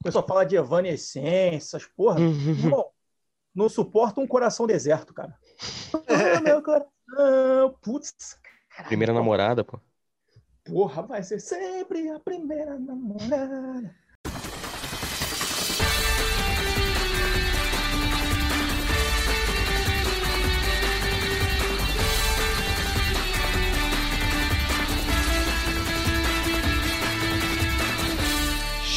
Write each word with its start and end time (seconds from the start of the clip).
O 0.00 0.04
pessoal 0.04 0.26
fala 0.26 0.44
de 0.44 0.56
evanescência, 0.56 1.76
essas 1.76 1.84
porra. 1.84 2.18
Uhum. 2.18 2.70
Bom, 2.70 2.90
não 3.54 3.68
suporta 3.68 4.20
um 4.20 4.26
coração 4.26 4.66
deserto, 4.66 5.12
cara. 5.12 5.36
Ah, 6.08 6.40
meu 6.40 6.62
coração. 6.62 7.76
Putz. 7.82 8.38
Primeira 8.86 9.12
namorada, 9.12 9.62
pô. 9.62 9.78
Porra, 10.64 11.02
vai 11.02 11.22
ser 11.22 11.40
sempre 11.40 12.08
a 12.08 12.18
primeira 12.18 12.78
namorada. 12.78 13.94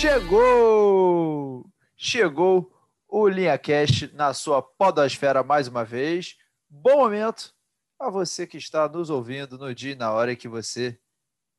Chegou! 0.03 1.71
Chegou 1.95 2.69
o 3.07 3.25
Linha 3.25 3.57
Cast 3.57 4.13
na 4.13 4.33
sua 4.33 4.61
podosfera 4.61 5.41
mais 5.43 5.69
uma 5.69 5.85
vez. 5.85 6.35
Bom 6.69 6.97
momento 6.97 7.55
a 7.97 8.09
você 8.09 8.45
que 8.45 8.57
está 8.57 8.89
nos 8.89 9.09
ouvindo 9.09 9.57
no 9.57 9.73
dia 9.73 9.93
e 9.93 9.95
na 9.95 10.11
hora 10.11 10.35
que 10.35 10.49
você 10.49 10.99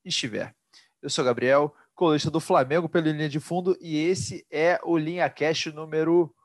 estiver. 0.05 0.55
Eu 1.01 1.09
sou 1.09 1.25
Gabriel, 1.25 1.75
colunista 1.95 2.31
do 2.31 2.39
Flamengo 2.39 2.87
pelo 2.87 3.11
Linha 3.11 3.31
de 3.31 3.41
Fundo 3.41 3.79
e 3.81 3.97
esse 3.97 4.47
é 4.51 4.79
o 4.85 4.99
Linha 4.99 5.31
Cast 5.31 5.73
número 5.73 6.37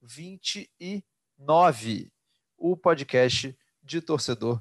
29, 0.00 2.10
o 2.56 2.74
podcast 2.78 3.54
de 3.82 4.00
torcedor 4.00 4.58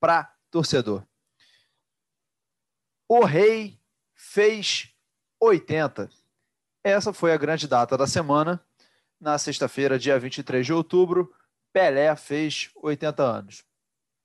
para 0.00 0.34
torcedor. 0.50 1.06
O 3.06 3.26
Rei 3.26 3.78
fez 4.14 4.90
80. 5.38 6.19
Essa 6.82 7.12
foi 7.12 7.32
a 7.32 7.36
grande 7.36 7.68
data 7.68 7.96
da 7.96 8.06
semana. 8.06 8.64
Na 9.20 9.36
sexta-feira, 9.36 9.98
dia 9.98 10.18
23 10.18 10.64
de 10.64 10.72
outubro, 10.72 11.30
Pelé 11.72 12.16
fez 12.16 12.70
80 12.76 13.22
anos. 13.22 13.64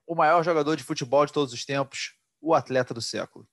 O 0.08 0.16
maior 0.16 0.42
jogador 0.42 0.78
de 0.78 0.84
futebol 0.84 1.26
de 1.26 1.34
todos 1.34 1.54
os 1.54 1.66
tempos, 1.66 2.16
o 2.40 2.54
atleta 2.54 2.94
do 2.94 3.02
século. 3.02 3.46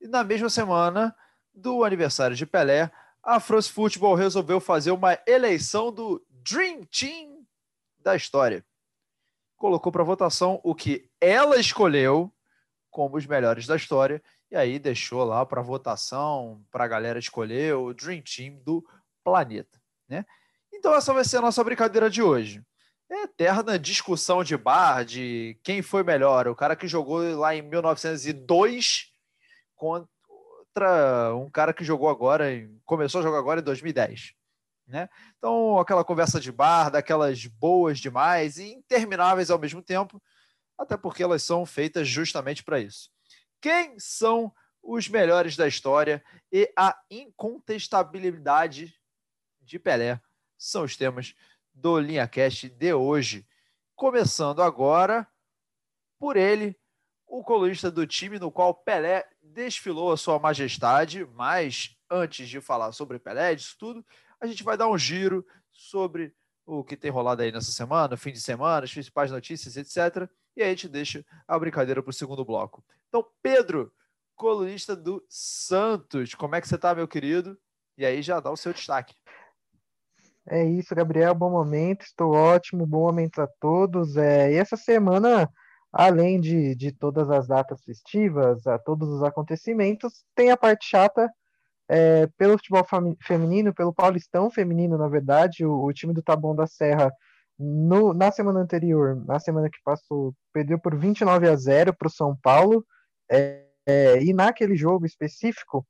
E 0.00 0.08
na 0.08 0.24
mesma 0.24 0.48
semana 0.48 1.14
do 1.52 1.84
aniversário 1.84 2.34
de 2.34 2.46
Pelé, 2.46 2.90
a 3.22 3.38
France 3.38 3.70
Football 3.70 4.14
resolveu 4.14 4.60
fazer 4.60 4.92
uma 4.92 5.18
eleição 5.26 5.92
do 5.92 6.24
Dream 6.30 6.84
Team 6.84 7.46
da 7.98 8.16
história. 8.16 8.64
Colocou 9.56 9.92
para 9.92 10.04
votação 10.04 10.58
o 10.64 10.74
que 10.74 11.10
ela 11.20 11.58
escolheu 11.58 12.32
como 12.90 13.18
os 13.18 13.26
melhores 13.26 13.66
da 13.66 13.76
história 13.76 14.22
e 14.50 14.56
aí 14.56 14.78
deixou 14.78 15.24
lá 15.24 15.44
para 15.44 15.60
votação, 15.60 16.64
para 16.70 16.84
a 16.84 16.88
galera 16.88 17.18
escolher 17.18 17.74
o 17.74 17.92
Dream 17.92 18.22
Team 18.22 18.56
do 18.64 18.84
planeta, 19.22 19.80
né? 20.08 20.24
Então 20.72 20.94
essa 20.94 21.12
vai 21.12 21.24
ser 21.24 21.38
a 21.38 21.42
nossa 21.42 21.62
brincadeira 21.62 22.08
de 22.08 22.22
hoje. 22.22 22.62
É 23.10 23.22
eterna 23.22 23.78
discussão 23.78 24.44
de 24.44 24.56
bar 24.56 25.04
de 25.04 25.58
quem 25.62 25.82
foi 25.82 26.02
melhor, 26.02 26.46
o 26.48 26.54
cara 26.54 26.76
que 26.76 26.88
jogou 26.88 27.22
lá 27.36 27.54
em 27.54 27.62
1902 27.62 29.10
contra 29.74 31.34
um 31.34 31.48
cara 31.50 31.72
que 31.72 31.84
jogou 31.84 32.08
agora, 32.08 32.46
começou 32.84 33.20
a 33.20 33.22
jogar 33.22 33.38
agora 33.38 33.60
em 33.60 33.64
2010, 33.64 34.32
né? 34.86 35.08
Então 35.36 35.78
aquela 35.78 36.04
conversa 36.04 36.40
de 36.40 36.52
bar, 36.52 36.90
daquelas 36.90 37.44
boas 37.46 37.98
demais 37.98 38.58
e 38.58 38.72
intermináveis 38.72 39.50
ao 39.50 39.58
mesmo 39.58 39.82
tempo, 39.82 40.22
até 40.78 40.96
porque 40.96 41.22
elas 41.22 41.42
são 41.42 41.66
feitas 41.66 42.08
justamente 42.08 42.62
para 42.62 42.80
isso 42.80 43.10
quem 43.60 43.98
são 43.98 44.52
os 44.82 45.08
melhores 45.08 45.56
da 45.56 45.66
história 45.66 46.22
e 46.50 46.72
a 46.76 46.98
incontestabilidade 47.10 48.94
de 49.60 49.78
Pelé 49.78 50.20
são 50.56 50.84
os 50.84 50.96
temas 50.96 51.34
do 51.74 51.98
LinhaCast 51.98 52.68
de 52.68 52.92
hoje. 52.92 53.46
Começando 53.94 54.62
agora 54.62 55.26
por 56.18 56.36
ele, 56.36 56.76
o 57.26 57.44
colunista 57.44 57.90
do 57.90 58.06
time 58.06 58.38
no 58.38 58.50
qual 58.50 58.74
Pelé 58.74 59.28
desfilou 59.42 60.12
a 60.12 60.16
sua 60.16 60.38
majestade, 60.38 61.24
mas 61.34 61.96
antes 62.10 62.48
de 62.48 62.60
falar 62.60 62.92
sobre 62.92 63.18
Pelé, 63.18 63.54
disso 63.54 63.76
tudo, 63.78 64.04
a 64.40 64.46
gente 64.46 64.64
vai 64.64 64.76
dar 64.76 64.88
um 64.88 64.98
giro 64.98 65.46
sobre 65.70 66.34
o 66.64 66.82
que 66.82 66.96
tem 66.96 67.10
rolado 67.10 67.42
aí 67.42 67.52
nessa 67.52 67.72
semana, 67.72 68.16
fim 68.16 68.32
de 68.32 68.40
semana, 68.40 68.84
as 68.84 68.92
principais 68.92 69.30
notícias, 69.30 69.76
etc. 69.76 70.28
E 70.58 70.62
aí 70.62 70.66
a 70.66 70.70
gente 70.70 70.88
deixa 70.88 71.24
a 71.46 71.56
brincadeira 71.56 72.02
para 72.02 72.10
o 72.10 72.12
segundo 72.12 72.44
bloco. 72.44 72.84
Então, 73.06 73.24
Pedro, 73.40 73.92
colunista 74.34 74.96
do 74.96 75.24
Santos, 75.28 76.34
como 76.34 76.56
é 76.56 76.60
que 76.60 76.66
você 76.66 76.74
está, 76.74 76.92
meu 76.96 77.06
querido? 77.06 77.56
E 77.96 78.04
aí 78.04 78.20
já 78.22 78.40
dá 78.40 78.50
o 78.50 78.56
seu 78.56 78.72
destaque. 78.72 79.14
É 80.48 80.64
isso, 80.64 80.96
Gabriel, 80.96 81.32
bom 81.32 81.48
momento, 81.48 82.02
estou 82.02 82.32
ótimo, 82.32 82.84
bom 82.84 83.02
momento 83.02 83.40
a 83.40 83.46
todos. 83.46 84.16
É, 84.16 84.50
e 84.52 84.56
essa 84.56 84.76
semana, 84.76 85.48
além 85.92 86.40
de, 86.40 86.74
de 86.74 86.90
todas 86.90 87.30
as 87.30 87.46
datas 87.46 87.84
festivas, 87.84 88.66
a 88.66 88.80
todos 88.80 89.08
os 89.08 89.22
acontecimentos, 89.22 90.24
tem 90.34 90.50
a 90.50 90.56
parte 90.56 90.86
chata 90.86 91.30
é, 91.88 92.26
pelo 92.36 92.58
futebol 92.58 92.84
feminino, 93.22 93.72
pelo 93.72 93.94
Paulistão 93.94 94.50
feminino, 94.50 94.98
na 94.98 95.06
verdade, 95.06 95.64
o, 95.64 95.84
o 95.84 95.92
time 95.92 96.12
do 96.12 96.20
Taboão 96.20 96.56
da 96.56 96.66
Serra 96.66 97.12
no, 97.58 98.14
na 98.14 98.30
semana 98.30 98.60
anterior, 98.60 99.16
na 99.26 99.40
semana 99.40 99.68
que 99.68 99.78
passou, 99.84 100.34
perdeu 100.52 100.78
por 100.78 100.96
29 100.96 101.48
a 101.48 101.56
0 101.56 101.94
para 101.94 102.06
o 102.06 102.10
São 102.10 102.36
Paulo. 102.36 102.86
É, 103.30 103.64
é, 103.86 104.22
e 104.22 104.32
naquele 104.32 104.76
jogo 104.76 105.04
específico, 105.04 105.86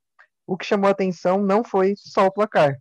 o 0.47 0.57
que 0.57 0.65
chamou 0.65 0.89
atenção 0.89 1.43
não 1.43 1.63
foi 1.63 1.95
só 1.97 2.27
o 2.27 2.33
placar. 2.33 2.79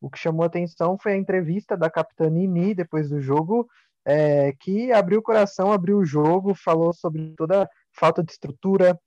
O 0.00 0.10
que 0.10 0.18
chamou 0.18 0.44
atenção 0.44 0.98
foi 0.98 1.12
a 1.12 1.16
entrevista 1.16 1.76
da 1.76 1.88
capitã 1.88 2.28
Nini 2.28 2.74
depois 2.74 3.08
do 3.08 3.20
jogo, 3.20 3.66
é, 4.04 4.52
que 4.60 4.92
abriu 4.92 5.20
o 5.20 5.22
coração, 5.22 5.72
abriu 5.72 5.98
o 5.98 6.04
jogo, 6.04 6.54
falou 6.54 6.92
sobre 6.92 7.34
toda 7.36 7.64
a 7.64 7.68
falta 7.92 8.22
de 8.22 8.32
estrutura, 8.32 8.98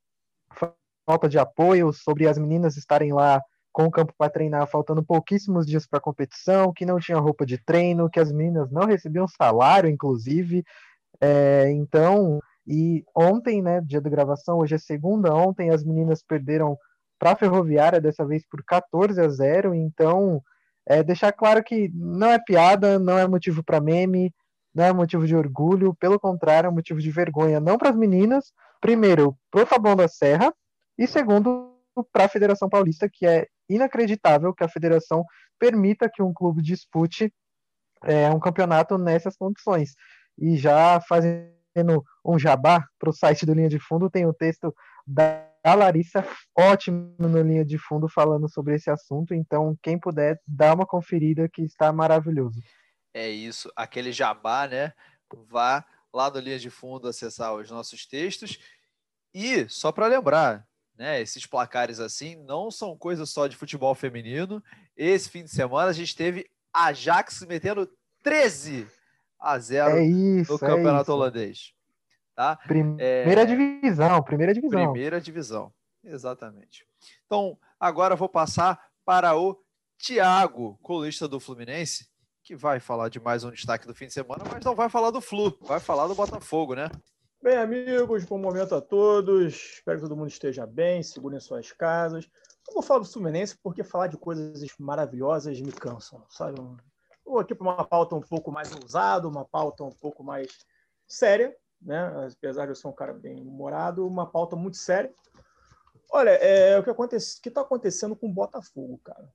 falta 1.06 1.30
de 1.30 1.38
apoio, 1.38 1.94
sobre 1.94 2.28
as 2.28 2.38
meninas 2.38 2.78
estarem 2.78 3.14
lá 3.14 3.42
com 3.72 3.86
o 3.86 3.92
campo 3.92 4.14
para 4.18 4.32
treinar, 4.32 4.68
faltando 4.68 5.04
pouquíssimos 5.04 5.66
dias 5.66 5.86
para 5.88 6.00
a 6.00 6.02
competição, 6.02 6.74
que 6.74 6.86
não 6.86 7.00
tinha 7.00 7.18
roupa 7.18 7.46
de 7.46 7.58
treino, 7.58 8.10
que 8.10 8.20
as 8.20 8.32
meninas 8.32 8.72
não 8.72 8.86
recebiam 8.86 9.28
salário, 9.28 9.90
inclusive. 9.90 10.64
É, 11.22 11.70
então, 11.72 12.40
e 12.66 13.04
ontem, 13.16 13.62
né, 13.62 13.82
dia 13.82 14.02
da 14.02 14.10
gravação, 14.10 14.60
hoje 14.60 14.76
é 14.76 14.78
segunda, 14.78 15.34
ontem 15.34 15.70
as 15.70 15.84
meninas 15.84 16.24
perderam 16.24 16.78
para 17.18 17.32
a 17.32 17.36
Ferroviária, 17.36 18.00
dessa 18.00 18.26
vez 18.26 18.44
por 18.50 18.64
14 18.64 19.20
a 19.20 19.28
0. 19.28 19.76
Então, 19.76 20.42
é, 20.88 21.04
deixar 21.04 21.32
claro 21.32 21.64
que 21.64 21.90
não 21.94 22.30
é 22.30 22.40
piada, 22.40 22.98
não 22.98 23.18
é 23.18 23.28
motivo 23.28 23.64
para 23.64 23.82
meme, 23.82 24.34
não 24.74 24.84
é 24.86 24.94
motivo 24.94 25.28
de 25.28 25.36
orgulho, 25.36 25.94
pelo 25.96 26.20
contrário, 26.20 26.68
é 26.68 26.72
motivo 26.72 27.00
de 27.00 27.12
vergonha, 27.12 27.60
não 27.60 27.78
para 27.78 27.90
as 27.90 27.96
meninas, 27.96 28.54
primeiro, 28.80 29.38
para 29.52 29.64
o 29.64 29.66
Taboão 29.66 29.96
da 29.96 30.08
Serra, 30.08 30.54
e 30.98 31.08
segundo, 31.08 31.76
para 32.12 32.26
a 32.26 32.30
Federação 32.30 32.70
Paulista, 32.70 33.10
que 33.12 33.26
é 33.26 33.48
inacreditável 33.70 34.54
que 34.54 34.64
a 34.64 34.70
federação 34.70 35.26
permita 35.60 36.10
que 36.10 36.22
um 36.22 36.34
clube 36.34 36.62
dispute 36.62 37.34
é, 38.04 38.30
um 38.30 38.40
campeonato 38.40 38.98
nessas 38.98 39.36
condições. 39.38 39.96
E 40.38 40.58
já 40.58 41.00
fazendo 41.02 42.04
um 42.26 42.40
jabá 42.40 42.86
para 42.98 43.10
o 43.10 43.14
site 43.14 43.46
do 43.46 43.54
Linha 43.54 43.70
de 43.70 43.80
Fundo, 43.80 44.10
tem 44.10 44.26
o 44.26 44.34
texto 44.34 44.74
da 45.06 45.46
Larissa, 45.66 46.26
ótimo 46.58 47.16
no 47.18 47.42
Linha 47.42 47.66
de 47.66 47.78
Fundo, 47.78 48.08
falando 48.08 48.50
sobre 48.50 48.76
esse 48.76 48.90
assunto. 48.90 49.34
Então, 49.34 49.78
quem 49.82 50.00
puder, 50.00 50.40
dá 50.48 50.74
uma 50.74 50.86
conferida 50.86 51.50
que 51.50 51.62
está 51.62 51.92
maravilhoso. 51.92 52.62
É 53.14 53.28
isso, 53.30 53.72
aquele 53.76 54.12
jabá, 54.12 54.68
né? 54.68 54.94
Vá 55.50 55.86
lá 56.14 56.30
no 56.30 56.40
Linha 56.40 56.60
de 56.60 56.70
Fundo 56.70 57.08
acessar 57.08 57.54
os 57.54 57.70
nossos 57.70 58.06
textos. 58.06 58.60
E, 59.34 59.68
só 59.68 59.92
para 59.92 60.08
lembrar, 60.08 60.68
né? 61.00 61.22
Esses 61.22 61.46
placares 61.46 62.00
assim 62.00 62.36
não 62.44 62.70
são 62.70 62.96
coisas 62.98 63.30
só 63.30 63.48
de 63.48 63.56
futebol 63.56 63.96
feminino. 63.96 64.62
Esse 64.98 65.30
fim 65.30 65.46
de 65.46 65.50
semana 65.50 65.90
a 65.90 65.94
gente 65.94 66.14
teve 66.14 66.46
Ajax 66.74 67.46
metendo 67.48 67.90
13 68.22 68.86
a 69.40 69.58
0 69.58 69.98
é 69.98 70.04
isso, 70.04 70.52
no 70.52 70.60
campeonato 70.60 71.10
é 71.10 71.14
holandês. 71.14 71.74
Tá? 72.36 72.58
Primeira 72.58 73.42
é... 73.42 73.46
divisão, 73.46 74.22
primeira 74.22 74.54
divisão. 74.54 74.92
Primeira 74.92 75.22
divisão, 75.22 75.74
exatamente. 76.04 76.86
Então, 77.26 77.58
agora 77.80 78.14
eu 78.14 78.18
vou 78.18 78.30
passar 78.30 78.78
para 79.06 79.38
o 79.38 79.58
Thiago, 79.98 80.78
colista 80.82 81.28
do 81.28 81.40
Fluminense, 81.40 82.10
que 82.44 82.56
vai 82.56 82.80
falar 82.80 83.08
de 83.08 83.20
mais 83.20 83.46
um 83.46 83.52
destaque 83.52 83.88
do 83.88 83.96
fim 83.96 84.08
de 84.08 84.14
semana, 84.14 84.44
mas 84.52 84.64
não 84.66 84.76
vai 84.76 84.90
falar 84.90 85.12
do 85.12 85.22
Flu, 85.22 85.58
vai 85.62 85.80
falar 85.80 86.08
do 86.08 86.16
Botafogo, 86.16 86.76
né? 86.76 86.90
Bem, 87.42 87.56
amigos, 87.56 88.26
bom 88.26 88.38
momento 88.38 88.76
a 88.76 88.82
todos. 88.82 89.54
Espero 89.54 89.98
que 89.98 90.04
todo 90.04 90.18
mundo 90.18 90.28
esteja 90.28 90.68
bem, 90.68 91.02
segurem 91.02 91.40
suas 91.40 91.72
casas. 91.72 92.30
Eu 92.68 92.74
vou 92.74 92.84
falar 92.84 93.00
do 93.00 93.06
Fluminense 93.06 93.58
porque 93.64 93.82
falar 93.82 94.08
de 94.08 94.18
coisas 94.18 94.62
maravilhosas 94.78 95.62
me 95.62 95.72
cansam, 95.72 96.22
sabe? 96.30 96.60
Vou 97.26 97.40
aqui 97.40 97.56
para 97.56 97.64
uma 97.64 97.86
pauta 97.86 98.14
um 98.14 98.20
pouco 98.20 98.52
mais 98.52 98.76
ousada, 98.76 99.26
uma 99.26 99.46
pauta 99.46 99.86
um 99.86 99.90
pouco 99.90 100.22
mais 100.22 100.50
séria, 101.08 101.56
né? 101.82 102.28
Apesar 102.38 102.66
de 102.66 102.72
eu 102.72 102.76
ser 102.76 102.90
um 102.90 102.94
cara 102.94 103.14
bem 103.14 103.40
humorado, 103.40 104.06
uma 104.06 104.30
pauta 104.30 104.58
muito 104.58 104.76
séria. 104.76 105.14
Olha, 106.12 106.32
é, 106.32 106.78
o 106.78 106.84
que 106.84 106.92
está 107.48 107.62
acontecendo 107.62 108.18
com 108.18 108.28
o 108.28 108.34
Botafogo, 108.34 109.00
cara. 109.02 109.32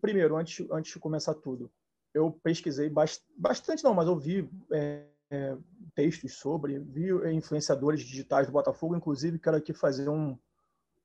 primeiro, 0.00 0.36
antes, 0.36 0.66
antes 0.68 0.92
de 0.92 0.98
começar 0.98 1.34
tudo, 1.34 1.70
eu 2.12 2.32
pesquisei 2.42 2.90
bastante, 3.38 3.84
não, 3.84 3.94
mas 3.94 4.08
eu 4.08 4.16
vi 4.16 4.50
é, 4.72 5.06
é, 5.30 5.56
textos 5.96 6.34
sobre, 6.34 6.78
vi 6.78 7.08
influenciadores 7.34 8.02
digitais 8.02 8.46
do 8.46 8.52
Botafogo, 8.52 8.94
inclusive 8.94 9.38
quero 9.38 9.56
aqui 9.56 9.72
fazer 9.72 10.08
um, 10.10 10.38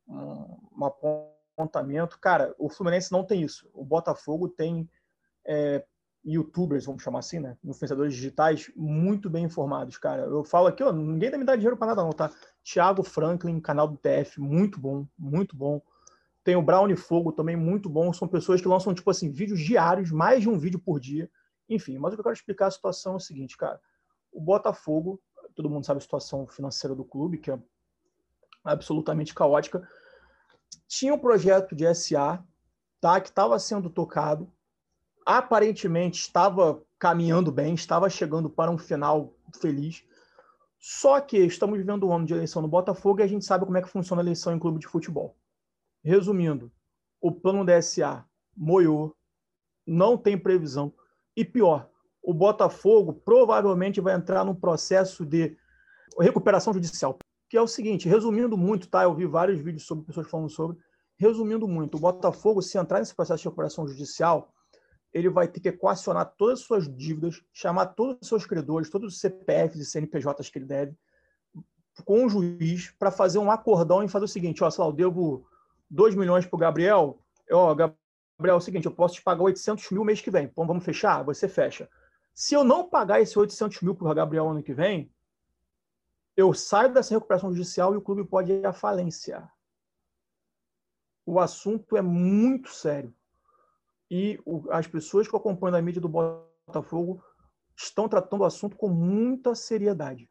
um, 0.07 0.57
um 0.77 0.85
apontamento. 0.85 2.19
Cara, 2.19 2.53
o 2.59 2.69
Fluminense 2.69 3.11
não 3.11 3.23
tem 3.23 3.41
isso. 3.41 3.69
O 3.73 3.85
Botafogo 3.85 4.49
tem 4.49 4.89
é, 5.47 5.83
youtubers, 6.25 6.85
vamos 6.85 7.01
chamar 7.01 7.19
assim, 7.19 7.39
né? 7.39 7.57
Influenciadores 7.63 8.13
digitais 8.13 8.69
muito 8.75 9.29
bem 9.29 9.45
informados, 9.45 9.97
cara. 9.97 10.23
Eu 10.23 10.43
falo 10.43 10.67
aqui, 10.67 10.83
ó, 10.83 10.91
ninguém 10.91 11.31
me 11.37 11.45
dar 11.45 11.55
dinheiro 11.55 11.77
para 11.77 11.87
nada 11.87 12.03
não, 12.03 12.11
tá? 12.11 12.29
Thiago 12.61 13.01
Franklin, 13.01 13.61
canal 13.61 13.87
do 13.87 13.97
TF, 13.97 14.41
muito 14.41 14.77
bom, 14.77 15.07
muito 15.17 15.55
bom. 15.55 15.81
Tem 16.43 16.55
o 16.57 16.61
Brown 16.61 16.93
Fogo 16.97 17.31
também, 17.31 17.55
muito 17.55 17.89
bom. 17.89 18.11
São 18.11 18.27
pessoas 18.27 18.59
que 18.59 18.67
lançam, 18.67 18.93
tipo 18.93 19.09
assim, 19.09 19.31
vídeos 19.31 19.61
diários, 19.61 20.11
mais 20.11 20.41
de 20.41 20.49
um 20.49 20.57
vídeo 20.57 20.79
por 20.79 20.99
dia. 20.99 21.29
Enfim, 21.69 21.97
mas 21.97 22.11
o 22.11 22.15
que 22.15 22.19
eu 22.19 22.23
quero 22.23 22.35
explicar 22.35 22.67
a 22.67 22.71
situação 22.71 23.13
é 23.13 23.15
o 23.17 23.19
seguinte, 23.19 23.55
cara. 23.55 23.79
O 24.31 24.39
Botafogo, 24.39 25.21
todo 25.55 25.69
mundo 25.69 25.85
sabe 25.85 25.97
a 25.97 26.01
situação 26.01 26.47
financeira 26.47 26.95
do 26.95 27.03
clube, 27.03 27.37
que 27.37 27.51
é 27.51 27.59
absolutamente 28.63 29.33
caótica. 29.33 29.87
Tinha 30.87 31.13
um 31.13 31.19
projeto 31.19 31.75
de 31.75 31.93
SA, 31.93 32.43
tá, 32.99 33.19
que 33.19 33.29
estava 33.29 33.57
sendo 33.59 33.89
tocado. 33.89 34.51
Aparentemente 35.25 36.21
estava 36.21 36.81
caminhando 36.97 37.51
bem, 37.51 37.73
estava 37.73 38.09
chegando 38.09 38.49
para 38.49 38.71
um 38.71 38.77
final 38.77 39.33
feliz. 39.59 40.03
Só 40.79 41.19
que 41.21 41.37
estamos 41.37 41.77
vivendo 41.77 42.07
um 42.07 42.13
ano 42.13 42.25
de 42.25 42.33
eleição 42.33 42.61
no 42.61 42.67
Botafogo 42.67 43.19
e 43.19 43.23
a 43.23 43.27
gente 43.27 43.45
sabe 43.45 43.65
como 43.65 43.77
é 43.77 43.81
que 43.81 43.89
funciona 43.89 44.21
a 44.21 44.25
eleição 44.25 44.53
em 44.53 44.59
clube 44.59 44.79
de 44.79 44.87
futebol. 44.87 45.35
Resumindo, 46.03 46.71
o 47.19 47.31
plano 47.31 47.63
DSA 47.63 48.25
moiou, 48.57 49.15
não 49.85 50.17
tem 50.17 50.37
previsão. 50.37 50.91
E 51.35 51.45
pior, 51.45 51.90
o 52.23 52.33
Botafogo 52.33 53.13
provavelmente 53.13 53.99
vai 53.99 54.15
entrar 54.15 54.43
num 54.43 54.55
processo 54.55 55.25
de 55.25 55.57
recuperação 56.19 56.73
judicial. 56.73 57.17
Que 57.49 57.57
é 57.57 57.61
o 57.61 57.67
seguinte, 57.67 58.07
resumindo 58.07 58.57
muito, 58.57 58.87
tá? 58.87 59.03
Eu 59.03 59.13
vi 59.13 59.25
vários 59.25 59.59
vídeos 59.59 59.85
sobre 59.85 60.05
pessoas 60.05 60.29
falando 60.29 60.49
sobre. 60.49 60.77
Resumindo 61.17 61.67
muito, 61.67 61.97
o 61.97 61.99
Botafogo, 61.99 62.61
se 62.61 62.77
entrar 62.77 62.99
nesse 62.99 63.13
processo 63.13 63.43
de 63.43 63.49
recuperação 63.49 63.87
judicial, 63.87 64.53
ele 65.13 65.29
vai 65.29 65.47
ter 65.47 65.59
que 65.59 65.69
equacionar 65.69 66.33
todas 66.37 66.59
as 66.59 66.65
suas 66.65 66.95
dívidas, 66.95 67.43
chamar 67.51 67.87
todos 67.87 68.17
os 68.21 68.27
seus 68.27 68.45
credores, 68.45 68.89
todos 68.89 69.13
os 69.13 69.19
CPFs 69.19 69.81
e 69.81 69.85
CNPJs 69.85 70.49
que 70.49 70.59
ele 70.59 70.65
deve, 70.65 70.95
com 72.05 72.25
o 72.25 72.29
juiz, 72.29 72.91
para 72.97 73.11
fazer 73.11 73.37
um 73.37 73.51
acordão 73.51 74.03
e 74.03 74.07
fazer 74.07 74.25
o 74.25 74.27
seguinte: 74.27 74.63
ó, 74.63 74.69
sei 74.69 74.83
lá, 74.83 74.89
eu 74.89 74.93
devo 74.93 75.45
2 75.89 76.15
milhões 76.15 76.45
para 76.45 76.55
o 76.55 76.59
Gabriel, 76.59 77.19
ó, 77.51 77.75
Gabriel, 77.75 77.97
é 78.45 78.53
o 78.53 78.61
seguinte, 78.61 78.85
eu 78.85 78.91
posso 78.91 79.15
te 79.15 79.21
pagar 79.21 79.43
800 79.43 79.91
mil 79.91 80.05
mês 80.05 80.21
que 80.21 80.31
vem. 80.31 80.45
Então, 80.45 80.65
vamos 80.65 80.85
fechar? 80.85 81.23
Você 81.23 81.49
fecha. 81.49 81.89
Se 82.33 82.55
eu 82.55 82.63
não 82.63 82.89
pagar 82.89 83.21
esse 83.21 83.37
800 83.37 83.81
mil 83.81 83.95
para 83.95 84.09
o 84.09 84.15
Gabriel 84.15 84.49
ano 84.49 84.63
que 84.63 84.73
vem, 84.73 85.11
eu 86.35 86.53
saio 86.53 86.93
dessa 86.93 87.13
recuperação 87.13 87.51
judicial 87.51 87.93
e 87.93 87.97
o 87.97 88.01
clube 88.01 88.25
pode 88.25 88.51
ir 88.51 88.65
à 88.65 88.73
falência. 88.73 89.49
O 91.25 91.39
assunto 91.39 91.95
é 91.95 92.01
muito 92.01 92.69
sério. 92.69 93.13
E 94.09 94.39
o, 94.45 94.69
as 94.71 94.87
pessoas 94.87 95.27
que 95.27 95.35
acompanham 95.35 95.77
a 95.77 95.81
mídia 95.81 96.01
do 96.01 96.09
Botafogo 96.09 97.23
estão 97.75 98.09
tratando 98.09 98.41
o 98.41 98.45
assunto 98.45 98.75
com 98.75 98.89
muita 98.89 99.55
seriedade. 99.55 100.29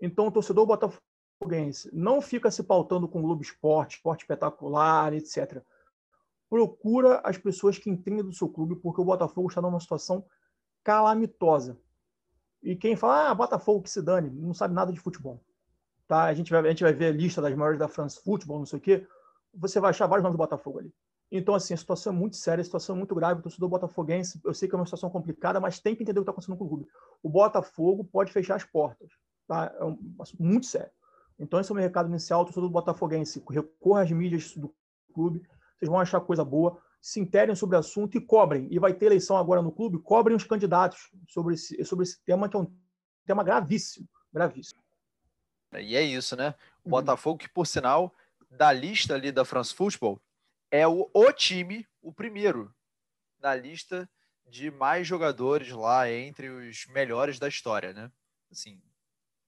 Então, 0.00 0.26
o 0.26 0.32
torcedor 0.32 0.66
Botafogo 0.66 1.02
não 1.92 2.20
fica 2.20 2.50
se 2.50 2.62
pautando 2.62 3.08
com 3.08 3.18
o 3.18 3.22
Globo 3.22 3.42
Esporte, 3.42 3.96
esporte 3.96 4.20
espetacular, 4.20 5.12
etc. 5.12 5.62
Procura 6.48 7.20
as 7.24 7.36
pessoas 7.36 7.78
que 7.78 7.90
entendem 7.90 8.24
do 8.24 8.32
seu 8.32 8.48
clube, 8.48 8.76
porque 8.76 9.00
o 9.00 9.04
Botafogo 9.04 9.48
está 9.48 9.60
numa 9.60 9.80
situação 9.80 10.24
calamitosa. 10.82 11.78
E 12.62 12.76
quem 12.76 12.96
fala, 12.96 13.30
ah, 13.30 13.34
Botafogo 13.34 13.82
que 13.82 13.90
se 13.90 14.00
dane, 14.00 14.30
não 14.30 14.54
sabe 14.54 14.74
nada 14.74 14.92
de 14.92 15.00
futebol. 15.00 15.42
Tá? 16.06 16.24
A, 16.24 16.34
gente 16.34 16.50
vai, 16.50 16.60
a 16.60 16.68
gente 16.68 16.82
vai 16.82 16.92
ver 16.92 17.06
a 17.06 17.12
lista 17.12 17.40
das 17.40 17.54
maiores 17.54 17.78
da 17.78 17.88
France 17.88 18.20
Football, 18.22 18.60
não 18.60 18.66
sei 18.66 18.78
o 18.78 18.82
quê. 18.82 19.06
Você 19.54 19.80
vai 19.80 19.90
achar 19.90 20.06
vários 20.06 20.22
nomes 20.22 20.36
do 20.36 20.38
Botafogo 20.38 20.78
ali. 20.78 20.92
Então, 21.34 21.54
assim, 21.54 21.72
a 21.72 21.76
situação 21.78 22.12
é 22.12 22.16
muito 22.16 22.36
séria, 22.36 22.60
a 22.60 22.64
situação 22.64 22.94
é 22.94 22.98
muito 22.98 23.14
grave. 23.14 23.40
O 23.40 23.42
torcedor 23.42 23.66
botafoguense, 23.70 24.38
eu 24.44 24.52
sei 24.52 24.68
que 24.68 24.74
é 24.74 24.78
uma 24.78 24.84
situação 24.84 25.08
complicada, 25.08 25.58
mas 25.58 25.80
tem 25.80 25.96
que 25.96 26.02
entender 26.02 26.20
o 26.20 26.22
que 26.22 26.24
está 26.24 26.32
acontecendo 26.32 26.58
com 26.58 26.66
o 26.66 26.68
clube. 26.68 26.86
O 27.22 27.28
Botafogo 27.30 28.04
pode 28.04 28.30
fechar 28.30 28.56
as 28.56 28.64
portas. 28.64 29.10
Tá? 29.48 29.74
É 29.78 29.82
um, 29.82 29.98
muito 30.38 30.66
sério. 30.66 30.90
Então, 31.38 31.58
esse 31.58 31.70
é 31.70 31.72
o 31.72 31.74
meu 31.74 31.82
recado 31.82 32.10
inicial, 32.10 32.44
torcedor 32.44 32.68
do 32.68 32.72
Botafoguense. 32.72 33.42
Recorra 33.48 34.02
às 34.02 34.10
mídias 34.10 34.54
do 34.54 34.74
clube, 35.14 35.42
vocês 35.78 35.88
vão 35.88 35.98
achar 35.98 36.20
coisa 36.20 36.44
boa, 36.44 36.78
se 37.02 37.18
interem 37.18 37.56
sobre 37.56 37.74
o 37.74 37.80
assunto 37.80 38.16
e 38.16 38.20
cobrem. 38.20 38.68
E 38.70 38.78
vai 38.78 38.94
ter 38.94 39.06
eleição 39.06 39.36
agora 39.36 39.60
no 39.60 39.72
clube, 39.72 39.98
cobrem 39.98 40.36
os 40.36 40.44
candidatos 40.44 41.10
sobre 41.26 41.54
esse, 41.54 41.84
sobre 41.84 42.04
esse 42.04 42.22
tema, 42.22 42.48
que 42.48 42.56
é 42.56 42.60
um 42.60 42.72
tema 43.26 43.42
gravíssimo. 43.42 44.08
Gravíssimo. 44.32 44.80
E 45.74 45.96
é 45.96 46.02
isso, 46.02 46.36
né? 46.36 46.54
O 46.84 46.88
uhum. 46.88 46.90
Botafogo, 46.92 47.38
que 47.38 47.48
por 47.48 47.66
sinal, 47.66 48.14
da 48.48 48.72
lista 48.72 49.14
ali 49.14 49.32
da 49.32 49.44
France 49.44 49.74
Football, 49.74 50.22
é 50.70 50.86
o, 50.86 51.10
o 51.12 51.32
time, 51.32 51.86
o 52.00 52.12
primeiro, 52.12 52.72
na 53.40 53.54
lista 53.56 54.08
de 54.46 54.70
mais 54.70 55.06
jogadores 55.06 55.70
lá 55.70 56.08
entre 56.08 56.48
os 56.48 56.86
melhores 56.86 57.38
da 57.38 57.48
história, 57.48 57.92
né? 57.92 58.12
Assim, 58.50 58.80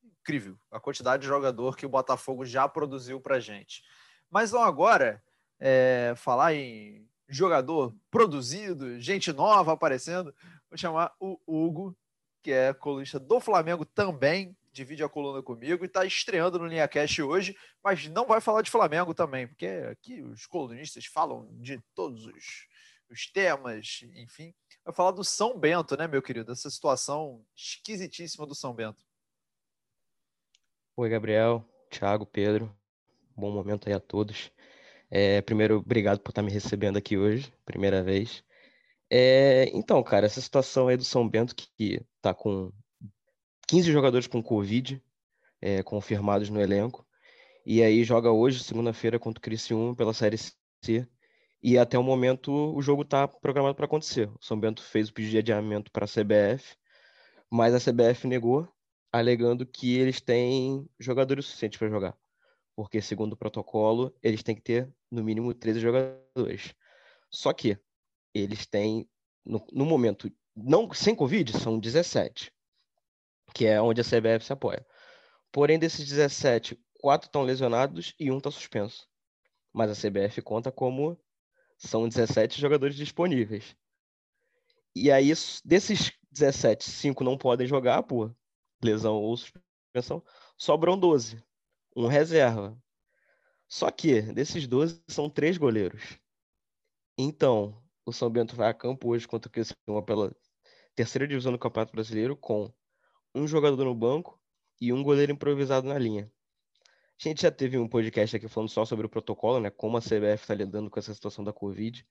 incrível 0.03 0.59
a 0.73 0.81
quantidade 0.81 1.21
de 1.21 1.29
jogador 1.29 1.77
que 1.77 1.87
o 1.87 1.91
Botafogo 1.91 2.45
já 2.45 2.69
produziu 2.69 3.21
para 3.21 3.39
gente. 3.39 3.85
Mas 4.29 4.51
não 4.51 4.63
agora 4.63 5.23
é, 5.61 6.15
falar 6.17 6.55
em 6.55 7.09
jogador 7.29 7.95
produzido, 8.11 9.01
gente 9.01 9.33
nova 9.33 9.73
aparecendo, 9.73 10.35
vou 10.69 10.79
chamar 10.79 11.15
o 11.19 11.39
Hugo, 11.47 11.97
que 12.43 12.53
é 12.53 12.75
colunista 12.75 13.19
do 13.19 13.41
Flamengo 13.41 13.85
também, 13.85 14.57
divide 14.73 15.05
a 15.05 15.09
coluna 15.09 15.43
comigo 15.43 15.85
e 15.85 15.87
está 15.87 16.05
estreando 16.05 16.59
no 16.59 16.67
Linha 16.67 16.89
Cash 16.89 17.21
hoje, 17.21 17.57
mas 17.83 18.07
não 18.09 18.27
vai 18.27 18.41
falar 18.41 18.61
de 18.61 18.71
Flamengo 18.71 19.15
também, 19.15 19.47
porque 19.47 19.67
aqui 19.91 20.21
os 20.21 20.47
colunistas 20.47 21.07
falam 21.07 21.49
de 21.61 21.81
todos 21.95 22.27
os, 22.27 22.67
os 23.09 23.27
temas, 23.31 24.01
enfim. 24.17 24.53
Vai 24.85 24.93
falar 24.93 25.13
do 25.13 25.25
São 25.25 25.59
Bento, 25.59 25.97
né, 25.97 26.07
meu 26.07 26.21
querido? 26.21 26.53
Essa 26.53 26.69
situação 26.69 27.43
esquisitíssima 27.57 28.47
do 28.47 28.55
São 28.55 28.75
Bento. 28.75 29.05
Oi, 30.97 31.09
Gabriel, 31.09 31.67
Thiago, 31.89 32.27
Pedro. 32.27 32.77
Bom 33.37 33.51
momento 33.51 33.89
aí 33.89 33.95
a 33.95 34.01
todos. 34.01 34.51
É, 35.11 35.41
primeiro, 35.43 35.77
obrigado 35.79 36.21
por 36.21 36.31
estar 36.31 36.43
me 36.43 36.51
recebendo 36.51 36.97
aqui 36.97 37.17
hoje, 37.17 37.53
primeira 37.65 38.03
vez. 38.03 38.43
É, 39.11 39.71
então, 39.77 40.03
cara, 40.03 40.27
essa 40.27 40.41
situação 40.41 40.89
aí 40.89 40.97
do 40.97 41.05
São 41.05 41.29
Bento, 41.29 41.55
que 41.55 42.05
está 42.17 42.35
com 42.35 42.73
15 43.69 43.93
jogadores 43.93 44.27
com 44.27 44.43
Covid 44.43 45.03
é, 45.61 45.83
confirmados 45.83 46.51
no 46.51 46.61
elenco, 46.61 47.07
e 47.65 47.83
aí 47.83 48.05
joga 48.05 48.31
hoje, 48.31 48.63
segunda-feira, 48.63 49.19
contra 49.19 49.39
o 49.39 49.43
Criciúma 49.43 49.95
pela 49.95 50.13
Série 50.13 50.37
C, 50.37 51.09
e 51.63 51.79
até 51.79 51.99
o 51.99 52.03
momento 52.03 52.53
o 52.53 52.83
jogo 52.83 53.03
está 53.03 53.27
programado 53.27 53.75
para 53.75 53.87
acontecer. 53.87 54.29
O 54.29 54.39
São 54.45 54.59
Bento 54.59 54.83
fez 54.83 55.09
o 55.09 55.15
pedido 55.15 55.33
de 55.33 55.39
adiamento 55.39 55.91
para 55.91 56.05
a 56.05 56.09
CBF, 56.09 56.77
mas 57.51 57.75
a 57.75 57.81
CBF 57.81 58.27
negou 58.27 58.69
alegando 59.11 59.65
que 59.65 59.97
eles 59.97 60.21
têm 60.21 60.89
jogadores 60.99 61.47
suficientes 61.47 61.79
para 61.79 61.89
jogar. 61.89 62.17
Porque, 62.77 63.01
segundo 63.01 63.35
o 63.35 63.37
protocolo, 63.37 64.15
eles 64.23 64.43
têm 64.43 64.55
que 64.55 64.63
ter 64.63 64.93
no 65.11 65.23
mínimo 65.23 65.55
13 65.55 65.81
jogadores. 65.81 66.75
Só 67.31 67.53
que 67.53 67.79
eles 68.33 68.67
têm, 68.67 69.09
no, 69.45 69.65
no 69.73 69.85
momento, 69.85 70.31
não 70.57 70.93
sem 70.93 71.15
Covid, 71.15 71.53
são 71.59 71.79
17, 71.79 72.53
que 73.53 73.67
é 73.67 73.81
onde 73.81 74.01
a 74.01 74.05
CBF 74.05 74.45
se 74.45 74.53
apoia. 74.53 74.85
Porém, 75.53 75.79
desses 75.79 76.09
17, 76.09 76.77
quatro 77.01 77.29
estão 77.29 77.43
lesionados 77.43 78.15
e 78.19 78.31
um 78.31 78.39
está 78.39 78.51
suspenso. 78.51 79.09
Mas 79.73 79.91
a 79.91 80.09
CBF 80.09 80.43
conta 80.43 80.73
como 80.73 81.19
são 81.77 82.09
17 82.09 82.61
jogadores 82.61 82.97
disponíveis. 82.97 83.77
E 84.95 85.11
aí, 85.11 85.33
desses 85.65 86.13
17, 86.31 86.89
cinco 86.91 87.25
não 87.25 87.37
podem 87.37 87.67
jogar 87.67 88.03
por 88.05 88.35
lesão 88.83 89.17
ou 89.17 89.37
suspensão, 89.37 90.23
sobram 90.57 90.99
12. 90.99 91.43
Um 91.95 92.07
reserva. 92.07 92.77
Só 93.69 93.91
que 93.91 94.23
desses 94.23 94.67
12 94.67 95.03
são 95.09 95.29
três 95.29 95.57
goleiros. 95.57 96.19
Então, 97.17 97.83
o 98.05 98.13
São 98.13 98.29
Bento 98.31 98.57
vai 98.57 98.69
a 98.69 98.75
campo 98.75 99.09
hoje 99.09 99.27
contra 99.27 99.49
o 99.49 99.53
Criciúma 99.53 100.03
pela 100.05 100.35
terceira 100.95 101.27
divisão 101.27 101.53
do 101.53 101.59
Campeonato 101.59 101.93
Brasileiro 101.93 102.37
com 102.37 102.73
um 103.35 103.47
jogador 103.47 103.85
no 103.85 103.95
banco 103.95 104.41
e 104.81 104.93
um 104.93 105.03
goleiro 105.03 105.33
improvisado 105.33 105.89
na 105.89 105.99
linha. 105.99 106.31
A 107.19 107.29
gente 107.29 107.43
já 107.43 107.51
teve 107.51 107.79
um 107.79 107.89
podcast 107.89 108.37
aqui 108.37 108.49
falando 108.49 108.69
só 108.69 108.85
sobre 108.85 109.07
o 109.07 109.09
protocolo, 109.09 109.61
né? 109.61 109.71
Como 109.71 109.97
a 109.97 110.01
CBF 110.01 110.43
está 110.43 110.55
lidando 110.55 110.91
com 110.91 110.99
essa 110.99 111.15
situação 111.15 111.45
da 111.45 111.53
Covid 111.53 112.07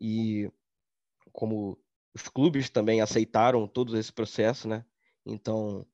e 0.00 0.50
como 1.32 1.78
os 2.14 2.28
clubes 2.28 2.68
também 2.68 3.00
aceitaram 3.00 3.66
todo 3.68 3.96
esse 3.96 4.12
processo, 4.12 4.68
né? 4.68 4.84
Então, 5.24 5.86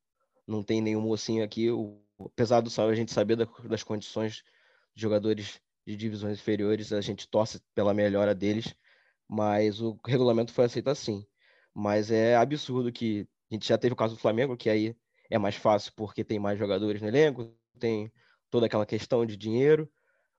não 0.47 0.63
tem 0.63 0.81
nenhum 0.81 1.03
mocinho 1.03 1.45
aqui. 1.45 1.71
O, 1.71 2.01
apesar 2.27 2.61
do 2.61 2.71
a 2.83 2.95
gente 2.95 3.13
saber 3.13 3.37
da, 3.37 3.47
das 3.65 3.83
condições 3.83 4.43
de 4.95 5.03
jogadores 5.03 5.61
de 5.87 5.97
divisões 5.97 6.39
inferiores, 6.39 6.93
a 6.93 7.01
gente 7.01 7.29
torce 7.29 7.61
pela 7.75 7.93
melhora 7.95 8.35
deles, 8.35 8.75
mas 9.29 9.81
o 9.81 9.99
regulamento 10.07 10.53
foi 10.53 10.67
aceito 10.67 10.89
assim. 10.89 11.27
Mas 11.75 12.11
é 12.11 12.37
absurdo 12.37 12.93
que 12.93 13.27
a 13.51 13.55
gente 13.55 13.69
já 13.69 13.79
teve 13.79 13.93
o 13.95 13.97
caso 13.97 14.15
do 14.15 14.21
Flamengo, 14.21 14.57
que 14.57 14.71
aí 14.71 14.97
é 15.31 15.39
mais 15.39 15.57
fácil 15.57 15.93
porque 15.97 16.23
tem 16.25 16.39
mais 16.39 16.59
jogadores 16.59 17.01
no 17.01 17.09
elenco, 17.09 17.57
tem 17.79 18.13
toda 18.51 18.67
aquela 18.67 18.87
questão 18.87 19.25
de 19.27 19.37
dinheiro, 19.37 19.91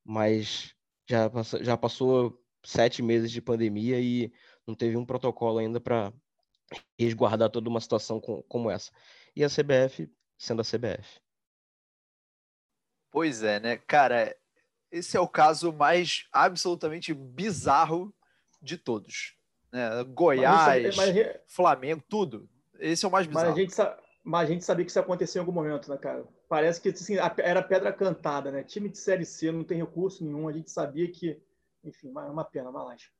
mas 0.04 0.74
já, 1.10 1.30
já 1.62 1.75
passou 1.75 2.40
sete 2.63 3.02
meses 3.02 3.32
de 3.32 3.42
pandemia 3.42 4.00
e 4.00 4.32
não 4.66 4.75
teve 4.75 4.96
um 4.96 5.06
protocolo 5.06 5.60
ainda 5.60 5.82
para 5.82 6.13
resguardar 6.98 7.50
toda 7.50 7.70
uma 7.70 7.82
situação 7.82 8.20
com, 8.20 8.42
como 8.44 8.70
essa. 8.70 8.92
E 9.36 9.44
a 9.44 9.50
CBF 9.50 10.10
sendo 10.38 10.62
a 10.62 10.66
CBF. 10.66 11.23
Pois 13.13 13.43
é, 13.43 13.60
né? 13.60 13.77
Cara, 13.77 14.36
esse 14.91 15.15
é 15.15 15.20
o 15.20 15.27
caso 15.27 15.72
mais 15.72 16.25
absolutamente 16.34 17.13
bizarro 17.13 18.12
de 18.60 18.75
todos. 18.75 19.36
Né? 19.72 20.03
Goiás, 20.05 20.96
mas, 20.96 20.96
mas, 20.98 21.27
Flamengo, 21.48 22.03
tudo. 22.10 22.50
Esse 22.79 23.05
é 23.05 23.08
o 23.08 23.12
mais 23.12 23.27
bizarro. 23.27 23.50
Mas 23.50 23.55
a, 23.55 23.62
gente, 23.62 24.00
mas 24.24 24.50
a 24.50 24.51
gente 24.51 24.65
sabia 24.65 24.84
que 24.84 24.89
isso 24.89 24.98
ia 24.98 25.03
acontecer 25.03 25.38
em 25.38 25.41
algum 25.41 25.51
momento, 25.51 25.91
né, 25.91 25.98
cara? 25.98 26.25
Parece 26.50 26.82
que 26.82 26.89
assim, 26.89 27.17
era 27.38 27.62
pedra 27.62 27.93
cantada, 27.93 28.51
né? 28.51 28.63
Time 28.63 28.89
de 28.89 28.98
Série 28.98 29.25
C 29.25 29.51
não 29.51 29.63
tem 29.63 29.77
recurso 29.77 30.25
nenhum, 30.25 30.48
a 30.48 30.51
gente 30.51 30.72
sabia 30.72 31.08
que, 31.12 31.39
enfim, 31.84 32.08
é 32.08 32.32
uma 32.32 32.43
pena, 32.43 32.72
uma 32.72 32.84
laje. 32.84 33.12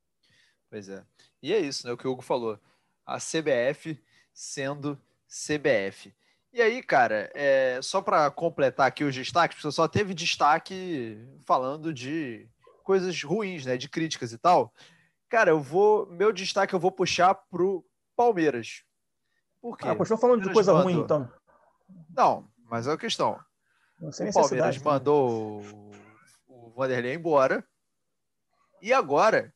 Pois 0.68 0.88
é. 0.88 1.04
E 1.40 1.52
é 1.52 1.60
isso, 1.60 1.86
né? 1.86 1.92
O 1.92 1.96
que 1.96 2.08
o 2.08 2.10
Hugo 2.10 2.22
falou. 2.22 2.58
A 3.06 3.18
CBF 3.18 3.96
sendo 4.32 5.00
CBF. 5.28 6.12
E 6.54 6.62
aí, 6.62 6.80
cara, 6.84 7.32
é, 7.34 7.80
só 7.82 8.00
para 8.00 8.30
completar 8.30 8.86
aqui 8.86 9.02
os 9.02 9.12
destaques, 9.12 9.56
porque 9.56 9.74
só 9.74 9.88
teve 9.88 10.14
destaque 10.14 11.18
falando 11.44 11.92
de 11.92 12.48
coisas 12.84 13.20
ruins, 13.24 13.66
né? 13.66 13.76
De 13.76 13.88
críticas 13.88 14.32
e 14.32 14.38
tal. 14.38 14.72
Cara, 15.28 15.50
eu 15.50 15.60
vou. 15.60 16.06
Meu 16.06 16.32
destaque 16.32 16.72
eu 16.72 16.78
vou 16.78 16.92
puxar 16.92 17.34
pro 17.34 17.84
Palmeiras. 18.14 18.84
Por 19.60 19.76
quê? 19.76 19.88
Ah, 19.88 19.96
continua 19.96 20.16
falando 20.16 20.42
de 20.42 20.52
coisa 20.52 20.72
mandou... 20.72 20.92
ruim, 20.92 21.02
então. 21.02 21.28
Não, 22.16 22.48
mas 22.70 22.86
é 22.86 22.92
a 22.92 22.96
questão. 22.96 23.36
o 24.00 24.32
Palmeiras 24.32 24.78
mandou 24.78 25.60
o 26.46 26.70
Vanderlei 26.70 27.14
embora. 27.14 27.66
E 28.80 28.92
agora 28.92 29.52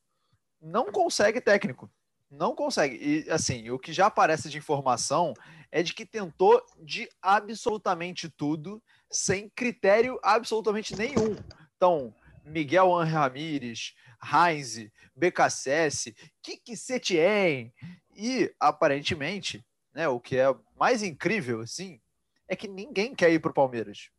não 0.61 0.90
consegue 0.90 1.40
técnico. 1.40 1.88
Não 2.30 2.54
consegue. 2.54 3.25
E 3.26 3.30
assim, 3.30 3.70
o 3.70 3.78
que 3.78 3.92
já 3.92 4.06
aparece 4.06 4.50
de 4.50 4.58
informação 4.58 5.32
é 5.70 5.82
de 5.82 5.94
que 5.94 6.04
tentou 6.04 6.62
de 6.82 7.08
absolutamente 7.23 8.28
tudo, 8.28 8.82
sem 9.11 9.49
critério 9.50 10.18
absolutamente 10.23 10.94
nenhum. 10.94 11.37
Então, 11.76 12.14
Miguel 12.44 12.94
Anre 12.94 13.12
Ramírez, 13.12 13.94
Heinz, 14.23 14.90
BKSS, 15.14 16.14
Kiki 16.42 16.76
Setien, 16.76 17.73
e 18.14 18.52
aparentemente, 18.58 19.64
né, 19.94 20.08
o 20.08 20.18
que 20.18 20.37
é 20.37 20.54
mais 20.78 21.02
incrível, 21.02 21.61
assim, 21.61 22.00
é 22.49 22.56
que 22.56 22.66
ninguém 22.66 23.14
quer 23.14 23.30
ir 23.30 23.38
para 23.38 23.50
o 23.50 23.54
Palmeiras. 23.54 24.11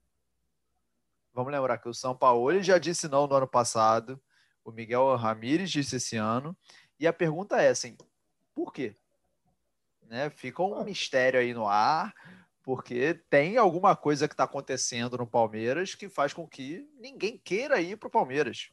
Vamos 1.33 1.51
lembrar 1.51 1.77
que 1.77 1.89
o 1.89 1.93
São 1.93 2.15
Paulo 2.15 2.61
já 2.61 2.77
disse 2.77 3.07
não 3.07 3.27
no 3.27 3.35
ano 3.35 3.47
passado, 3.47 4.21
o 4.63 4.71
Miguel 4.71 5.15
Ramírez 5.15 5.69
disse 5.69 5.97
esse 5.97 6.15
ano, 6.15 6.55
e 6.99 7.07
a 7.07 7.13
pergunta 7.13 7.61
é 7.61 7.69
assim, 7.69 7.95
por 8.53 8.73
quê? 8.73 8.95
Né? 10.07 10.29
Fica 10.29 10.61
um 10.61 10.83
mistério 10.83 11.39
aí 11.39 11.53
no 11.53 11.67
ar, 11.67 12.13
porque 12.63 13.13
tem 13.29 13.57
alguma 13.57 13.95
coisa 13.95 14.27
que 14.27 14.33
está 14.33 14.43
acontecendo 14.43 15.17
no 15.17 15.27
Palmeiras 15.27 15.95
que 15.95 16.09
faz 16.09 16.33
com 16.33 16.47
que 16.47 16.87
ninguém 16.99 17.37
queira 17.37 17.79
ir 17.79 17.97
para 17.97 18.07
o 18.07 18.11
Palmeiras. 18.11 18.71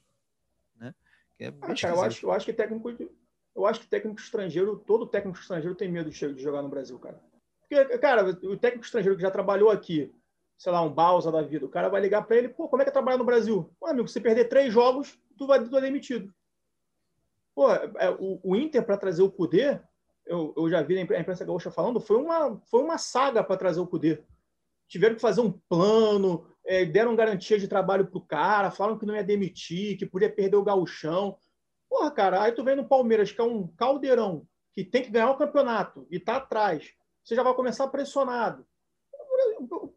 Né? 0.76 0.95
É 1.38 1.49
ah, 1.49 1.75
cara, 1.75 1.95
eu, 1.95 2.02
acho, 2.02 2.26
eu 2.26 2.33
acho 2.33 2.47
que 2.47 2.52
técnico, 2.52 2.90
eu 3.54 3.66
acho 3.66 3.80
que 3.80 3.87
técnico 3.87 4.21
estrangeiro, 4.21 4.76
todo 4.78 5.06
técnico 5.06 5.38
estrangeiro 5.38 5.75
tem 5.75 5.90
medo 5.90 6.11
de 6.11 6.42
jogar 6.42 6.62
no 6.62 6.68
Brasil, 6.68 6.99
cara. 6.99 7.21
Porque, 7.61 7.99
cara, 7.99 8.25
o 8.25 8.56
técnico 8.56 8.85
estrangeiro 8.85 9.16
que 9.16 9.23
já 9.23 9.30
trabalhou 9.30 9.71
aqui, 9.71 10.14
sei 10.56 10.73
lá, 10.73 10.83
um 10.83 10.92
Balsa 10.92 11.30
da 11.30 11.42
vida, 11.42 11.66
o 11.66 11.71
cara 11.71 11.88
vai 11.88 12.00
ligar 12.00 12.23
para 12.23 12.37
ele, 12.37 12.49
pô, 12.49 12.68
como 12.68 12.83
é 12.83 12.85
que 12.85 12.90
é 12.90 12.92
trabalhar 12.92 13.18
no 13.18 13.25
Brasil? 13.25 13.71
Pô, 13.78 13.87
amigo, 13.87 14.09
se 14.09 14.21
perder 14.21 14.49
três 14.49 14.73
jogos, 14.73 15.18
tu 15.37 15.47
vai, 15.47 15.62
tu 15.62 15.71
vai 15.71 15.80
demitido. 15.80 16.33
Pô, 17.56 17.72
é, 17.72 18.10
o, 18.20 18.38
o 18.44 18.54
Inter, 18.54 18.84
para 18.84 18.98
trazer 18.98 19.22
o 19.22 19.32
Cudê, 19.32 19.80
eu, 20.26 20.52
eu 20.54 20.68
já 20.68 20.82
vi 20.82 20.98
a 20.98 21.00
imprensa 21.00 21.42
gaúcha 21.42 21.70
falando, 21.70 21.98
foi 21.98 22.18
uma, 22.18 22.60
foi 22.66 22.82
uma 22.82 22.98
saga 22.98 23.42
para 23.42 23.56
trazer 23.56 23.80
o 23.80 23.86
Cudê. 23.86 24.22
Tiveram 24.86 25.14
que 25.14 25.22
fazer 25.22 25.40
um 25.40 25.50
plano, 25.50 26.46
é, 26.66 26.84
deram 26.84 27.16
garantia 27.16 27.58
de 27.58 27.66
trabalho 27.66 28.08
pro 28.08 28.20
cara, 28.20 28.70
falaram 28.70 28.98
que 28.98 29.06
não 29.06 29.16
ia 29.16 29.25
demitir, 29.25 29.96
que 29.96 30.04
podia 30.04 30.30
perder 30.30 30.58
o 30.58 30.62
gauchão. 30.62 31.38
Porra, 31.88 32.10
cara, 32.10 32.42
aí 32.42 32.52
tu 32.52 32.62
vem 32.62 32.76
no 32.76 32.86
Palmeiras, 32.86 33.32
que 33.32 33.40
é 33.40 33.44
um 33.44 33.66
caldeirão, 33.68 34.46
que 34.75 34.84
tem 34.84 35.02
que 35.02 35.10
ganhar 35.10 35.30
o 35.30 35.38
campeonato 35.38 36.06
e 36.10 36.20
tá 36.20 36.36
atrás. 36.36 36.92
Você 37.25 37.34
já 37.34 37.42
vai 37.42 37.54
começar 37.54 37.88
pressionado. 37.88 38.66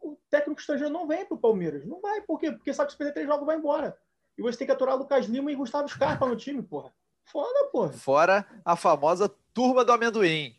O 0.02 0.16
técnico 0.30 0.60
estrangeiro 0.60 0.92
não 0.92 1.06
vem 1.06 1.26
pro 1.26 1.36
Palmeiras. 1.36 1.84
Não 1.84 2.00
vai, 2.00 2.22
por 2.22 2.40
quê? 2.40 2.50
Porque 2.52 2.72
sabe 2.72 2.86
que 2.86 2.92
se 2.92 2.98
perder 2.98 3.12
três 3.12 3.28
jogos 3.28 3.44
vai 3.44 3.56
embora. 3.56 3.98
E 4.38 4.40
você 4.42 4.56
tem 4.56 4.66
que 4.66 4.72
aturar 4.72 4.96
Lucas 4.96 5.26
Lima 5.26 5.52
e 5.52 5.54
Gustavo 5.54 5.86
Scarpa 5.86 6.26
no 6.26 6.36
time, 6.36 6.62
porra. 6.62 6.90
Foda, 7.30 7.68
porra. 7.70 7.92
Fora 7.92 8.46
a 8.64 8.76
famosa 8.76 9.28
turma 9.54 9.84
do 9.84 9.92
amendoim, 9.92 10.56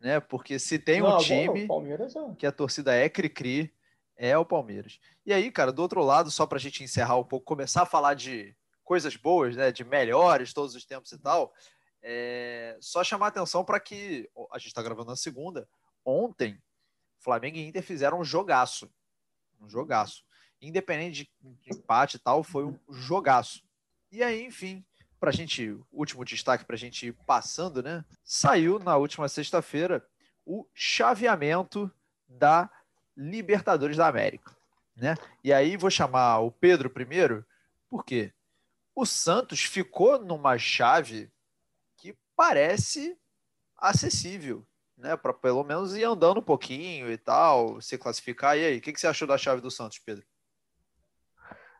né? 0.00 0.20
Porque 0.20 0.58
se 0.58 0.78
tem 0.78 1.02
um 1.02 1.16
time 1.18 1.64
é. 1.64 2.34
que 2.36 2.46
a 2.46 2.52
torcida 2.52 2.94
é 2.94 3.08
cri-cri, 3.08 3.72
é 4.16 4.36
o 4.36 4.44
Palmeiras. 4.44 4.98
E 5.24 5.32
aí, 5.32 5.50
cara, 5.50 5.72
do 5.72 5.80
outro 5.80 6.02
lado, 6.02 6.30
só 6.30 6.46
para 6.46 6.58
a 6.58 6.60
gente 6.60 6.82
encerrar 6.82 7.16
um 7.16 7.24
pouco, 7.24 7.46
começar 7.46 7.82
a 7.82 7.86
falar 7.86 8.14
de 8.14 8.54
coisas 8.84 9.14
boas, 9.16 9.54
né? 9.54 9.70
De 9.70 9.84
melhores 9.84 10.52
todos 10.52 10.74
os 10.74 10.84
tempos 10.84 11.12
e 11.12 11.18
tal. 11.18 11.54
É... 12.02 12.76
Só 12.80 13.04
chamar 13.04 13.28
atenção 13.28 13.64
para 13.64 13.78
que 13.78 14.28
a 14.50 14.58
gente 14.58 14.68
está 14.68 14.82
gravando 14.82 15.10
na 15.10 15.16
segunda. 15.16 15.68
Ontem, 16.04 16.60
Flamengo 17.20 17.56
e 17.56 17.66
Inter 17.66 17.82
fizeram 17.82 18.20
um 18.20 18.24
jogaço, 18.24 18.90
um 19.60 19.68
jogaço. 19.68 20.24
Independente 20.60 21.30
de 21.40 21.70
empate 21.70 22.16
e 22.16 22.20
tal, 22.20 22.42
foi 22.42 22.64
um 22.64 22.76
jogaço. 22.90 23.62
E 24.10 24.22
aí, 24.22 24.42
enfim, 24.42 24.84
para 25.18 25.30
a 25.30 25.32
gente, 25.32 25.78
último 25.92 26.24
destaque 26.24 26.64
para 26.64 26.76
a 26.76 26.78
gente 26.78 27.08
ir 27.08 27.12
passando, 27.26 27.82
né? 27.82 28.04
Saiu 28.24 28.78
na 28.78 28.96
última 28.96 29.28
sexta-feira 29.28 30.06
o 30.46 30.66
chaveamento 30.72 31.90
da 32.26 32.70
Libertadores 33.16 33.96
da 33.96 34.06
América, 34.06 34.56
né? 34.96 35.14
E 35.42 35.52
aí 35.52 35.76
vou 35.76 35.90
chamar 35.90 36.38
o 36.38 36.52
Pedro 36.52 36.88
primeiro, 36.88 37.44
porque 37.90 38.32
o 38.94 39.04
Santos 39.04 39.60
ficou 39.60 40.18
numa 40.18 40.56
chave 40.56 41.30
que 41.96 42.16
parece 42.36 43.18
acessível, 43.76 44.66
né? 44.96 45.16
Para 45.16 45.34
pelo 45.34 45.64
menos 45.64 45.96
ir 45.96 46.04
andando 46.04 46.38
um 46.38 46.44
pouquinho 46.44 47.10
e 47.10 47.18
tal, 47.18 47.80
se 47.80 47.98
classificar. 47.98 48.56
E 48.56 48.64
aí, 48.64 48.78
o 48.78 48.80
que, 48.80 48.92
que 48.92 49.00
você 49.00 49.08
achou 49.08 49.26
da 49.26 49.36
chave 49.36 49.60
do 49.60 49.70
Santos, 49.70 49.98
Pedro? 49.98 50.24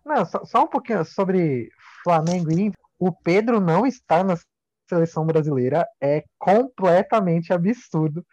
Não, 0.04 0.24
só, 0.24 0.44
só 0.44 0.64
um 0.64 0.68
pouquinho 0.68 1.04
sobre 1.04 1.70
Flamengo 2.02 2.50
e 2.50 2.62
Inter 2.62 2.87
o 2.98 3.12
Pedro 3.12 3.60
não 3.60 3.86
estar 3.86 4.24
na 4.24 4.36
seleção 4.88 5.24
brasileira 5.24 5.86
é 6.00 6.24
completamente 6.38 7.52
absurdo. 7.52 8.24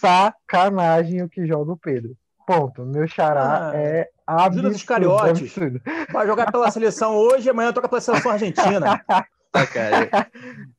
Sacanagem 0.00 1.22
o 1.22 1.28
que 1.28 1.46
joga 1.46 1.72
o 1.72 1.76
Pedro. 1.76 2.16
Ponto. 2.46 2.84
Meu 2.84 3.06
xará 3.06 3.70
ah, 3.70 3.76
é 3.76 4.08
absurdo. 4.26 4.70
dos 4.70 4.82
Cariotes. 4.82 5.42
Absurdo. 5.42 5.80
Vai 6.12 6.26
jogar 6.26 6.50
pela 6.52 6.70
seleção 6.70 7.14
hoje, 7.14 7.50
amanhã 7.50 7.72
toca 7.72 7.88
pela 7.88 8.00
seleção 8.00 8.30
argentina. 8.30 9.04
Tá, 9.54 9.64
cara. 9.68 10.10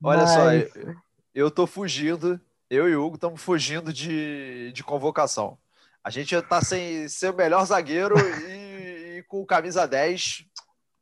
Olha 0.03 0.23
Mas... 0.23 0.29
só, 0.31 0.51
eu, 0.51 0.95
eu 1.33 1.49
tô 1.49 1.65
fugindo, 1.65 2.37
eu 2.69 2.89
e 2.89 2.95
o 2.97 3.05
Hugo 3.05 3.15
estamos 3.15 3.41
fugindo 3.41 3.93
de, 3.93 4.69
de 4.73 4.83
convocação. 4.83 5.57
A 6.03 6.09
gente 6.09 6.41
tá 6.41 6.61
sem 6.61 7.07
ser 7.07 7.31
o 7.31 7.37
melhor 7.37 7.65
zagueiro 7.65 8.15
e, 8.19 9.19
e 9.19 9.23
com 9.29 9.45
camisa 9.45 9.87
10 9.87 10.45
né? 10.45 10.54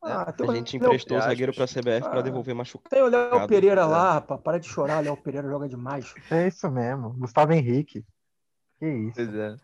Ah, 0.06 0.34
a 0.38 0.56
gente 0.56 0.76
emprestou 0.76 1.18
o 1.18 1.22
zagueiro 1.22 1.54
para 1.54 1.64
a 1.64 1.68
CBF 1.68 2.06
ah, 2.06 2.10
para 2.10 2.22
devolver 2.22 2.54
machucado. 2.54 2.90
Tem 2.90 3.02
o 3.02 3.08
Léo 3.08 3.48
Pereira 3.48 3.86
lá, 3.86 4.14
rapaz. 4.14 4.42
Para 4.42 4.60
de 4.60 4.68
chorar, 4.68 5.02
Léo 5.02 5.16
Pereira 5.16 5.48
joga 5.48 5.68
demais. 5.68 6.14
É 6.30 6.48
isso 6.48 6.70
mesmo. 6.70 7.12
Gustavo 7.12 7.54
Henrique. 7.54 8.04
Que 8.80 8.88
isso. 8.88 9.22
É. 9.22 9.56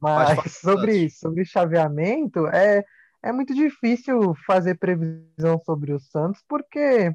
Mas, 0.00 0.36
Mas 0.36 0.52
sobre, 0.58 1.08
sobre 1.08 1.44
chaveamento, 1.46 2.46
é, 2.48 2.84
é 3.22 3.32
muito 3.32 3.54
difícil 3.54 4.34
fazer 4.46 4.74
previsão 4.74 5.58
sobre 5.64 5.94
o 5.94 5.98
Santos, 5.98 6.42
porque 6.46 7.10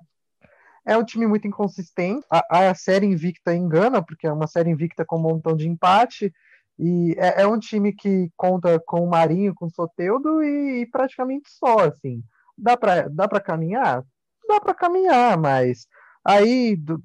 é 0.83 0.97
um 0.97 1.03
time 1.03 1.27
muito 1.27 1.47
inconsistente. 1.47 2.25
A, 2.31 2.69
a 2.69 2.73
série 2.73 3.05
invicta 3.05 3.53
engana, 3.53 4.01
porque 4.03 4.25
é 4.25 4.33
uma 4.33 4.47
série 4.47 4.71
invicta 4.71 5.05
com 5.05 5.17
um 5.17 5.21
montão 5.21 5.55
de 5.55 5.67
empate. 5.67 6.33
E 6.79 7.13
é, 7.19 7.43
é 7.43 7.47
um 7.47 7.59
time 7.59 7.93
que 7.93 8.31
conta 8.35 8.79
com 8.79 9.03
o 9.03 9.09
Marinho, 9.09 9.53
com 9.53 9.67
o 9.67 9.69
Soteudo 9.69 10.41
e, 10.41 10.81
e 10.81 10.85
praticamente 10.87 11.49
só, 11.51 11.79
assim. 11.79 12.23
Dá 12.61 12.77
para 12.77 13.07
dá 13.09 13.27
para 13.27 13.39
caminhar? 13.39 14.03
Dá 14.47 14.59
para 14.59 14.73
caminhar, 14.73 15.37
mas 15.37 15.87
aí 16.25 16.75
do, 16.75 17.01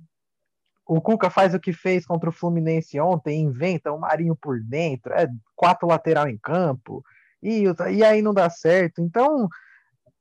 o 0.87 1.01
Cuca 1.01 1.31
faz 1.31 1.55
o 1.55 1.61
que 1.61 1.73
fez 1.73 2.05
contra 2.05 2.29
o 2.29 2.33
Fluminense 2.33 3.01
ontem, 3.01 3.43
inventa 3.43 3.93
o 3.93 3.99
Marinho 3.99 4.37
por 4.37 4.61
dentro, 4.61 5.13
é 5.13 5.29
quatro 5.57 5.89
lateral 5.89 6.29
em 6.29 6.39
campo, 6.39 7.03
e, 7.43 7.65
e 7.93 8.05
aí 8.05 8.21
não 8.21 8.35
dá 8.35 8.51
certo. 8.51 9.01
Então, 9.01 9.49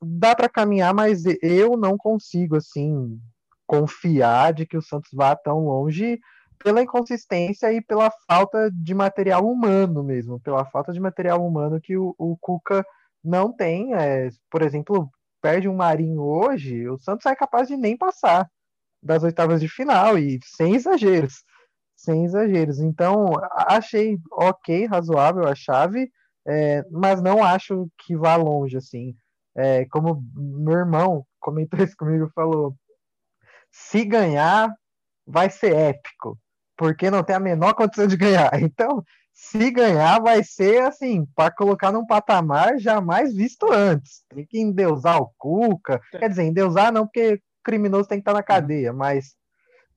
dá 0.02 0.36
para 0.36 0.50
caminhar, 0.50 0.94
mas 0.94 1.24
eu 1.42 1.78
não 1.78 1.98
consigo, 1.98 2.56
assim, 2.56 3.20
confiar 3.66 4.54
de 4.54 4.66
que 4.66 4.78
o 4.78 4.82
Santos 4.82 5.12
vá 5.14 5.36
tão 5.36 5.66
longe 5.66 6.20
pela 6.64 6.82
inconsistência 6.82 7.72
e 7.74 7.82
pela 7.82 8.12
falta 8.28 8.70
de 8.72 8.94
material 8.94 9.46
humano 9.46 10.04
mesmo, 10.04 10.40
pela 10.40 10.66
falta 10.66 10.94
de 10.94 11.00
material 11.00 11.46
humano 11.46 11.82
que 11.82 11.98
o, 11.98 12.16
o 12.18 12.38
Cuca 12.40 12.86
não 13.24 13.52
tem. 13.52 13.94
É, 13.96 14.30
por 14.50 14.62
exemplo, 14.62 15.10
perde 15.44 15.68
um 15.68 15.76
Marinho 15.76 16.22
hoje, 16.22 16.88
o 16.88 16.98
Santos 16.98 17.26
é 17.26 17.36
capaz 17.36 17.68
de 17.68 17.76
nem 17.76 17.98
passar 17.98 18.50
das 19.04 19.24
oitavas 19.24 19.60
de 19.60 19.68
final, 19.68 20.18
e 20.18 20.40
sem 20.46 20.74
exageros. 20.74 21.44
Sem 21.98 22.24
exageros. 22.24 22.80
Então, 22.80 23.34
achei 23.52 24.18
ok, 24.32 24.86
razoável 24.86 25.46
a 25.46 25.54
chave, 25.54 26.10
é, 26.48 26.84
mas 26.90 27.22
não 27.22 27.44
acho 27.44 27.90
que 27.98 28.16
vá 28.16 28.38
longe, 28.38 28.78
assim. 28.78 29.14
É, 29.54 29.86
como 29.88 30.24
meu 30.34 30.78
irmão 30.78 31.26
comentou 31.42 31.84
isso 31.84 31.96
comigo, 31.98 32.32
falou: 32.34 32.74
se 33.70 34.06
ganhar, 34.06 34.74
vai 35.28 35.50
ser 35.50 35.76
épico, 35.76 36.40
porque 36.78 37.12
não 37.12 37.22
tem 37.22 37.36
a 37.36 37.40
menor 37.40 37.74
condição 37.74 38.08
de 38.08 38.16
ganhar. 38.16 38.50
Então, 38.64 39.04
se 39.34 39.72
ganhar, 39.72 40.22
vai 40.22 40.44
ser 40.44 40.84
assim, 40.84 41.26
para 41.36 41.54
colocar 41.54 41.92
num 41.92 42.06
patamar 42.06 42.78
jamais 42.80 43.34
visto 43.34 43.72
antes. 43.72 44.24
Tem 44.30 44.46
que 44.46 44.60
endeusar 44.60 45.20
o 45.20 45.32
Cuca. 45.38 46.00
Quer 46.12 46.30
dizer, 46.30 46.44
endeusar 46.44 46.94
não, 46.94 47.06
porque 47.06 47.42
criminoso 47.64 48.08
tem 48.08 48.20
que 48.20 48.22
estar 48.22 48.34
na 48.34 48.44
cadeia, 48.44 48.94
mas 48.94 49.36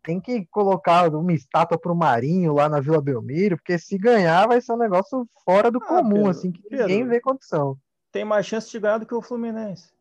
tem 0.03 0.21
que 0.21 0.47
colocar 0.47 1.13
uma 1.13 1.33
estátua 1.33 1.77
pro 1.77 1.95
Marinho 1.95 2.55
lá 2.55 2.69
na 2.69 2.81
Vila 2.81 3.03
Belmiro, 3.03 3.57
porque 3.57 3.79
se 3.79 3.99
ganhar 3.99 4.47
vai 4.47 4.61
ser 4.61 4.73
um 4.73 4.79
negócio 4.79 5.29
fora 5.45 5.71
do 5.71 5.83
ah, 5.83 5.87
comum, 5.87 6.15
Pedro, 6.15 6.31
assim, 6.31 6.53
que 6.53 6.63
Pedro, 6.63 6.87
ninguém 6.87 7.07
vê 7.07 7.21
condição. 7.21 7.77
Tem 8.13 8.25
mais 8.25 8.47
chance 8.47 8.71
de 8.71 8.79
ganhar 8.79 8.99
do 8.99 9.07
que 9.07 9.15
o 9.15 9.21
Fluminense. 9.21 9.93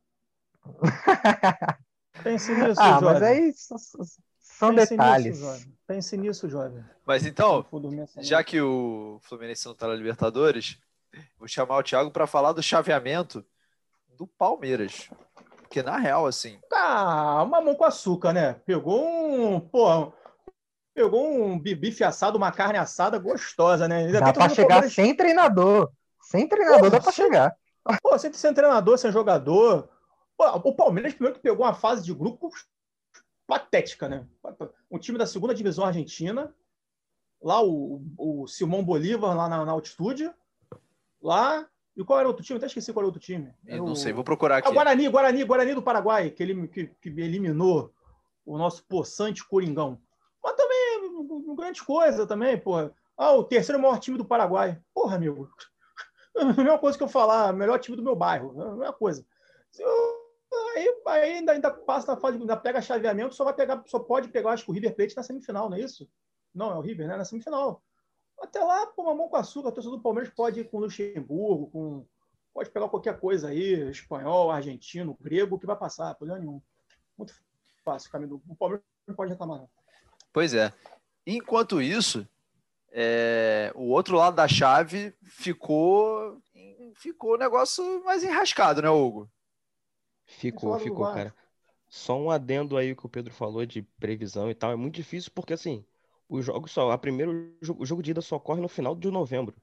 Pense 2.24 2.54
nisso, 2.54 2.80
ah, 2.80 3.00
Jorge. 3.00 3.06
mas 3.06 3.24
aí 3.24 3.54
são 4.40 4.74
Pense 4.74 4.92
detalhes. 4.92 5.42
Nisso, 5.42 5.75
Pense 5.88 6.18
nisso, 6.18 6.50
jovem. 6.50 6.84
Mas 7.06 7.26
então, 7.26 7.66
já 8.18 8.44
que 8.44 8.60
o 8.60 9.20
Fluminense 9.22 9.66
não 9.66 9.74
está 9.74 9.88
na 9.88 9.94
Libertadores, 9.94 10.80
vou 11.38 11.48
chamar 11.48 11.78
o 11.78 11.84
Thiago 11.84 12.10
para 12.10 12.26
falar 12.26 12.54
do 12.54 12.64
chaveamento 12.64 13.46
do 14.18 14.26
Palmeiras. 14.26 15.10
Porque 15.58 15.84
na 15.84 15.98
real, 15.98 16.26
assim. 16.26 16.60
Ah, 16.74 17.44
uma 17.44 17.62
mão 17.62 17.76
com 17.76 17.84
açúcar, 17.84 18.34
né? 18.34 18.54
Pegou 18.66 19.06
um. 19.06 19.60
Pô, 19.60 20.12
pegou 20.94 21.28
um 21.28 21.60
bife 21.60 22.04
assado, 22.04 22.38
uma 22.38 22.52
carne 22.52 22.80
assada 22.80 23.20
gostosa, 23.20 23.88
né? 23.88 24.06
Ainda 24.06 24.22
dá 24.22 24.34
pra 24.34 24.50
chegar 24.50 24.68
Palmeiras... 24.68 24.94
sem 24.94 25.16
treinador. 25.16 25.92
Sem 26.22 26.48
treinador 26.48 26.80
pô, 26.80 26.90
dá 26.90 27.00
pra 27.00 27.12
sem... 27.12 27.26
chegar. 27.26 27.56
Pô, 28.02 28.18
sem, 28.18 28.34
sem 28.34 28.54
treinador, 28.54 28.98
sem 28.98 29.12
jogador. 29.12 29.90
Pô, 30.38 30.46
o 30.64 30.74
Palmeiras 30.74 31.14
primeiro 31.14 31.36
que 31.36 31.44
pegou 31.44 31.66
uma 31.66 31.74
fase 31.74 32.04
de 32.04 32.14
grupo 32.14 32.50
patética, 33.46 34.10
né? 34.10 34.26
Um 34.96 35.00
time 35.00 35.18
da 35.18 35.28
segunda 35.28 35.54
divisão 35.54 35.86
argentina. 35.86 36.56
Lá 37.42 37.62
o, 37.62 38.02
o 38.18 38.48
Simão 38.48 38.84
Bolívar, 38.84 39.36
lá 39.36 39.50
na, 39.50 39.66
na 39.66 39.72
altitude. 39.74 40.32
Lá 41.22 41.68
e 41.98 42.04
qual 42.04 42.20
era 42.20 42.28
outro 42.28 42.44
time? 42.44 42.58
Até 42.58 42.68
esqueci 42.68 42.92
qual 42.92 43.02
era 43.02 43.08
o 43.08 43.10
outro 43.10 43.22
time. 43.22 43.54
Era 43.66 43.78
não 43.78 43.92
o... 43.92 43.96
sei, 43.96 44.14
vou 44.14 44.24
procurar 44.24 44.58
aqui. 44.58 44.68
Ah, 44.68 44.72
Guarani, 44.72 45.08
Guarani, 45.08 45.44
Guarani 45.44 45.74
do 45.74 45.82
Paraguai, 45.82 46.30
que, 46.30 46.44
ele, 46.44 46.68
que, 46.68 46.88
que 46.88 47.10
eliminou 47.10 47.94
o 48.46 48.58
nosso 48.58 48.86
poçante 48.86 49.46
Coringão. 49.48 50.00
Mas 50.44 50.56
também, 50.56 51.56
grande 51.56 51.84
coisa 51.84 52.26
também, 52.28 52.58
porra. 52.58 52.94
Ah, 53.18 53.34
o 53.34 53.44
terceiro 53.44 53.82
maior 53.82 54.00
time 54.00 54.18
do 54.18 54.26
Paraguai. 54.26 54.80
Porra, 54.94 55.16
amigo. 55.16 55.50
A 56.38 56.46
mesma 56.46 56.78
coisa 56.78 56.98
que 56.98 57.04
eu 57.04 57.08
falar, 57.08 57.54
melhor 57.54 57.80
time 57.80 57.96
do 57.96 58.04
meu 58.04 58.16
bairro. 58.16 58.62
A 58.62 58.76
mesma 58.76 58.94
coisa. 58.94 59.26
Aí, 60.76 61.02
aí 61.08 61.34
ainda, 61.36 61.54
ainda 61.54 61.72
passa 61.72 62.14
na 62.14 62.20
fase, 62.20 62.38
ainda 62.38 62.58
pega 62.58 62.82
chaveamento, 62.82 63.34
só 63.34 63.46
vai 63.46 63.54
pegar, 63.54 63.82
só 63.88 63.98
pode 63.98 64.28
pegar, 64.28 64.52
acho 64.52 64.66
que 64.66 64.72
o 64.72 64.74
River 64.74 64.94
Plate 64.94 65.16
na 65.16 65.24
semifinal, 65.24 65.70
não 65.70 65.78
é 65.78 65.80
isso? 65.80 66.10
Não, 66.54 66.70
é 66.70 66.76
o 66.76 66.82
River, 66.82 67.08
né? 67.08 67.16
Na 67.16 67.24
semifinal. 67.24 67.82
Até 68.42 68.60
lá, 68.60 68.86
pô, 68.88 69.06
mamão 69.06 69.30
com 69.30 69.38
açúcar, 69.38 69.70
a 69.70 69.72
torcida 69.72 69.96
do 69.96 70.02
Palmeiras 70.02 70.34
pode 70.34 70.60
ir 70.60 70.70
com 70.70 70.78
o 70.78 70.82
Luxemburgo, 70.82 71.68
com, 71.72 72.06
pode 72.54 72.70
pegar 72.70 72.90
qualquer 72.90 73.18
coisa 73.18 73.48
aí, 73.48 73.90
espanhol, 73.90 74.52
argentino, 74.52 75.18
grego, 75.22 75.58
que 75.58 75.66
vai 75.66 75.78
passar, 75.78 76.14
problema 76.16 76.42
nenhum. 76.42 76.62
Muito 77.18 77.34
fácil 77.86 78.10
o 78.10 78.12
caminho 78.12 78.30
do 78.32 78.44
o 78.50 78.56
Palmeiras 78.58 78.86
não 79.08 79.16
pode 79.16 79.32
reclamar, 79.32 79.60
não. 79.60 79.70
Pois 80.34 80.54
é. 80.54 80.74
Enquanto 81.26 81.82
isso, 81.82 82.28
é, 82.92 83.72
o 83.76 83.90
outro 83.90 84.18
lado 84.18 84.36
da 84.36 84.48
chave 84.48 85.14
ficou 85.24 86.42
ficou 86.96 87.34
o 87.34 87.38
negócio 87.38 88.04
mais 88.04 88.24
enrascado, 88.24 88.82
né, 88.82 88.90
Hugo? 88.90 89.30
Ficou, 90.26 90.78
ficou, 90.80 91.06
cara. 91.06 91.34
Só 91.88 92.20
um 92.20 92.30
adendo 92.30 92.78
aí 92.78 92.96
que 92.96 93.06
o 93.06 93.10
Pedro 93.10 93.34
falou 93.34 93.66
de 93.66 93.82
previsão 93.82 94.50
e 94.50 94.56
tal. 94.56 94.72
É 94.72 94.76
muito 94.76 94.96
difícil 94.96 95.32
porque, 95.34 95.54
assim, 95.54 95.86
os 96.28 96.46
jogos 96.46 96.72
só. 96.72 96.92
A 96.92 96.98
primeiro, 96.98 97.56
o 97.78 97.86
jogo 97.86 98.02
de 98.02 98.12
ida 98.12 98.22
só 98.22 98.36
ocorre 98.36 98.62
no 98.62 98.68
final 98.68 98.96
de 98.96 99.10
novembro. 99.10 99.56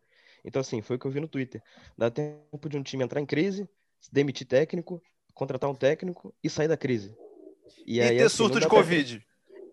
Então, 0.44 0.60
assim, 0.60 0.80
foi 0.80 0.96
o 0.96 0.98
que 0.98 1.06
eu 1.06 1.10
vi 1.10 1.20
no 1.20 1.28
Twitter. 1.28 1.62
Dá 1.96 2.10
tempo 2.10 2.68
de 2.68 2.76
um 2.76 2.82
time 2.82 3.04
entrar 3.04 3.20
em 3.20 3.26
crise, 3.26 3.68
demitir 4.10 4.46
técnico, 4.46 5.02
contratar 5.34 5.70
um 5.70 5.74
técnico 5.74 6.34
e 6.42 6.48
sair 6.48 6.68
da 6.68 6.76
crise. 6.76 7.14
E, 7.86 7.96
e 7.96 8.00
aí, 8.00 8.16
ter 8.16 8.24
assim, 8.24 8.36
surto 8.36 8.60
de 8.60 8.68
Covid. 8.68 9.24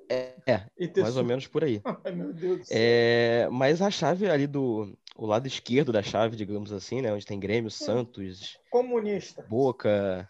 É, 0.09 0.33
é 0.45 0.53
mais 0.79 1.13
surto. 1.13 1.19
ou 1.19 1.25
menos 1.25 1.47
por 1.47 1.63
aí. 1.63 1.81
Ai, 2.03 2.11
meu 2.11 2.33
Deus 2.33 2.59
do 2.59 2.65
céu. 2.65 2.77
É, 2.77 3.47
mas 3.51 3.81
a 3.81 3.91
chave 3.91 4.29
ali 4.29 4.47
do. 4.47 4.97
O 5.15 5.25
lado 5.25 5.47
esquerdo 5.47 5.91
da 5.91 6.01
chave, 6.01 6.35
digamos 6.35 6.71
assim, 6.71 7.01
né? 7.01 7.13
Onde 7.13 7.25
tem 7.25 7.39
Grêmio, 7.39 7.67
hum. 7.67 7.71
Santos. 7.71 8.57
Comunista. 8.69 9.45
Boca. 9.49 10.29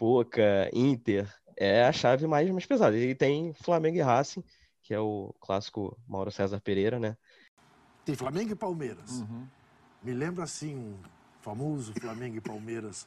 Boca, 0.00 0.70
Inter. 0.72 1.32
É 1.56 1.84
a 1.84 1.92
chave 1.92 2.26
mais, 2.26 2.50
mais 2.50 2.64
pesada. 2.64 2.96
E 2.96 3.14
tem 3.14 3.52
Flamengo 3.52 3.98
e 3.98 4.00
Racing 4.00 4.42
que 4.90 4.94
é 4.94 4.98
o 4.98 5.32
clássico 5.38 5.96
Mauro 6.08 6.32
César 6.32 6.60
Pereira, 6.60 6.98
né? 6.98 7.16
Tem 8.04 8.16
Flamengo 8.16 8.50
e 8.50 8.56
Palmeiras. 8.56 9.20
Uhum. 9.20 9.46
Me 10.02 10.12
lembra 10.12 10.42
assim, 10.42 10.98
famoso 11.40 11.92
Flamengo 11.94 12.36
e 12.36 12.40
Palmeiras 12.40 13.06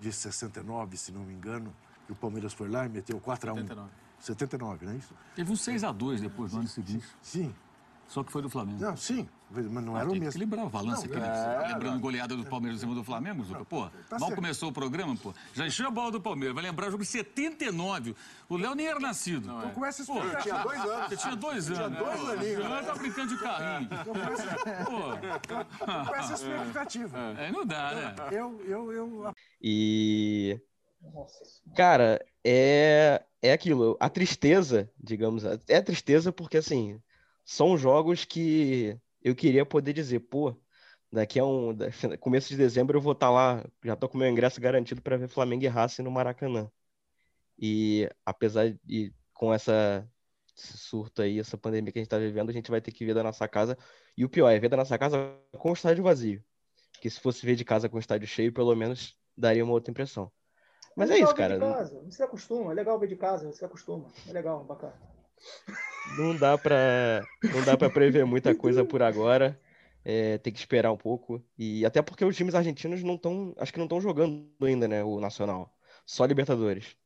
de 0.00 0.10
69, 0.10 0.96
se 0.96 1.12
não 1.12 1.20
me 1.24 1.34
engano, 1.34 1.70
que 2.06 2.12
o 2.12 2.14
Palmeiras 2.16 2.54
foi 2.54 2.66
lá 2.66 2.86
e 2.86 2.88
meteu 2.88 3.20
4 3.20 3.50
a 3.50 3.52
1. 3.52 3.56
79. 3.56 3.90
79, 4.18 4.86
não 4.86 4.92
é 4.94 4.96
isso? 4.96 5.14
Teve 5.36 5.52
um 5.52 5.56
6 5.56 5.84
a 5.84 5.92
2 5.92 6.22
depois, 6.22 6.54
no 6.54 6.60
ano 6.60 6.68
seguinte. 6.68 7.06
Sim. 7.20 7.54
Só 8.08 8.24
que 8.24 8.32
foi 8.32 8.40
do 8.40 8.48
Flamengo. 8.48 8.80
Não, 8.80 8.96
sim, 8.96 9.28
mas 9.50 9.84
não 9.84 9.94
ah, 9.94 10.00
era 10.00 10.08
o 10.08 10.12
mesmo. 10.12 10.28
equilibrar 10.28 10.64
o 10.64 10.70
balanço 10.70 11.04
aqui, 11.04 11.16
né? 11.16 11.68
Lembrando 11.68 12.00
goleada 12.00 12.34
do 12.34 12.44
Palmeiras 12.44 12.78
em 12.78 12.80
cima 12.80 12.94
do 12.94 13.04
Flamengo, 13.04 13.44
Zuca. 13.44 13.64
Pô, 13.66 13.86
tá 14.08 14.18
mal 14.18 14.28
certo. 14.28 14.34
começou 14.34 14.70
o 14.70 14.72
programa, 14.72 15.14
pô. 15.16 15.34
Já 15.54 15.66
encheu 15.66 15.88
a 15.88 15.90
bola 15.90 16.10
do 16.10 16.20
Palmeiras. 16.20 16.54
Vai 16.54 16.64
lembrar 16.64 16.88
o 16.88 16.90
jogo 16.90 17.02
de 17.02 17.08
79. 17.08 18.16
O 18.48 18.56
Léo 18.56 18.74
nem 18.74 18.86
era 18.86 18.98
nascido. 18.98 19.46
Não, 19.46 19.58
então, 19.58 19.70
com 19.70 19.84
essa 19.84 20.02
experiência, 20.02 20.40
tinha 20.40 20.62
dois 20.62 20.80
anos. 20.80 21.08
Você 21.08 21.16
tinha 21.16 21.36
dois 21.36 21.70
anos. 21.70 21.98
Tinha 21.98 22.04
dois 22.04 22.28
aninhos. 22.30 22.64
Eu 22.64 22.84
tá 22.84 22.94
brincando 22.94 23.36
de 23.36 23.42
carrinho. 23.42 23.88
Então, 23.92 24.14
pô. 24.84 26.06
com 26.06 26.14
essa 26.14 26.32
expectativa. 26.34 27.18
É, 27.38 27.52
não 27.52 27.66
dá, 27.66 27.94
né? 27.94 28.14
Eu, 28.32 28.60
eu, 28.66 28.92
eu... 28.92 29.34
E... 29.60 30.60
Cara, 31.76 32.24
é, 32.44 33.22
é 33.42 33.52
aquilo. 33.52 33.96
A 34.00 34.08
tristeza, 34.08 34.90
digamos, 34.98 35.44
é 35.44 35.80
tristeza 35.80 36.32
porque, 36.32 36.56
assim, 36.56 37.00
são 37.48 37.78
jogos 37.78 38.26
que 38.26 39.00
eu 39.22 39.34
queria 39.34 39.64
poder 39.64 39.94
dizer, 39.94 40.20
pô, 40.20 40.54
daqui 41.10 41.40
a 41.40 41.46
um 41.46 41.74
começo 42.20 42.50
de 42.50 42.58
dezembro 42.58 42.98
eu 42.98 43.00
vou 43.00 43.12
estar 43.12 43.28
tá 43.28 43.32
lá, 43.32 43.64
já 43.82 43.96
tô 43.96 44.06
com 44.06 44.18
meu 44.18 44.28
ingresso 44.28 44.60
garantido 44.60 45.00
para 45.00 45.16
ver 45.16 45.28
Flamengo 45.28 45.64
e 45.64 45.66
Racing 45.66 46.02
no 46.02 46.10
Maracanã. 46.10 46.70
E 47.58 48.06
apesar 48.26 48.78
de 48.84 49.14
com 49.32 49.52
essa 49.52 50.06
esse 50.54 50.76
surto 50.76 51.22
aí, 51.22 51.38
essa 51.38 51.56
pandemia 51.56 51.90
que 51.90 51.98
a 51.98 52.02
gente 52.02 52.06
está 52.06 52.18
vivendo, 52.18 52.50
a 52.50 52.52
gente 52.52 52.70
vai 52.70 52.82
ter 52.82 52.92
que 52.92 53.06
ver 53.06 53.14
da 53.14 53.22
nossa 53.22 53.48
casa. 53.48 53.78
E 54.14 54.26
o 54.26 54.28
pior 54.28 54.50
é 54.50 54.58
ver 54.58 54.68
da 54.68 54.76
nossa 54.76 54.98
casa 54.98 55.34
com 55.56 55.70
o 55.70 55.72
estádio 55.72 56.04
vazio. 56.04 56.44
Que 57.00 57.08
se 57.08 57.18
fosse 57.18 57.46
ver 57.46 57.54
de 57.54 57.64
casa 57.64 57.88
com 57.88 57.96
o 57.96 58.00
estádio 58.00 58.28
cheio, 58.28 58.52
pelo 58.52 58.74
menos 58.74 59.16
daria 59.36 59.64
uma 59.64 59.72
outra 59.72 59.90
impressão. 59.90 60.30
Mas 60.94 61.10
é, 61.10 61.14
é 61.14 61.22
isso, 61.22 61.34
cara. 61.34 61.58
Você 61.58 62.10
se 62.10 62.22
acostuma, 62.22 62.72
é 62.72 62.74
legal 62.74 62.98
ver 62.98 63.06
de 63.06 63.16
casa, 63.16 63.50
você 63.50 63.64
acostuma. 63.64 64.08
É 64.28 64.32
legal, 64.32 64.64
bacana 64.64 65.17
não 66.16 66.36
dá 66.36 66.56
para 66.56 67.22
não 67.52 67.64
dá 67.64 67.76
para 67.76 67.90
prever 67.90 68.24
muita 68.24 68.54
coisa 68.54 68.84
por 68.84 69.02
agora. 69.02 69.60
É, 70.04 70.38
tem 70.38 70.52
que 70.52 70.58
esperar 70.58 70.90
um 70.90 70.96
pouco 70.96 71.44
e 71.58 71.84
até 71.84 72.00
porque 72.00 72.24
os 72.24 72.34
times 72.34 72.54
argentinos 72.54 73.02
não 73.02 73.16
estão, 73.16 73.54
acho 73.58 73.72
que 73.72 73.78
não 73.78 73.84
estão 73.84 74.00
jogando 74.00 74.48
ainda, 74.62 74.88
né, 74.88 75.04
o 75.04 75.20
nacional, 75.20 75.76
só 76.06 76.24
Libertadores. 76.24 76.96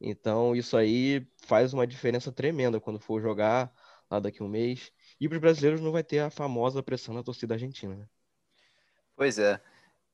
Então 0.00 0.54
isso 0.54 0.76
aí 0.76 1.26
faz 1.38 1.72
uma 1.72 1.86
diferença 1.86 2.30
tremenda 2.30 2.80
quando 2.80 3.00
for 3.00 3.20
jogar 3.20 3.72
lá 4.10 4.20
daqui 4.20 4.42
a 4.42 4.44
um 4.44 4.48
mês. 4.48 4.92
E 5.18 5.28
para 5.28 5.36
os 5.36 5.40
brasileiros 5.40 5.80
não 5.80 5.90
vai 5.90 6.04
ter 6.04 6.20
a 6.20 6.30
famosa 6.30 6.82
pressão 6.82 7.14
da 7.14 7.22
torcida 7.22 7.54
argentina. 7.54 7.96
Né? 7.96 8.06
Pois 9.16 9.38
é. 9.38 9.60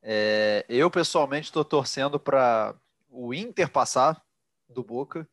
é 0.02 0.64
eu 0.68 0.90
pessoalmente 0.90 1.46
estou 1.46 1.64
torcendo 1.64 2.18
para 2.20 2.74
o 3.10 3.34
Inter 3.34 3.68
passar 3.70 4.22
do 4.68 4.82
Boca 4.82 5.28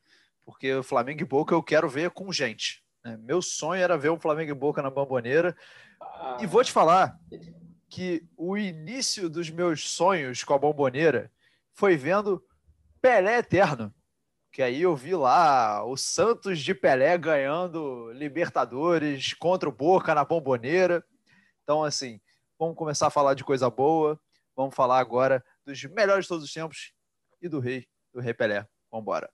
porque 0.45 0.73
o 0.75 0.83
Flamengo 0.83 1.21
e 1.21 1.25
Boca 1.25 1.55
eu 1.55 1.63
quero 1.63 1.89
ver 1.89 2.11
com 2.11 2.31
gente. 2.31 2.83
Né? 3.03 3.17
Meu 3.17 3.41
sonho 3.41 3.81
era 3.81 3.97
ver 3.97 4.09
o 4.09 4.19
Flamengo 4.19 4.51
e 4.51 4.53
Boca 4.53 4.81
na 4.81 4.89
Bamboneira. 4.89 5.57
Ah. 5.99 6.37
E 6.39 6.45
vou 6.45 6.63
te 6.63 6.71
falar 6.71 7.19
que 7.89 8.23
o 8.37 8.57
início 8.57 9.29
dos 9.29 9.49
meus 9.49 9.89
sonhos 9.89 10.43
com 10.43 10.53
a 10.53 10.57
Bomboneira 10.57 11.31
foi 11.73 11.97
vendo 11.97 12.43
Pelé 13.01 13.39
Eterno, 13.39 13.93
que 14.51 14.61
aí 14.61 14.81
eu 14.81 14.95
vi 14.95 15.15
lá 15.15 15.83
o 15.83 15.97
Santos 15.97 16.59
de 16.59 16.73
Pelé 16.73 17.17
ganhando 17.17 18.11
Libertadores 18.13 19.33
contra 19.33 19.67
o 19.67 19.71
Boca 19.71 20.15
na 20.15 20.23
Bomboneira. 20.23 21.03
Então, 21.63 21.83
assim, 21.83 22.19
vamos 22.57 22.75
começar 22.75 23.07
a 23.07 23.11
falar 23.11 23.33
de 23.33 23.43
coisa 23.43 23.69
boa. 23.69 24.19
Vamos 24.55 24.73
falar 24.73 24.99
agora 24.99 25.43
dos 25.65 25.83
melhores 25.85 26.25
de 26.25 26.29
todos 26.29 26.45
os 26.45 26.53
tempos 26.53 26.93
e 27.41 27.49
do 27.49 27.59
rei, 27.59 27.87
do 28.13 28.21
rei 28.21 28.33
Pelé. 28.33 28.67
Vamos 28.89 29.03
embora. 29.03 29.29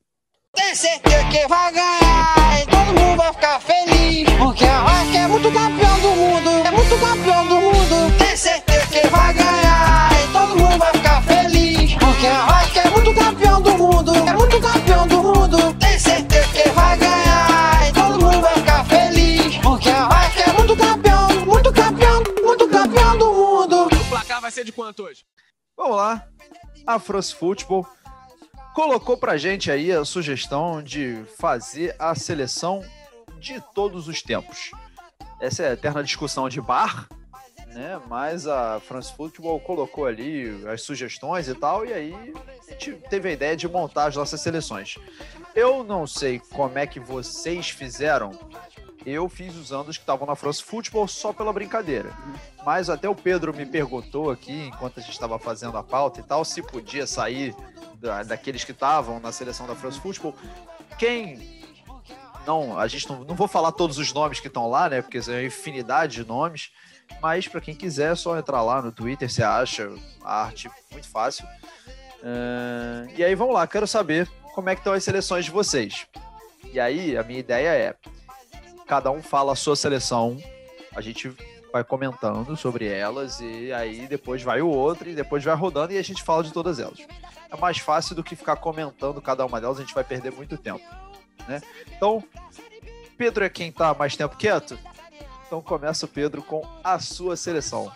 Tem 0.54 0.76
certeza 0.76 1.24
que 1.30 1.48
vai 1.48 1.72
ganhar 1.72 2.62
e 2.62 2.66
todo 2.66 3.00
mundo 3.00 3.18
vai 3.18 3.34
ficar 3.34 3.60
feliz. 3.62 4.30
Porque 4.38 4.66
a 4.66 4.84
Vasco 4.84 5.16
é 5.16 5.28
muito 5.28 5.52
campeão 5.52 6.00
do 6.02 6.10
mundo, 6.10 6.50
é 6.68 6.72
muito 6.72 7.00
campeão 7.00 7.48
do 7.48 7.56
mundo. 7.56 8.18
Tem 8.18 8.36
certeza 8.36 8.88
que 8.88 9.08
vai 9.08 9.34
ganhar 9.34 10.12
e 10.12 10.34
todo 10.34 10.58
mundo 10.58 10.78
vai 10.78 10.92
ficar 10.92 11.22
feliz. 11.24 11.94
Porque 11.96 12.28
a 12.28 12.46
Vasco 12.46 12.80
é 12.80 12.90
muito 12.90 13.16
campeão 13.16 13.62
do 13.62 13.78
mundo, 13.78 14.14
é 14.14 14.34
muito 14.34 14.60
campeão 14.62 15.08
do 15.08 15.24
mundo. 15.24 15.74
Tem 15.76 15.98
certeza 15.98 16.48
que 16.50 16.70
vai 16.70 16.98
ganhar 16.98 17.90
e 17.90 17.94
todo 17.94 18.20
mundo 18.20 18.42
vai 18.42 18.54
ficar 18.56 18.86
feliz. 18.86 19.58
Porque 19.58 19.90
a 19.90 20.08
Vasco 20.10 20.40
é 20.42 20.54
muito 20.54 20.76
campeão, 20.76 21.46
muito 21.46 21.72
campeão, 21.72 22.24
muito 22.44 22.68
campeão 22.68 23.18
do 23.18 23.34
mundo. 23.34 23.84
O 23.86 24.10
placar 24.10 24.42
vai 24.42 24.52
ser 24.52 24.66
de 24.66 24.74
quanto 24.74 25.04
hoje? 25.04 25.24
Vamos 25.78 25.96
lá. 25.96 26.28
Afros 26.86 27.32
Futebol 27.32 27.88
colocou 28.74 29.18
pra 29.18 29.38
gente 29.38 29.70
aí 29.72 29.92
a 29.92 30.06
sugestão 30.06 30.82
de 30.82 31.24
fazer 31.38 31.96
a 32.00 32.16
seleção 32.16 32.84
de 33.40 33.62
todos 33.74 34.08
os 34.08 34.22
tempos. 34.22 34.72
Essa 35.40 35.64
é 35.64 35.70
a 35.70 35.74
eterna 35.74 36.04
discussão 36.04 36.48
de 36.48 36.62
bar, 36.62 37.08
né? 37.68 38.00
Mas 38.08 38.48
a 38.48 38.80
France 38.80 39.14
Football 39.16 39.60
colocou 39.60 40.06
ali 40.06 40.64
as 40.68 40.84
sugestões 40.84 41.48
e 41.48 41.56
tal, 41.56 41.86
e 41.86 41.94
aí 41.94 42.34
a 42.68 42.72
gente 42.72 42.94
teve 43.10 43.30
a 43.30 43.32
ideia 43.32 43.56
de 43.56 43.68
montar 43.68 44.06
as 44.06 44.16
nossas 44.16 44.42
seleções. 44.42 44.96
Eu 45.56 45.84
não 45.84 46.06
sei 46.08 46.40
como 46.40 46.78
é 46.78 46.88
que 46.88 47.00
vocês 47.00 47.70
fizeram. 47.70 48.32
Eu 49.06 49.28
fiz 49.28 49.56
usando 49.56 49.90
os 49.90 49.98
que 49.98 50.04
estavam 50.04 50.28
na 50.28 50.36
France 50.36 50.62
Football 50.64 51.08
só 51.08 51.34
pela 51.34 51.52
brincadeira. 51.52 52.12
Mas 52.66 52.90
até 52.90 53.10
o 53.10 53.16
Pedro 53.16 53.54
me 53.54 53.66
perguntou 53.66 54.30
aqui, 54.30 54.68
enquanto 54.68 55.00
a 55.00 55.02
gente 55.02 55.14
estava 55.14 55.40
fazendo 55.40 55.78
a 55.78 55.84
pauta 55.84 56.20
e 56.20 56.24
tal, 56.24 56.46
se 56.46 56.62
podia 56.62 57.08
sair 57.08 57.56
da, 57.96 58.24
daqueles 58.24 58.64
que 58.64 58.72
estavam 58.72 59.20
na 59.20 59.32
seleção 59.32 59.66
da 59.66 59.76
France 59.76 60.00
Football. 60.00 60.36
Quem 61.00 61.62
não, 62.46 62.78
a 62.80 62.88
gente 62.88 63.10
não, 63.10 63.24
não 63.24 63.36
vou 63.36 63.48
falar 63.48 63.72
todos 63.72 63.98
os 63.98 64.14
nomes 64.14 64.40
que 64.40 64.48
estão 64.48 64.70
lá, 64.70 64.90
né? 64.90 65.02
Porque 65.02 65.20
uma 65.20 65.44
infinidade 65.44 66.16
de 66.16 66.28
nomes. 66.28 66.72
Mas 67.22 67.48
para 67.48 67.62
quem 67.62 67.76
quiser, 67.76 68.14
é 68.14 68.16
só 68.16 68.38
entrar 68.38 68.62
lá 68.62 68.82
no 68.82 68.92
Twitter, 68.92 69.30
você 69.30 69.44
acha 69.44 69.92
a 70.24 70.44
arte 70.44 70.70
muito 70.92 71.08
fácil. 71.08 71.46
Uh, 72.22 73.12
e 73.16 73.24
aí 73.24 73.36
vamos 73.36 73.54
lá, 73.54 73.68
quero 73.68 73.88
saber 73.88 74.30
como 74.54 74.70
é 74.70 74.76
que 74.76 74.82
estão 74.82 74.94
as 74.94 75.04
seleções 75.04 75.46
de 75.46 75.52
vocês. 75.52 76.08
E 76.72 76.80
aí 76.80 77.18
a 77.18 77.24
minha 77.24 77.40
ideia 77.40 77.70
é, 77.70 77.96
cada 78.88 79.12
um 79.12 79.22
fala 79.22 79.54
a 79.54 79.56
sua 79.56 79.76
seleção, 79.76 80.38
a 80.96 81.02
gente 81.02 81.34
vai 81.72 81.84
comentando 81.84 82.56
sobre 82.58 82.86
elas 82.86 83.40
e 83.40 83.72
aí 83.72 84.08
depois 84.08 84.44
vai 84.44 84.62
o 84.62 84.68
outro 84.68 85.10
e 85.10 85.16
depois 85.16 85.44
vai 85.44 85.56
rodando 85.56 85.94
e 85.94 85.98
a 85.98 86.02
gente 86.02 86.22
fala 86.22 86.44
de 86.44 86.52
todas 86.52 86.80
elas. 86.80 87.00
É 87.50 87.56
mais 87.58 87.78
fácil 87.78 88.16
do 88.16 88.24
que 88.24 88.36
ficar 88.36 88.58
comentando 88.58 89.22
cada 89.22 89.46
uma 89.46 89.60
delas, 89.60 89.78
a 89.78 89.82
gente 89.82 89.94
vai 89.94 90.04
perder 90.04 90.32
muito 90.32 90.58
tempo, 90.58 90.86
né? 91.48 91.62
Então, 91.96 92.24
Pedro 93.18 93.44
é 93.44 93.50
quem 93.50 93.70
está 93.70 93.94
mais 93.94 94.16
tempo 94.16 94.36
quieto. 94.36 94.78
Então 95.46 95.62
começa 95.62 96.06
o 96.06 96.10
Pedro 96.10 96.42
com 96.42 96.66
a 96.84 96.98
sua 96.98 97.36
seleção. 97.36 97.92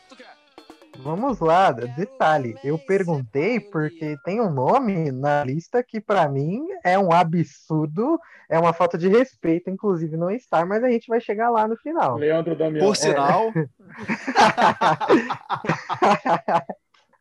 Vamos 1.00 1.40
lá, 1.40 1.72
detalhe, 1.72 2.56
eu 2.64 2.78
perguntei 2.80 3.60
porque 3.60 4.18
tem 4.24 4.42
um 4.42 4.52
nome 4.52 5.12
na 5.12 5.44
lista 5.44 5.84
que 5.84 6.02
para 6.02 6.28
mim 6.28 6.66
é 6.84 6.98
um 6.98 7.12
absurdo, 7.12 8.20
é 8.50 8.58
uma 8.58 8.74
falta 8.74 8.98
de 8.98 9.08
respeito, 9.08 9.70
inclusive 9.70 10.18
não 10.18 10.32
estar, 10.32 10.66
mas 10.66 10.84
a 10.84 10.90
gente 10.90 11.08
vai 11.08 11.20
chegar 11.22 11.50
lá 11.50 11.68
no 11.68 11.78
final. 11.78 12.18
Leandro 12.18 12.56
Damião. 12.56 12.86
Por 12.86 12.96
sinal, 12.96 13.52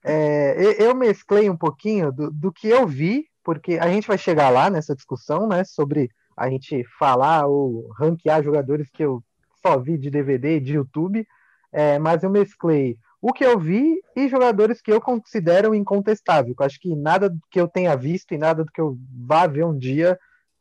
É, 0.02 0.54
eu 0.82 0.94
mesclei 0.94 1.48
um 1.48 1.56
pouquinho 1.56 2.12
do, 2.12 2.30
do 2.30 2.52
que 2.52 2.68
eu 2.68 2.86
vi, 2.86 3.26
porque 3.42 3.78
a 3.78 3.88
gente 3.88 4.08
vai 4.08 4.18
chegar 4.18 4.48
lá 4.48 4.70
nessa 4.70 4.94
discussão, 4.94 5.46
né, 5.46 5.64
sobre 5.64 6.10
a 6.36 6.48
gente 6.48 6.84
falar 6.98 7.46
ou 7.46 7.88
ranquear 7.98 8.42
jogadores 8.42 8.88
que 8.90 9.04
eu 9.04 9.22
só 9.64 9.78
vi 9.78 9.96
de 9.96 10.10
DVD, 10.10 10.60
de 10.60 10.74
YouTube, 10.74 11.26
é, 11.72 11.98
mas 11.98 12.22
eu 12.22 12.30
mesclei 12.30 12.96
o 13.26 13.32
que 13.32 13.42
eu 13.42 13.58
vi 13.58 13.98
e 14.14 14.28
jogadores 14.28 14.82
que 14.82 14.92
eu 14.92 15.00
considero 15.00 15.74
incontestável. 15.74 16.54
Eu 16.58 16.66
acho 16.66 16.78
que 16.78 16.94
nada 16.94 17.30
do 17.30 17.40
que 17.50 17.58
eu 17.58 17.66
tenha 17.66 17.96
visto 17.96 18.34
e 18.34 18.38
nada 18.38 18.62
do 18.62 18.70
que 18.70 18.78
eu 18.78 18.98
vá 19.26 19.46
ver 19.46 19.64
um 19.64 19.78
dia 19.78 20.20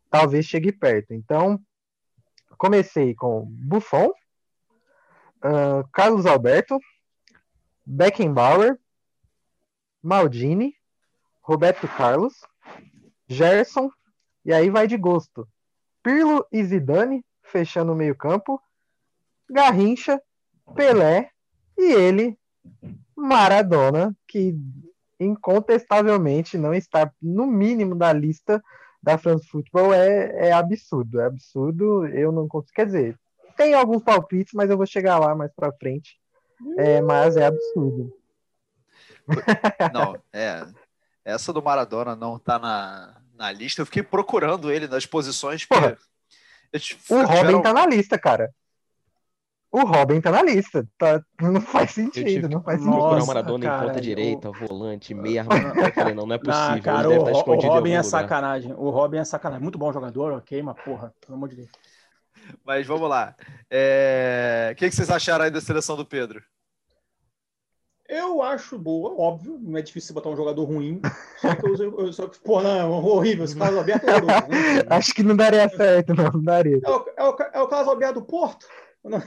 talvez 0.10 0.46
chegue 0.46 0.72
perto. 0.72 1.14
Então, 1.14 1.60
comecei 2.58 3.14
com 3.16 3.46
Buffon, 3.46 4.08
uh, 5.44 5.86
Carlos 5.92 6.26
Alberto, 6.26 6.80
Beckenbauer, 7.86 8.80
Maldini, 10.02 10.74
Roberto 11.42 11.86
Carlos, 11.86 12.34
Gerson, 13.28 13.92
e 14.46 14.54
aí 14.54 14.70
vai 14.70 14.88
de 14.88 14.96
gosto. 14.96 15.46
Pirlo 16.02 16.48
e 16.50 16.64
Zidane, 16.64 17.26
fechando 17.42 17.92
o 17.92 17.96
meio-campo, 17.96 18.58
Garrincha, 19.50 20.22
Pelé 20.74 21.30
e 21.78 21.92
ele, 21.92 22.40
Maradona, 23.16 24.16
que 24.28 24.56
incontestavelmente 25.20 26.58
não 26.58 26.74
está 26.74 27.12
no 27.22 27.46
mínimo 27.46 27.96
da 27.96 28.12
lista 28.12 28.62
da 29.02 29.18
France 29.18 29.48
Football 29.48 29.94
é, 29.94 30.48
é 30.48 30.52
absurdo, 30.52 31.20
é 31.20 31.26
absurdo. 31.26 32.06
Eu 32.08 32.32
não 32.32 32.48
consigo, 32.48 32.74
quer 32.74 32.86
dizer, 32.86 33.20
tem 33.58 33.74
alguns 33.74 34.02
palpites, 34.02 34.54
mas 34.54 34.70
eu 34.70 34.78
vou 34.78 34.86
chegar 34.86 35.20
lá 35.20 35.36
mais 35.36 35.52
para 35.54 35.74
frente. 35.74 36.18
É, 36.78 37.02
mas 37.02 37.36
é 37.36 37.46
absurdo. 37.46 38.16
Não, 39.94 40.18
é. 40.32 40.66
Essa 41.26 41.54
do 41.54 41.62
Maradona 41.62 42.16
não 42.16 42.40
tá 42.40 42.58
na, 42.60 43.22
na 43.36 43.52
lista. 43.52 43.82
Eu 43.82 43.86
fiquei 43.86 44.04
procurando 44.04 44.72
ele 44.72 44.88
nas 44.88 45.06
posições. 45.06 45.66
Porra, 45.66 45.98
o 47.10 47.22
Robin 47.22 47.62
tá 47.62 47.74
na 47.74 47.86
lista, 47.86 48.18
cara. 48.18 48.54
O 49.74 49.86
Robin 49.86 50.22
tá 50.22 50.30
na 50.30 50.44
lista. 50.44 50.88
Tá, 51.00 51.20
não 51.42 51.60
faz 51.60 51.90
sentido, 51.90 52.48
não 52.48 52.62
faz 52.62 52.80
sentido. 52.80 52.96
Procurar 52.96 53.24
o 53.24 53.26
Maradona 53.26 53.66
cara, 53.66 53.84
em 53.84 53.88
ponta 53.88 54.02
direita, 54.02 54.50
o... 54.52 54.54
volante, 54.54 55.16
meia 55.16 55.42
armadura. 55.42 55.88
Eu 55.88 55.94
falei, 55.94 56.14
não, 56.14 56.28
não 56.28 56.36
é 56.36 56.38
possível. 56.40 56.76
Não, 56.76 56.82
cara, 56.82 57.10
o, 57.10 57.24
o, 57.24 57.52
o 57.52 57.60
Robin 57.60 57.94
é 57.94 58.04
sacanagem. 58.04 58.72
O 58.78 58.92
Robin 58.92 59.18
é 59.18 59.26
sacanagem. 59.26 59.64
Muito 59.64 59.80
bom 59.80 59.92
jogador, 59.92 60.34
ok, 60.34 60.62
mas 60.62 60.80
porra, 60.84 61.12
pelo 61.20 61.36
amor 61.36 61.50
de 61.50 61.56
Deus. 61.56 61.70
Mas 62.64 62.86
vamos 62.86 63.10
lá. 63.10 63.36
É... 63.68 64.70
O 64.74 64.76
que, 64.76 64.92
vocês 64.92 65.10
acharam 65.10 65.46
aí 65.46 65.50
da 65.50 65.60
seleção 65.60 65.96
do 65.96 66.06
Pedro? 66.06 66.44
Eu 68.08 68.44
acho 68.44 68.78
boa, 68.78 69.20
óbvio. 69.20 69.58
Não 69.60 69.80
é 69.80 69.82
difícil 69.82 70.14
botar 70.14 70.30
um 70.30 70.36
jogador 70.36 70.66
ruim. 70.66 71.02
Só 71.42 71.56
que 71.56 71.66
eu, 71.66 72.00
eu 72.00 72.14
só 72.14 72.28
que, 72.28 72.40
pô, 72.42 72.62
não, 72.62 72.70
é 72.70 72.86
horrível. 72.86 73.44
Esse 73.44 73.58
caso 73.58 73.80
aberto 73.80 74.08
é. 74.08 74.22
Né? 74.22 74.84
Acho 74.92 75.16
que 75.16 75.24
não 75.24 75.36
daria 75.36 75.68
certo, 75.68 76.14
não, 76.14 76.26
não 76.26 76.44
daria. 76.44 76.80
É 76.86 76.90
o, 76.92 77.06
é 77.18 77.24
o, 77.24 77.38
é 77.54 77.62
o 77.62 77.68
caso 77.68 77.90
aberto 77.90 78.16
do 78.16 78.26
Porto? 78.26 78.68
Não. 79.04 79.22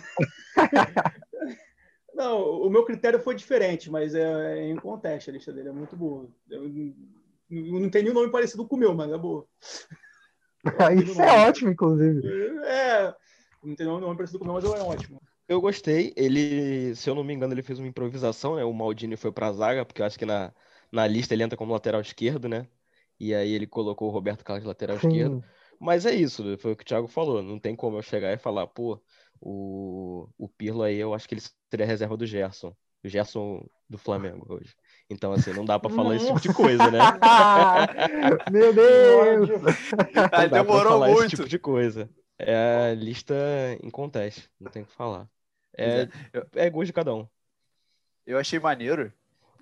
não, 2.14 2.62
o 2.62 2.70
meu 2.70 2.84
critério 2.84 3.20
foi 3.20 3.34
diferente, 3.34 3.90
mas 3.90 4.14
é, 4.14 4.58
é 4.58 4.70
em 4.70 4.76
contexto 4.76 5.28
a 5.28 5.32
lista 5.32 5.52
dele, 5.52 5.68
é 5.68 5.72
muito 5.72 5.96
boa. 5.96 6.28
Eu, 6.50 6.68
não 7.48 7.90
tem 7.90 8.02
nenhum 8.02 8.14
nome 8.14 8.30
parecido 8.30 8.66
com 8.66 8.76
o 8.76 8.78
meu, 8.78 8.94
mas 8.94 9.12
é 9.12 9.18
boa. 9.18 9.46
Isso 11.04 11.22
é 11.22 11.48
ótimo, 11.48 11.70
inclusive. 11.70 12.26
É, 12.64 13.14
não 13.62 13.74
tem 13.74 13.86
nenhum 13.86 14.00
nome 14.00 14.16
parecido 14.16 14.38
com 14.38 14.44
o 14.44 14.48
meu, 14.48 14.54
mas 14.54 14.64
é 14.64 14.82
ótimo. 14.82 15.20
Eu 15.48 15.60
gostei. 15.60 16.12
Ele, 16.16 16.94
se 16.96 17.08
eu 17.08 17.14
não 17.14 17.22
me 17.22 17.32
engano, 17.32 17.54
ele 17.54 17.62
fez 17.62 17.78
uma 17.78 17.86
improvisação, 17.86 18.56
né? 18.56 18.64
O 18.64 18.72
Maldini 18.72 19.16
foi 19.16 19.30
pra 19.30 19.52
zaga, 19.52 19.84
porque 19.84 20.02
eu 20.02 20.06
acho 20.06 20.18
que 20.18 20.26
na, 20.26 20.52
na 20.90 21.06
lista 21.06 21.34
ele 21.34 21.44
entra 21.44 21.56
como 21.56 21.72
lateral 21.72 22.00
esquerdo, 22.00 22.48
né? 22.48 22.66
E 23.18 23.34
aí 23.34 23.52
ele 23.52 23.66
colocou 23.66 24.08
o 24.08 24.10
Roberto 24.10 24.44
Carlos 24.44 24.64
de 24.64 24.68
lateral 24.68 24.98
Sim. 24.98 25.08
esquerdo. 25.08 25.44
Mas 25.78 26.06
é 26.06 26.14
isso, 26.14 26.56
foi 26.58 26.72
o 26.72 26.76
que 26.76 26.82
o 26.82 26.86
Thiago 26.86 27.06
falou. 27.06 27.42
Não 27.42 27.58
tem 27.58 27.76
como 27.76 27.98
eu 27.98 28.02
chegar 28.02 28.32
e 28.32 28.38
falar, 28.38 28.66
pô, 28.66 29.00
o, 29.40 30.28
o 30.38 30.48
Pirlo 30.48 30.82
aí, 30.82 30.96
eu 30.96 31.14
acho 31.14 31.28
que 31.28 31.34
ele 31.34 31.42
seria 31.70 31.86
reserva 31.86 32.16
do 32.16 32.26
Gerson. 32.26 32.74
O 33.04 33.08
Gerson 33.08 33.64
do 33.88 33.98
Flamengo 33.98 34.46
hoje. 34.48 34.74
Então, 35.08 35.32
assim, 35.32 35.52
não 35.52 35.64
dá 35.64 35.78
pra 35.78 35.90
falar 35.90 36.16
esse 36.16 36.26
tipo 36.26 36.40
de 36.40 36.52
coisa, 36.52 36.90
né? 36.90 36.98
Meu 38.50 38.72
Deus! 38.72 39.48
Aí 40.32 40.48
demorou 40.48 41.06
muito. 41.06 41.20
Esse 41.20 41.36
tipo 41.36 41.48
de 41.48 41.58
coisa. 41.58 42.10
É 42.38 42.90
a 42.90 42.94
lista 42.94 43.34
em 43.82 43.88
conteste, 43.88 44.50
não 44.60 44.70
tem 44.70 44.82
o 44.82 44.86
que 44.86 44.92
falar. 44.92 45.28
É, 45.76 46.08
é, 46.32 46.66
é 46.66 46.70
gosto 46.70 46.86
de 46.86 46.92
cada 46.92 47.14
um. 47.14 47.26
Eu 48.26 48.38
achei 48.38 48.58
maneiro 48.58 49.12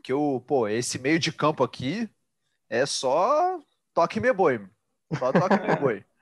que 0.02 0.12
o, 0.12 0.40
pô, 0.40 0.66
esse 0.66 0.98
meio 0.98 1.18
de 1.18 1.32
campo 1.32 1.62
aqui 1.62 2.08
é 2.68 2.87
só 2.87 3.60
toque 3.92 4.20
me 4.20 4.32
boi. 4.32 4.66
Só 5.18 5.32
toque 5.32 5.60
me 5.60 5.76
boi. 5.76 6.04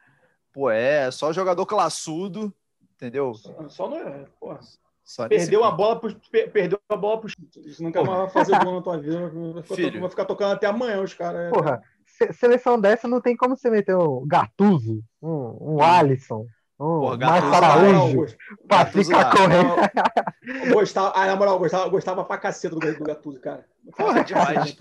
Pô, 0.53 0.69
é 0.71 1.11
só 1.11 1.33
jogador 1.33 1.65
classudo, 1.65 2.55
entendeu? 3.03 3.35
Só, 3.35 3.69
só 3.69 3.89
não 3.91 3.99
é, 3.99 4.27
pô. 4.39 4.57
Só 5.05 5.29
perdeu, 5.29 5.65
a 5.65 5.71
bola 5.73 5.99
pro, 5.99 6.15
perdeu 6.31 6.79
a 6.89 6.97
bola 6.97 7.21
pro 7.21 7.29
Isso 7.67 7.83
nunca 7.83 8.05
mais 8.05 8.19
vai 8.19 8.31
fazer 8.31 8.57
gol 8.65 8.77
na 8.77 8.83
tua 8.83 8.99
vida. 8.99 9.29
Vai 9.53 9.63
ficar, 9.63 9.75
Filho. 9.75 10.01
vai 10.01 10.11
ficar 10.11 10.25
tocando 10.25 10.53
até 10.53 10.67
amanhã 10.69 11.03
os 11.03 11.13
caras. 11.13 11.51
Porra, 11.51 11.83
se- 12.07 12.33
seleção 12.33 12.81
dessa 12.81 13.09
não 13.09 13.21
tem 13.21 13.37
como 13.37 13.57
você 13.57 13.69
meter 13.69 13.97
um 13.97 14.25
Gattuso, 14.27 15.03
um, 15.21 15.75
um 15.75 15.83
Alisson, 15.83 16.47
um 16.79 17.01
Porra, 17.01 17.17
Marcos 17.19 17.51
Gattuso, 17.51 19.15
Araújo, 19.17 19.37
correndo. 19.37 20.67
eu 20.69 20.75
gostava, 20.75 21.13
ah, 21.17 21.27
na 21.27 21.35
moral, 21.37 21.55
eu 21.55 21.59
gostava, 21.59 21.89
gostava 21.89 22.25
pra 22.25 22.39
caceta 22.39 22.77
do, 22.77 22.95
do 22.95 23.05
Gattuso, 23.05 23.41
cara. 23.41 23.67
Porra, 23.97 24.23
demais. 24.23 24.77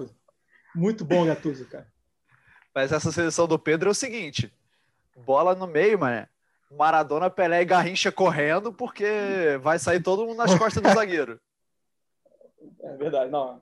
Muito 0.76 1.04
bom, 1.04 1.26
Gattuso, 1.26 1.68
cara. 1.68 1.88
Mas 2.76 2.92
essa 2.92 3.12
seleção 3.12 3.48
do 3.48 3.58
Pedro 3.58 3.90
é 3.90 3.92
o 3.92 3.96
seguinte: 3.96 4.54
bola 5.26 5.56
no 5.56 5.66
meio, 5.66 5.98
mané. 5.98 6.30
Maradona, 6.78 7.30
Pelé 7.30 7.62
e 7.62 7.66
Garrincha 7.66 8.12
correndo, 8.12 8.72
porque 8.74 9.60
vai 9.62 9.78
sair 9.80 10.02
todo 10.02 10.26
mundo 10.26 10.38
nas 10.38 10.54
costas 10.56 10.82
do 10.82 10.90
zagueiro. 10.94 11.40
É 12.84 12.96
verdade, 12.98 13.30
não. 13.32 13.62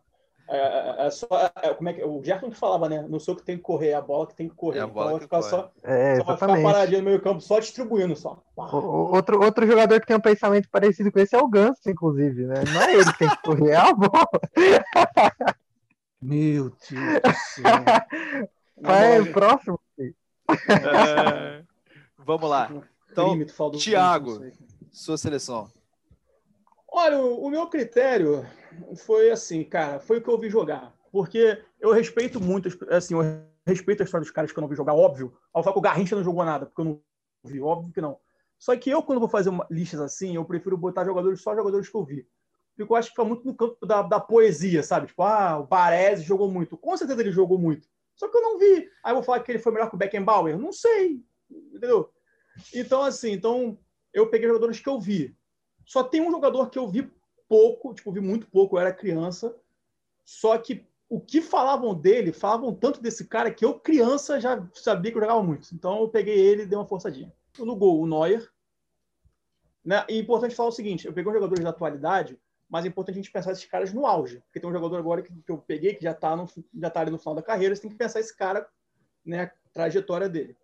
É, 0.51 0.57
é- 0.57 1.07
é 1.07 1.11
só, 1.11 1.27
é- 1.61 1.73
como 1.75 1.89
é 1.89 1.93
que, 1.93 2.03
o 2.03 2.23
Gerson 2.23 2.49
que 2.49 2.57
falava, 2.57 2.89
né? 2.89 3.05
Não 3.07 3.19
sou 3.19 3.35
que 3.35 3.43
tem 3.43 3.55
que 3.55 3.61
correr, 3.61 3.89
é 3.89 3.93
a 3.93 4.01
bola 4.01 4.25
que 4.27 4.35
tem 4.35 4.49
que 4.49 4.55
correr. 4.55 4.79
É 4.79 4.81
a 4.81 4.85
então 4.85 4.93
bola 4.93 5.11
vai 5.11 5.15
que 5.19 5.25
ficar 5.25 5.39
corre. 5.39 5.49
só, 5.49 5.71
É, 5.83 6.15
só 6.17 6.23
vai 6.23 6.35
ficar 6.35 6.45
exatamente. 6.47 6.63
paradinho 6.63 6.99
no 6.99 7.05
meio 7.05 7.21
campo, 7.21 7.41
só 7.41 7.59
distribuindo 7.59 8.15
só. 8.15 8.41
O- 8.57 8.61
o- 8.77 9.13
Outro, 9.15 9.43
outro 9.43 9.67
jogador 9.67 9.99
que 10.01 10.07
tem 10.07 10.15
um 10.15 10.21
pensamento 10.21 10.67
parecido 10.69 11.11
com 11.11 11.19
esse 11.19 11.35
é 11.35 11.39
o 11.39 11.47
Ganso, 11.47 11.81
inclusive, 11.87 12.45
né? 12.45 12.63
Não 12.73 12.81
é 12.81 12.93
ele 12.95 13.11
que 13.13 13.19
tem 13.19 13.29
que 13.29 13.41
correr, 13.43 13.71
é 13.71 13.75
a 13.75 13.93
bola. 13.93 14.27
Meu 16.21 16.69
Deus 16.69 16.79
do 16.89 17.33
céu. 17.33 17.63
Vai, 18.81 19.23
próximo. 19.31 19.79
É, 19.99 21.63
Vamos 22.17 22.49
lá. 22.49 22.69
Então, 23.21 23.29
crime, 23.31 23.45
tu 23.45 23.53
fala 23.53 23.71
do- 23.71 23.77
Thiago. 23.77 24.43
aí. 24.43 24.53
Sua 24.91 25.17
seleção. 25.17 25.69
Olha, 26.91 27.19
o, 27.19 27.45
o 27.45 27.49
meu 27.49 27.67
critério 27.67 28.45
foi 28.97 29.29
assim, 29.31 29.63
cara, 29.63 29.99
foi 29.99 30.17
o 30.17 30.21
que 30.21 30.29
eu 30.29 30.39
vi 30.39 30.49
jogar. 30.49 30.93
Porque 31.11 31.61
eu 31.79 31.91
respeito 31.91 32.41
muito, 32.41 32.67
as- 32.67 32.81
assim, 32.89 33.13
eu 33.15 33.21
respeito 33.65 34.01
a 34.01 34.05
história 34.05 34.23
dos 34.23 34.31
caras 34.31 34.51
que 34.51 34.57
eu 34.57 34.61
não 34.61 34.67
vi 34.67 34.75
jogar, 34.75 34.93
óbvio. 34.93 35.33
Ao 35.53 35.63
falar 35.63 35.73
que 35.73 35.79
o 35.79 35.83
Garrincha 35.83 36.15
não 36.15 36.23
jogou 36.23 36.43
nada, 36.43 36.65
porque 36.65 36.81
eu 36.81 36.85
não 36.85 37.01
vi, 37.43 37.59
óbvio 37.61 37.93
que 37.93 38.01
não. 38.01 38.17
Só 38.57 38.75
que 38.75 38.89
eu, 38.89 39.01
quando 39.03 39.19
vou 39.19 39.29
fazer 39.29 39.49
uma, 39.49 39.65
listas 39.69 40.01
assim, 40.01 40.35
eu 40.35 40.43
prefiro 40.45 40.77
botar 40.77 41.05
jogadores, 41.05 41.41
só 41.41 41.55
jogadores 41.55 41.87
que 41.87 41.95
eu 41.95 42.03
vi. 42.03 42.27
Porque 42.75 42.91
eu 42.91 42.95
acho 42.95 43.09
que 43.09 43.13
fica 43.15 43.25
muito 43.25 43.45
no 43.45 43.55
campo 43.55 43.85
da, 43.85 44.01
da 44.01 44.19
poesia, 44.19 44.81
sabe? 44.83 45.07
Tipo, 45.07 45.23
ah, 45.23 45.59
o 45.59 45.67
Baresi 45.67 46.23
jogou 46.23 46.49
muito. 46.49 46.77
Com 46.77 46.95
certeza 46.97 47.21
ele 47.21 47.31
jogou 47.31 47.57
muito. 47.57 47.87
Só 48.15 48.27
que 48.27 48.37
eu 48.37 48.41
não 48.41 48.57
vi. 48.57 48.89
Aí 49.03 49.11
eu 49.11 49.15
vou 49.15 49.23
falar 49.23 49.41
que 49.41 49.51
ele 49.51 49.59
foi 49.59 49.71
melhor 49.71 49.89
que 49.89 49.95
o 49.95 49.97
Beckenbauer? 49.97 50.57
Não 50.57 50.71
sei. 50.73 51.21
Entendeu? 51.49 52.09
Então, 52.73 53.03
assim, 53.03 53.31
então 53.31 53.77
eu 54.13 54.29
peguei 54.29 54.47
jogadores 54.47 54.79
que 54.79 54.89
eu 54.89 54.99
vi. 54.99 55.35
Só 55.85 56.03
tem 56.03 56.21
um 56.21 56.31
jogador 56.31 56.69
que 56.69 56.77
eu 56.77 56.87
vi 56.87 57.11
pouco, 57.47 57.93
tipo, 57.93 58.11
vi 58.11 58.19
muito 58.19 58.47
pouco, 58.47 58.75
eu 58.75 58.81
era 58.81 58.93
criança. 58.93 59.55
Só 60.23 60.57
que 60.57 60.85
o 61.09 61.19
que 61.19 61.41
falavam 61.41 61.95
dele, 61.95 62.31
falavam 62.31 62.73
tanto 62.73 63.01
desse 63.01 63.25
cara 63.27 63.51
que 63.51 63.65
eu, 63.65 63.79
criança, 63.79 64.39
já 64.39 64.63
sabia 64.75 65.11
que 65.11 65.17
eu 65.17 65.21
jogava 65.21 65.41
muito. 65.41 65.73
Então 65.73 65.99
eu 66.01 66.07
peguei 66.07 66.37
ele 66.37 66.63
e 66.63 66.65
dei 66.67 66.77
uma 66.77 66.85
forçadinha. 66.85 67.33
No 67.57 67.75
gol, 67.75 67.99
o 67.99 68.07
Neuer. 68.07 68.47
Né? 69.83 70.05
E 70.07 70.13
é 70.13 70.19
importante 70.19 70.55
falar 70.55 70.69
o 70.69 70.73
seguinte: 70.73 71.07
eu 71.07 71.13
peguei 71.13 71.31
os 71.31 71.35
jogadores 71.35 71.63
da 71.63 71.71
atualidade, 71.71 72.39
mas 72.69 72.85
é 72.85 72.87
importante 72.87 73.15
a 73.15 73.21
gente 73.21 73.31
pensar 73.31 73.51
esses 73.51 73.65
caras 73.65 73.91
no 73.91 74.05
auge. 74.05 74.39
Porque 74.41 74.59
tem 74.59 74.69
um 74.69 74.73
jogador 74.73 74.97
agora 74.97 75.23
que, 75.23 75.33
que 75.33 75.51
eu 75.51 75.57
peguei, 75.57 75.95
que 75.95 76.03
já 76.03 76.11
está 76.11 76.35
já 76.75 76.89
tá 76.91 77.01
ali 77.01 77.09
no 77.09 77.17
final 77.17 77.33
da 77.33 77.41
carreira, 77.41 77.75
você 77.75 77.81
tem 77.81 77.89
que 77.89 77.97
pensar 77.97 78.19
esse 78.19 78.35
cara, 78.35 78.69
né, 79.25 79.43
a 79.43 79.69
trajetória 79.73 80.29
dele. 80.29 80.55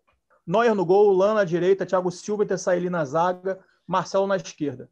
Neuer 0.45 0.75
no 0.75 0.85
gol, 0.85 1.11
Lana 1.13 1.35
na 1.35 1.43
direita, 1.43 1.85
Thiago 1.85 2.11
Silva 2.11 2.43
e 2.43 2.47
Tessaili 2.47 2.89
na 2.89 3.03
zaga, 3.03 3.59
Marcelo 3.87 4.27
na 4.27 4.35
esquerda. 4.35 4.89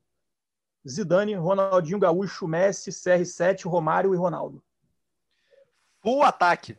Zidane, 0.87 1.35
Ronaldinho 1.35 1.99
Gaúcho, 1.99 2.47
Messi, 2.47 2.89
CR7, 2.89 3.65
Romário 3.65 4.13
e 4.13 4.17
Ronaldo. 4.17 4.63
Full 6.01 6.23
ataque. 6.23 6.77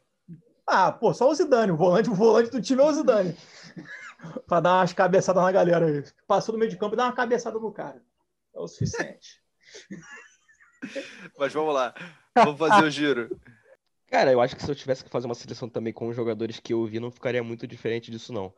Ah, 0.67 0.93
pô, 0.93 1.15
só 1.15 1.31
o 1.31 1.35
Zidane. 1.35 1.73
O 1.73 1.77
volante, 1.77 2.11
o 2.11 2.15
volante 2.15 2.51
do 2.51 2.61
time 2.61 2.83
é 2.83 2.85
o 2.85 2.93
Zidane. 2.93 3.37
pra 4.47 4.61
dar 4.61 4.79
umas 4.79 4.93
cabeçadas 4.93 5.43
na 5.43 5.53
galera 5.53 5.87
aí. 5.87 6.05
Passou 6.27 6.53
no 6.53 6.59
meio 6.59 6.71
de 6.71 6.77
campo 6.77 6.95
e 6.95 6.97
dá 6.97 7.05
uma 7.05 7.15
cabeçada 7.15 7.59
no 7.59 7.73
cara. 7.73 8.03
É 8.55 8.61
o 8.61 8.69
suficiente. 8.69 9.43
Mas 11.39 11.53
vamos 11.53 11.75
lá. 11.75 11.95
Vamos 12.35 12.59
fazer 12.59 12.85
o 12.85 12.91
giro. 12.91 13.41
Cara, 14.07 14.31
eu 14.33 14.41
acho 14.41 14.55
que 14.55 14.63
se 14.63 14.71
eu 14.71 14.75
tivesse 14.75 15.03
que 15.05 15.11
fazer 15.11 15.27
uma 15.27 15.35
seleção 15.35 15.69
também 15.69 15.93
com 15.93 16.09
os 16.09 16.17
jogadores 16.17 16.61
que 16.61 16.73
eu 16.73 16.85
vi, 16.87 17.01
não 17.01 17.11
ficaria 17.11 17.43
muito 17.43 17.67
diferente 17.67 18.11
disso, 18.11 18.33
não. 18.33 18.53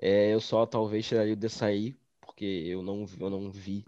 É, 0.00 0.32
eu 0.34 0.40
só 0.40 0.66
talvez 0.66 1.06
tiraria 1.06 1.32
o 1.32 1.36
Dessaí, 1.36 1.98
porque 2.20 2.44
eu 2.44 2.82
não, 2.82 3.06
eu 3.18 3.30
não 3.30 3.50
vi. 3.50 3.84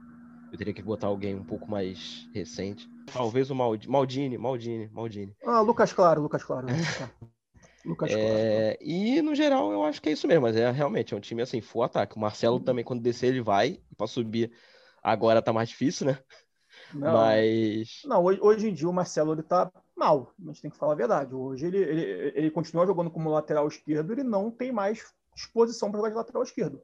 Eu 0.50 0.58
teria 0.58 0.74
que 0.74 0.82
botar 0.82 1.06
alguém 1.08 1.34
um 1.34 1.44
pouco 1.44 1.70
mais 1.70 2.28
recente. 2.32 2.88
Talvez 3.06 3.50
o 3.50 3.54
Maldi- 3.54 3.88
Maldini, 3.88 4.38
Maldini, 4.38 4.88
Maldini. 4.88 5.36
Ah, 5.46 5.60
Lucas 5.60 5.92
Claro, 5.92 6.22
Lucas 6.22 6.44
Claro. 6.44 6.68
Lucas 7.84 8.16
Claro. 8.16 8.44
É, 8.52 8.78
e 8.80 9.20
no 9.22 9.34
geral 9.34 9.72
eu 9.72 9.84
acho 9.84 10.00
que 10.00 10.08
é 10.08 10.12
isso 10.12 10.26
mesmo, 10.26 10.42
mas 10.42 10.56
é 10.56 10.70
realmente 10.70 11.14
é 11.14 11.16
um 11.16 11.20
time 11.20 11.42
assim, 11.42 11.60
full 11.60 11.82
ataque. 11.82 12.16
O 12.16 12.20
Marcelo 12.20 12.58
também, 12.60 12.84
quando 12.84 13.02
descer, 13.02 13.28
ele 13.28 13.40
vai. 13.42 13.80
Pra 13.96 14.06
subir 14.06 14.52
agora 15.02 15.42
tá 15.42 15.52
mais 15.52 15.68
difícil, 15.68 16.06
né? 16.06 16.18
Não, 16.92 17.48
Mas. 17.52 18.02
não 18.04 18.24
hoje, 18.24 18.40
hoje 18.42 18.68
em 18.68 18.74
dia 18.74 18.88
o 18.88 18.92
Marcelo 18.92 19.32
ele 19.32 19.42
tá 19.42 19.70
mal. 20.00 20.32
A 20.40 20.46
gente 20.46 20.62
tem 20.62 20.70
que 20.70 20.76
falar 20.76 20.94
a 20.94 20.96
verdade. 20.96 21.34
Hoje 21.34 21.66
ele, 21.66 21.76
ele, 21.76 22.32
ele 22.34 22.50
continua 22.50 22.86
jogando 22.86 23.10
como 23.10 23.30
lateral 23.30 23.68
esquerdo, 23.68 24.12
ele 24.12 24.24
não 24.24 24.50
tem 24.50 24.72
mais 24.72 25.14
disposição 25.34 25.90
para 25.90 25.98
jogar 25.98 26.10
de 26.10 26.16
lateral 26.16 26.42
esquerdo. 26.42 26.82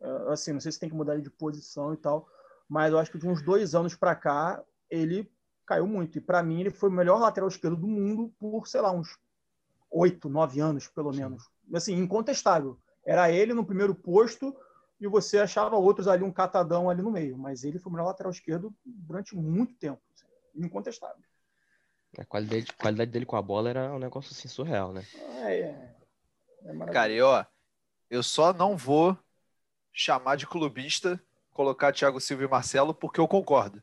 É, 0.00 0.32
Assim, 0.32 0.52
não 0.52 0.60
sei 0.60 0.72
se 0.72 0.78
tem 0.80 0.88
que 0.88 0.94
mudar 0.94 1.14
ele 1.14 1.22
de 1.22 1.30
posição 1.30 1.92
e 1.92 1.96
tal, 1.96 2.26
mas 2.68 2.92
eu 2.92 2.98
acho 2.98 3.10
que 3.10 3.18
de 3.18 3.28
uns 3.28 3.42
dois 3.42 3.74
anos 3.74 3.94
para 3.94 4.14
cá 4.14 4.62
ele 4.88 5.30
caiu 5.66 5.86
muito. 5.86 6.18
E 6.18 6.20
para 6.20 6.42
mim 6.42 6.60
ele 6.60 6.70
foi 6.70 6.88
o 6.88 6.92
melhor 6.92 7.20
lateral 7.20 7.48
esquerdo 7.48 7.76
do 7.76 7.88
mundo 7.88 8.32
por, 8.38 8.66
sei 8.68 8.80
lá, 8.80 8.92
uns 8.92 9.18
oito, 9.90 10.28
nove 10.28 10.60
anos, 10.60 10.88
pelo 10.88 11.12
menos. 11.12 11.50
Assim, 11.74 11.94
incontestável. 11.94 12.78
Era 13.04 13.30
ele 13.30 13.52
no 13.52 13.66
primeiro 13.66 13.94
posto 13.94 14.56
e 15.00 15.08
você 15.08 15.38
achava 15.38 15.76
outros 15.76 16.06
ali, 16.06 16.22
um 16.22 16.32
catadão 16.32 16.88
ali 16.88 17.02
no 17.02 17.10
meio. 17.10 17.36
Mas 17.36 17.64
ele 17.64 17.78
foi 17.78 17.90
o 17.90 17.92
melhor 17.94 18.06
lateral 18.06 18.30
esquerdo 18.30 18.72
durante 18.84 19.36
muito 19.36 19.74
tempo. 19.74 20.00
assim, 20.14 20.26
Incontestável. 20.54 21.22
A 22.18 22.24
qualidade, 22.24 22.66
a 22.70 22.82
qualidade 22.82 23.10
dele 23.10 23.24
com 23.26 23.36
a 23.36 23.42
bola 23.42 23.70
era 23.70 23.92
um 23.92 23.98
negócio 23.98 24.32
assim 24.32 24.48
surreal, 24.48 24.92
né? 24.92 25.02
É, 25.44 25.60
é, 25.60 25.94
é. 26.66 26.86
Cara, 26.92 27.12
e 27.12 27.20
ó, 27.22 27.44
eu 28.10 28.22
só 28.22 28.52
não 28.52 28.76
vou 28.76 29.16
chamar 29.92 30.36
de 30.36 30.46
clubista, 30.46 31.20
colocar 31.52 31.92
Thiago 31.92 32.20
Silva 32.20 32.44
e 32.44 32.48
Marcelo, 32.48 32.94
porque 32.94 33.18
eu 33.20 33.26
concordo. 33.26 33.82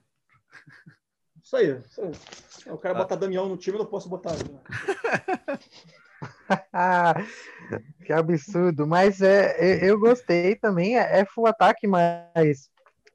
Isso 1.43 1.55
aí. 1.55 1.79
Isso 1.79 2.01
aí. 2.01 2.71
O 2.71 2.77
cara 2.77 2.93
Tá. 2.93 3.01
botar 3.01 3.15
Damião 3.15 3.47
no 3.49 3.57
time, 3.57 3.77
eu 3.77 3.83
não 3.83 3.89
posso 3.89 4.07
botar. 4.07 4.33
né? 4.33 5.59
Ah, 6.71 7.13
que 8.05 8.13
absurdo. 8.13 8.85
Mas 8.85 9.21
é, 9.21 9.55
eu, 9.59 9.89
eu 9.89 9.99
gostei 9.99 10.55
também. 10.55 10.97
É, 10.99 11.21
é 11.21 11.25
full 11.25 11.47
ataque, 11.47 11.87
mas 11.87 12.69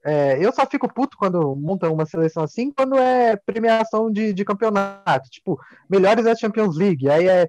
é, 0.05 0.37
eu 0.39 0.53
só 0.53 0.67
fico 0.67 0.87
puto 0.87 1.17
quando 1.17 1.55
montam 1.55 1.91
uma 1.91 2.05
seleção 2.05 2.43
assim, 2.43 2.71
quando 2.71 2.95
é 2.95 3.35
premiação 3.35 4.11
de, 4.11 4.33
de 4.33 4.45
campeonato. 4.45 5.29
Tipo, 5.31 5.59
melhores 5.89 6.25
da 6.25 6.35
Champions 6.35 6.77
League. 6.77 7.09
Aí 7.09 7.27
é 7.27 7.47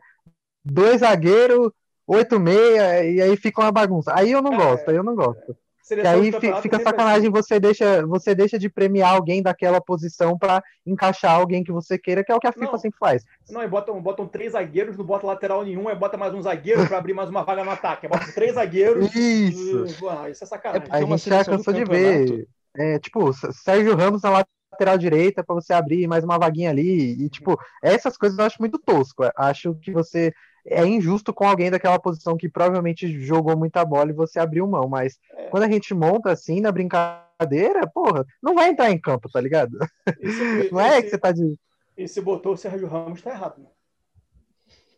dois 0.65 1.01
zagueiros, 1.01 1.71
oito 2.07 2.41
meia, 2.41 3.05
e 3.05 3.21
aí 3.21 3.37
fica 3.37 3.61
uma 3.61 3.71
bagunça. 3.71 4.11
Aí 4.15 4.33
eu 4.33 4.41
não 4.41 4.53
Cara, 4.53 4.65
gosto, 4.65 4.91
aí 4.91 4.97
eu 4.97 5.05
não 5.05 5.15
gosto. 5.15 5.55
Que 5.87 5.95
Seleção 5.95 6.21
aí 6.21 6.61
fica 6.63 6.81
sacanagem, 6.81 7.29
assim. 7.29 7.31
você 7.31 7.61
deixa, 7.61 8.05
você 8.07 8.35
deixa 8.35 8.59
de 8.59 8.69
premiar 8.69 9.15
alguém 9.15 9.41
daquela 9.41 9.81
posição 9.81 10.37
pra 10.37 10.61
encaixar 10.85 11.33
alguém 11.37 11.63
que 11.63 11.71
você 11.71 11.97
queira, 11.97 12.25
que 12.25 12.33
é 12.33 12.35
o 12.35 12.41
que 12.41 12.49
a 12.49 12.53
FIFA 12.53 12.73
Não. 12.73 12.79
sempre 12.79 12.99
faz. 12.99 13.23
Não, 13.49 13.63
e 13.63 13.69
botam, 13.69 14.03
botam 14.03 14.27
três 14.27 14.53
zagueiros, 14.53 14.97
não 14.97 15.05
bota 15.05 15.27
lateral 15.27 15.65
nenhum, 15.65 15.87
aí 15.89 15.95
bota 15.95 16.17
mais 16.17 16.35
um 16.35 16.43
zagueiro 16.43 16.85
para 16.89 16.99
abrir 16.99 17.15
mais 17.15 17.31
uma 17.31 17.45
vaga 17.45 17.63
no 17.65 17.71
ataque. 17.71 18.07
Aí 18.07 18.11
Bota 18.11 18.33
três 18.33 18.55
zagueiros. 18.55 19.15
Isso. 19.15 19.85
e- 19.87 20.31
isso 20.33 20.43
é 20.43 20.47
sacanagem. 20.47 20.89
É 20.91 20.97
A 20.97 21.01
gente 21.05 21.29
já 21.31 21.45
cansou 21.45 21.73
de 21.73 21.85
ver. 21.85 22.49
É, 22.77 22.99
tipo, 22.99 23.33
Sérgio 23.53 23.95
Ramos 23.95 24.23
na 24.23 24.45
lateral 24.73 24.99
direita 24.99 25.45
pra 25.45 25.55
você 25.55 25.73
abrir 25.73 26.07
mais 26.09 26.25
uma 26.25 26.37
vaguinha 26.39 26.71
ali. 26.71 27.13
E, 27.25 27.29
tipo, 27.31 27.57
essas 27.83 28.17
coisas 28.19 28.37
eu 28.39 28.45
acho 28.45 28.57
muito 28.61 28.79
tosco. 28.79 29.23
Eu 29.25 29.31
Acho 29.37 29.75
que 29.77 29.93
você 29.93 30.33
é 30.67 30.85
injusto 30.87 31.33
com 31.33 31.47
alguém 31.47 31.71
daquela 31.71 31.99
posição 31.99 32.37
que 32.37 32.49
provavelmente 32.49 33.21
jogou 33.21 33.57
muita 33.57 33.85
bola 33.85 34.11
e 34.11 34.15
você 34.15 34.39
abriu 34.39 34.67
mão. 34.67 34.89
Mas 34.89 35.19
É. 35.37 35.45
quando 35.49 35.63
a 35.65 35.71
gente 35.71 35.95
monta 35.95 36.31
assim 36.33 36.61
na 36.61 36.73
brincadeira, 36.73 37.87
porra, 37.87 38.25
não 38.43 38.55
vai 38.55 38.69
entrar 38.71 38.91
em 38.91 38.99
campo, 39.01 39.29
tá 39.31 39.41
ligado? 39.41 39.79
E 40.21 40.31
se, 40.33 40.39
Não 40.73 40.81
é 40.81 40.99
e 40.99 41.03
que 41.03 41.11
você 41.11 41.19
tá 41.19 41.31
de. 41.33 41.55
e 41.97 42.09
se 42.09 42.21
botou 42.21 42.53
o 42.55 42.57
Sérgio 42.57 42.89
Ramos, 42.89 43.23
tá 43.23 43.31
errado. 43.31 43.61
Né? 43.61 43.69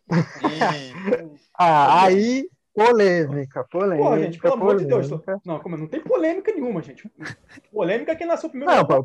Ah, 1.57 2.03
aí. 2.05 2.49
Polêmica, 2.73 3.65
polêmica. 3.69 4.03
Porra, 4.03 4.19
gente, 4.21 4.39
pelo 4.39 4.53
amor 4.53 4.77
de 4.77 4.85
Deus. 4.85 5.07
polêmica. 5.09 5.39
tô- 5.43 5.49
Não, 5.51 5.59
como 5.59 5.75
não 5.75 5.87
tem 5.87 5.99
polêmica 5.99 6.53
nenhuma, 6.53 6.81
gente. 6.81 7.11
Polêmica 7.73 8.13
é 8.13 8.15
quem 8.15 8.25
nasceu 8.27 8.49
primeiro. 8.49 8.71
Não, 8.73 8.81
na 8.83 8.85
po- 8.85 9.03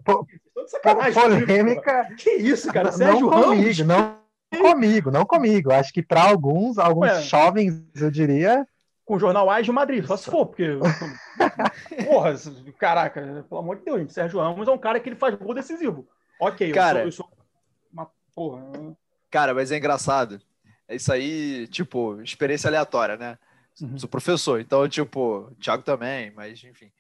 polêmica. 1.42 2.08
Que 2.16 2.30
isso, 2.34 2.72
cara? 2.72 2.90
Não 2.90 2.96
Sérgio 2.96 3.28
Ramos. 3.28 3.46
comigo, 3.46 3.84
não 3.84 4.16
comigo, 4.58 5.10
não 5.10 5.24
comigo. 5.24 5.72
Acho 5.72 5.92
que 5.92 6.02
para 6.02 6.22
alguns, 6.22 6.78
alguns 6.78 7.08
Ué. 7.08 7.22
jovens, 7.22 7.82
eu 7.96 8.10
diria, 8.10 8.66
com 9.04 9.16
o 9.16 9.18
jornal 9.18 9.50
AIS 9.50 9.66
de 9.66 9.72
Madrid, 9.72 10.04
só 10.06 10.16
se 10.16 10.30
for, 10.30 10.46
porque. 10.46 10.78
Porra, 12.06 12.34
caraca, 12.78 13.44
pelo 13.48 13.60
amor 13.60 13.76
de 13.76 13.84
Deus, 13.84 13.98
gente. 14.00 14.12
Sérgio 14.12 14.40
Ramos 14.40 14.66
é 14.66 14.70
um 14.70 14.78
cara 14.78 14.98
que 14.98 15.08
ele 15.08 15.16
faz 15.16 15.34
gol 15.34 15.54
decisivo. 15.54 16.08
Ok, 16.40 16.72
Cara. 16.72 17.04
eu 17.04 17.12
sou. 17.12 17.26
Eu 17.26 17.36
sou 17.36 17.44
uma 17.92 18.10
porra. 18.34 18.96
Cara, 19.30 19.54
mas 19.54 19.70
é 19.70 19.76
engraçado. 19.76 20.40
É 20.88 20.96
isso 20.96 21.12
aí, 21.12 21.66
tipo, 21.68 22.20
experiência 22.22 22.68
aleatória, 22.68 23.16
né? 23.16 23.38
Uhum. 23.80 23.98
Sou 23.98 24.08
professor, 24.08 24.60
então, 24.60 24.88
tipo, 24.88 25.50
Thiago 25.60 25.82
também, 25.82 26.30
mas 26.30 26.62
enfim. 26.64 26.90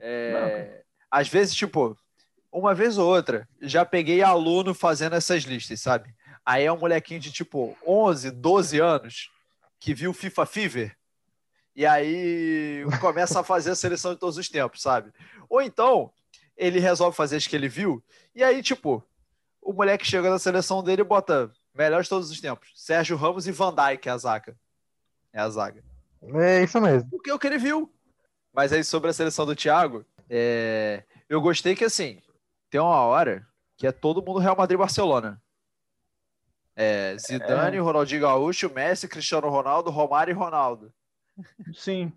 É, 0.00 0.82
às 1.10 1.28
vezes, 1.28 1.54
tipo, 1.54 1.96
uma 2.52 2.74
vez 2.74 2.96
ou 2.96 3.08
outra, 3.08 3.48
já 3.60 3.84
peguei 3.84 4.22
aluno 4.22 4.72
fazendo 4.72 5.16
essas 5.16 5.42
listas, 5.42 5.80
sabe? 5.80 6.14
Aí 6.44 6.64
é 6.64 6.72
um 6.72 6.78
molequinho 6.78 7.20
de 7.20 7.30
tipo 7.30 7.76
11, 7.86 8.30
12 8.30 8.80
anos 8.80 9.30
que 9.78 9.94
viu 9.94 10.12
FIFA 10.12 10.46
Fever 10.46 10.96
e 11.74 11.86
aí 11.86 12.84
começa 13.00 13.40
a 13.40 13.44
fazer 13.44 13.70
a 13.70 13.76
seleção 13.76 14.12
de 14.12 14.20
todos 14.20 14.36
os 14.36 14.48
tempos, 14.48 14.82
sabe? 14.82 15.12
Ou 15.48 15.62
então 15.62 16.12
ele 16.56 16.78
resolve 16.78 17.16
fazer 17.16 17.36
as 17.36 17.46
que 17.46 17.56
ele 17.56 17.68
viu 17.68 18.02
e 18.34 18.44
aí, 18.44 18.62
tipo, 18.62 19.04
o 19.60 19.72
moleque 19.72 20.06
chega 20.06 20.30
na 20.30 20.38
seleção 20.38 20.82
dele 20.82 21.02
e 21.02 21.04
bota 21.04 21.52
melhor 21.74 22.02
de 22.02 22.08
todos 22.08 22.30
os 22.30 22.40
tempos: 22.40 22.70
Sérgio 22.74 23.16
Ramos 23.16 23.46
e 23.46 23.52
Van 23.52 23.74
Dijk, 23.74 24.08
é 24.08 24.12
a 24.12 24.18
zaga. 24.18 24.56
É 25.32 25.40
a 25.40 25.48
zaga. 25.48 25.82
É 26.22 26.62
isso 26.62 26.80
mesmo. 26.80 27.08
Porque 27.10 27.30
é 27.30 27.34
o 27.34 27.38
que 27.38 27.46
ele 27.46 27.58
viu. 27.58 27.92
Mas 28.52 28.72
aí, 28.72 28.82
sobre 28.84 29.10
a 29.10 29.12
seleção 29.12 29.46
do 29.46 29.54
Thiago, 29.54 30.04
é, 30.28 31.04
eu 31.28 31.40
gostei 31.40 31.74
que, 31.74 31.84
assim, 31.84 32.20
tem 32.68 32.80
uma 32.80 33.00
hora 33.02 33.46
que 33.76 33.86
é 33.86 33.92
todo 33.92 34.22
mundo 34.22 34.40
Real 34.40 34.56
Madrid 34.56 34.78
Barcelona. 34.78 35.40
É 36.76 37.16
Zidane, 37.18 37.78
Ronaldinho 37.78 38.22
Gaúcho, 38.22 38.72
Messi, 38.72 39.08
Cristiano 39.08 39.48
Ronaldo, 39.48 39.90
Romário 39.90 40.30
e 40.30 40.34
Ronaldo. 40.34 40.92
Sim. 41.74 42.12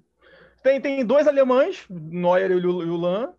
Tem, 0.61 0.79
tem 0.79 1.05
dois 1.05 1.27
alemães, 1.27 1.85
Neuer 1.89 2.51
e 2.51 2.55
o 2.55 2.83
e 2.83 2.97
Lan, 2.97 3.33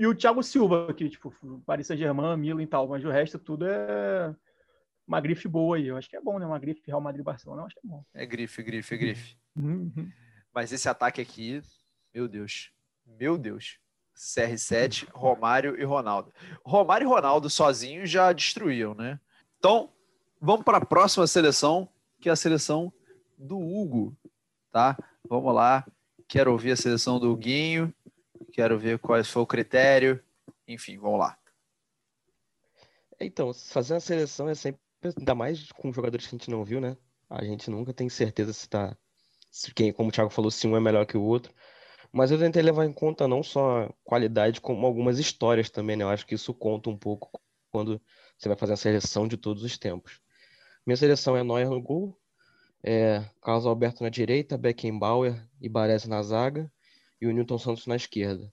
e 0.00 0.06
o 0.06 0.14
Thiago 0.14 0.42
Silva, 0.42 0.92
que, 0.94 1.08
tipo, 1.08 1.30
Paris 1.66 1.86
Saint-Germain, 1.86 2.36
Milan 2.38 2.62
e 2.62 2.66
tal, 2.66 2.88
mas 2.88 3.04
o 3.04 3.10
resto 3.10 3.38
tudo 3.38 3.66
é 3.66 4.34
uma 5.06 5.20
grife 5.20 5.46
boa 5.46 5.76
aí. 5.76 5.88
Eu 5.88 5.96
acho 5.98 6.08
que 6.08 6.16
é 6.16 6.20
bom, 6.20 6.38
né? 6.38 6.46
Uma 6.46 6.58
grife 6.58 6.82
Real 6.86 7.00
Madrid 7.00 7.22
Barcelona, 7.22 7.62
eu 7.62 7.66
acho 7.66 7.74
que 7.74 7.86
é 7.86 7.90
bom. 7.90 8.04
É 8.14 8.24
grife, 8.24 8.62
grife, 8.62 8.96
grife. 8.96 9.36
Uhum. 9.54 10.10
Mas 10.54 10.72
esse 10.72 10.88
ataque 10.88 11.20
aqui, 11.20 11.60
meu 12.14 12.26
Deus. 12.26 12.72
Meu 13.06 13.36
Deus. 13.36 13.78
CR7, 14.16 15.08
Romário 15.12 15.78
e 15.78 15.84
Ronaldo. 15.84 16.32
Romário 16.64 17.04
e 17.04 17.08
Ronaldo 17.08 17.50
sozinhos 17.50 18.08
já 18.08 18.32
destruíam, 18.32 18.94
né? 18.94 19.20
Então, 19.58 19.92
vamos 20.40 20.64
para 20.64 20.78
a 20.78 20.84
próxima 20.84 21.26
seleção, 21.26 21.88
que 22.20 22.28
é 22.28 22.32
a 22.32 22.36
seleção 22.36 22.92
do 23.36 23.58
Hugo, 23.58 24.16
tá? 24.70 24.96
Vamos 25.28 25.54
lá. 25.54 25.86
Quero 26.28 26.52
ouvir 26.52 26.72
a 26.72 26.76
seleção 26.76 27.18
do 27.18 27.32
Huguinho. 27.32 27.94
Quero 28.52 28.78
ver 28.78 28.98
qual 28.98 29.22
foi 29.24 29.42
o 29.42 29.46
critério. 29.46 30.22
Enfim, 30.66 30.98
vamos 30.98 31.20
lá. 31.20 31.38
Então, 33.20 33.52
fazer 33.54 33.94
uma 33.94 34.00
seleção 34.00 34.48
é 34.48 34.54
sempre, 34.54 34.80
ainda 35.16 35.34
mais 35.34 35.70
com 35.72 35.92
jogadores 35.92 36.26
que 36.26 36.34
a 36.34 36.38
gente 36.38 36.50
não 36.50 36.64
viu, 36.64 36.80
né? 36.80 36.96
A 37.30 37.44
gente 37.44 37.70
nunca 37.70 37.92
tem 37.92 38.08
certeza 38.08 38.52
se 38.52 38.68
tá, 38.68 38.96
se 39.50 39.72
quem, 39.72 39.92
como 39.92 40.10
o 40.10 40.12
Thiago 40.12 40.30
falou, 40.30 40.50
se 40.50 40.66
um 40.66 40.76
é 40.76 40.80
melhor 40.80 41.06
que 41.06 41.16
o 41.16 41.22
outro. 41.22 41.52
Mas 42.12 42.30
eu 42.30 42.38
tentei 42.38 42.62
levar 42.62 42.84
em 42.84 42.92
conta 42.92 43.26
não 43.26 43.42
só 43.42 43.90
qualidade, 44.04 44.60
como 44.60 44.86
algumas 44.86 45.18
histórias 45.18 45.70
também, 45.70 45.96
né? 45.96 46.04
Eu 46.04 46.08
acho 46.08 46.26
que 46.26 46.34
isso 46.34 46.52
conta 46.54 46.90
um 46.90 46.96
pouco 46.96 47.30
quando 47.70 48.00
você 48.38 48.48
vai 48.48 48.56
fazer 48.56 48.74
a 48.74 48.76
seleção 48.76 49.26
de 49.26 49.36
todos 49.36 49.62
os 49.62 49.78
tempos. 49.78 50.20
Minha 50.86 50.96
seleção 50.96 51.36
é 51.36 51.42
Neuer 51.42 51.68
no 51.68 51.82
gol, 51.82 52.16
é 52.80 53.24
Carlos 53.42 53.66
Alberto 53.66 54.04
na 54.04 54.08
direita, 54.08 54.56
Beckenbauer 54.56 55.44
e 55.60 55.68
Baresi 55.68 56.08
na 56.08 56.22
zaga 56.22 56.70
e 57.20 57.26
o 57.26 57.32
Newton 57.32 57.58
Santos 57.58 57.88
na 57.88 57.96
esquerda. 57.96 58.52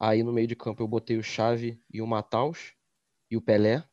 Aí 0.00 0.22
no 0.22 0.32
meio 0.32 0.46
de 0.46 0.56
campo 0.56 0.82
eu 0.82 0.88
botei 0.88 1.18
o 1.18 1.22
Xavi 1.22 1.78
e 1.92 2.00
o 2.00 2.06
Mataus 2.06 2.72
e 3.30 3.36
o 3.36 3.42
Pelé. 3.42 3.84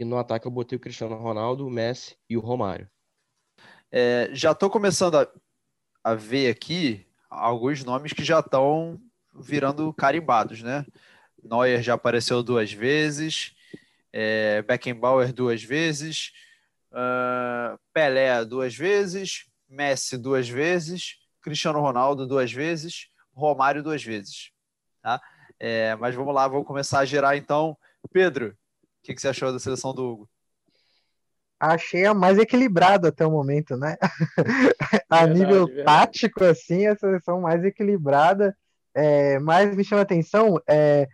E 0.00 0.04
no 0.04 0.18
ataque 0.18 0.48
eu 0.48 0.50
botei 0.50 0.76
o 0.76 0.80
Cristiano 0.80 1.14
Ronaldo, 1.14 1.64
o 1.64 1.70
Messi 1.70 2.16
e 2.28 2.36
o 2.36 2.40
Romário. 2.40 2.90
É, 3.88 4.28
já 4.32 4.50
estou 4.50 4.68
começando 4.68 5.18
a, 5.18 5.32
a 6.02 6.14
ver 6.14 6.50
aqui 6.50 7.06
alguns 7.30 7.84
nomes 7.84 8.12
que 8.12 8.24
já 8.24 8.40
estão 8.40 9.00
virando 9.32 9.94
carimbados, 9.94 10.62
né? 10.62 10.84
Neuer 11.40 11.80
já 11.80 11.94
apareceu 11.94 12.42
duas 12.42 12.72
vezes, 12.72 13.54
é, 14.12 14.62
Beckenbauer 14.62 15.32
duas 15.32 15.62
vezes, 15.62 16.32
ah, 16.96 17.78
Pelé 17.92 18.44
duas 18.44 18.74
vezes, 18.74 19.44
Messi 19.68 20.16
duas 20.16 20.48
vezes, 20.48 21.16
Cristiano 21.42 21.80
Ronaldo 21.80 22.26
duas 22.26 22.50
vezes, 22.50 23.08
Romário 23.34 23.82
duas 23.82 24.02
vezes. 24.02 24.50
Tá? 25.02 25.20
É, 25.60 25.94
mas 25.96 26.14
vamos 26.14 26.34
lá, 26.34 26.48
vou 26.48 26.64
começar 26.64 27.00
a 27.00 27.04
gerar 27.04 27.36
então. 27.36 27.76
Pedro, 28.10 28.48
o 28.48 28.54
que, 29.02 29.14
que 29.14 29.20
você 29.20 29.28
achou 29.28 29.52
da 29.52 29.58
seleção 29.58 29.92
do 29.92 30.04
Hugo? 30.04 30.30
Achei 31.60 32.04
a 32.06 32.14
mais 32.14 32.38
equilibrada 32.38 33.08
até 33.08 33.26
o 33.26 33.30
momento, 33.30 33.76
né? 33.76 33.96
a 35.08 35.26
Verdade, 35.26 35.38
nível 35.38 35.66
verdade. 35.66 35.84
tático, 35.84 36.44
assim, 36.44 36.86
a 36.86 36.96
seleção 36.96 37.40
mais 37.40 37.62
equilibrada. 37.64 38.56
É, 38.94 39.38
mas 39.38 39.74
me 39.76 39.84
chama 39.84 40.00
a 40.00 40.04
atenção 40.04 40.58
é, 40.66 41.06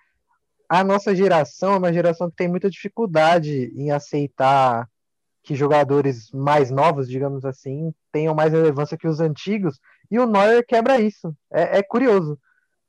a 0.69 0.83
nossa 0.83 1.15
geração 1.15 1.75
é 1.75 1.79
uma 1.79 1.93
geração 1.93 2.31
que 2.31 2.37
tem 2.37 2.49
muita 2.49 2.71
dificuldade 2.71 3.71
em 3.77 3.91
aceitar 3.91 4.89
que 5.43 5.55
jogadores 5.55 6.31
mais 6.33 6.71
novos, 6.71 7.09
digamos 7.09 7.45
assim, 7.45 7.93
tenham 8.13 8.35
mais 8.35 8.53
relevância 8.53 8.97
que 8.97 9.09
os 9.09 9.21
antigos, 9.21 9.81
e 10.11 10.19
o 10.19 10.27
Neuer 10.27 10.65
quebra 10.67 11.01
isso. 11.01 11.35
É, 11.51 11.79
é 11.79 11.83
curioso. 11.83 12.39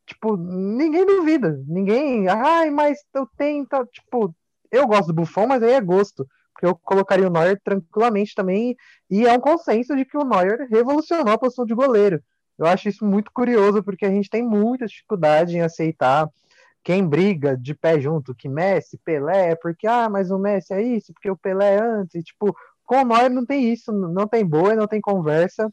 Tipo, 0.05 0.35
ninguém 0.35 1.05
duvida, 1.05 1.57
ninguém. 1.67 2.27
Ai, 2.27 2.69
mas 2.69 2.99
eu 3.13 3.27
tenho. 3.37 3.65
tá", 3.65 3.85
Tipo, 3.85 4.35
eu 4.71 4.85
gosto 4.87 5.07
do 5.07 5.13
Buffon, 5.13 5.47
mas 5.47 5.63
aí 5.63 5.71
é 5.71 5.81
gosto. 5.81 6.27
Porque 6.53 6.65
eu 6.65 6.75
colocaria 6.75 7.27
o 7.27 7.31
Neuer 7.31 7.59
tranquilamente 7.63 8.35
também. 8.35 8.75
E 9.09 9.25
é 9.25 9.33
um 9.33 9.39
consenso 9.39 9.95
de 9.95 10.05
que 10.05 10.17
o 10.17 10.25
Neuer 10.25 10.67
revolucionou 10.69 11.33
a 11.33 11.37
posição 11.37 11.65
de 11.65 11.73
goleiro. 11.73 12.21
Eu 12.57 12.65
acho 12.67 12.89
isso 12.89 13.05
muito 13.05 13.31
curioso, 13.31 13.81
porque 13.81 14.05
a 14.05 14.09
gente 14.09 14.29
tem 14.29 14.43
muita 14.43 14.85
dificuldade 14.85 15.55
em 15.55 15.61
aceitar 15.61 16.29
quem 16.83 17.07
briga 17.07 17.55
de 17.55 17.73
pé 17.73 17.99
junto, 17.99 18.35
que 18.35 18.49
Messi, 18.49 18.97
Pelé, 18.97 19.55
porque, 19.55 19.87
ah, 19.87 20.09
mas 20.09 20.29
o 20.29 20.37
Messi 20.37 20.73
é 20.73 20.81
isso, 20.81 21.13
porque 21.13 21.29
o 21.29 21.37
Pelé 21.37 21.75
é 21.75 21.81
antes. 21.81 22.15
E, 22.15 22.23
tipo, 22.23 22.55
com 22.83 23.01
o 23.01 23.05
Neuer 23.05 23.29
não 23.29 23.45
tem 23.45 23.71
isso, 23.71 23.91
não 23.91 24.27
tem 24.27 24.45
boa, 24.45 24.75
não 24.75 24.87
tem 24.87 24.99
conversa, 24.99 25.71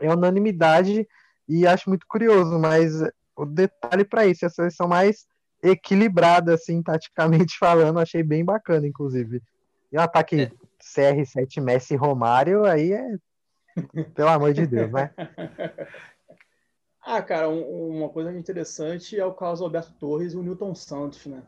é 0.00 0.12
unanimidade, 0.12 1.06
e 1.48 1.66
acho 1.66 1.88
muito 1.88 2.06
curioso, 2.08 2.58
mas 2.58 2.92
o 3.34 3.44
detalhe 3.44 4.04
para 4.04 4.26
isso, 4.26 4.44
é 4.44 4.48
a 4.48 4.50
seleção 4.50 4.86
mais 4.86 5.26
equilibrada, 5.62 6.54
assim, 6.54 6.82
taticamente 6.82 7.58
falando, 7.58 7.98
achei 7.98 8.22
bem 8.22 8.44
bacana, 8.44 8.86
inclusive. 8.86 9.42
E 9.90 9.96
o 9.96 10.00
ataque 10.00 10.42
É. 10.42 10.50
CR7, 10.80 11.60
Messi 11.60 11.96
Romário, 11.96 12.64
aí 12.64 12.92
é. 12.92 13.16
Pelo 14.14 14.28
amor 14.28 14.52
de 14.52 14.66
Deus, 14.66 14.90
né? 14.92 15.10
Ah, 17.08 17.22
cara, 17.22 17.48
um- 17.48 17.88
uma 17.98 18.08
coisa 18.08 18.36
interessante 18.36 19.16
é 19.16 19.24
o 19.24 19.32
Carlos 19.32 19.60
Alberto 19.60 19.92
Torres 19.94 20.32
e 20.32 20.36
o 20.36 20.42
Newton 20.42 20.74
Santos, 20.74 21.24
né? 21.26 21.40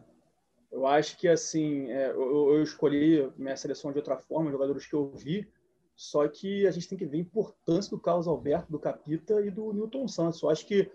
Eu 0.70 0.86
acho 0.86 1.18
que, 1.18 1.26
assim, 1.26 1.90
é, 1.90 2.10
eu, 2.12 2.54
eu 2.54 2.62
escolhi 2.62 3.28
minha 3.36 3.56
seleção 3.56 3.90
de 3.90 3.98
outra 3.98 4.16
forma, 4.16 4.52
jogadores 4.52 4.86
que 4.86 4.94
eu 4.94 5.10
vi, 5.10 5.48
só 5.96 6.28
que 6.28 6.64
a 6.64 6.70
gente 6.70 6.88
tem 6.88 6.96
que 6.96 7.04
ver 7.06 7.16
a 7.16 7.20
importância 7.22 7.90
do 7.90 7.98
Carlos 8.00 8.28
Alberto, 8.28 8.70
do 8.70 8.78
Capita 8.78 9.40
e 9.40 9.50
do 9.50 9.72
Newton 9.72 10.06
Santos. 10.06 10.40
Eu 10.40 10.48
acho 10.48 10.64
que 10.64 10.88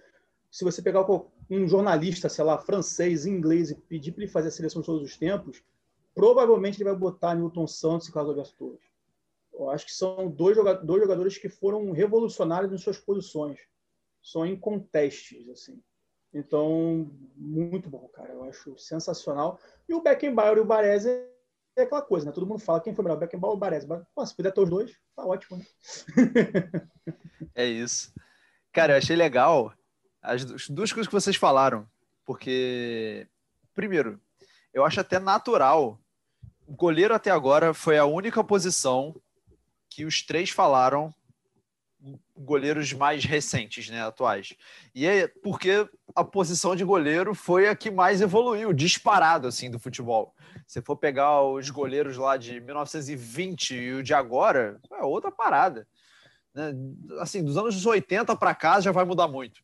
se 0.49 0.63
você 0.63 0.81
pegar 0.81 1.05
um 1.49 1.67
jornalista, 1.67 2.29
sei 2.29 2.45
lá, 2.45 2.57
francês, 2.57 3.25
inglês, 3.25 3.69
e 3.69 3.75
pedir 3.75 4.13
para 4.13 4.23
ele 4.23 4.31
fazer 4.31 4.47
a 4.47 4.51
seleção 4.51 4.81
de 4.81 4.85
todos 4.85 5.03
os 5.03 5.17
tempos, 5.17 5.61
provavelmente 6.15 6.77
ele 6.77 6.89
vai 6.89 6.95
botar 6.97 7.35
Newton 7.35 7.67
Santos 7.67 8.07
e 8.07 8.13
Carlos 8.13 8.29
Alberto 8.29 8.55
Torres. 8.57 8.85
Eu 9.53 9.69
acho 9.69 9.85
que 9.85 9.91
são 9.91 10.29
dois 10.29 10.55
jogadores 10.55 11.37
que 11.37 11.49
foram 11.49 11.91
revolucionários 11.91 12.71
em 12.71 12.77
suas 12.77 12.97
posições 12.97 13.59
são 14.23 14.45
incontestes, 14.45 15.49
assim. 15.49 15.83
Então, 16.33 17.11
muito 17.35 17.89
bom, 17.89 18.07
cara. 18.07 18.31
Eu 18.31 18.43
acho 18.45 18.75
sensacional. 18.77 19.59
E 19.87 19.93
o 19.93 20.01
Beckenbauer 20.01 20.57
e 20.57 20.61
o 20.61 20.65
Baresi 20.65 21.09
é 21.75 21.83
aquela 21.83 22.01
coisa, 22.01 22.25
né? 22.25 22.31
Todo 22.31 22.47
mundo 22.47 22.59
fala 22.59 22.81
quem 22.81 22.95
foi 22.95 23.03
melhor, 23.03 23.17
Beckenbauer 23.17 23.51
ou 23.51 23.57
o 23.57 23.59
Baresi. 23.59 23.87
Mas, 24.15 24.29
se 24.29 24.35
puder 24.35 24.51
ter 24.51 24.61
os 24.61 24.69
dois, 24.69 24.97
tá 25.15 25.25
ótimo, 25.25 25.57
né? 25.57 25.65
É 27.55 27.65
isso. 27.65 28.11
Cara, 28.71 28.93
eu 28.93 28.97
achei 28.97 29.15
legal 29.15 29.71
as 30.21 30.69
duas 30.69 30.91
coisas 30.91 31.07
que 31.07 31.13
vocês 31.13 31.35
falaram, 31.35 31.87
porque, 32.25 33.27
primeiro, 33.75 34.19
eu 34.73 34.83
acho 34.83 34.99
até 34.99 35.19
natural. 35.19 35.99
O 36.65 36.73
goleiro 36.73 37.13
até 37.13 37.29
agora 37.29 37.73
foi 37.73 37.97
a 37.97 38.05
única 38.05 38.43
posição 38.43 39.13
que 39.89 40.05
os 40.05 40.23
três 40.23 40.49
falaram 40.49 41.13
goleiros 42.37 42.91
mais 42.93 43.23
recentes, 43.23 43.89
né, 43.89 44.03
atuais. 44.03 44.53
E 44.93 45.05
é 45.05 45.27
porque 45.27 45.87
a 46.15 46.23
posição 46.23 46.75
de 46.75 46.83
goleiro 46.83 47.33
foi 47.33 47.67
a 47.67 47.75
que 47.75 47.89
mais 47.89 48.21
evoluiu, 48.21 48.73
disparado 48.73 49.47
assim 49.47 49.71
do 49.71 49.79
futebol. 49.79 50.35
Se 50.67 50.81
for 50.81 50.97
pegar 50.97 51.41
os 51.43 51.69
goleiros 51.69 52.17
lá 52.17 52.37
de 52.37 52.59
1920 52.59 53.75
e 53.75 53.93
o 53.93 54.03
de 54.03 54.13
agora, 54.13 54.79
é 54.91 55.03
outra 55.03 55.31
parada 55.31 55.87
né? 56.53 56.73
Assim, 57.19 57.43
dos 57.43 57.57
anos 57.57 57.83
80 57.85 58.35
para 58.35 58.53
cá 58.53 58.79
já 58.79 58.91
vai 58.91 59.03
mudar 59.03 59.27
muito. 59.27 59.61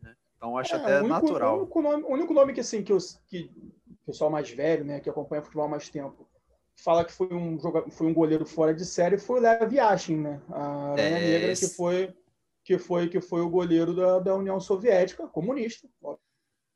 né? 0.00 0.16
Então 0.36 0.56
acho 0.56 0.74
É, 0.74 0.78
até 0.78 0.98
único, 1.00 1.08
natural. 1.08 1.56
O 1.56 1.60
único 1.62 1.82
nome, 1.82 2.04
o 2.04 2.12
único 2.12 2.34
nome 2.34 2.52
que, 2.52 2.60
assim, 2.60 2.82
que, 2.82 2.92
eu, 2.92 2.98
que 3.28 3.50
o 3.86 4.06
pessoal 4.06 4.30
mais 4.30 4.50
velho, 4.50 4.84
né, 4.84 5.00
que 5.00 5.10
acompanha 5.10 5.42
futebol 5.42 5.66
há 5.66 5.68
mais 5.68 5.88
tempo, 5.88 6.26
fala 6.76 7.04
que 7.04 7.12
foi 7.12 7.32
um, 7.32 7.58
joga, 7.60 7.88
foi 7.90 8.06
um 8.06 8.14
goleiro 8.14 8.44
fora 8.46 8.74
de 8.74 8.84
série 8.84 9.18
foi 9.18 9.38
o 9.38 9.42
Lev 9.42 9.72
Yashin, 9.72 10.16
né? 10.16 10.40
A 10.50 10.92
Aranha 10.92 11.16
É, 11.18 11.20
Negra, 11.20 11.54
que 11.54 11.68
foi, 11.68 12.14
que 12.64 12.78
foi 12.78 13.08
que 13.08 13.20
foi 13.20 13.40
o 13.40 13.50
goleiro 13.50 13.94
da, 13.94 14.18
da 14.18 14.34
União 14.34 14.58
Soviética, 14.60 15.26
comunista, 15.28 15.88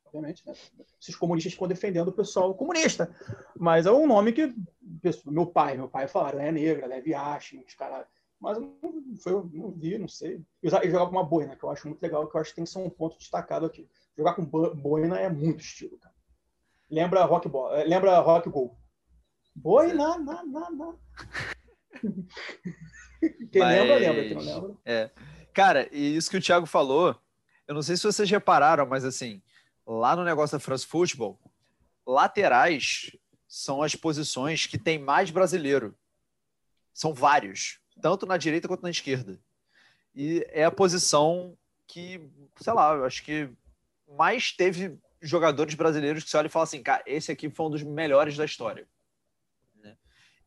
obviamente, 0.07 0.47
né? 0.47 0.53
Esses 1.01 1.17
comunistas 1.17 1.53
ficam 1.53 1.69
defendendo 1.69 2.09
o 2.09 2.13
pessoal 2.13 2.55
comunista. 2.55 3.15
Mas 3.59 3.87
é 3.87 3.93
um 3.93 4.07
nome 4.07 4.33
que 4.33 4.55
meu 5.27 5.47
pai, 5.47 5.77
meu 5.77 5.89
pai 5.89 6.07
falaram, 6.09 6.39
Aranha 6.39 6.53
Negra, 6.53 6.87
Lev 6.87 7.07
Yashin, 7.09 7.65
os 7.67 7.75
caras. 7.75 8.07
Mas 8.39 8.59
não, 8.59 8.71
foi, 9.23 9.33
não 9.53 9.71
vi, 9.71 9.97
não 9.99 10.09
sei. 10.09 10.43
Eu 10.63 10.71
jogava 10.71 11.07
com 11.07 11.17
uma 11.17 11.25
boina, 11.25 11.57
que 11.57 11.65
eu 11.65 11.71
acho 11.71 11.89
muito 11.89 12.03
legal, 12.03 12.29
que 12.29 12.37
eu 12.37 12.41
acho 12.41 12.51
que 12.51 12.57
tem 12.57 12.65
que 12.65 12.71
ser 12.71 12.79
um 12.79 12.91
ponto 12.91 13.17
destacado 13.19 13.65
aqui. 13.65 13.89
Jogar 14.17 14.35
com 14.35 14.45
bo- 14.45 14.75
boina 14.75 15.19
é 15.19 15.29
muito 15.29 15.61
estilo, 15.61 15.97
cara. 15.99 16.15
Lembra 16.91 17.25
rock, 17.25 17.51
lembra 17.87 18.19
rock 18.21 18.49
Go. 19.57 19.71
Boina, 19.71 20.19
na, 20.19 20.45
na, 20.45 20.71
na. 20.71 20.95
Quem 23.51 23.63
Mas- 23.63 23.79
lembra, 23.79 23.99
lembra. 23.99 24.23
Quem 24.25 24.35
não 24.35 24.43
lembra. 24.43 24.77
É. 24.85 25.11
Cara, 25.53 25.89
e 25.91 26.17
isso 26.17 26.31
que 26.31 26.37
o 26.37 26.41
Thiago 26.43 26.67
falou, 26.67 27.19
eu 27.67 27.75
não 27.75 27.83
sei 27.83 27.97
se 27.97 28.03
vocês 28.03 28.31
repararam, 28.31 28.87
mas 28.87 29.05
assim, 29.05 29.43
lá 29.87 30.15
no 30.15 30.25
negócio 30.25 30.57
da 30.57 30.63
France 30.63 30.87
Football, 30.87 31.41
laterais 32.07 33.17
são 33.49 33.83
as 33.83 33.95
posições 33.95 34.67
que 34.67 34.79
tem 34.79 34.99
mais 34.99 35.31
brasileiro. 35.31 35.97
São 36.93 37.15
vários, 37.15 37.81
tanto 38.01 38.27
na 38.27 38.37
direita 38.37 38.69
quanto 38.69 38.83
na 38.83 38.91
esquerda. 38.91 39.41
E 40.15 40.47
é 40.51 40.65
a 40.65 40.71
posição 40.71 41.57
que, 41.87 42.31
sei 42.61 42.73
lá, 42.73 42.95
eu 42.95 43.05
acho 43.05 43.23
que 43.23 43.51
mais 44.17 44.53
teve 44.53 44.99
jogadores 45.21 45.75
brasileiros 45.75 46.23
que 46.25 46.31
você 46.31 46.37
olha 46.37 46.47
e 46.47 46.51
fala 46.51 46.65
assim, 46.65 46.83
cara, 46.83 47.03
esse 47.07 47.33
aqui 47.33 47.51
foi 47.51 47.67
um 47.67 47.71
dos 47.71 47.83
melhores 47.83 48.37
da 48.37 48.45
história. 48.45 48.87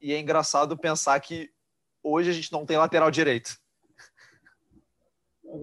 E 0.02 0.14
é 0.14 0.20
engraçado 0.20 0.78
pensar 0.78 1.20
que 1.20 1.50
hoje 2.04 2.30
a 2.30 2.34
gente 2.34 2.52
não 2.52 2.66
tem 2.66 2.78
lateral 2.78 3.12
direito. 3.12 3.58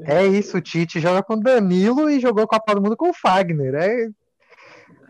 É 0.04 0.26
isso, 0.26 0.56
o 0.56 0.60
Tite 0.60 0.98
joga 1.00 1.22
com 1.22 1.38
Danilo 1.38 2.10
e 2.10 2.18
jogou 2.18 2.42
a 2.44 2.48
Copa 2.48 2.74
do 2.74 2.82
Mundo 2.82 2.96
com 2.96 3.10
o 3.10 3.14
Fagner. 3.14 3.74
É... 3.74 4.08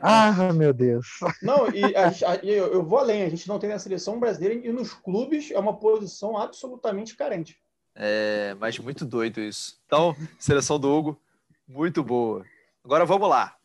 Ah, 0.03 0.53
meu 0.53 0.75
Deus. 0.75 1.07
Não, 1.43 1.69
e 1.75 1.83
a- 1.97 2.09
a- 2.09 2.37
eu, 2.45 2.73
eu 2.75 2.85
vou 2.85 2.99
além. 2.99 3.23
A 3.23 3.29
gente 3.31 3.49
não 3.49 3.59
tem 3.59 3.71
na 3.71 3.79
seleção 3.79 4.21
brasileira 4.21 4.55
e 4.67 4.71
nos 4.71 4.93
clubes 4.93 5.51
é 5.51 5.59
uma 5.59 5.75
posição 5.79 6.37
absolutamente 6.37 7.17
carente. 7.17 7.59
É, 7.95 8.55
mas 8.61 8.79
muito 8.79 9.07
doido 9.07 9.41
isso. 9.41 9.81
Então, 9.87 10.15
seleção 10.39 10.79
do 10.79 10.93
Hugo, 10.95 11.19
muito 11.67 12.05
boa. 12.05 12.45
Agora 12.85 13.07
vamos 13.07 13.29
lá. 13.31 13.57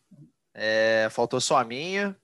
É, 0.54 1.10
faltou 1.12 1.42
só 1.42 1.58
a 1.58 1.66
minha. 1.66 2.16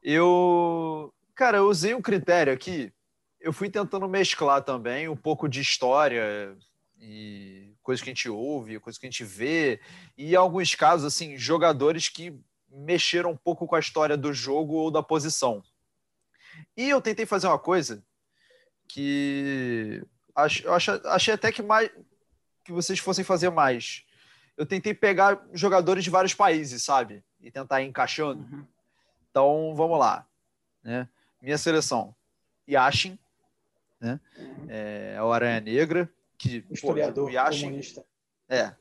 Eu, 0.00 1.12
cara, 1.34 1.58
eu 1.58 1.68
usei 1.68 1.94
um 1.94 2.02
critério 2.02 2.52
aqui. 2.52 2.92
Eu 3.40 3.52
fui 3.52 3.68
tentando 3.68 4.08
mesclar 4.08 4.62
também 4.62 5.08
um 5.08 5.16
pouco 5.16 5.48
de 5.48 5.60
história 5.60 6.56
e 7.00 7.74
coisas 7.82 8.02
que 8.02 8.10
a 8.10 8.14
gente 8.14 8.28
ouve, 8.28 8.78
coisas 8.78 8.98
que 8.98 9.06
a 9.06 9.10
gente 9.10 9.24
vê, 9.24 9.80
e 10.16 10.32
em 10.32 10.36
alguns 10.36 10.74
casos, 10.76 11.04
assim, 11.04 11.36
jogadores 11.36 12.08
que 12.08 12.38
mexeram 12.70 13.32
um 13.32 13.36
pouco 13.36 13.66
com 13.66 13.74
a 13.74 13.80
história 13.80 14.16
do 14.16 14.32
jogo 14.32 14.74
ou 14.74 14.90
da 14.90 15.02
posição. 15.02 15.62
E 16.76 16.88
eu 16.88 17.02
tentei 17.02 17.26
fazer 17.26 17.48
uma 17.48 17.58
coisa 17.58 18.04
que 18.88 20.02
eu 20.64 20.72
ach- 20.74 20.88
achei 21.06 21.34
até 21.34 21.50
que 21.50 21.62
mais 21.62 21.90
que 22.64 22.70
vocês 22.72 22.98
fossem 23.00 23.24
fazer 23.24 23.50
mais. 23.50 24.04
Eu 24.56 24.64
tentei 24.64 24.94
pegar 24.94 25.44
jogadores 25.52 26.04
de 26.04 26.10
vários 26.10 26.34
países, 26.34 26.84
sabe? 26.84 27.24
E 27.40 27.50
tentar 27.50 27.82
ir 27.82 27.88
encaixando. 27.88 28.46
Então, 29.30 29.74
vamos 29.74 29.98
lá. 29.98 30.26
Né? 30.84 31.08
Minha 31.42 31.58
seleção. 31.58 32.14
Yashin, 32.68 33.18
né? 34.00 34.20
É, 34.68 35.16
o 35.20 35.32
Aranha 35.32 35.60
Negra, 35.60 36.08
que 36.38 36.60
pô, 36.62 36.72
Historiador, 36.72 37.28
o 37.28 37.30
Yashin, 37.30 37.64
comunista. 37.66 38.04
é, 38.48 38.74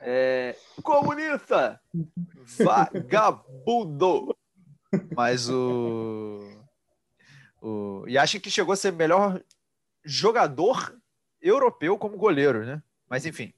é, 0.00 0.56
comunista, 0.82 1.80
vagabundo. 2.58 4.36
Mas 5.14 5.48
o 5.48 6.40
o 7.62 8.04
Yashin 8.08 8.40
que 8.40 8.50
chegou 8.50 8.72
a 8.72 8.76
ser 8.76 8.92
melhor 8.92 9.42
jogador 10.04 11.00
europeu 11.40 11.96
como 11.96 12.18
goleiro, 12.18 12.66
né? 12.66 12.82
Mas 13.08 13.24
enfim. 13.24 13.54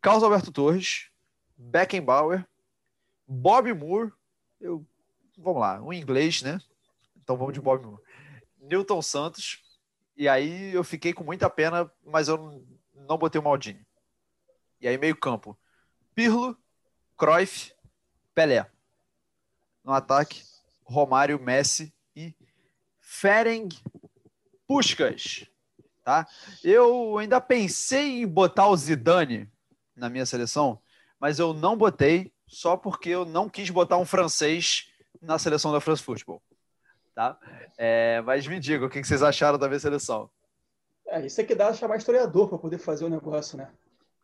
Carlos 0.00 0.24
Alberto 0.24 0.50
Torres, 0.50 1.10
Beckenbauer, 1.56 2.46
Bob 3.26 3.72
Moore, 3.74 4.12
eu 4.60 4.84
vamos 5.36 5.60
lá, 5.60 5.82
um 5.82 5.92
inglês, 5.92 6.42
né? 6.42 6.58
Então 7.26 7.36
vamos 7.36 7.54
de 7.54 7.60
Bob 7.60 7.84
Moore. 7.84 8.00
Newton 8.56 9.02
Santos, 9.02 9.60
e 10.16 10.28
aí 10.28 10.72
eu 10.72 10.84
fiquei 10.84 11.12
com 11.12 11.24
muita 11.24 11.50
pena, 11.50 11.90
mas 12.04 12.28
eu 12.28 12.64
não- 12.94 13.18
botei 13.18 13.40
o 13.40 13.42
Maldini. 13.42 13.84
E 14.80 14.86
aí 14.86 14.96
meio 14.96 15.16
campo. 15.16 15.58
Pirlo, 16.14 16.56
Cruyff, 17.18 17.72
Pelé. 18.32 18.70
No 19.82 19.92
ataque, 19.92 20.40
Romário, 20.84 21.40
Messi 21.40 21.92
e 22.14 22.32
Ferenc 23.00 23.82
Puskas. 24.68 25.46
Tá? 26.04 26.28
Eu 26.62 27.18
ainda 27.18 27.40
pensei 27.40 28.22
em 28.22 28.28
botar 28.28 28.68
o 28.68 28.76
Zidane 28.76 29.50
na 29.96 30.08
minha 30.08 30.24
seleção, 30.24 30.80
mas 31.18 31.40
eu 31.40 31.52
não 31.52 31.76
botei 31.76 32.32
só 32.46 32.76
porque 32.76 33.08
eu 33.08 33.24
não 33.24 33.48
quis 33.48 33.68
botar 33.68 33.96
um 33.96 34.04
francês 34.04 34.92
na 35.20 35.40
seleção 35.40 35.72
da 35.72 35.80
France 35.80 36.04
Football. 36.04 36.40
Tá? 37.16 37.38
É, 37.78 38.20
mas 38.26 38.46
me 38.46 38.60
diga, 38.60 38.84
o 38.84 38.90
que 38.90 39.02
vocês 39.02 39.22
acharam 39.22 39.58
da 39.58 39.68
minha 39.68 39.80
seleção? 39.80 40.28
É, 41.08 41.24
isso 41.24 41.40
é 41.40 41.44
que 41.44 41.54
dá 41.54 41.72
chamar 41.72 41.96
historiador 41.96 42.46
para 42.46 42.58
poder 42.58 42.76
fazer 42.76 43.06
o 43.06 43.08
negócio, 43.08 43.56
né? 43.56 43.70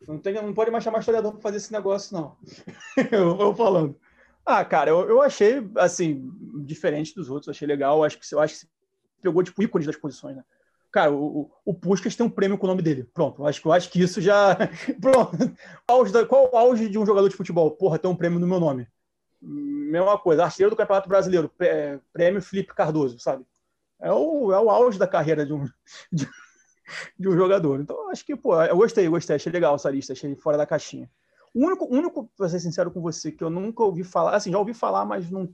Não, 0.07 0.19
tem, 0.19 0.35
não 0.35 0.53
pode 0.53 0.69
mais 0.69 0.83
chamar 0.83 0.99
historiador 0.99 1.31
para 1.31 1.41
fazer 1.41 1.57
esse 1.57 1.73
negócio, 1.73 2.15
não. 2.15 2.37
eu 3.11 3.35
vou 3.35 3.55
falando. 3.55 3.99
Ah, 4.45 4.63
cara, 4.63 4.91
eu, 4.91 5.09
eu 5.09 5.23
achei, 5.23 5.67
assim, 5.75 6.29
diferente 6.63 7.15
dos 7.15 7.31
outros, 7.31 7.49
achei 7.49 7.67
legal. 7.67 8.03
Acho 8.03 8.19
que, 8.19 8.35
eu 8.35 8.39
acho 8.39 8.59
que 8.59 8.67
pegou, 9.23 9.41
tipo, 9.41 9.63
ícones 9.63 9.87
das 9.87 9.97
posições, 9.97 10.35
né? 10.35 10.43
Cara, 10.91 11.11
o, 11.11 11.49
o, 11.65 11.73
Puskas 11.73 12.15
tem 12.15 12.23
um 12.23 12.29
prêmio 12.29 12.59
com 12.59 12.67
o 12.67 12.69
nome 12.69 12.83
dele. 12.83 13.09
Pronto, 13.11 13.41
eu 13.41 13.47
acho, 13.47 13.67
eu 13.67 13.71
acho 13.71 13.89
que 13.89 13.99
isso 13.99 14.21
já. 14.21 14.55
Pronto. 15.01 15.35
Qual 16.27 16.51
o 16.53 16.55
auge 16.55 16.87
de 16.87 16.99
um 16.99 17.05
jogador 17.07 17.27
de 17.27 17.35
futebol? 17.35 17.71
Porra, 17.71 17.97
tem 17.97 18.11
um 18.11 18.15
prêmio 18.15 18.37
no 18.39 18.45
meu 18.45 18.59
nome. 18.59 18.87
Mesma 19.45 20.17
coisa, 20.17 20.43
artilheiro 20.45 20.71
do 20.73 20.77
Campeonato 20.77 21.09
Brasileiro, 21.09 21.49
pré- 21.49 21.99
prêmio 22.13 22.41
Felipe 22.41 22.73
Cardoso, 22.73 23.19
sabe? 23.19 23.45
É 24.01 24.11
o, 24.13 24.53
é 24.53 24.59
o 24.61 24.69
auge 24.69 24.99
da 24.99 25.07
carreira 25.07 25.45
de 25.45 25.53
um, 25.53 25.65
de, 26.11 26.27
de 27.19 27.29
um 27.29 27.33
jogador. 27.33 27.79
Então, 27.81 28.09
acho 28.09 28.25
que, 28.25 28.35
pô, 28.35 28.61
eu 28.61 28.77
gostei, 28.77 29.07
gostei, 29.07 29.35
achei 29.35 29.51
legal 29.51 29.75
essa 29.75 29.89
lista, 29.89 30.13
achei 30.13 30.35
fora 30.35 30.57
da 30.57 30.65
caixinha. 30.65 31.09
O 31.53 31.65
único, 31.65 31.85
único, 31.85 32.29
pra 32.37 32.49
ser 32.49 32.59
sincero 32.59 32.91
com 32.91 33.01
você, 33.01 33.31
que 33.31 33.43
eu 33.43 33.49
nunca 33.49 33.83
ouvi 33.83 34.03
falar, 34.03 34.35
assim, 34.35 34.51
já 34.51 34.57
ouvi 34.59 34.73
falar, 34.73 35.05
mas 35.05 35.29
não, 35.29 35.49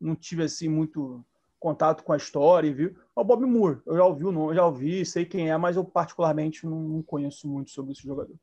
não 0.00 0.16
tive, 0.16 0.44
assim, 0.44 0.68
muito 0.68 1.24
contato 1.60 2.04
com 2.04 2.12
a 2.12 2.16
história, 2.16 2.72
viu? 2.74 2.90
É 3.16 3.20
o 3.20 3.24
Bob 3.24 3.46
Moore. 3.46 3.80
Eu 3.86 3.96
já 3.96 4.04
ouvi 4.04 4.24
o 4.24 4.32
nome, 4.32 4.54
já 4.54 4.66
ouvi, 4.66 5.06
sei 5.06 5.24
quem 5.26 5.50
é, 5.50 5.56
mas 5.56 5.76
eu 5.76 5.84
particularmente 5.84 6.66
não, 6.66 6.80
não 6.82 7.02
conheço 7.02 7.48
muito 7.48 7.70
sobre 7.70 7.92
esse 7.92 8.02
jogador. 8.02 8.36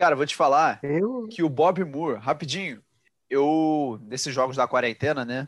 Cara, 0.00 0.16
vou 0.16 0.24
te 0.24 0.34
falar 0.34 0.80
Eu, 0.82 1.28
que 1.30 1.42
o 1.42 1.48
Bob 1.50 1.84
Moore, 1.84 2.18
rapidinho, 2.18 2.82
eu, 3.28 4.00
nesses 4.04 4.32
jogos 4.32 4.56
da 4.56 4.66
quarentena, 4.66 5.26
né? 5.26 5.46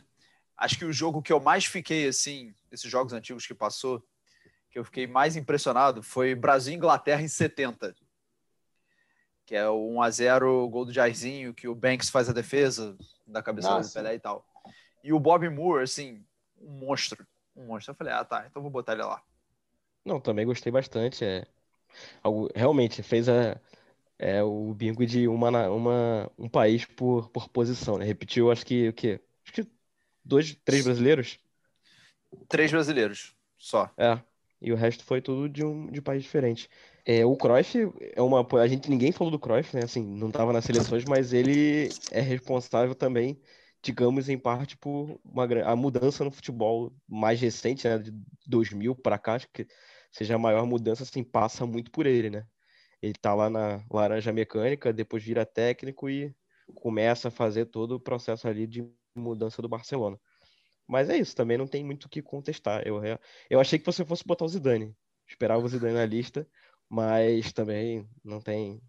Acho 0.55 0.77
que 0.77 0.85
o 0.85 0.93
jogo 0.93 1.23
que 1.23 1.33
eu 1.33 1.39
mais 1.39 1.65
fiquei, 1.65 2.07
assim, 2.07 2.53
desses 2.69 2.89
jogos 2.89 3.13
antigos 3.13 3.47
que 3.47 3.55
passou, 3.55 4.05
que 4.69 4.77
eu 4.77 4.85
fiquei 4.85 5.07
mais 5.07 5.35
impressionado 5.35 6.03
foi 6.03 6.35
Brasil 6.35 6.71
e 6.71 6.75
Inglaterra 6.75 7.23
em 7.23 7.27
70. 7.27 7.95
Que 9.43 9.55
é 9.55 9.67
o 9.67 9.95
1x0, 9.95 10.69
gol 10.69 10.85
do 10.85 10.93
Jairzinho, 10.93 11.51
que 11.55 11.67
o 11.67 11.73
Banks 11.73 12.11
faz 12.11 12.29
a 12.29 12.33
defesa 12.33 12.95
da 13.25 13.41
cabeçada 13.41 13.77
Ah, 13.77 13.81
do. 13.81 13.91
Pelé 13.91 14.13
e 14.13 14.19
tal. 14.19 14.45
E 15.03 15.11
o 15.11 15.19
Bob 15.19 15.49
Moore, 15.49 15.81
assim, 15.81 16.23
um 16.61 16.73
monstro. 16.73 17.25
Um 17.55 17.65
monstro. 17.65 17.93
Eu 17.93 17.95
falei, 17.95 18.13
ah, 18.13 18.23
tá, 18.23 18.45
então 18.47 18.61
vou 18.61 18.69
botar 18.69 18.93
ele 18.93 19.01
lá. 19.01 19.19
Não, 20.05 20.19
também 20.19 20.45
gostei 20.45 20.71
bastante. 20.71 21.25
É, 21.25 21.43
algo, 22.21 22.49
realmente 22.55 23.01
fez 23.01 23.27
a, 23.27 23.59
é, 24.17 24.43
o 24.43 24.73
bingo 24.73 25.05
de 25.05 25.27
uma, 25.27 25.69
uma, 25.69 26.31
um 26.37 26.47
país 26.47 26.85
por, 26.85 27.29
por 27.29 27.49
posição, 27.49 27.97
né? 27.97 28.05
Repetiu, 28.05 28.51
acho 28.51 28.65
que 28.65 28.89
o 28.89 28.93
quê? 28.93 29.19
Acho 29.43 29.53
que 29.53 29.71
dois, 30.23 30.55
três 30.63 30.83
brasileiros. 30.83 31.39
Três 32.47 32.71
brasileiros, 32.71 33.35
só. 33.57 33.91
É. 33.97 34.19
E 34.61 34.71
o 34.71 34.75
resto 34.77 35.03
foi 35.03 35.21
tudo 35.21 35.49
de 35.49 35.63
um 35.63 35.91
de 35.91 36.01
país 36.01 36.23
diferente. 36.23 36.69
É, 37.05 37.25
o 37.25 37.35
Cruyff 37.35 37.77
é 38.15 38.21
uma. 38.21 38.47
A 38.61 38.67
gente 38.67 38.89
ninguém 38.89 39.11
falou 39.11 39.29
do 39.29 39.37
Cruyff, 39.37 39.75
né? 39.75 39.83
Assim, 39.83 40.01
não 40.01 40.29
estava 40.29 40.53
nas 40.53 40.63
seleções, 40.63 41.03
mas 41.03 41.33
ele 41.33 41.89
é 42.09 42.21
responsável 42.21 42.95
também, 42.95 43.37
digamos, 43.81 44.29
em 44.29 44.37
parte 44.37 44.77
por 44.77 45.19
uma, 45.25 45.43
a 45.65 45.75
mudança 45.75 46.23
no 46.23 46.31
futebol 46.31 46.93
mais 47.05 47.41
recente, 47.41 47.85
né? 47.89 47.97
De 47.97 48.13
2000 48.47 48.95
para 48.95 49.19
cá, 49.19 49.33
acho 49.33 49.49
que 49.51 49.67
seja 50.09 50.35
a 50.35 50.39
maior 50.39 50.65
mudança, 50.65 51.03
assim, 51.03 51.23
passa 51.23 51.65
muito 51.65 51.91
por 51.91 52.05
ele, 52.05 52.29
né? 52.29 52.47
Ele 53.03 53.13
tá 53.19 53.33
lá 53.35 53.49
na 53.49 53.83
Laranja 53.91 54.31
Mecânica, 54.31 54.93
depois 54.93 55.21
vira 55.21 55.45
técnico 55.45 56.09
e 56.09 56.33
começa 56.73 57.27
a 57.27 57.31
fazer 57.31 57.65
todo 57.65 57.95
o 57.95 57.99
processo 57.99 58.47
ali 58.47 58.65
de 58.65 58.89
mudança 59.13 59.61
do 59.61 59.67
Barcelona. 59.67 60.17
Mas 60.87 61.09
é 61.09 61.17
isso, 61.17 61.35
também 61.35 61.57
não 61.57 61.67
tem 61.67 61.83
muito 61.83 62.05
o 62.05 62.09
que 62.09 62.21
contestar. 62.21 62.81
Eu, 62.87 63.01
eu 63.49 63.59
achei 63.59 63.77
que 63.77 63.85
você 63.85 64.05
fosse 64.05 64.25
botar 64.25 64.45
o 64.45 64.47
Zidane. 64.47 64.95
Esperava 65.27 65.61
o 65.61 65.67
Zidane 65.67 65.95
na 65.95 66.05
lista, 66.05 66.47
mas 66.89 67.51
também 67.51 68.07
não 68.23 68.39
tem, 68.39 68.81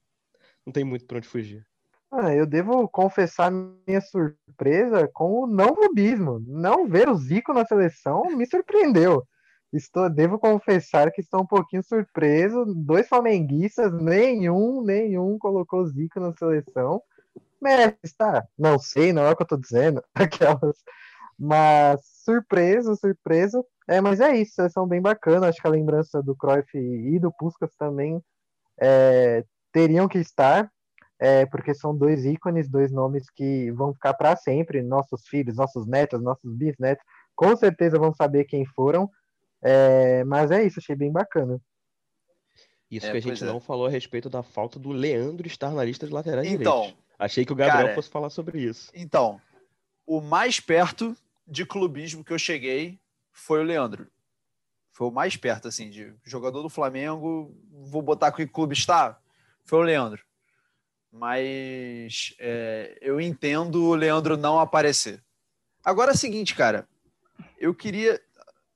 não 0.64 0.72
tem 0.72 0.84
muito 0.84 1.06
para 1.06 1.16
onde 1.16 1.26
fugir. 1.26 1.66
Ah, 2.08 2.32
eu 2.32 2.46
devo 2.46 2.88
confessar 2.88 3.50
minha 3.50 4.00
surpresa 4.00 5.08
com 5.12 5.40
o 5.40 5.46
não 5.48 5.74
rubismo. 5.74 6.38
Não 6.46 6.86
ver 6.86 7.08
o 7.08 7.16
Zico 7.16 7.52
na 7.52 7.66
seleção 7.66 8.22
me 8.36 8.46
surpreendeu. 8.46 9.26
Estou, 9.76 10.08
devo 10.08 10.38
confessar 10.38 11.10
que 11.10 11.20
estou 11.20 11.42
um 11.42 11.46
pouquinho 11.46 11.82
surpreso. 11.82 12.64
Dois 12.76 13.08
flamenguistas, 13.08 13.92
nenhum, 13.92 14.82
nenhum 14.82 15.36
colocou 15.38 15.84
Zico 15.86 16.20
na 16.20 16.32
seleção. 16.32 17.02
Merece 17.60 17.98
estar? 18.04 18.46
Não 18.56 18.78
sei, 18.78 19.12
não 19.12 19.24
é 19.24 19.30
o 19.30 19.36
que 19.36 19.42
eu 19.42 19.44
estou 19.44 19.58
dizendo. 19.58 20.02
Aquelas. 20.14 20.76
Mas 21.38 22.00
surpreso, 22.24 22.94
surpreso. 22.94 23.64
É, 23.88 24.00
mas 24.00 24.20
é 24.20 24.36
isso, 24.36 24.54
seleção 24.54 24.86
bem 24.86 25.02
bacana. 25.02 25.48
Acho 25.48 25.60
que 25.60 25.66
a 25.66 25.70
lembrança 25.70 26.22
do 26.22 26.36
Cruyff 26.36 26.78
e 26.78 27.18
do 27.18 27.32
Puskas 27.32 27.74
também 27.76 28.22
é, 28.80 29.44
teriam 29.72 30.06
que 30.06 30.18
estar 30.18 30.70
é, 31.18 31.46
porque 31.46 31.74
são 31.74 31.96
dois 31.96 32.24
ícones, 32.24 32.68
dois 32.68 32.92
nomes 32.92 33.30
que 33.30 33.70
vão 33.72 33.92
ficar 33.94 34.14
para 34.14 34.36
sempre. 34.36 34.82
Nossos 34.82 35.26
filhos, 35.26 35.56
nossos 35.56 35.86
netos, 35.86 36.22
nossos 36.22 36.54
bisnetos, 36.54 37.04
com 37.34 37.56
certeza 37.56 37.98
vão 37.98 38.12
saber 38.12 38.44
quem 38.44 38.64
foram. 38.66 39.10
É, 39.64 40.24
mas 40.24 40.50
é 40.50 40.64
isso, 40.64 40.78
achei 40.78 40.94
bem 40.94 41.10
bacana. 41.10 41.60
Isso 42.90 43.06
é, 43.06 43.10
que 43.12 43.16
a 43.16 43.22
gente 43.22 43.42
é. 43.42 43.46
não 43.46 43.58
falou 43.58 43.86
a 43.86 43.90
respeito 43.90 44.28
da 44.28 44.42
falta 44.42 44.78
do 44.78 44.90
Leandro 44.90 45.46
estar 45.46 45.70
na 45.70 45.82
lista 45.82 46.06
de 46.06 46.12
laterais 46.12 46.46
então, 46.46 46.82
direitos. 46.82 47.04
Achei 47.18 47.44
que 47.44 47.52
o 47.52 47.56
Gabriel 47.56 47.86
cara, 47.86 47.94
fosse 47.94 48.10
falar 48.10 48.30
sobre 48.30 48.60
isso. 48.60 48.90
Então, 48.94 49.40
o 50.06 50.20
mais 50.20 50.60
perto 50.60 51.16
de 51.46 51.64
clubismo 51.64 52.22
que 52.22 52.32
eu 52.32 52.38
cheguei 52.38 53.00
foi 53.32 53.60
o 53.60 53.64
Leandro. 53.64 54.06
Foi 54.92 55.08
o 55.08 55.10
mais 55.10 55.36
perto, 55.36 55.66
assim, 55.66 55.90
de 55.90 56.14
jogador 56.22 56.62
do 56.62 56.68
Flamengo. 56.68 57.52
Vou 57.70 58.02
botar 58.02 58.30
que 58.30 58.46
clube 58.46 58.74
está? 58.74 59.18
Foi 59.64 59.78
o 59.80 59.82
Leandro 59.82 60.22
mas 61.14 62.34
é, 62.40 62.98
eu 63.00 63.20
entendo 63.20 63.84
o 63.84 63.94
Leandro 63.94 64.36
não 64.36 64.58
aparecer. 64.58 65.22
Agora 65.84 66.10
é 66.10 66.14
o 66.14 66.18
seguinte, 66.18 66.56
cara, 66.56 66.88
eu 67.56 67.72
queria, 67.72 68.20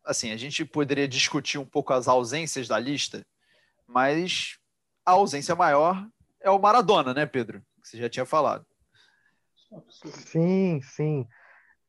assim, 0.09 0.33
a 0.33 0.37
gente 0.37 0.65
poderia 0.65 1.07
discutir 1.07 1.59
um 1.59 1.67
pouco 1.67 1.93
as 1.93 2.09
ausências 2.09 2.67
da 2.67 2.79
lista, 2.79 3.25
mas 3.87 4.59
a 5.05 5.13
ausência 5.13 5.55
maior 5.55 6.09
é 6.41 6.51
o 6.51 6.59
Maradona, 6.59 7.13
né, 7.13 7.27
Pedro? 7.27 7.61
Que 7.83 7.89
você 7.89 7.99
já 7.99 8.09
tinha 8.09 8.25
falado. 8.25 8.65
Sim, 9.91 10.81
sim. 10.83 11.27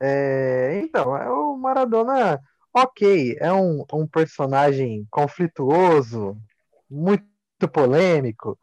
É, 0.02 0.82
então, 0.84 1.16
é 1.16 1.30
o 1.30 1.56
Maradona, 1.56 2.42
ok, 2.74 3.38
é 3.40 3.54
um, 3.54 3.86
um 3.94 4.06
personagem 4.06 5.08
conflituoso, 5.10 6.38
muito 6.90 7.26
polêmico, 7.72 8.60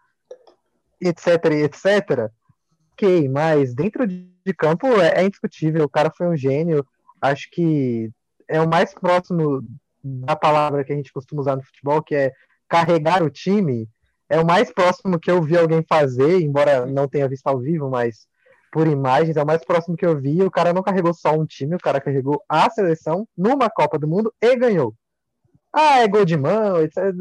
etc, 1.01 1.45
etc. 1.65 2.31
Ok, 2.93 3.29
mas 3.29 3.75
dentro 3.75 4.07
de 4.07 4.55
campo 4.57 4.87
é, 5.01 5.23
é 5.23 5.25
indiscutível. 5.25 5.85
O 5.85 5.89
cara 5.89 6.13
foi 6.15 6.27
um 6.27 6.37
gênio. 6.37 6.87
Acho 7.21 7.51
que 7.51 8.11
é 8.49 8.61
o 8.61 8.69
mais 8.69 8.95
próximo 8.95 9.63
da 10.03 10.37
palavra 10.37 10.85
que 10.85 10.93
a 10.93 10.97
gente 10.97 11.13
costuma 11.13 11.41
usar 11.41 11.57
no 11.57 11.65
futebol, 11.65 12.03
que 12.03 12.15
é 12.15 12.33
carregar 12.69 13.23
o 13.23 13.31
time. 13.31 13.89
É 14.29 14.41
o 14.41 14.47
mais 14.47 14.73
próximo 14.73 15.21
que 15.21 15.31
eu 15.31 15.41
vi 15.43 15.57
alguém 15.57 15.85
fazer, 15.89 16.41
embora 16.41 16.85
não 16.85 17.09
tenha 17.09 17.29
visto 17.29 17.47
ao 17.47 17.59
vivo, 17.59 17.89
mas 17.89 18.27
por 18.73 18.87
imagens, 18.87 19.37
é 19.37 19.43
o 19.43 19.47
mais 19.47 19.65
próximo 19.65 19.97
que 19.97 20.05
eu 20.05 20.21
vi. 20.21 20.43
O 20.43 20.51
cara 20.51 20.73
não 20.73 20.83
carregou 20.83 21.15
só 21.15 21.33
um 21.33 21.47
time, 21.47 21.77
o 21.77 21.81
cara 21.81 22.01
carregou 22.01 22.43
a 22.49 22.69
seleção 22.69 23.27
numa 23.37 23.71
Copa 23.71 23.99
do 23.99 24.09
Mundo 24.09 24.33
e 24.43 24.57
ganhou. 24.57 24.95
Ah, 25.73 26.01
é 26.01 26.09
gol 26.09 26.25
de 26.25 26.37
mão, 26.37 26.81
etc 26.83 27.15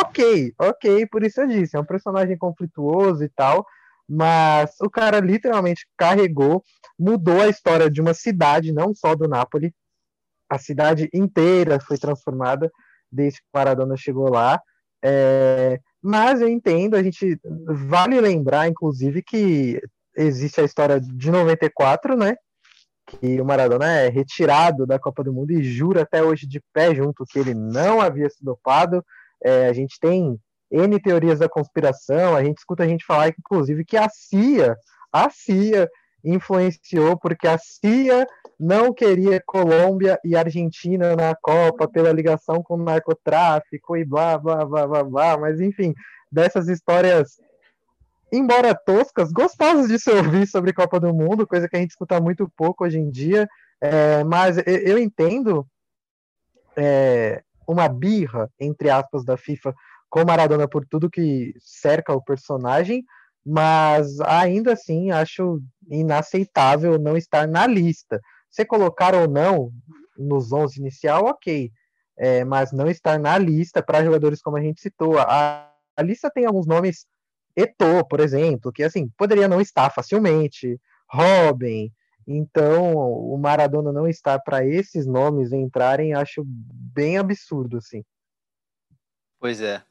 ok, 0.00 0.52
ok, 0.58 1.06
por 1.06 1.22
isso 1.22 1.40
eu 1.40 1.46
disse, 1.46 1.76
é 1.76 1.80
um 1.80 1.84
personagem 1.84 2.36
conflituoso 2.36 3.22
e 3.22 3.28
tal, 3.28 3.64
mas 4.08 4.74
o 4.80 4.90
cara 4.90 5.20
literalmente 5.20 5.86
carregou, 5.96 6.62
mudou 6.98 7.40
a 7.40 7.48
história 7.48 7.90
de 7.90 8.00
uma 8.00 8.12
cidade, 8.12 8.72
não 8.72 8.94
só 8.94 9.14
do 9.14 9.28
Napoli, 9.28 9.72
a 10.54 10.58
cidade 10.58 11.08
inteira 11.12 11.80
foi 11.80 11.98
transformada 11.98 12.70
desde 13.10 13.40
que 13.40 13.46
Maradona 13.52 13.96
chegou 13.96 14.30
lá. 14.30 14.60
É, 15.02 15.78
mas 16.02 16.40
eu 16.40 16.48
entendo, 16.48 16.94
a 16.94 17.02
gente 17.02 17.38
vale 17.66 18.20
lembrar, 18.20 18.68
inclusive, 18.68 19.22
que 19.22 19.80
existe 20.16 20.60
a 20.60 20.64
história 20.64 21.00
de 21.00 21.30
94, 21.30 22.16
né? 22.16 22.36
Que 23.06 23.40
o 23.40 23.44
Maradona 23.44 23.86
é 23.86 24.08
retirado 24.08 24.86
da 24.86 24.98
Copa 24.98 25.22
do 25.22 25.32
Mundo 25.32 25.52
e 25.52 25.62
jura 25.62 26.02
até 26.02 26.22
hoje 26.22 26.46
de 26.46 26.62
pé 26.72 26.94
junto 26.94 27.24
que 27.28 27.38
ele 27.38 27.54
não 27.54 28.00
havia 28.00 28.30
se 28.30 28.42
dopado. 28.42 29.04
É, 29.42 29.68
a 29.68 29.72
gente 29.72 29.98
tem 30.00 30.38
N 30.70 31.00
teorias 31.00 31.38
da 31.38 31.48
conspiração, 31.48 32.34
a 32.34 32.42
gente 32.42 32.58
escuta 32.58 32.82
a 32.82 32.88
gente 32.88 33.04
falar, 33.04 33.28
inclusive, 33.28 33.84
que 33.84 33.96
a 33.96 34.08
CIA, 34.08 34.76
a 35.12 35.28
CIA 35.28 35.88
influenciou, 36.24 37.18
porque 37.18 37.46
a 37.46 37.58
CIA 37.58 38.26
não 38.58 38.92
queria 38.92 39.42
Colômbia 39.44 40.18
e 40.24 40.36
Argentina 40.36 41.14
na 41.16 41.34
Copa 41.34 41.88
pela 41.88 42.12
ligação 42.12 42.62
com 42.62 42.74
o 42.74 42.82
narcotráfico 42.82 43.96
e 43.96 44.04
blá, 44.04 44.38
blá, 44.38 44.64
blá, 44.64 44.86
blá, 44.86 45.04
blá. 45.04 45.38
Mas, 45.38 45.60
enfim, 45.60 45.94
dessas 46.30 46.68
histórias, 46.68 47.40
embora 48.32 48.74
toscas, 48.74 49.32
gostosas 49.32 49.88
de 49.88 49.98
se 49.98 50.10
ouvir 50.10 50.46
sobre 50.46 50.72
Copa 50.72 50.98
do 51.00 51.12
Mundo, 51.14 51.46
coisa 51.46 51.68
que 51.68 51.76
a 51.76 51.80
gente 51.80 51.90
escuta 51.90 52.20
muito 52.20 52.50
pouco 52.56 52.84
hoje 52.84 52.98
em 52.98 53.10
dia. 53.10 53.48
É, 53.80 54.24
mas 54.24 54.56
eu 54.66 54.98
entendo 54.98 55.66
é, 56.76 57.42
uma 57.66 57.88
birra, 57.88 58.50
entre 58.58 58.90
aspas, 58.90 59.24
da 59.24 59.36
FIFA 59.36 59.74
com 60.08 60.24
Maradona 60.24 60.68
por 60.68 60.86
tudo 60.86 61.10
que 61.10 61.52
cerca 61.58 62.12
o 62.12 62.22
personagem, 62.22 63.04
mas 63.44 64.20
ainda 64.20 64.72
assim 64.72 65.10
acho 65.10 65.60
inaceitável 65.90 66.98
não 66.98 67.16
estar 67.16 67.48
na 67.48 67.66
lista. 67.66 68.20
Se 68.54 68.64
colocar 68.64 69.14
ou 69.14 69.26
não 69.26 69.72
nos 70.16 70.52
11 70.52 70.78
inicial, 70.78 71.24
ok, 71.24 71.72
é, 72.16 72.44
mas 72.44 72.70
não 72.70 72.86
estar 72.88 73.18
na 73.18 73.36
lista 73.36 73.82
para 73.82 74.04
jogadores 74.04 74.40
como 74.40 74.56
a 74.56 74.60
gente 74.60 74.80
citou. 74.80 75.18
A, 75.18 75.72
a 75.96 76.02
lista 76.02 76.30
tem 76.30 76.44
alguns 76.46 76.64
nomes, 76.64 77.04
Eto'o, 77.56 78.06
por 78.06 78.20
exemplo, 78.20 78.72
que 78.72 78.84
assim 78.84 79.10
poderia 79.18 79.48
não 79.48 79.60
estar 79.60 79.90
facilmente, 79.90 80.80
Robin, 81.10 81.92
então, 82.26 82.94
o 82.94 83.36
Maradona 83.36 83.92
não 83.92 84.06
estar 84.06 84.38
para 84.38 84.64
esses 84.64 85.04
nomes 85.04 85.52
entrarem, 85.52 86.14
acho 86.14 86.44
bem 86.46 87.18
absurdo, 87.18 87.78
assim. 87.78 88.04
Pois 89.40 89.60
é. 89.60 89.82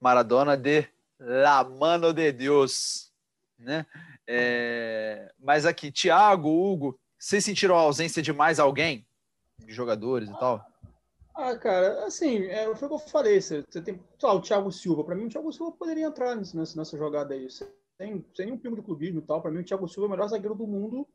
Maradona 0.00 0.56
de 0.56 0.86
La 1.18 1.64
Mano 1.64 2.12
de 2.12 2.30
Deus, 2.30 3.12
né? 3.58 3.84
É... 4.26 5.32
Mas 5.40 5.66
aqui, 5.66 5.90
Thiago, 5.90 6.48
Hugo, 6.48 6.98
vocês 7.24 7.44
sentiram 7.44 7.76
a 7.76 7.80
ausência 7.80 8.22
de 8.22 8.32
mais 8.32 8.58
alguém? 8.58 9.06
De 9.58 9.72
jogadores 9.72 10.28
e 10.28 10.38
tal? 10.38 10.64
Ah, 11.34 11.56
cara, 11.56 12.04
assim, 12.04 12.44
é, 12.46 12.64
foi 12.74 12.86
o 12.86 12.88
que 12.90 12.94
eu 12.94 12.98
falei. 12.98 13.40
Você, 13.40 13.64
você 13.68 13.80
tem 13.80 14.00
lá, 14.22 14.34
o 14.34 14.40
Thiago 14.40 14.70
Silva. 14.72 15.04
Para 15.04 15.14
mim, 15.14 15.26
o 15.26 15.28
Thiago 15.28 15.52
Silva 15.52 15.72
poderia 15.72 16.06
entrar 16.06 16.34
nessa, 16.36 16.76
nessa 16.76 16.98
jogada 16.98 17.32
aí. 17.32 17.48
Sem, 17.50 18.24
sem 18.34 18.46
nenhum 18.46 18.58
primo 18.58 18.76
de 18.76 18.82
clubismo 18.82 19.20
e 19.20 19.22
tal. 19.22 19.40
Para 19.40 19.50
mim, 19.50 19.60
o 19.60 19.64
Thiago 19.64 19.88
Silva 19.88 20.06
é 20.06 20.08
o 20.08 20.10
melhor 20.10 20.28
zagueiro 20.28 20.54
do 20.54 20.66
mundo 20.66 21.06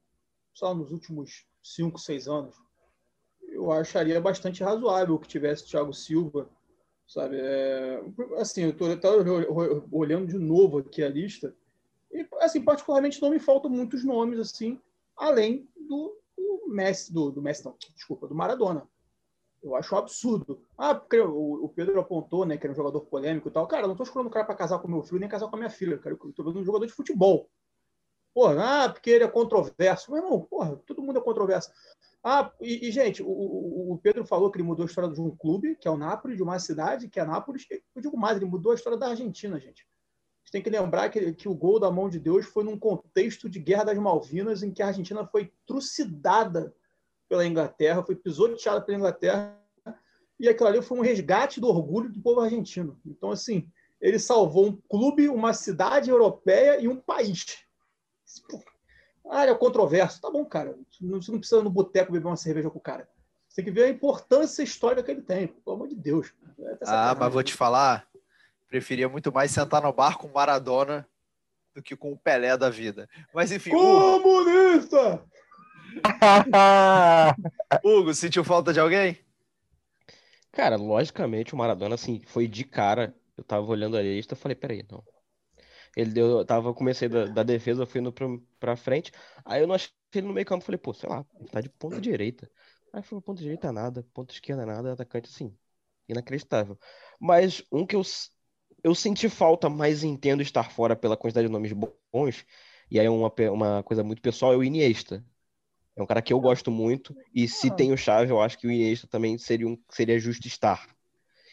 só 0.58 0.74
nos 0.74 0.92
últimos 0.92 1.46
5, 1.62 2.00
6 2.00 2.28
anos, 2.28 2.56
eu 3.44 3.72
acharia 3.72 4.20
bastante 4.20 4.64
razoável 4.64 5.20
que 5.20 5.28
tivesse 5.28 5.68
Thiago 5.68 5.94
Silva, 5.94 6.50
sabe? 7.08 7.38
É, 7.40 8.04
assim, 8.38 8.64
eu 8.64 8.70
estou 8.72 8.90
olhando 9.92 10.26
de 10.26 10.40
novo 10.40 10.80
aqui 10.80 11.04
a 11.04 11.10
lista 11.10 11.56
e, 12.12 12.28
assim, 12.40 12.64
particularmente 12.64 13.22
não 13.22 13.30
me 13.30 13.38
faltam 13.38 13.70
muitos 13.70 14.04
nomes, 14.04 14.40
assim, 14.40 14.82
além 15.18 15.68
do, 15.76 16.18
do 16.38 16.66
Messi, 16.68 17.14
do, 17.14 17.32
do 17.32 17.42
Messi, 17.42 17.66
não, 17.66 17.76
desculpa, 17.96 18.28
do 18.28 18.36
Maradona. 18.36 18.88
Eu 19.62 19.76
acho 19.76 19.94
um 19.96 19.98
absurdo. 19.98 20.62
Ah, 20.78 20.94
porque 20.94 21.20
o, 21.20 21.66
o 21.66 21.70
Pedro 21.70 22.00
apontou, 22.00 22.46
né, 22.46 22.58
que 22.58 22.66
era 22.66 22.74
um 22.74 22.76
jogador 22.76 23.02
polêmico 23.02 23.50
e 23.50 23.52
tal. 23.52 23.68
Cara, 23.68 23.84
eu 23.84 23.88
não 23.88 23.96
estou 23.96 24.06
escolhendo 24.06 24.30
o 24.30 24.32
cara 24.32 24.46
para 24.46 24.56
casar 24.56 24.80
com 24.80 24.88
meu 24.88 25.04
filho, 25.04 25.20
nem 25.20 25.30
casar 25.30 25.50
com 25.50 25.56
a 25.56 25.60
minha 25.60 25.70
filha, 25.70 25.98
cara. 25.98 26.16
Eu 26.20 26.30
estou 26.30 26.46
vendo 26.46 26.60
um 26.60 26.64
jogador 26.64 26.86
de 26.86 26.94
futebol. 26.94 27.50
Porra, 28.34 28.84
ah, 28.84 28.90
porque 28.90 29.10
ele 29.10 29.24
é 29.24 29.28
controverso. 29.28 30.12
Meu 30.12 30.24
irmão, 30.24 30.42
porra, 30.42 30.76
todo 30.86 31.02
mundo 31.02 31.18
é 31.18 31.22
controverso. 31.22 31.72
Ah, 32.24 32.52
e, 32.62 32.88
e 32.88 32.92
gente, 32.92 33.24
o, 33.24 33.28
o, 33.28 33.94
o, 33.94 33.98
Pedro 33.98 34.26
falou 34.26 34.52
que 34.52 34.58
ele 34.58 34.68
mudou 34.68 34.84
a 34.84 34.88
história 34.88 35.10
de 35.10 35.20
um 35.20 35.36
clube, 35.36 35.76
que 35.76 35.88
é 35.88 35.92
o 35.92 35.98
Nápoles, 35.98 36.38
de 36.38 36.44
uma 36.44 36.60
cidade, 36.60 37.10
que 37.10 37.20
é 37.20 37.26
Nápoles. 37.26 37.66
Eu 37.96 38.02
digo 38.02 38.18
mais, 38.18 38.38
ele 38.38 38.46
mudou 38.46 38.72
a 38.72 38.76
história 38.76 38.98
da 38.98 39.08
Argentina, 39.08 39.60
gente. 39.60 39.88
Gente 40.48 40.52
tem 40.52 40.62
que 40.62 40.70
lembrar 40.70 41.10
que, 41.10 41.34
que 41.34 41.50
o 41.50 41.54
gol 41.54 41.78
da 41.78 41.92
mão 41.92 42.08
de 42.08 42.18
Deus 42.18 42.46
foi 42.46 42.64
num 42.64 42.80
contexto 42.80 43.50
de 43.50 43.60
Guerra 43.60 43.84
das 43.84 43.98
Malvinas, 43.98 44.64
em 44.64 44.72
que 44.72 44.82
a 44.82 44.88
Argentina 44.88 45.28
foi 45.28 45.52
trucidada 45.66 46.74
pela 47.28 47.46
Inglaterra, 47.46 48.02
foi 48.02 48.16
pisoteada 48.16 48.80
pela 48.80 48.98
Inglaterra, 48.98 49.62
e 50.40 50.48
aquilo 50.48 50.70
ali 50.70 50.82
foi 50.82 50.98
um 50.98 51.02
resgate 51.02 51.60
do 51.60 51.68
orgulho 51.68 52.10
do 52.10 52.22
povo 52.22 52.40
argentino. 52.40 52.98
Então, 53.06 53.30
assim, 53.30 53.70
ele 54.00 54.18
salvou 54.20 54.68
um 54.68 54.82
clube, 54.88 55.28
uma 55.28 55.52
cidade 55.54 56.10
europeia 56.10 56.80
e 56.80 56.88
um 56.88 56.96
país. 56.96 57.58
Ah, 59.30 59.46
é 59.46 59.54
controverso. 59.54 60.22
Tá 60.22 60.32
bom, 60.32 60.46
cara. 60.46 60.78
Você 60.90 61.30
não 61.30 61.40
precisa 61.40 61.62
no 61.62 61.70
boteco 61.70 62.14
beber 62.14 62.28
uma 62.28 62.38
cerveja 62.38 62.70
com 62.70 62.78
o 62.78 62.82
cara. 62.82 63.10
Você 63.50 63.56
tem 63.58 63.66
que 63.66 63.72
ver 63.72 63.86
a 63.86 63.90
importância 63.90 64.64
histórica 64.64 65.04
que 65.04 65.12
ele 65.12 65.24
tem, 65.24 65.48
pelo 65.48 65.76
amor 65.76 65.90
de 65.90 65.96
Deus. 65.96 66.34
É 66.60 66.78
ah, 66.86 67.18
mas 67.20 67.34
vou 67.34 67.44
te 67.44 67.54
falar, 67.54 68.07
preferia 68.68 69.10
muito 69.10 69.32
mais 69.32 69.52
sentar 69.52 69.82
no 69.82 69.94
bar 69.94 70.18
com 70.18 70.28
Maradona 70.28 71.08
do 71.74 71.82
que 71.82 71.96
com 71.96 72.12
o 72.12 72.18
Pelé 72.18 72.58
da 72.58 72.70
vida. 72.70 73.08
Mas 73.34 73.52
enfim. 73.52 73.72
Comunista! 73.72 75.24
Hugo, 77.84 77.84
Hugo 77.84 78.14
sentiu 78.14 78.44
falta 78.44 78.74
de 78.74 78.80
alguém? 78.80 79.18
Cara, 80.52 80.76
logicamente 80.76 81.54
o 81.54 81.58
Maradona, 81.58 81.96
assim, 81.96 82.20
foi 82.26 82.48
de 82.48 82.64
cara. 82.64 83.16
Eu 83.38 83.44
tava 83.44 83.66
olhando 83.68 83.96
a 83.96 84.02
lista 84.02 84.34
e 84.34 84.38
falei, 84.38 84.56
peraí, 84.56 84.84
não. 84.92 85.04
Ele 85.96 86.12
deu, 86.12 86.40
eu 86.40 86.46
tava, 86.46 86.74
comecei 86.74 87.08
da, 87.08 87.26
da 87.26 87.44
defesa, 87.44 87.86
fui 87.86 88.02
indo 88.02 88.12
pra, 88.12 88.28
pra 88.60 88.76
frente. 88.76 89.12
Aí 89.46 89.62
eu 89.62 89.68
não 89.68 89.76
achei 89.76 89.90
ele 90.14 90.28
no 90.28 90.34
meio 90.34 90.46
campo, 90.46 90.64
falei, 90.64 90.78
pô, 90.78 90.94
sei 90.94 91.10
lá, 91.10 91.26
ele 91.40 91.50
tá 91.50 91.62
de 91.62 91.70
ponta 91.70 92.00
direita. 92.02 92.50
Aí 92.94 93.02
foi 93.04 93.22
ponta 93.22 93.42
direita 93.42 93.72
nada, 93.72 94.04
ponta 94.14 94.34
esquerda 94.34 94.66
nada, 94.66 94.94
atacante 94.94 95.30
assim, 95.30 95.56
inacreditável. 96.08 96.78
Mas 97.20 97.64
um 97.72 97.86
que 97.86 97.96
eu, 97.96 98.02
eu 98.84 98.94
senti 98.96 99.30
falta, 99.30 99.70
mas 99.70 100.04
entendo 100.04 100.42
estar 100.42 100.72
fora 100.72 100.96
pela 100.96 101.18
quantidade 101.18 101.48
de 101.48 101.52
nomes 101.54 101.74
bons, 102.12 102.46
e 102.90 103.00
aí 103.00 103.06
é 103.06 103.10
uma, 103.10 103.32
uma 103.52 103.84
coisa 103.84 104.04
muito 104.04 104.22
pessoal, 104.22 104.54
é 104.54 104.58
o 104.58 104.64
Iniesta. 104.64 105.24
É 105.96 106.02
um 106.02 106.06
cara 106.06 106.22
que 106.22 106.32
eu 106.32 106.40
gosto 106.40 106.70
muito, 106.70 107.16
e 107.34 107.48
se 107.48 107.70
ah. 107.70 107.74
tem 107.74 107.92
o 107.92 107.98
Chave, 107.98 108.32
eu 108.32 108.40
acho 108.40 108.58
que 108.58 108.68
o 108.68 108.72
Iniesta 108.72 109.08
também 109.08 109.38
seria, 109.38 109.68
um, 109.68 109.78
seria 109.90 110.20
justo 110.20 110.48
estar. 110.48 110.88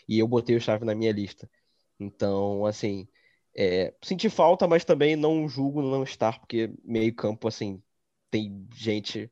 E 0.06 0.18
eu 0.18 0.28
botei 0.28 0.54
o 0.54 0.60
Chave 0.60 0.84
na 0.84 0.94
minha 0.94 1.12
lista. 1.12 1.48
Então, 1.98 2.66
assim, 2.66 3.08
é, 3.56 3.94
senti 4.02 4.28
falta, 4.28 4.66
mas 4.68 4.84
também 4.84 5.16
não 5.16 5.48
julgo 5.48 5.80
não 5.80 6.02
estar, 6.02 6.38
porque 6.38 6.70
meio 6.84 7.14
campo, 7.14 7.48
assim, 7.48 7.82
tem 8.30 8.66
gente. 8.74 9.30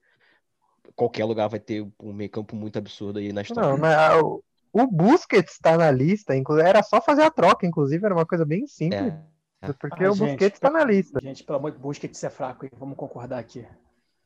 Qualquer 0.95 1.25
lugar 1.25 1.49
vai 1.49 1.61
ter 1.61 1.87
um 2.01 2.13
meio 2.13 2.31
campo 2.31 2.57
muito 2.57 2.79
absurdo 2.79 3.19
aí 3.19 3.33
na 3.33 3.43
história. 3.43 3.71
Não, 3.71 3.79
mas 3.79 4.43
o, 4.73 4.87
Busquets 4.87 5.53
está 5.53 5.77
na 5.77 5.91
lista, 5.91 6.35
era 6.65 6.83
só 6.83 7.01
fazer 7.01 7.23
a 7.23 7.31
troca, 7.31 7.67
inclusive, 7.67 8.05
era 8.05 8.15
uma 8.15 8.27
coisa 8.27 8.45
bem 8.45 8.67
simples. 8.67 9.13
É. 9.61 9.73
Porque 9.75 10.05
ah, 10.05 10.11
o 10.11 10.15
gente, 10.15 10.31
Busquets 10.31 10.57
está 10.57 10.71
na 10.71 10.85
lista. 10.85 11.21
Gente, 11.23 11.45
pelo 11.45 11.59
amor 11.59 11.71
de 11.71 11.77
Deus, 11.77 11.83
Busquets 11.83 12.25
é 12.25 12.31
fraco, 12.31 12.65
hein? 12.65 12.71
vamos 12.77 12.97
concordar 12.97 13.39
aqui. 13.39 13.67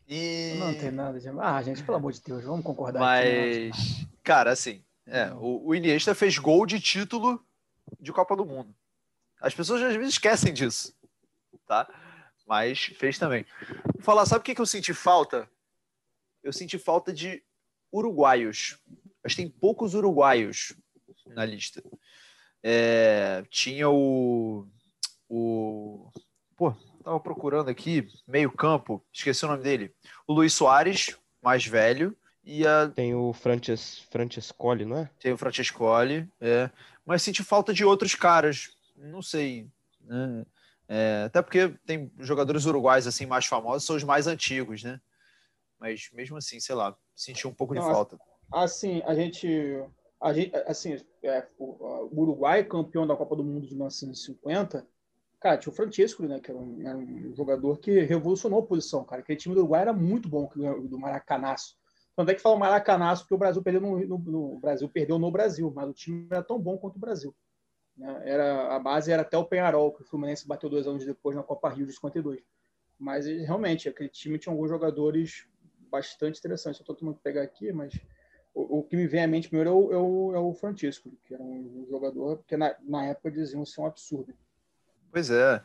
E... 0.08 0.54
Não 0.58 0.72
tem 0.72 0.90
nada 0.90 1.18
de. 1.18 1.28
Ah, 1.40 1.60
gente, 1.62 1.82
pelo 1.82 1.98
amor 1.98 2.12
de 2.12 2.22
Deus, 2.22 2.44
vamos 2.44 2.64
concordar 2.64 3.00
Mas, 3.00 3.26
aqui, 3.26 4.08
cara, 4.22 4.52
assim, 4.52 4.82
é, 5.06 5.32
o, 5.34 5.66
o 5.66 5.74
Iniesta 5.74 6.14
fez 6.14 6.38
gol 6.38 6.64
de 6.64 6.80
título 6.80 7.44
de 8.00 8.12
Copa 8.12 8.36
do 8.36 8.46
Mundo. 8.46 8.74
As 9.40 9.54
pessoas 9.54 9.82
às 9.82 9.94
vezes 9.94 10.14
esquecem 10.14 10.54
disso, 10.54 10.94
tá? 11.66 11.88
Mas 12.46 12.86
fez 12.98 13.18
também. 13.18 13.44
Vou 13.94 14.02
falar, 14.02 14.24
sabe 14.24 14.40
o 14.40 14.44
que, 14.44 14.54
que 14.54 14.60
eu 14.60 14.66
senti 14.66 14.94
falta? 14.94 15.48
Eu 16.42 16.52
senti 16.52 16.78
falta 16.78 17.12
de 17.12 17.42
uruguaios. 17.92 18.78
Mas 19.26 19.34
tem 19.34 19.50
poucos 19.50 19.92
uruguaios 19.94 20.72
na 21.26 21.44
lista. 21.44 21.82
É, 22.62 23.42
tinha 23.50 23.90
o, 23.90 24.68
o. 25.28 26.08
Pô, 26.56 26.72
tava 27.02 27.18
procurando 27.18 27.68
aqui, 27.68 28.06
meio 28.24 28.52
campo, 28.52 29.04
esqueci 29.12 29.44
o 29.44 29.48
nome 29.48 29.64
dele. 29.64 29.92
O 30.28 30.32
Luiz 30.32 30.52
Soares, 30.52 31.18
mais 31.42 31.66
velho. 31.66 32.16
E 32.44 32.64
a... 32.64 32.88
Tem 32.88 33.16
o 33.16 33.32
Frances, 33.32 33.98
Francescoli, 34.12 34.84
não 34.84 34.98
é? 34.98 35.10
Tem 35.18 35.32
o 35.32 35.36
Francescoli, 35.36 36.30
é. 36.40 36.70
Mas 37.04 37.20
senti 37.20 37.42
falta 37.42 37.74
de 37.74 37.84
outros 37.84 38.14
caras 38.14 38.76
não 38.96 39.20
sei. 39.20 39.68
Né? 40.02 40.46
É, 40.86 41.24
até 41.26 41.42
porque 41.42 41.74
tem 41.84 42.12
jogadores 42.20 42.64
uruguais 42.64 43.08
assim 43.08 43.26
mais 43.26 43.46
famosos, 43.46 43.84
são 43.84 43.96
os 43.96 44.04
mais 44.04 44.28
antigos, 44.28 44.84
né? 44.84 45.00
Mas 45.80 46.10
mesmo 46.12 46.36
assim, 46.36 46.60
sei 46.60 46.76
lá, 46.76 46.96
senti 47.12 47.48
um 47.48 47.52
pouco 47.52 47.74
de 47.74 47.80
falta. 47.80 48.16
Assim, 48.52 49.02
a 49.04 49.14
gente, 49.14 49.48
a 50.20 50.32
gente 50.32 50.54
assim, 50.66 50.96
é, 51.22 51.46
o, 51.58 52.08
Uruguai, 52.12 52.64
campeão 52.64 53.06
da 53.06 53.16
Copa 53.16 53.36
do 53.36 53.44
Mundo 53.44 53.66
de 53.66 53.74
1950, 53.74 54.86
cara, 55.40 55.58
tinha 55.58 55.72
o 55.72 55.76
Francesco, 55.76 56.22
né? 56.24 56.40
Que 56.40 56.50
era 56.50 56.58
um, 56.58 56.86
era 56.86 56.96
um 56.96 57.34
jogador 57.34 57.78
que 57.78 58.00
revolucionou 58.00 58.60
a 58.60 58.66
posição, 58.66 59.04
cara. 59.04 59.22
Aquele 59.22 59.38
time 59.38 59.54
do 59.54 59.60
Uruguai 59.60 59.82
era 59.82 59.92
muito 59.92 60.28
bom, 60.28 60.50
do 60.54 60.98
Maracanaço. 60.98 61.76
Tanto 62.14 62.30
é 62.30 62.34
que 62.34 62.40
fala 62.40 62.58
Maracanaço 62.58 63.24
porque 63.24 63.34
o 63.34 63.38
Brasil 63.38 63.62
perdeu 63.62 63.80
no, 63.82 63.98
no, 64.06 64.18
no 64.18 64.58
Brasil 64.58 64.88
perdeu 64.88 65.18
no 65.18 65.30
Brasil, 65.30 65.70
mas 65.74 65.88
o 65.88 65.92
time 65.92 66.26
era 66.30 66.42
tão 66.42 66.58
bom 66.58 66.78
quanto 66.78 66.96
o 66.96 67.00
Brasil. 67.00 67.34
Né? 67.96 68.22
Era, 68.24 68.74
a 68.74 68.78
base 68.78 69.12
era 69.12 69.22
até 69.22 69.36
o 69.36 69.44
Penharol, 69.44 69.92
que 69.92 70.02
o 70.02 70.06
Fluminense 70.06 70.46
bateu 70.46 70.70
dois 70.70 70.86
anos 70.86 71.04
depois 71.04 71.36
na 71.36 71.42
Copa 71.42 71.68
Rio 71.68 71.86
de 71.86 71.92
52. 71.92 72.42
Mas 72.98 73.26
realmente, 73.26 73.88
aquele 73.88 74.08
time 74.08 74.38
tinha 74.38 74.52
alguns 74.52 74.70
jogadores 74.70 75.46
bastante 75.90 76.38
interessantes. 76.38 76.80
Eu 76.80 76.82
estou 76.82 76.96
tentando 76.96 77.18
pegar 77.22 77.42
aqui, 77.42 77.70
mas 77.72 77.92
o, 78.56 78.78
o, 78.78 78.82
que 78.82 78.96
me 78.96 79.06
vem 79.06 79.22
à 79.22 79.26
mente 79.26 79.48
primeiro 79.48 79.70
é 79.70 79.72
o, 79.98 80.34
é 80.34 80.38
o, 80.38 80.50
é 80.50 80.54
Francisco, 80.54 81.12
que 81.26 81.34
era 81.34 81.42
um 81.42 81.86
jogador 81.90 82.42
que 82.46 82.56
na, 82.56 82.74
na 82.80 83.04
época 83.04 83.30
diziam 83.30 83.66
ser 83.66 83.82
um 83.82 83.86
absurdo. 83.86 84.32
Pois 85.12 85.30
é. 85.30 85.62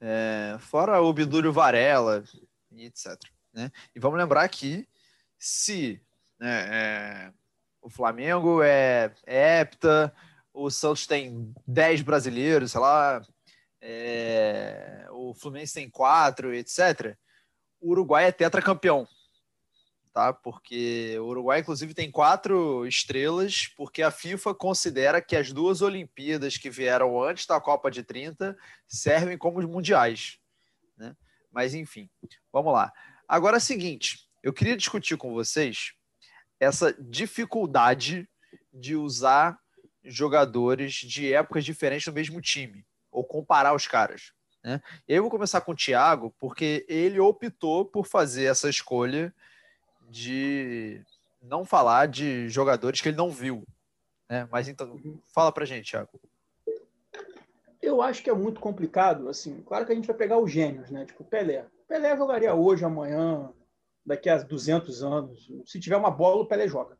é 0.00 0.56
fora 0.60 1.02
o 1.02 1.12
Bidúrio 1.12 1.52
Varela 1.52 2.22
e 2.70 2.84
etc. 2.84 3.18
Né? 3.52 3.72
E 3.92 3.98
vamos 3.98 4.20
lembrar 4.20 4.48
que 4.48 4.88
se 5.36 6.00
né, 6.38 6.68
é, 6.70 7.32
o 7.82 7.90
Flamengo 7.90 8.62
é, 8.62 9.12
é 9.26 9.60
hepta, 9.60 10.14
o 10.54 10.70
Santos 10.70 11.08
tem 11.08 11.52
10 11.66 12.02
brasileiros, 12.02 12.70
sei 12.70 12.80
lá, 12.80 13.20
é, 13.80 15.08
o 15.10 15.34
Fluminense 15.34 15.74
tem 15.74 15.90
4, 15.90 16.54
etc. 16.54 17.16
O 17.80 17.90
Uruguai 17.90 18.26
é 18.26 18.32
tetracampeão, 18.32 19.08
tá? 20.18 20.32
Porque 20.32 21.16
o 21.20 21.26
Uruguai, 21.26 21.60
inclusive, 21.60 21.94
tem 21.94 22.10
quatro 22.10 22.84
estrelas, 22.88 23.68
porque 23.76 24.02
a 24.02 24.10
FIFA 24.10 24.52
considera 24.52 25.22
que 25.22 25.36
as 25.36 25.52
duas 25.52 25.80
Olimpíadas 25.80 26.56
que 26.56 26.68
vieram 26.68 27.22
antes 27.22 27.46
da 27.46 27.60
Copa 27.60 27.88
de 27.88 28.02
30 28.02 28.56
servem 28.88 29.38
como 29.38 29.62
mundiais, 29.62 30.40
né? 30.96 31.14
Mas, 31.52 31.72
enfim, 31.72 32.10
vamos 32.52 32.72
lá. 32.72 32.92
Agora 33.28 33.58
é 33.58 33.58
o 33.58 33.60
seguinte, 33.60 34.28
eu 34.42 34.52
queria 34.52 34.76
discutir 34.76 35.16
com 35.16 35.32
vocês 35.32 35.92
essa 36.58 36.92
dificuldade 36.98 38.28
de 38.72 38.96
usar 38.96 39.56
jogadores 40.02 40.94
de 40.94 41.32
épocas 41.32 41.64
diferentes 41.64 42.08
no 42.08 42.12
mesmo 42.12 42.40
time, 42.40 42.84
ou 43.08 43.22
comparar 43.22 43.72
os 43.72 43.86
caras. 43.86 44.32
Né? 44.64 44.82
Eu 45.06 45.22
vou 45.22 45.30
começar 45.30 45.60
com 45.60 45.70
o 45.70 45.76
Thiago, 45.76 46.34
porque 46.40 46.84
ele 46.88 47.20
optou 47.20 47.84
por 47.84 48.04
fazer 48.04 48.46
essa 48.46 48.68
escolha 48.68 49.32
de 50.08 51.04
não 51.42 51.64
falar 51.64 52.06
de 52.06 52.48
jogadores 52.48 53.00
que 53.00 53.08
ele 53.08 53.16
não 53.16 53.30
viu. 53.30 53.64
Né? 54.28 54.48
Mas 54.50 54.68
então, 54.68 54.98
fala 55.26 55.52
pra 55.52 55.64
gente, 55.64 55.90
Thiago. 55.90 56.20
Eu 57.80 58.02
acho 58.02 58.22
que 58.22 58.30
é 58.30 58.34
muito 58.34 58.60
complicado, 58.60 59.28
assim, 59.28 59.62
claro 59.62 59.86
que 59.86 59.92
a 59.92 59.94
gente 59.94 60.06
vai 60.06 60.16
pegar 60.16 60.38
os 60.38 60.50
gênios, 60.50 60.90
né? 60.90 61.06
Tipo, 61.06 61.24
Pelé. 61.24 61.64
Pelé 61.86 62.16
jogaria 62.16 62.54
hoje, 62.54 62.84
amanhã, 62.84 63.50
daqui 64.04 64.28
a 64.28 64.36
200 64.36 65.02
anos. 65.02 65.50
Se 65.64 65.78
tiver 65.78 65.96
uma 65.96 66.10
bola, 66.10 66.42
o 66.42 66.46
Pelé 66.46 66.66
joga. 66.66 66.98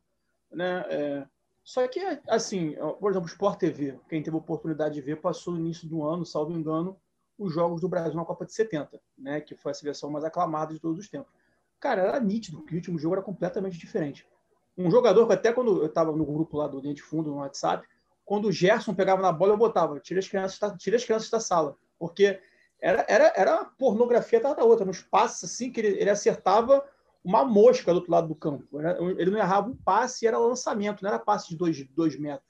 Né? 0.51 0.85
É, 0.89 1.27
só 1.65 1.87
que, 1.87 2.01
assim, 2.29 2.77
por 3.01 3.11
exemplo, 3.11 3.29
Sport 3.29 3.59
TV, 3.59 3.99
quem 4.09 4.23
teve 4.23 4.37
a 4.37 4.39
oportunidade 4.39 4.95
de 4.95 5.03
ver, 5.03 5.21
passou 5.21 5.53
no 5.53 5.61
início 5.61 5.87
do 5.87 6.03
ano, 6.03 6.25
salvo 6.25 6.53
engano, 6.53 6.99
os 7.37 7.53
Jogos 7.53 7.81
do 7.81 7.89
Brasil 7.89 8.15
na 8.15 8.25
Copa 8.25 8.47
de 8.47 8.53
70, 8.53 9.01
né? 9.19 9.41
Que 9.41 9.55
foi 9.55 9.73
a 9.73 9.75
seleção 9.75 10.11
mais 10.11 10.25
aclamada 10.25 10.73
de 10.73 10.81
todos 10.81 10.99
os 10.99 11.09
tempos. 11.09 11.33
Cara, 11.81 12.03
era 12.03 12.21
nítido 12.21 12.65
que 12.65 12.75
o 12.75 12.77
último 12.77 12.99
jogo 12.99 13.15
era 13.15 13.23
completamente 13.23 13.79
diferente. 13.79 14.27
Um 14.77 14.91
jogador 14.91 15.27
que 15.27 15.33
até 15.33 15.53
quando 15.53 15.81
eu 15.83 15.87
estava 15.87 16.13
no 16.13 16.25
grupo 16.25 16.57
lá 16.57 16.67
do 16.67 16.81
Dente 16.81 17.03
Fundo, 17.03 17.31
no 17.31 17.39
WhatsApp, 17.39 17.87
quando 18.25 18.47
o 18.47 18.53
Gerson 18.53 18.95
pegava 18.95 19.23
na 19.23 19.33
bola, 19.33 19.55
eu 19.55 19.57
botava, 19.57 19.99
tira 20.01 20.21
as 20.21 20.29
crianças 20.29 20.59
da, 20.59 20.77
tira 20.77 20.97
as 20.97 21.05
crianças 21.05 21.31
da 21.31 21.41
sala. 21.41 21.77
Porque 21.99 22.41
era, 22.81 23.05
era, 23.09 23.33
era 23.37 23.65
pornografia 23.65 24.39
atrás 24.39 24.57
da 24.57 24.65
outra. 24.65 24.85
Nos 24.85 25.01
passes, 25.01 25.51
assim, 25.51 25.73
que 25.73 25.81
ele, 25.81 26.01
ele 26.01 26.11
acertava 26.11 26.85
uma 27.25 27.45
mosca 27.45 27.93
do 27.93 27.97
outro 27.97 28.13
lado 28.13 28.29
do 28.29 28.35
campo. 28.35 28.67
Ele 29.19 29.31
não 29.31 29.39
errava 29.39 29.69
um 29.69 29.77
passe, 29.77 30.27
era 30.27 30.39
lançamento, 30.39 31.03
não 31.03 31.11
era 31.11 31.19
passe 31.19 31.49
de 31.49 31.57
dois, 31.57 31.85
dois 31.89 32.19
metros. 32.19 32.49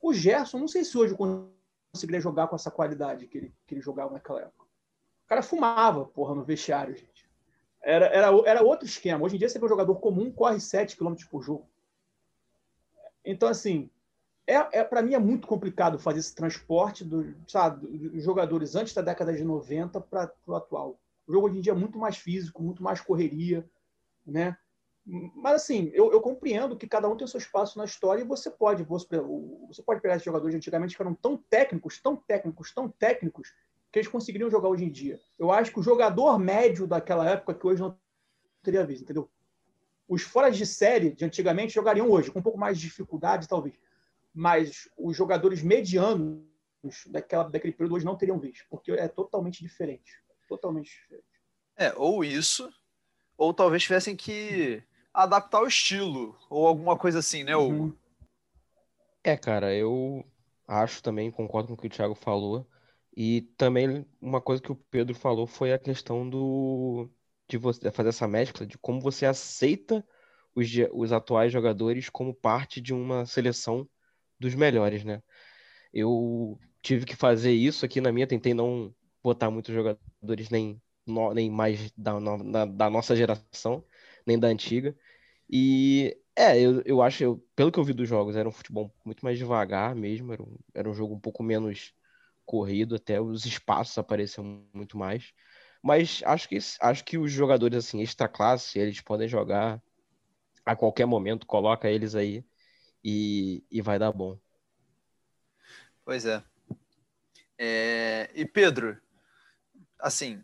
O 0.00 0.12
Gerson, 0.12 0.58
não 0.58 0.68
sei 0.68 0.84
se 0.84 0.96
hoje 0.96 1.16
conseguiria 1.92 2.20
jogar 2.20 2.48
com 2.48 2.56
essa 2.56 2.70
qualidade 2.70 3.26
que 3.26 3.38
ele, 3.38 3.54
que 3.66 3.74
ele 3.74 3.82
jogava 3.82 4.12
naquela 4.12 4.40
época. 4.40 4.64
O 5.24 5.28
cara 5.28 5.42
fumava, 5.42 6.04
porra, 6.04 6.34
no 6.34 6.44
vestiário. 6.44 6.96
Era, 7.82 8.06
era, 8.06 8.28
era 8.46 8.62
outro 8.62 8.86
esquema. 8.86 9.24
Hoje 9.24 9.36
em 9.36 9.38
dia, 9.38 9.48
você 9.48 9.58
vê 9.58 9.64
um 9.64 9.68
jogador 9.68 9.94
comum, 9.96 10.30
corre 10.30 10.60
7 10.60 10.96
km 10.96 11.14
por 11.30 11.42
jogo. 11.42 11.66
Então, 13.24 13.48
assim, 13.48 13.90
é, 14.46 14.80
é 14.80 14.84
para 14.84 15.02
mim 15.02 15.14
é 15.14 15.18
muito 15.18 15.46
complicado 15.46 15.98
fazer 15.98 16.20
esse 16.20 16.34
transporte 16.34 17.04
do, 17.04 17.34
sabe, 17.46 17.86
dos 17.86 18.22
jogadores 18.22 18.74
antes 18.74 18.92
da 18.92 19.02
década 19.02 19.32
de 19.32 19.44
90 19.44 20.00
para 20.00 20.32
o 20.46 20.54
atual. 20.54 20.98
O 21.26 21.32
jogo 21.32 21.46
hoje 21.46 21.58
em 21.58 21.60
dia 21.60 21.72
é 21.72 21.76
muito 21.76 21.98
mais 21.98 22.16
físico, 22.16 22.62
muito 22.62 22.82
mais 22.82 23.00
correria 23.00 23.68
né? 24.26 24.56
Mas 25.34 25.62
assim, 25.62 25.90
eu, 25.92 26.12
eu, 26.12 26.20
compreendo 26.20 26.76
que 26.76 26.86
cada 26.86 27.08
um 27.08 27.16
tem 27.16 27.24
o 27.24 27.28
seu 27.28 27.38
espaço 27.38 27.78
na 27.78 27.84
história 27.84 28.22
e 28.22 28.26
você 28.26 28.50
pode, 28.50 28.84
você 28.84 29.82
pode 29.84 30.00
pegar 30.00 30.14
esses 30.14 30.24
jogadores 30.24 30.54
antigamente 30.54 30.94
que 30.94 31.02
eram 31.02 31.14
tão 31.14 31.36
técnicos, 31.36 32.00
tão 32.00 32.14
técnicos, 32.14 32.72
tão 32.72 32.88
técnicos, 32.88 33.52
que 33.90 33.98
eles 33.98 34.08
conseguiriam 34.08 34.50
jogar 34.50 34.68
hoje 34.68 34.84
em 34.84 34.90
dia. 34.90 35.20
Eu 35.38 35.50
acho 35.50 35.72
que 35.72 35.80
o 35.80 35.82
jogador 35.82 36.38
médio 36.38 36.86
daquela 36.86 37.28
época 37.28 37.54
que 37.54 37.66
hoje 37.66 37.82
não 37.82 37.98
teria 38.62 38.84
visto, 38.84 39.02
entendeu? 39.02 39.30
os 40.10 40.22
fora 40.22 40.50
de 40.50 40.66
série 40.66 41.12
de 41.12 41.24
antigamente 41.24 41.72
jogariam 41.72 42.10
hoje, 42.10 42.32
com 42.32 42.40
um 42.40 42.42
pouco 42.42 42.58
mais 42.58 42.76
de 42.76 42.88
dificuldade, 42.88 43.46
talvez. 43.46 43.76
Mas 44.34 44.88
os 44.98 45.16
jogadores 45.16 45.62
medianos 45.62 46.42
daquela, 47.06 47.44
daquele 47.44 47.72
período 47.72 47.94
hoje 47.94 48.04
não 48.04 48.16
teriam 48.16 48.36
visto, 48.36 48.66
porque 48.68 48.90
é 48.90 49.06
totalmente 49.06 49.62
diferente. 49.62 50.20
Totalmente 50.48 50.90
diferente. 50.90 51.24
É, 51.76 51.94
ou 51.96 52.24
isso, 52.24 52.68
ou 53.38 53.54
talvez 53.54 53.84
tivessem 53.84 54.16
que 54.16 54.82
adaptar 55.14 55.62
o 55.62 55.68
estilo, 55.68 56.36
ou 56.50 56.66
alguma 56.66 56.98
coisa 56.98 57.20
assim, 57.20 57.44
né, 57.44 57.54
Hugo? 57.54 57.84
Uhum. 57.84 57.96
É, 59.22 59.36
cara, 59.36 59.72
eu 59.72 60.24
acho 60.66 61.00
também, 61.04 61.30
concordo 61.30 61.68
com 61.68 61.74
o 61.74 61.76
que 61.76 61.86
o 61.86 61.90
Thiago 61.90 62.16
falou. 62.16 62.66
E 63.22 63.42
também 63.58 64.06
uma 64.18 64.40
coisa 64.40 64.62
que 64.62 64.72
o 64.72 64.76
Pedro 64.76 65.14
falou 65.14 65.46
foi 65.46 65.74
a 65.74 65.78
questão 65.78 66.28
do 66.28 67.10
de 67.46 67.58
você 67.58 67.90
fazer 67.92 68.08
essa 68.08 68.26
mescla 68.26 68.66
de 68.66 68.78
como 68.78 68.98
você 68.98 69.26
aceita 69.26 70.02
os, 70.54 70.66
os 70.94 71.12
atuais 71.12 71.52
jogadores 71.52 72.08
como 72.08 72.34
parte 72.34 72.80
de 72.80 72.94
uma 72.94 73.26
seleção 73.26 73.86
dos 74.38 74.54
melhores, 74.54 75.04
né? 75.04 75.22
Eu 75.92 76.58
tive 76.82 77.06
que 77.06 77.16
fazer 77.16 77.52
isso 77.52 77.84
aqui 77.84 78.00
na 78.00 78.12
minha, 78.12 78.26
tentei 78.26 78.54
não 78.54 78.94
botar 79.22 79.50
muitos 79.50 79.74
jogadores 79.74 80.50
nem, 80.50 80.80
nem 81.34 81.50
mais 81.50 81.92
da, 81.92 82.18
da, 82.20 82.64
da 82.66 82.90
nossa 82.90 83.16
geração, 83.16 83.84
nem 84.26 84.38
da 84.38 84.48
antiga. 84.48 84.96
E 85.50 86.16
é, 86.36 86.60
eu, 86.60 86.82
eu 86.86 87.02
acho, 87.02 87.22
eu, 87.24 87.46
pelo 87.56 87.72
que 87.72 87.78
eu 87.80 87.84
vi 87.84 87.92
dos 87.92 88.08
jogos, 88.08 88.36
era 88.36 88.48
um 88.48 88.52
futebol 88.52 88.94
muito 89.04 89.24
mais 89.24 89.38
devagar 89.38 89.94
mesmo, 89.94 90.32
era 90.32 90.42
um, 90.42 90.56
era 90.74 90.90
um 90.90 90.94
jogo 90.94 91.14
um 91.14 91.20
pouco 91.20 91.42
menos 91.42 91.94
corrido, 92.50 92.96
até 92.96 93.20
os 93.20 93.46
espaços 93.46 93.96
apareciam 93.96 94.66
muito 94.74 94.98
mais. 94.98 95.32
Mas 95.80 96.20
acho 96.26 96.48
que, 96.48 96.58
acho 96.80 97.04
que 97.04 97.16
os 97.16 97.30
jogadores 97.30 97.78
assim, 97.78 98.02
extra 98.02 98.26
classe, 98.26 98.76
eles 98.76 99.00
podem 99.00 99.28
jogar 99.28 99.80
a 100.66 100.74
qualquer 100.74 101.06
momento, 101.06 101.46
coloca 101.46 101.88
eles 101.88 102.16
aí 102.16 102.44
e, 103.04 103.64
e 103.70 103.80
vai 103.80 104.00
dar 104.00 104.10
bom. 104.10 104.36
Pois 106.04 106.26
é. 106.26 106.42
é. 107.56 108.28
E 108.34 108.44
Pedro, 108.44 109.00
assim, 110.00 110.42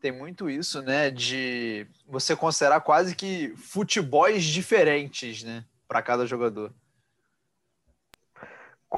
tem 0.00 0.10
muito 0.10 0.48
isso, 0.48 0.80
né, 0.80 1.10
de 1.10 1.86
você 2.06 2.34
considerar 2.34 2.80
quase 2.80 3.14
que 3.14 3.54
futebols 3.56 4.44
diferentes, 4.44 5.42
né, 5.42 5.62
para 5.86 6.00
cada 6.00 6.24
jogador. 6.26 6.74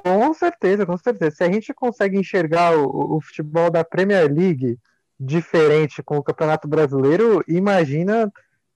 Com 0.02 0.34
certeza, 0.34 0.84
com 0.84 0.96
certeza. 0.96 1.36
Se 1.36 1.44
a 1.44 1.50
gente 1.50 1.72
consegue 1.72 2.18
enxergar 2.18 2.76
o, 2.76 3.16
o, 3.16 3.20
futebol 3.20 3.70
da 3.70 3.84
Premier 3.84 4.30
League 4.30 4.78
diferente 5.18 6.02
com 6.02 6.18
o 6.18 6.22
Campeonato 6.22 6.68
Brasileiro, 6.68 7.42
imagina 7.48 8.30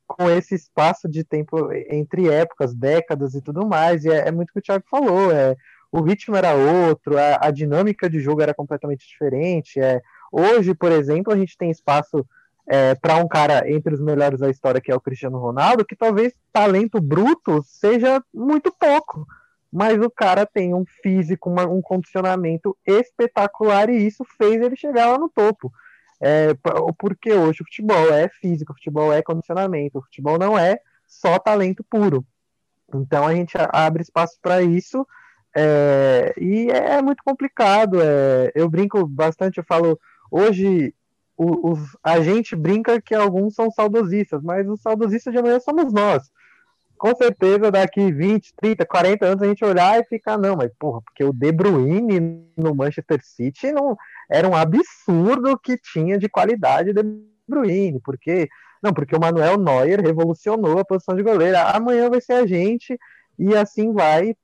com 0.07 0.29
esse 0.31 0.55
espaço 0.55 1.09
de 1.09 1.23
tempo 1.23 1.71
entre 1.89 2.29
épocas, 2.29 2.75
décadas 2.75 3.35
e 3.35 3.43
tudo 3.43 3.67
mais. 3.67 4.05
E 4.05 4.11
é, 4.11 4.29
é 4.29 4.33
muito 4.33 4.51
o 4.51 4.53
que 4.55 4.59
o 4.59 4.63
Thiago 4.63 4.85
falou. 4.91 5.31
É, 5.31 5.55
o 5.93 6.01
ritmo 6.01 6.37
era 6.37 6.55
outro, 6.55 7.19
a, 7.19 7.39
a 7.47 7.51
dinâmica 7.51 8.09
de 8.09 8.21
jogo 8.21 8.41
era 8.41 8.55
completamente 8.55 9.07
diferente. 9.07 9.79
É, 9.79 10.01
Hoje, 10.31 10.75
por 10.75 10.93
exemplo, 10.93 11.33
a 11.33 11.37
gente 11.37 11.57
tem 11.57 11.71
espaço 11.71 12.25
é, 12.69 12.95
para 12.95 13.17
um 13.17 13.27
cara 13.27 13.69
entre 13.69 13.93
os 13.93 14.01
melhores 14.01 14.39
da 14.39 14.49
história, 14.49 14.81
que 14.81 14.93
é 14.93 14.95
o 14.95 15.01
Cristiano 15.01 15.39
Ronaldo, 15.39 15.85
que 15.85 15.97
talvez 15.97 16.33
talento 16.53 17.01
bruto 17.01 17.63
seja 17.65 18.23
muito 18.33 18.73
pouco, 18.73 19.27
mas 19.73 20.01
o 20.01 20.11
cara 20.11 20.45
tem 20.47 20.75
um 20.75 20.85
físico, 21.03 21.51
uma, 21.51 21.67
um 21.67 21.81
condicionamento 21.81 22.77
espetacular 22.87 23.89
e 23.89 24.07
isso 24.07 24.25
fez 24.37 24.61
ele 24.61 24.77
chegar 24.77 25.11
lá 25.11 25.19
no 25.19 25.29
topo. 25.29 25.73
É, 26.23 26.55
porque 26.99 27.33
hoje 27.33 27.63
o 27.63 27.65
futebol 27.65 28.13
é 28.13 28.29
físico, 28.29 28.73
o 28.73 28.75
futebol 28.75 29.13
é 29.13 29.23
condicionamento, 29.23 29.99
o 29.99 30.03
futebol 30.03 30.39
não 30.39 30.59
é 30.59 30.79
só 31.07 31.39
talento 31.39 31.85
puro. 31.89 32.25
Então 32.95 33.27
a 33.27 33.35
gente 33.35 33.57
abre 33.73 34.03
espaço 34.03 34.39
para 34.43 34.61
isso 34.63 35.07
é, 35.57 36.35
e 36.37 36.69
é 36.71 37.01
muito 37.01 37.23
complicado. 37.25 38.01
É, 38.03 38.53
eu 38.55 38.69
brinco 38.69 39.07
bastante, 39.07 39.59
eu 39.59 39.65
falo 39.65 39.99
Hoje, 40.31 40.95
os, 41.37 41.81
a 42.05 42.21
gente 42.21 42.55
brinca 42.55 43.01
que 43.01 43.15
alguns 43.15 43.55
são 43.55 43.71
saudosistas, 43.71 44.43
mas 44.43 44.69
os 44.69 44.81
saudosistas 44.81 45.33
de 45.33 45.41
amanhã 45.41 45.59
somos 45.59 45.93
nós. 45.93 46.31
Com 47.01 47.17
certeza, 47.17 47.71
daqui 47.71 48.13
20, 48.13 48.53
30, 48.57 48.85
40 48.85 49.25
anos, 49.25 49.43
a 49.43 49.47
gente 49.47 49.65
olhar 49.65 49.99
e 49.99 50.05
ficar, 50.05 50.37
não, 50.37 50.55
mas 50.55 50.71
porra, 50.79 51.01
porque 51.01 51.25
o 51.25 51.33
De 51.33 51.51
Bruyne 51.51 52.45
no 52.55 52.75
Manchester 52.75 53.25
City 53.25 53.73
não 53.73 53.97
era 54.31 54.47
um 54.47 54.55
absurdo 54.55 55.59
que 55.59 55.79
tinha 55.79 56.19
de 56.19 56.29
qualidade 56.29 56.93
De 56.93 57.03
Bruyne, 57.49 57.99
porque 58.05 58.51
não, 58.83 58.93
porque 58.93 59.17
o 59.17 59.19
Manuel 59.19 59.57
Neuer 59.57 59.99
revolucionou 60.03 60.79
a 60.79 60.85
posição 60.85 61.17
de 61.17 61.23
goleiro. 61.23 61.57
Amanhã 61.73 62.11
vai 62.11 62.21
ser 62.21 62.35
a 62.35 62.47
gente 62.47 62.99
e 63.39 63.57
assim 63.57 63.95
vai, 63.95 64.37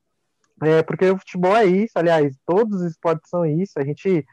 é, 0.62 0.82
porque 0.82 1.10
o 1.10 1.18
futebol 1.18 1.54
é 1.54 1.66
isso. 1.66 1.98
Aliás, 1.98 2.34
todos 2.46 2.80
os 2.80 2.90
esportes 2.90 3.28
são 3.28 3.44
isso. 3.44 3.78
A 3.78 3.84
gente 3.84 4.26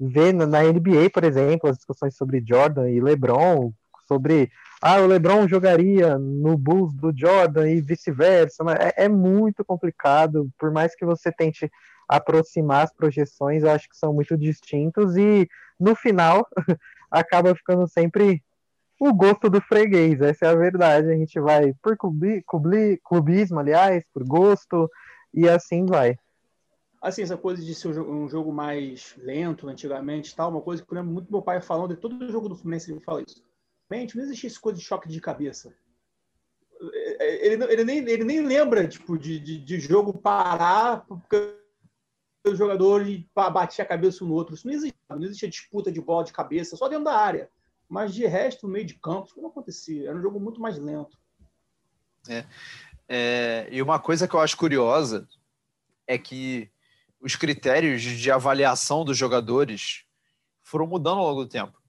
vê 0.00 0.32
na 0.32 0.62
NBA, 0.62 1.10
por 1.12 1.24
exemplo, 1.24 1.68
as 1.68 1.76
discussões 1.76 2.16
sobre 2.16 2.42
Jordan 2.42 2.88
e 2.88 3.02
LeBron, 3.02 3.70
sobre 4.08 4.50
ah, 4.80 5.00
o 5.00 5.06
LeBron 5.06 5.48
jogaria 5.48 6.18
no 6.18 6.56
Bulls 6.56 6.92
do 6.94 7.12
Jordan 7.16 7.68
e 7.68 7.80
vice-versa. 7.80 8.62
É, 8.78 9.04
é, 9.04 9.08
muito 9.08 9.64
complicado, 9.64 10.50
por 10.58 10.70
mais 10.70 10.94
que 10.94 11.04
você 11.04 11.32
tente 11.32 11.70
aproximar 12.08 12.84
as 12.84 12.92
projeções, 12.92 13.62
eu 13.62 13.70
acho 13.70 13.88
que 13.88 13.96
são 13.96 14.12
muito 14.12 14.36
distintos 14.36 15.16
e 15.16 15.48
no 15.80 15.94
final 15.96 16.46
acaba 17.10 17.54
ficando 17.54 17.88
sempre 17.88 18.42
o 19.00 19.12
gosto 19.12 19.50
do 19.50 19.60
freguês, 19.60 20.20
essa 20.20 20.46
é 20.46 20.48
a 20.48 20.54
verdade. 20.54 21.10
A 21.10 21.16
gente 21.16 21.38
vai 21.40 21.72
por 21.82 21.96
clubi, 21.96 22.42
clubi, 22.46 23.00
clubismo, 23.04 23.58
aliás, 23.58 24.04
por 24.12 24.24
gosto, 24.24 24.90
e 25.34 25.48
assim 25.48 25.84
vai 25.84 26.16
assim, 27.00 27.22
essa 27.22 27.36
coisa 27.36 27.62
de 27.62 27.74
ser 27.74 28.00
um 28.00 28.28
jogo 28.28 28.52
mais 28.52 29.14
lento 29.18 29.68
antigamente, 29.68 30.34
tal, 30.34 30.50
uma 30.50 30.60
coisa 30.60 30.82
que 30.82 30.92
eu 30.92 30.96
lembro 30.96 31.12
muito 31.12 31.30
meu 31.30 31.40
pai 31.40 31.60
falando, 31.60 31.94
de 31.94 32.00
todo 32.00 32.30
jogo 32.30 32.48
do 32.48 32.56
Fluminense 32.56 32.90
ele 32.90 33.00
fala 33.00 33.22
isso. 33.22 33.45
Mente, 33.90 34.16
não 34.16 34.24
existe 34.24 34.46
essa 34.46 34.60
coisa 34.60 34.78
de 34.78 34.84
choque 34.84 35.08
de 35.08 35.20
cabeça. 35.20 35.74
Ele, 37.18 37.64
ele, 37.64 37.84
nem, 37.84 37.98
ele 37.98 38.24
nem 38.24 38.40
lembra 38.40 38.86
tipo, 38.86 39.16
de, 39.16 39.38
de, 39.40 39.58
de 39.58 39.80
jogo 39.80 40.12
parar 40.12 41.06
porque 41.06 41.56
o 42.44 42.54
jogador 42.54 43.04
batia 43.34 43.84
a 43.84 43.88
cabeça 43.88 44.24
um 44.24 44.28
no 44.28 44.34
outro. 44.34 44.54
Isso 44.54 44.66
não 44.66 44.74
existe. 44.74 44.96
Não 45.08 45.22
existia 45.22 45.48
disputa 45.48 45.90
de 45.90 46.00
bola 46.00 46.24
de 46.24 46.32
cabeça, 46.32 46.76
só 46.76 46.88
dentro 46.88 47.04
da 47.04 47.16
área. 47.16 47.48
Mas 47.88 48.12
de 48.12 48.26
resto, 48.26 48.66
no 48.66 48.72
meio 48.72 48.84
de 48.84 48.94
campo, 48.94 49.28
isso 49.28 49.40
não 49.40 49.48
acontecia. 49.48 50.08
Era 50.08 50.18
um 50.18 50.22
jogo 50.22 50.40
muito 50.40 50.60
mais 50.60 50.78
lento. 50.78 51.16
É. 52.28 52.44
é 53.08 53.68
e 53.70 53.80
uma 53.80 54.00
coisa 54.00 54.26
que 54.26 54.34
eu 54.34 54.40
acho 54.40 54.56
curiosa 54.56 55.28
é 56.06 56.18
que 56.18 56.68
os 57.20 57.36
critérios 57.36 58.02
de 58.02 58.30
avaliação 58.30 59.04
dos 59.04 59.16
jogadores 59.16 60.04
foram 60.62 60.86
mudando 60.86 61.18
ao 61.18 61.28
longo 61.28 61.44
do 61.44 61.48
tempo. 61.48 61.80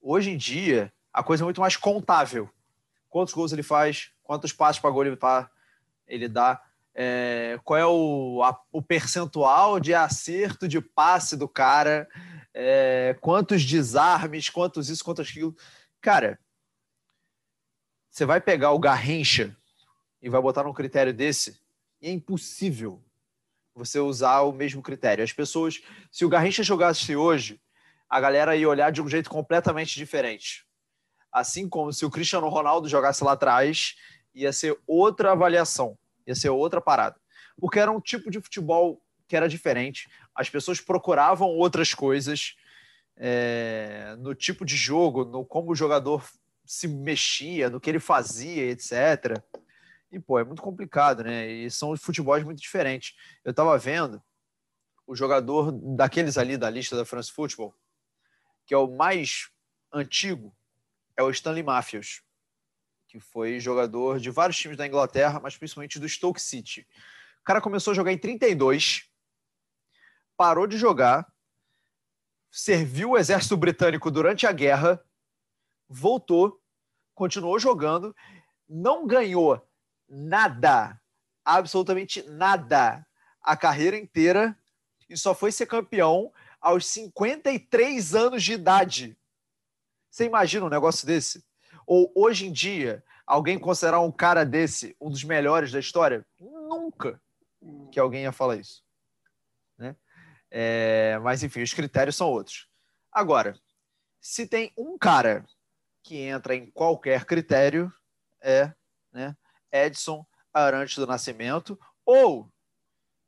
Hoje 0.00 0.30
em 0.30 0.36
dia, 0.36 0.92
a 1.14 1.22
coisa 1.22 1.44
é 1.44 1.46
muito 1.46 1.60
mais 1.60 1.76
contável. 1.76 2.50
Quantos 3.08 3.32
gols 3.32 3.52
ele 3.52 3.62
faz, 3.62 4.10
quantos 4.24 4.52
passos 4.52 4.82
para 4.82 4.90
gol 4.90 5.06
ele, 5.06 5.16
tá, 5.16 5.48
ele 6.08 6.28
dá, 6.28 6.60
é, 6.92 7.60
qual 7.62 7.78
é 7.78 7.86
o, 7.86 8.42
a, 8.42 8.60
o 8.72 8.82
percentual 8.82 9.78
de 9.78 9.94
acerto 9.94 10.66
de 10.66 10.80
passe 10.80 11.36
do 11.36 11.48
cara, 11.48 12.08
é, 12.52 13.16
quantos 13.20 13.64
desarmes, 13.64 14.50
quantos 14.50 14.90
isso, 14.90 15.04
quantos 15.04 15.28
aquilo. 15.28 15.54
Cara, 16.00 16.36
você 18.10 18.26
vai 18.26 18.40
pegar 18.40 18.72
o 18.72 18.78
Garrincha 18.80 19.56
e 20.20 20.28
vai 20.28 20.42
botar 20.42 20.64
num 20.64 20.72
critério 20.72 21.14
desse, 21.14 21.60
e 22.02 22.08
é 22.08 22.10
impossível 22.10 23.00
você 23.72 24.00
usar 24.00 24.40
o 24.40 24.52
mesmo 24.52 24.82
critério. 24.82 25.22
As 25.22 25.32
pessoas, 25.32 25.80
se 26.10 26.24
o 26.24 26.28
Garrincha 26.28 26.64
jogasse 26.64 27.14
hoje, 27.14 27.60
a 28.08 28.20
galera 28.20 28.56
ia 28.56 28.68
olhar 28.68 28.90
de 28.90 29.00
um 29.00 29.08
jeito 29.08 29.30
completamente 29.30 29.94
diferente. 29.94 30.64
Assim 31.34 31.68
como 31.68 31.92
se 31.92 32.06
o 32.06 32.10
Cristiano 32.10 32.48
Ronaldo 32.48 32.88
jogasse 32.88 33.24
lá 33.24 33.32
atrás, 33.32 33.96
ia 34.32 34.52
ser 34.52 34.78
outra 34.86 35.32
avaliação, 35.32 35.98
ia 36.24 36.34
ser 36.36 36.50
outra 36.50 36.80
parada. 36.80 37.16
Porque 37.60 37.80
era 37.80 37.90
um 37.90 38.00
tipo 38.00 38.30
de 38.30 38.40
futebol 38.40 39.02
que 39.26 39.36
era 39.36 39.48
diferente. 39.48 40.08
As 40.32 40.48
pessoas 40.48 40.80
procuravam 40.80 41.48
outras 41.48 41.92
coisas 41.92 42.54
é, 43.16 44.14
no 44.20 44.32
tipo 44.32 44.64
de 44.64 44.76
jogo, 44.76 45.24
no 45.24 45.44
como 45.44 45.72
o 45.72 45.76
jogador 45.76 46.24
se 46.64 46.86
mexia, 46.86 47.68
no 47.68 47.80
que 47.80 47.90
ele 47.90 47.98
fazia, 47.98 48.70
etc. 48.70 49.42
E, 50.12 50.20
pô, 50.20 50.38
é 50.38 50.44
muito 50.44 50.62
complicado, 50.62 51.24
né? 51.24 51.50
E 51.50 51.68
são 51.68 51.96
futebols 51.96 52.44
muito 52.44 52.60
diferentes. 52.60 53.16
Eu 53.44 53.52
tava 53.52 53.76
vendo 53.76 54.22
o 55.04 55.16
jogador 55.16 55.72
daqueles 55.72 56.38
ali 56.38 56.56
da 56.56 56.70
lista 56.70 56.96
da 56.96 57.04
France 57.04 57.32
Football, 57.32 57.74
que 58.64 58.72
é 58.72 58.78
o 58.78 58.88
mais 58.88 59.48
antigo, 59.92 60.54
é 61.16 61.22
o 61.22 61.30
Stanley 61.30 61.62
Matthews, 61.62 62.22
que 63.08 63.20
foi 63.20 63.60
jogador 63.60 64.18
de 64.18 64.30
vários 64.30 64.56
times 64.56 64.76
da 64.76 64.86
Inglaterra, 64.86 65.40
mas 65.40 65.56
principalmente 65.56 65.98
do 65.98 66.08
Stoke 66.08 66.40
City. 66.40 66.86
O 67.40 67.44
cara 67.44 67.60
começou 67.60 67.92
a 67.92 67.94
jogar 67.94 68.12
em 68.12 68.18
32, 68.18 69.08
parou 70.36 70.66
de 70.66 70.76
jogar, 70.76 71.30
serviu 72.50 73.10
o 73.10 73.18
exército 73.18 73.56
britânico 73.56 74.10
durante 74.10 74.46
a 74.46 74.52
guerra, 74.52 75.04
voltou, 75.88 76.60
continuou 77.14 77.58
jogando 77.58 78.14
não 78.68 79.06
ganhou 79.06 79.66
nada, 80.08 81.00
absolutamente 81.44 82.22
nada, 82.22 83.06
a 83.40 83.56
carreira 83.56 83.96
inteira 83.96 84.56
e 85.08 85.16
só 85.16 85.34
foi 85.34 85.52
ser 85.52 85.66
campeão 85.66 86.32
aos 86.60 86.86
53 86.86 88.14
anos 88.14 88.42
de 88.42 88.54
idade. 88.54 89.18
Você 90.14 90.26
imagina 90.26 90.64
um 90.64 90.68
negócio 90.68 91.04
desse? 91.04 91.44
Ou 91.84 92.12
hoje 92.14 92.46
em 92.46 92.52
dia, 92.52 93.02
alguém 93.26 93.58
considerar 93.58 94.00
um 94.00 94.12
cara 94.12 94.46
desse 94.46 94.96
um 95.00 95.10
dos 95.10 95.24
melhores 95.24 95.72
da 95.72 95.80
história? 95.80 96.24
Nunca 96.38 97.20
que 97.90 97.98
alguém 97.98 98.22
ia 98.22 98.30
falar 98.30 98.54
isso. 98.54 98.84
Né? 99.76 99.96
É, 100.52 101.18
mas, 101.18 101.42
enfim, 101.42 101.62
os 101.62 101.74
critérios 101.74 102.14
são 102.14 102.30
outros. 102.30 102.68
Agora, 103.10 103.58
se 104.20 104.46
tem 104.46 104.72
um 104.78 104.96
cara 104.96 105.44
que 106.00 106.16
entra 106.20 106.54
em 106.54 106.70
qualquer 106.70 107.24
critério, 107.24 107.92
é 108.40 108.72
né, 109.12 109.36
Edson 109.72 110.24
Arantes 110.52 110.96
do 110.96 111.08
Nascimento, 111.08 111.76
ou 112.06 112.48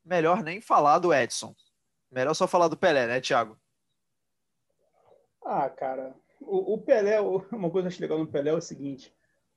melhor 0.05 0.41
nem 0.41 0.61
falar 0.61 1.01
do 1.01 1.13
Edson. 1.13 1.53
Melhor 2.13 2.35
só 2.35 2.47
falar 2.47 2.69
do 2.69 2.77
Pelé, 2.77 3.09
né, 3.09 3.21
Thiago? 3.21 3.61
Ah, 5.45 5.69
cara, 5.69 6.15
o, 6.41 6.75
o 6.75 6.79
Pelé, 6.79 7.21
uma 7.53 7.71
coisa 7.71 7.89
que 7.89 7.95
eu 7.95 7.97
acho 7.97 8.03
legal 8.03 8.19
no 8.19 8.27
Pelé 8.27 8.51
é 8.51 8.55
o 8.55 8.61
seguinte: 8.61 9.15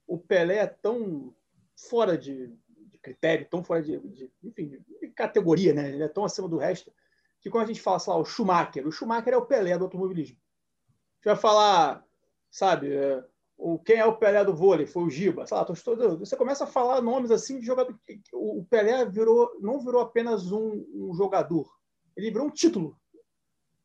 o 0.08 0.18
Pelé 0.18 0.58
é 0.58 0.68
tão 0.68 1.34
fora 1.76 2.18
de, 2.18 2.48
de 2.68 2.98
critério, 2.98 3.48
tão 3.50 3.64
fora 3.64 3.82
de, 3.82 4.00
de, 4.00 4.32
enfim, 4.44 4.70
de 5.02 5.08
categoria, 5.10 5.74
né? 5.74 5.90
Ele 5.90 6.04
é 6.04 6.08
tão 6.08 6.26
acima 6.26 6.48
do 6.48 6.58
resto, 6.58 6.92
que 7.40 7.50
quando 7.50 7.66
a 7.66 7.68
gente 7.68 7.82
fala, 7.82 8.00
sei 8.00 8.14
lá, 8.14 8.20
o 8.20 8.26
Schumacher, 8.26 8.88
o 8.88 8.92
Schumacher 8.92 9.34
é 9.34 9.38
o 9.38 9.46
Pelé 9.46 9.78
do 9.78 9.86
automobilismo. 9.86 10.38
A 10.38 11.16
gente 11.18 11.26
vai 11.26 11.36
falar, 11.36 12.06
sabe, 12.50 12.94
é, 12.94 13.24
o, 13.58 13.78
quem 13.78 13.98
é 13.98 14.06
o 14.06 14.16
Pelé 14.16 14.44
do 14.44 14.56
vôlei? 14.56 14.86
Foi 14.86 15.04
o 15.04 15.10
Giba. 15.10 15.46
Sei 15.46 15.56
lá, 15.56 15.64
você 15.66 16.36
começa 16.36 16.64
a 16.64 16.68
falar 16.68 17.02
nomes 17.02 17.30
assim 17.30 17.60
de 17.60 17.66
jogador. 17.66 17.98
O 18.34 18.66
Pelé 18.70 19.06
virou, 19.06 19.58
não 19.60 19.80
virou 19.80 20.02
apenas 20.02 20.52
um, 20.52 20.86
um 20.94 21.14
jogador, 21.14 21.70
ele 22.16 22.32
virou 22.32 22.48
um 22.48 22.52
título. 22.52 22.98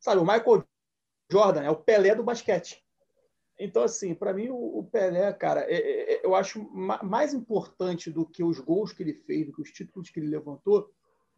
Sabe, 0.01 0.21
o 0.21 0.25
Michael 0.25 0.65
Jordan 1.31 1.63
é 1.63 1.71
o 1.71 1.77
Pelé 1.77 2.15
do 2.15 2.23
basquete. 2.23 2.84
Então, 3.59 3.83
assim, 3.83 4.15
para 4.15 4.35
mim, 4.35 4.49
o 4.51 4.83
Pelé, 4.91 5.33
cara, 5.33 5.61
é, 5.63 5.75
é, 5.75 6.15
é 6.15 6.27
eu 6.27 6.35
acho 6.35 6.69
mais 6.73 7.33
importante 7.33 8.11
do 8.11 8.27
que 8.27 8.43
os 8.43 8.59
gols 8.59 8.93
que 8.93 9.03
ele 9.03 9.15
fez, 9.15 9.47
do 9.47 9.53
que 9.53 9.63
os 9.63 9.71
títulos 9.71 10.11
que 10.11 10.19
ele 10.19 10.29
levantou. 10.29 10.93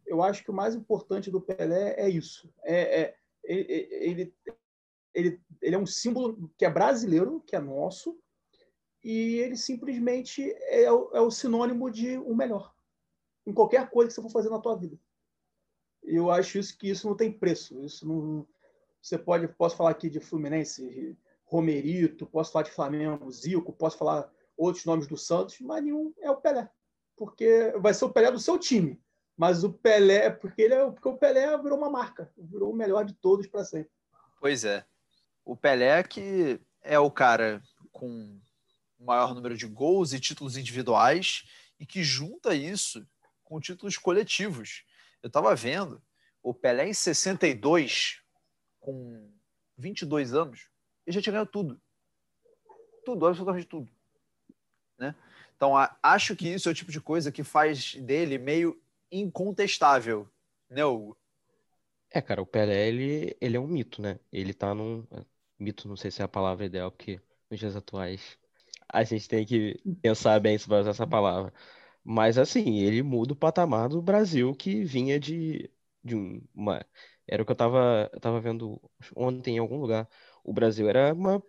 Eu 0.07 0.23
acho 0.23 0.43
que 0.43 0.51
o 0.51 0.55
mais 0.55 0.75
importante 0.75 1.31
do 1.31 1.41
Pelé 1.41 1.95
é 1.99 2.09
isso. 2.09 2.53
É, 2.63 3.01
é 3.01 3.17
ele, 3.45 4.35
ele, 5.15 5.41
ele 5.63 5.75
é 5.75 5.79
um 5.79 5.87
símbolo 5.87 6.51
que 6.57 6.65
é 6.65 6.71
brasileiro, 6.71 7.43
que 7.47 7.55
é 7.55 7.61
nosso, 7.61 8.19
e 9.05 9.37
ele 9.37 9.57
simplesmente 9.57 10.43
é 10.69 10.91
o, 10.91 11.11
é 11.13 11.21
o 11.21 11.31
sinônimo 11.31 11.91
de 11.91 12.17
o 12.19 12.35
melhor 12.35 12.75
em 13.47 13.55
qualquer 13.55 13.89
coisa 13.89 14.09
que 14.09 14.15
você 14.15 14.23
for 14.23 14.31
fazer 14.31 14.51
na 14.51 14.59
tua 14.59 14.77
vida. 14.77 14.99
Eu 16.03 16.31
acho 16.31 16.59
isso 16.59 16.77
que 16.77 16.91
isso 16.91 17.09
não 17.09 17.17
tem 17.17 17.33
preço. 17.33 17.81
Isso 17.85 18.07
não. 18.07 18.47
Você 19.01 19.17
pode, 19.17 19.47
posso 19.49 19.77
falar 19.77 19.91
aqui 19.91 20.11
de 20.11 20.19
Fluminense, 20.19 21.17
Romerito, 21.47 22.27
posso 22.27 22.53
falar 22.53 22.65
de 22.65 22.73
Flamengo, 22.73 23.31
Zico, 23.31 23.73
posso 23.73 23.97
falar 23.97 24.31
outros 24.57 24.85
nomes 24.85 25.07
do 25.07 25.17
Santos, 25.17 25.59
mas 25.61 25.83
nenhum 25.83 26.13
é 26.21 26.31
o 26.31 26.37
Pelé, 26.37 26.69
porque 27.17 27.73
vai 27.79 27.95
ser 27.95 28.05
o 28.05 28.11
Pelé 28.11 28.31
do 28.31 28.39
seu 28.39 28.59
time. 28.59 29.01
Mas 29.37 29.63
o 29.63 29.73
Pelé, 29.73 30.31
porque 30.31 30.63
ele 30.63 30.75
é, 30.75 30.91
porque 30.91 31.09
o 31.09 31.17
Pelé 31.17 31.57
virou 31.59 31.79
uma 31.79 31.91
marca, 31.91 32.33
virou 32.37 32.73
o 32.73 32.77
melhor 32.77 33.05
de 33.05 33.15
todos 33.15 33.47
para 33.47 33.65
sempre. 33.65 33.91
Pois 34.41 34.65
é. 34.65 34.85
O 35.45 35.57
Pelé 35.57 36.03
que 36.03 36.61
é 36.83 36.99
o 36.99 37.11
cara 37.11 37.63
com 37.93 38.41
o 38.99 39.05
maior 39.05 39.35
número 39.35 39.57
de 39.57 39.67
gols 39.67 40.13
e 40.13 40.21
títulos 40.21 40.57
individuais 40.57 41.45
e 41.79 41.87
que 41.87 42.03
junta 42.03 42.55
isso 42.55 43.07
com 43.45 43.61
títulos 43.61 43.99
coletivos. 43.99 44.85
Eu 45.23 45.29
estava 45.29 45.55
vendo 45.55 46.03
o 46.43 46.55
Pelé 46.55 46.89
em 46.89 46.95
62, 46.95 48.23
com 48.81 49.31
22 49.77 50.33
anos, 50.33 50.69
ele 51.07 51.15
já 51.15 51.23
tinha 51.23 51.47
tudo. 51.47 51.81
Tudo, 53.05 53.27
absolutamente 53.27 53.67
tudo. 53.67 53.89
Né? 54.99 55.15
Então, 55.57 55.73
acho 56.03 56.35
que 56.35 56.49
isso 56.49 56.69
é 56.69 56.73
o 56.73 56.75
tipo 56.75 56.91
de 56.91 57.01
coisa 57.01 57.31
que 57.31 57.45
faz 57.45 57.95
dele 57.95 58.37
meio 58.39 58.81
incontestável, 59.11 60.29
né, 60.69 60.85
Hugo? 60.85 61.17
É, 62.11 62.21
cara, 62.21 62.43
o 62.43 62.47
Pelé, 62.47 62.89
ele, 62.89 63.37
ele 63.41 63.57
é 63.57 63.61
um 63.61 63.67
mito, 63.67 64.03
né? 64.03 64.19
Ele 64.33 64.53
tá 64.53 64.75
num... 64.75 65.07
Mito, 65.59 65.89
não 65.89 65.97
sei 65.97 66.11
se 66.11 66.21
é 66.21 66.25
a 66.25 66.29
palavra 66.29 66.67
ideal, 66.67 66.91
porque 66.91 67.21
nos 67.51 67.59
dias 67.59 67.77
atuais 67.77 68.37
a 68.89 69.03
gente 69.05 69.29
tem 69.29 69.45
que 69.47 69.81
pensar 70.03 70.39
bem 70.41 70.59
sobre 70.59 70.79
usar 70.79 70.91
essa 70.91 71.07
palavra. 71.07 71.53
Mas, 72.05 72.39
assim, 72.39 72.79
ele 72.81 73.03
muda 73.03 73.33
o 73.33 73.37
patamar 73.37 73.89
do 73.89 74.03
Brasil 74.03 74.55
que 74.55 74.85
vinha 74.85 75.19
de 75.19 75.71
de 76.07 76.15
uma. 76.55 76.85
Era 77.27 77.43
o 77.43 77.47
que 77.47 77.51
eu 77.53 77.55
estava 77.55 78.11
eu 78.13 78.21
tava 78.21 78.41
vendo 78.41 78.81
ontem 79.15 79.57
em 79.57 79.59
algum 79.59 79.79
lugar. 79.81 80.09
O 80.47 80.53
Brasil 80.53 80.89
era 80.89 81.13
uma 81.13 81.43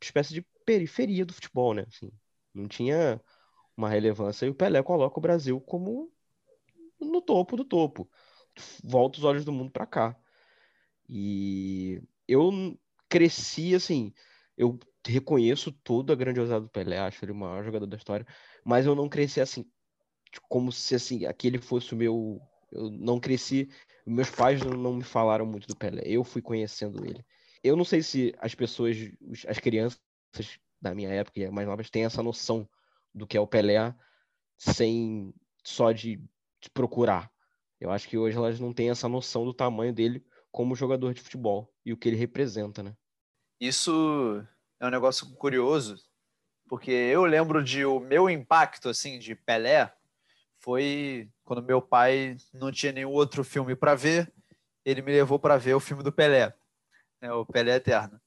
espécie 0.00 0.32
de 0.34 0.42
periferia 0.64 1.24
do 1.24 1.34
futebol, 1.34 1.74
né? 1.74 1.84
Assim, 1.88 2.10
não 2.54 2.68
tinha 2.68 3.20
uma 3.76 3.88
relevância. 3.88 4.46
E 4.46 4.50
o 4.50 4.54
Pelé 4.54 4.82
coloca 4.82 5.18
o 5.18 5.22
Brasil 5.22 5.60
como 5.60 6.12
no 7.00 7.20
topo 7.20 7.56
do 7.56 7.64
topo. 7.64 8.08
Volta 8.82 9.18
os 9.18 9.24
olhos 9.24 9.44
do 9.44 9.52
mundo 9.52 9.70
para 9.72 9.86
cá. 9.86 10.16
E 11.08 12.00
eu 12.28 12.78
cresci 13.08 13.74
assim. 13.74 14.12
Eu 14.56 14.78
reconheço 15.06 15.72
toda 15.72 16.12
a 16.12 16.16
grandiosidade 16.16 16.64
do 16.64 16.70
Pelé, 16.70 16.98
acho 16.98 17.24
ele 17.24 17.32
o 17.32 17.34
maior 17.34 17.64
jogador 17.64 17.86
da 17.86 17.96
história, 17.96 18.26
mas 18.64 18.86
eu 18.86 18.94
não 18.94 19.08
cresci 19.08 19.40
assim, 19.40 19.68
como 20.48 20.72
se 20.72 20.94
assim, 20.94 21.26
aquele 21.26 21.58
fosse 21.58 21.92
o 21.92 21.96
meu. 21.96 22.40
Eu 22.72 22.90
não 22.90 23.20
cresci 23.20 23.68
meus 24.06 24.30
pais 24.30 24.60
não 24.60 24.94
me 24.94 25.02
falaram 25.02 25.46
muito 25.46 25.66
do 25.66 25.76
Pelé. 25.76 26.02
Eu 26.04 26.24
fui 26.24 26.42
conhecendo 26.42 27.04
ele. 27.04 27.24
Eu 27.64 27.76
não 27.76 27.84
sei 27.84 28.02
se 28.02 28.34
as 28.38 28.54
pessoas, 28.54 28.96
as 29.48 29.58
crianças 29.58 29.98
da 30.80 30.94
minha 30.94 31.08
época 31.08 31.40
e 31.40 31.50
mais 31.50 31.66
novas 31.66 31.88
têm 31.88 32.04
essa 32.04 32.22
noção 32.22 32.68
do 33.14 33.26
que 33.26 33.38
é 33.38 33.40
o 33.40 33.46
Pelé 33.46 33.94
sem 34.58 35.34
só 35.64 35.90
de, 35.90 36.16
de 36.60 36.70
procurar. 36.70 37.32
Eu 37.80 37.90
acho 37.90 38.06
que 38.06 38.18
hoje 38.18 38.36
elas 38.36 38.60
não 38.60 38.72
têm 38.72 38.90
essa 38.90 39.08
noção 39.08 39.46
do 39.46 39.54
tamanho 39.54 39.94
dele 39.94 40.22
como 40.52 40.76
jogador 40.76 41.14
de 41.14 41.22
futebol 41.22 41.72
e 41.84 41.92
o 41.92 41.96
que 41.96 42.08
ele 42.08 42.16
representa, 42.16 42.82
né? 42.82 42.94
Isso 43.58 44.46
é 44.78 44.86
um 44.86 44.90
negócio 44.90 45.34
curioso, 45.36 45.96
porque 46.68 46.90
eu 46.90 47.24
lembro 47.24 47.64
de 47.64 47.86
o 47.86 47.98
meu 47.98 48.28
impacto 48.28 48.90
assim 48.90 49.18
de 49.18 49.34
Pelé 49.34 49.90
foi 50.58 51.30
quando 51.44 51.62
meu 51.62 51.80
pai 51.80 52.36
não 52.52 52.70
tinha 52.70 52.92
nenhum 52.92 53.10
outro 53.10 53.42
filme 53.42 53.74
para 53.74 53.94
ver, 53.94 54.32
ele 54.84 55.00
me 55.00 55.12
levou 55.12 55.38
para 55.38 55.56
ver 55.56 55.74
o 55.74 55.80
filme 55.80 56.02
do 56.02 56.12
Pelé, 56.12 56.54
né, 57.24 57.32
o 57.32 57.46
Pelé 57.46 57.76
Eterno. 57.76 58.20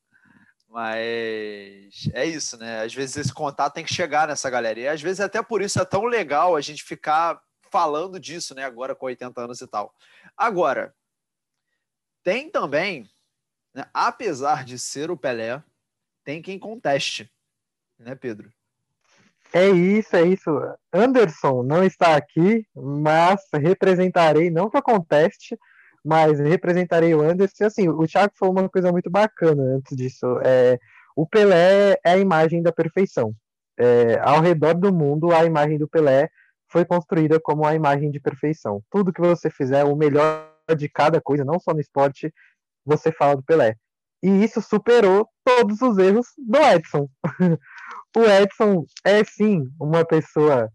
Mas 0.67 2.09
é 2.13 2.25
isso, 2.25 2.57
né? 2.57 2.81
Às 2.81 2.93
vezes 2.93 3.17
esse 3.17 3.33
contato 3.33 3.75
tem 3.75 3.85
que 3.85 3.93
chegar 3.93 4.27
nessa 4.27 4.49
galera. 4.49 4.79
E 4.79 4.87
às 4.87 5.01
vezes 5.01 5.19
até 5.19 5.41
por 5.41 5.61
isso 5.61 5.79
é 5.79 5.85
tão 5.85 6.05
legal 6.05 6.55
a 6.55 6.61
gente 6.61 6.83
ficar 6.83 7.39
falando 7.71 8.19
disso, 8.19 8.55
né? 8.55 8.63
Agora 8.63 8.95
com 8.95 9.05
80 9.05 9.39
anos 9.39 9.61
e 9.61 9.67
tal. 9.67 9.93
Agora, 10.35 10.93
tem 12.23 12.49
também, 12.49 13.07
né, 13.73 13.85
apesar 13.93 14.65
de 14.65 14.79
ser 14.79 15.11
o 15.11 15.17
Pelé, 15.17 15.63
tem 16.23 16.41
quem 16.41 16.57
conteste, 16.57 17.31
né, 17.99 18.15
Pedro? 18.15 18.51
É 19.53 19.69
isso, 19.69 20.15
é 20.15 20.23
isso. 20.23 20.49
Anderson 20.91 21.63
não 21.63 21.83
está 21.83 22.17
aqui, 22.17 22.67
mas 22.75 23.39
representarei, 23.53 24.49
não 24.49 24.69
eu 24.73 24.81
conteste, 24.81 25.57
mas 26.07 26.39
representarei 26.39 27.13
o 27.13 27.21
Anderson. 27.21 27.65
Assim, 27.65 27.89
o 27.89 28.07
Thiago 28.07 28.31
falou 28.39 28.57
uma 28.57 28.69
coisa 28.69 28.93
muito 28.93 29.09
bacana 29.09 29.61
antes 29.75 29.95
disso. 29.95 30.25
É, 30.41 30.79
o 31.13 31.27
Pelé 31.27 31.99
é 32.01 32.11
a 32.13 32.17
imagem 32.17 32.63
da 32.63 32.71
perfeição. 32.71 33.33
É, 33.77 34.17
ao 34.21 34.39
redor 34.39 34.73
do 34.73 34.93
mundo, 34.93 35.33
a 35.33 35.43
imagem 35.43 35.77
do 35.77 35.87
Pelé 35.87 36.29
foi 36.71 36.85
construída 36.85 37.41
como 37.41 37.65
a 37.65 37.75
imagem 37.75 38.09
de 38.09 38.21
perfeição. 38.21 38.81
Tudo 38.89 39.11
que 39.11 39.19
você 39.19 39.49
fizer, 39.49 39.83
o 39.83 39.97
melhor 39.97 40.49
de 40.77 40.87
cada 40.87 41.19
coisa, 41.19 41.43
não 41.43 41.59
só 41.59 41.73
no 41.73 41.81
esporte, 41.81 42.33
você 42.85 43.11
fala 43.11 43.35
do 43.35 43.43
Pelé. 43.43 43.75
E 44.23 44.29
isso 44.45 44.61
superou 44.61 45.27
todos 45.43 45.81
os 45.81 45.97
erros 45.97 46.27
do 46.37 46.57
Edson. 46.57 47.09
o 48.15 48.23
Edson 48.23 48.85
é 49.03 49.25
sim 49.25 49.69
uma 49.77 50.05
pessoa, 50.05 50.71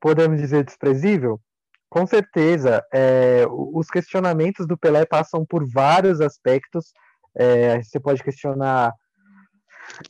podemos 0.00 0.40
dizer, 0.40 0.64
desprezível? 0.64 1.40
Com 1.88 2.06
certeza. 2.06 2.84
É, 2.92 3.46
os 3.48 3.88
questionamentos 3.88 4.66
do 4.66 4.76
Pelé 4.76 5.04
passam 5.04 5.44
por 5.44 5.66
vários 5.68 6.20
aspectos. 6.20 6.92
É, 7.34 7.82
você 7.82 8.00
pode 8.00 8.22
questionar 8.22 8.92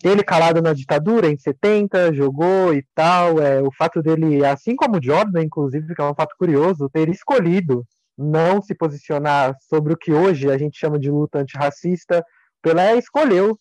ele 0.03 0.23
calado 0.23 0.63
na 0.63 0.73
ditadura 0.73 1.29
em 1.29 1.37
70, 1.37 2.13
jogou 2.15 2.73
e 2.73 2.85
tal. 2.95 3.41
É, 3.41 3.63
o 3.63 3.71
fato 3.73 4.03
dele, 4.03 4.45
assim 4.45 4.75
como 4.75 4.97
o 4.97 5.03
Jordan, 5.03 5.43
inclusive, 5.43 5.95
que 5.95 6.01
é 6.01 6.05
um 6.05 6.15
fato 6.15 6.35
curioso, 6.39 6.89
ter 6.89 7.09
escolhido 7.09 7.85
não 8.17 8.63
se 8.63 8.75
posicionar 8.75 9.55
sobre 9.69 9.93
o 9.93 9.97
que 9.97 10.13
hoje 10.13 10.51
a 10.51 10.57
gente 10.57 10.79
chama 10.79 10.99
de 10.99 11.11
luta 11.11 11.39
antirracista. 11.41 12.25
Pelé 12.63 12.97
escolheu 12.97 13.59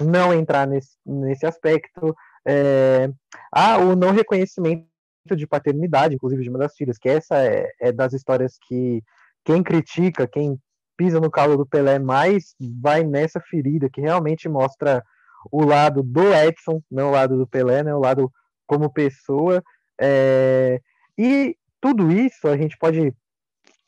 não 0.00 0.32
entrar 0.32 0.66
nesse, 0.66 0.96
nesse 1.04 1.46
aspecto. 1.46 2.14
É, 2.46 3.10
ah, 3.52 3.78
o 3.78 3.94
não 3.94 4.12
reconhecimento 4.12 4.86
de 5.34 5.46
paternidade, 5.46 6.14
inclusive 6.14 6.42
de 6.42 6.50
uma 6.50 6.58
das 6.58 6.74
filhas, 6.74 6.98
que 6.98 7.08
essa 7.08 7.36
é, 7.38 7.70
é 7.80 7.90
das 7.90 8.12
histórias 8.12 8.58
que 8.68 9.02
quem 9.44 9.62
critica, 9.62 10.26
quem 10.26 10.58
pisa 10.96 11.20
no 11.20 11.30
calo 11.30 11.56
do 11.56 11.66
Pelé 11.66 11.98
mais 11.98 12.54
vai 12.80 13.04
nessa 13.04 13.40
ferida 13.40 13.88
que 13.90 14.00
realmente 14.00 14.48
mostra 14.48 15.02
o 15.50 15.64
lado 15.64 16.02
do 16.02 16.34
Edson, 16.34 16.80
não 16.90 17.08
o 17.08 17.12
lado 17.12 17.36
do 17.36 17.46
Pelé, 17.46 17.82
né, 17.82 17.94
o 17.94 18.00
lado 18.00 18.30
como 18.66 18.92
pessoa. 18.92 19.62
É, 20.00 20.80
e 21.16 21.56
tudo 21.80 22.10
isso 22.10 22.48
a 22.48 22.56
gente 22.56 22.76
pode 22.76 23.14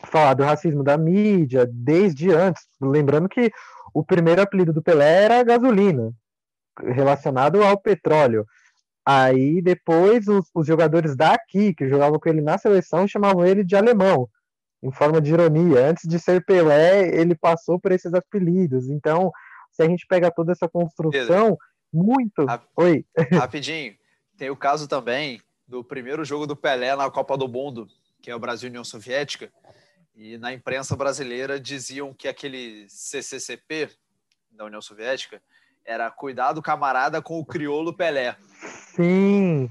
falar 0.05 0.35
do 0.35 0.45
racismo 0.45 0.85
da 0.85 0.97
mídia 0.97 1.69
desde 1.71 2.31
antes, 2.31 2.63
lembrando 2.81 3.29
que 3.29 3.51
o 3.93 4.05
primeiro 4.05 4.41
apelido 4.41 4.73
do 4.73 4.83
Pelé 4.83 5.25
era 5.25 5.43
gasolina, 5.43 6.13
relacionado 6.81 7.63
ao 7.63 7.81
petróleo. 7.81 8.47
Aí 9.11 9.63
depois 9.63 10.29
os, 10.29 10.51
os, 10.55 10.67
jogadores 10.67 11.17
daqui, 11.17 11.73
que 11.73 11.89
jogavam 11.89 12.21
com 12.21 12.29
ele 12.29 12.43
na 12.43 12.59
seleção, 12.59 13.09
chamavam 13.09 13.43
ele 13.43 13.65
de 13.65 13.75
alemão, 13.75 14.29
em 14.83 14.93
forma 14.93 15.19
de 15.19 15.33
ironia. 15.33 15.89
Antes 15.89 16.07
de 16.07 16.19
ser 16.19 16.45
Pelé, 16.45 17.09
ele 17.19 17.35
passou 17.35 17.81
por 17.81 17.91
esses 17.91 18.13
apelidos. 18.13 18.91
Então, 18.91 19.33
se 19.73 19.83
a 19.83 19.87
gente 19.87 20.07
pega 20.07 20.31
toda 20.31 20.53
essa 20.53 20.69
construção, 20.69 21.57
Pedro, 21.57 21.59
muito. 21.91 22.45
Rap 22.45 22.67
Oi. 22.77 23.07
Rapidinho, 23.33 23.97
tem 24.37 24.51
o 24.51 24.57
caso 24.57 24.87
também 24.87 25.41
do 25.67 25.83
primeiro 25.83 26.23
jogo 26.23 26.47
do 26.47 26.55
Pelé 26.55 26.95
na 26.95 27.11
Copa 27.11 27.35
do 27.39 27.49
Mundo, 27.49 27.89
que 28.21 28.31
é 28.31 28.37
o 28.37 28.39
Brasil 28.39 28.69
União 28.69 28.85
Soviética, 28.85 29.51
e 30.15 30.37
na 30.37 30.53
imprensa 30.53 30.95
brasileira 30.95 31.59
diziam 31.59 32.13
que 32.13 32.29
aquele 32.29 32.85
CCCP 32.91 33.89
da 34.51 34.67
União 34.67 34.83
Soviética 34.83 35.41
era 35.89 36.11
cuidado 36.11 36.61
camarada 36.61 37.23
com 37.23 37.41
o 37.41 37.47
crioulo 37.47 37.97
Pelé. 37.97 38.37
Sim, 38.95 39.71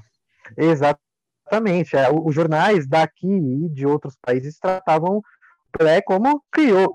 exatamente. 0.56 1.96
É, 1.96 2.10
os 2.10 2.34
jornais 2.34 2.88
daqui 2.88 3.28
e 3.28 3.68
de 3.68 3.86
outros 3.86 4.16
países 4.20 4.58
tratavam 4.58 5.22
Pelé 5.70 6.02
como 6.02 6.42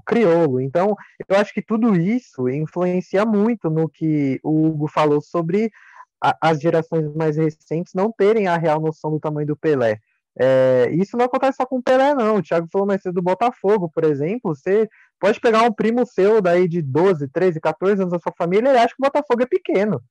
crioulo. 0.06 0.60
Então, 0.60 0.94
eu 1.28 1.38
acho 1.38 1.54
que 1.54 1.62
tudo 1.62 1.96
isso 1.96 2.50
influencia 2.50 3.26
muito 3.26 3.70
no 3.70 3.88
que 3.88 4.42
o 4.44 4.68
Hugo 4.68 4.90
falou 4.90 5.22
sobre 5.22 5.72
as 6.20 6.60
gerações 6.60 7.14
mais 7.16 7.38
recentes 7.38 7.94
não 7.94 8.12
terem 8.12 8.48
a 8.48 8.58
real 8.58 8.82
noção 8.82 9.12
do 9.12 9.20
tamanho 9.20 9.48
do 9.48 9.58
Pelé. 9.58 10.00
É, 10.40 10.90
isso 10.92 11.16
não 11.16 11.26
acontece 11.26 11.58
só 11.58 11.66
com 11.66 11.78
o 11.78 11.84
Pelé, 11.84 12.14
não. 12.16 12.38
O 12.38 12.42
Thiago 12.42 12.68
falou 12.72 12.88
mais 12.88 13.02
cedo 13.02 13.16
do 13.16 13.22
Botafogo, 13.22 13.90
por 13.90 14.04
exemplo. 14.04 14.56
Você 14.56 14.90
pode 15.20 15.40
pegar 15.40 15.64
um 15.64 15.72
primo 15.72 16.06
seu 16.06 16.42
daí 16.42 16.68
de 16.68 16.82
12, 16.82 17.28
13, 17.30 17.60
14 17.60 18.02
anos 18.02 18.14
da 18.14 18.20
sua 18.20 18.34
família 18.38 18.72
e 18.72 18.78
acha 18.78 18.96
que 18.96 19.02
o 19.02 19.06
Botafogo 19.06 19.44
é 19.44 19.46
pequeno. 19.46 20.02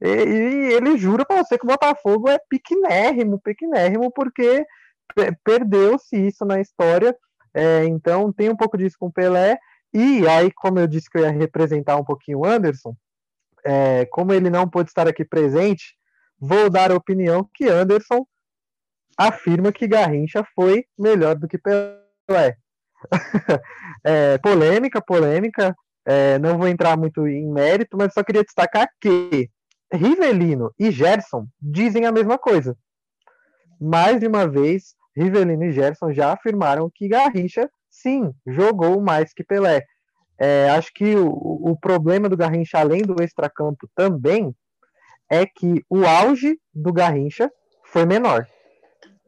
E, 0.00 0.08
e 0.08 0.72
ele 0.74 0.98
jura 0.98 1.24
para 1.24 1.42
você 1.42 1.56
que 1.58 1.64
o 1.64 1.68
Botafogo 1.68 2.28
é 2.28 2.38
pequenérrimo, 2.48 3.40
pequenérrimo, 3.40 4.10
porque 4.12 4.64
perdeu-se 5.44 6.16
isso 6.16 6.44
na 6.44 6.60
história. 6.60 7.16
É, 7.54 7.84
então 7.84 8.32
tem 8.32 8.50
um 8.50 8.56
pouco 8.56 8.76
disso 8.76 8.96
com 8.98 9.06
o 9.06 9.12
Pelé. 9.12 9.58
E 9.94 10.26
aí, 10.28 10.50
como 10.52 10.78
eu 10.78 10.86
disse 10.86 11.08
que 11.08 11.16
eu 11.16 11.22
ia 11.22 11.30
representar 11.30 11.96
um 11.96 12.04
pouquinho 12.04 12.40
o 12.40 12.44
Anderson, 12.44 12.94
é, 13.64 14.04
como 14.06 14.32
ele 14.32 14.50
não 14.50 14.68
pôde 14.68 14.90
estar 14.90 15.08
aqui 15.08 15.24
presente, 15.24 15.96
vou 16.38 16.68
dar 16.68 16.90
a 16.90 16.96
opinião 16.96 17.48
que 17.54 17.68
Anderson 17.68 18.26
afirma 19.16 19.72
que 19.72 19.86
Garrincha 19.86 20.44
foi 20.54 20.84
melhor 20.98 21.36
do 21.36 21.48
que 21.48 21.58
Pelé. 21.58 22.56
é, 24.04 24.38
polêmica, 24.38 25.00
polêmica. 25.00 25.74
É, 26.04 26.38
não 26.38 26.56
vou 26.56 26.68
entrar 26.68 26.96
muito 26.96 27.26
em 27.26 27.50
mérito, 27.50 27.96
mas 27.96 28.12
só 28.12 28.22
queria 28.22 28.44
destacar 28.44 28.88
que 29.00 29.50
Rivelino 29.92 30.72
e 30.78 30.90
Gerson 30.90 31.46
dizem 31.60 32.06
a 32.06 32.12
mesma 32.12 32.38
coisa. 32.38 32.76
Mais 33.80 34.20
de 34.20 34.26
uma 34.26 34.46
vez, 34.46 34.94
Rivelino 35.16 35.64
e 35.64 35.72
Gerson 35.72 36.12
já 36.12 36.32
afirmaram 36.32 36.90
que 36.94 37.08
Garrincha, 37.08 37.68
sim, 37.90 38.32
jogou 38.46 39.00
mais 39.00 39.32
que 39.32 39.42
Pelé. 39.42 39.82
É, 40.38 40.68
acho 40.70 40.92
que 40.94 41.16
o, 41.16 41.28
o 41.28 41.76
problema 41.78 42.28
do 42.28 42.36
Garrincha, 42.36 42.78
além 42.78 43.02
do 43.02 43.22
extracampo 43.22 43.88
também, 43.94 44.54
é 45.30 45.46
que 45.46 45.84
o 45.88 46.04
auge 46.04 46.58
do 46.72 46.92
Garrincha 46.92 47.50
foi 47.84 48.04
menor. 48.04 48.46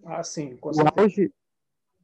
Ah, 0.09 0.23
sim, 0.23 0.57
com 0.57 0.71
o 0.71 1.01
auge, 1.01 1.31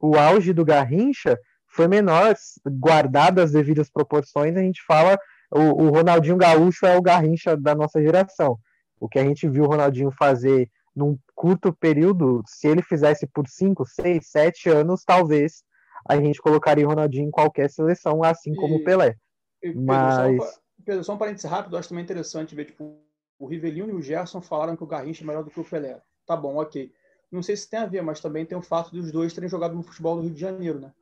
o 0.01 0.17
auge 0.17 0.53
do 0.53 0.65
Garrincha 0.65 1.39
foi 1.67 1.89
menor, 1.89 2.35
guardado 2.67 3.41
as 3.41 3.53
devidas 3.53 3.91
proporções, 3.91 4.55
a 4.57 4.61
gente 4.61 4.83
fala 4.87 5.19
o, 5.51 5.85
o 5.85 5.89
Ronaldinho 5.91 6.37
Gaúcho 6.37 6.85
é 6.85 6.97
o 6.97 7.03
Garrincha 7.03 7.57
da 7.57 7.75
nossa 7.75 8.03
geração. 8.03 8.59
O 9.01 9.09
que 9.09 9.19
a 9.19 9.25
gente 9.25 9.49
viu 9.49 9.65
o 9.65 9.69
Ronaldinho 9.69 10.11
fazer 10.11 10.69
num 10.95 11.19
curto 11.35 11.73
período, 11.73 12.43
se 12.47 12.69
ele 12.69 12.83
fizesse 12.83 13.27
por 13.27 13.49
5, 13.49 13.85
6, 13.87 14.27
7 14.27 14.69
anos, 14.69 15.03
talvez 15.05 15.65
a 16.09 16.17
gente 16.17 16.41
colocaria 16.41 16.85
o 16.85 16.89
Ronaldinho 16.89 17.29
em 17.29 17.31
qualquer 17.31 17.71
seleção, 17.71 18.23
assim 18.23 18.53
e, 18.53 18.57
como 18.57 18.77
o 18.77 18.85
Pelé. 18.85 19.17
E, 19.63 19.69
Pedro, 19.69 19.83
Mas... 19.83 20.37
Só, 20.37 20.61
Pedro, 20.85 21.05
só 21.05 21.15
um 21.15 21.19
parênteses 21.19 21.51
rápido, 21.51 21.77
acho 21.77 21.89
também 21.89 22.05
interessante 22.05 22.55
ver, 22.55 22.67
tipo, 22.67 23.01
o 23.39 23.47
Rivelino 23.47 23.91
e 23.91 23.95
o 23.95 24.03
Gerson 24.03 24.41
falaram 24.41 24.77
que 24.77 24.85
o 24.85 24.87
Garrincha 24.87 25.25
é 25.25 25.27
melhor 25.27 25.43
do 25.43 25.51
que 25.51 25.61
o 25.61 25.65
Pelé. 25.65 26.01
Tá 26.27 26.37
bom, 26.37 26.57
ok. 26.57 26.93
Não 27.35 27.43
sei 27.43 27.57
se 27.57 27.69
tem 27.69 27.81
a 27.81 27.87
ver, 27.87 28.01
mas 28.01 28.21
também 28.21 28.47
tem 28.47 28.57
o 28.57 28.63
fato 28.63 28.93
dos 28.93 29.11
dois 29.11 29.33
terem 29.35 29.49
jogado 29.49 29.75
no 29.75 29.83
futebol 29.83 30.17
do 30.17 30.23
Rio 30.23 30.31
de 30.31 30.41
Janeiro, 30.41 30.79
né? 30.79 30.93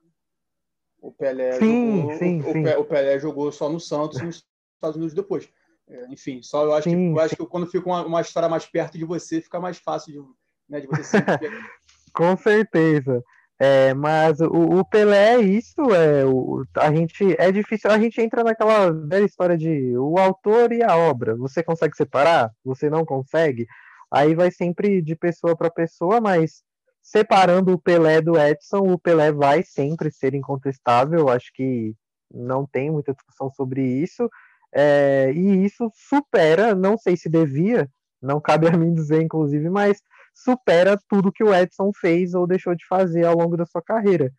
O 0.99 1.13
Pelé, 1.13 1.53
sim, 1.59 1.97
jogou, 1.97 2.19
sim, 2.19 2.41
o, 2.41 2.53
sim. 2.53 2.69
o, 2.69 2.85
Pelé 2.85 3.19
jogou 3.19 3.53
só 3.53 3.69
no 3.69 3.79
Santos 3.79 4.19
e 4.19 4.25
nos 4.25 4.47
Estados 4.77 4.97
Unidos 4.97 5.15
depois. 5.15 5.49
É, 5.89 6.07
enfim, 6.09 6.41
só 6.43 6.65
eu 6.65 6.73
acho, 6.73 6.89
que, 6.89 6.95
eu 6.95 7.21
acho 7.21 7.37
que 7.37 7.47
quando 7.47 7.67
fica 7.67 7.87
uma, 7.87 8.07
uma, 8.07 8.21
história 8.21 8.49
mais 8.49 8.65
perto 8.65 8.97
de 8.97 9.05
você, 9.05 9.43
fica 9.43 9.61
mais 9.61 9.79
fácil 9.79 10.13
de, 10.13 10.29
né, 10.69 10.81
de 10.81 10.87
você 10.87 11.19
Com 12.15 12.37
certeza. 12.37 13.23
É, 13.59 13.93
mas 13.93 14.41
o, 14.41 14.47
o, 14.47 14.85
Pelé 14.85 15.35
é 15.35 15.41
isso, 15.41 15.83
é, 15.95 16.25
o, 16.25 16.65
a 16.77 16.93
gente 16.95 17.37
é 17.39 17.53
difícil, 17.53 17.91
a 17.91 17.99
gente 17.99 18.21
entra 18.21 18.43
naquela 18.43 18.91
velha 18.91 19.25
história 19.25 19.57
de 19.57 19.97
o 19.99 20.19
autor 20.19 20.73
e 20.73 20.83
a 20.83 20.97
obra. 20.97 21.37
Você 21.37 21.63
consegue 21.63 21.97
separar? 21.97 22.51
Você 22.65 22.89
não 22.89 23.05
consegue? 23.05 23.67
Aí 24.13 24.35
vai 24.35 24.51
sempre 24.51 25.01
de 25.01 25.17
pessoa 25.17 25.57
para 25.57 25.71
pessoa, 25.71 26.21
mas 26.21 26.63
separando 27.01 27.73
o 27.73 27.79
Pelé 27.79 28.21
do 28.21 28.39
Edson, 28.39 28.93
o 28.93 28.99
Pelé 28.99 29.33
vai 29.33 29.63
sempre 29.63 30.13
ser 30.13 30.35
incontestável. 30.35 31.31
Acho 31.31 31.51
que 31.55 31.95
não 32.31 32.67
tem 32.67 32.91
muita 32.91 33.15
discussão 33.15 33.51
sobre 33.51 33.83
isso. 33.83 34.29
É, 34.71 35.33
e 35.35 35.65
isso 35.65 35.91
supera, 35.95 36.75
não 36.75 36.99
sei 36.99 37.17
se 37.17 37.29
devia, 37.29 37.91
não 38.21 38.41
cabe 38.41 38.69
a 38.69 38.73
mim 38.73 38.95
dizer, 38.95 39.21
inclusive, 39.23 39.69
mas 39.69 40.01
supera 40.35 40.99
tudo 41.09 41.33
que 41.33 41.45
o 41.45 41.55
Edson 41.55 41.91
fez 41.99 42.35
ou 42.35 42.47
deixou 42.47 42.75
de 42.75 42.87
fazer 42.87 43.25
ao 43.25 43.37
longo 43.37 43.57
da 43.57 43.67
sua 43.67 43.83
carreira, 43.83 44.33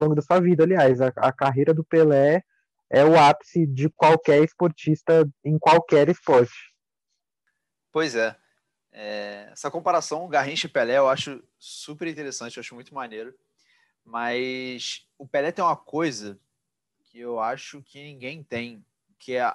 ao 0.00 0.06
longo 0.06 0.16
da 0.16 0.22
sua 0.22 0.40
vida, 0.40 0.62
aliás. 0.62 1.00
A, 1.00 1.12
a 1.16 1.32
carreira 1.32 1.74
do 1.74 1.84
Pelé 1.84 2.42
é 2.90 3.04
o 3.04 3.18
ápice 3.18 3.66
de 3.66 3.88
qualquer 3.90 4.42
esportista 4.44 5.28
em 5.44 5.58
qualquer 5.58 6.08
esporte. 6.08 6.54
Pois 7.92 8.14
é. 8.14 8.36
É, 8.98 9.50
essa 9.52 9.70
comparação 9.70 10.26
Garrincha 10.26 10.66
e 10.66 10.70
Pelé 10.70 10.96
eu 10.96 11.06
acho 11.06 11.44
super 11.58 12.08
interessante, 12.08 12.56
eu 12.56 12.62
acho 12.62 12.74
muito 12.74 12.94
maneiro. 12.94 13.34
Mas 14.02 15.06
o 15.18 15.28
Pelé 15.28 15.52
tem 15.52 15.62
uma 15.62 15.76
coisa 15.76 16.40
que 17.00 17.20
eu 17.20 17.38
acho 17.38 17.82
que 17.82 18.02
ninguém 18.02 18.42
tem, 18.42 18.82
que 19.18 19.34
é 19.34 19.54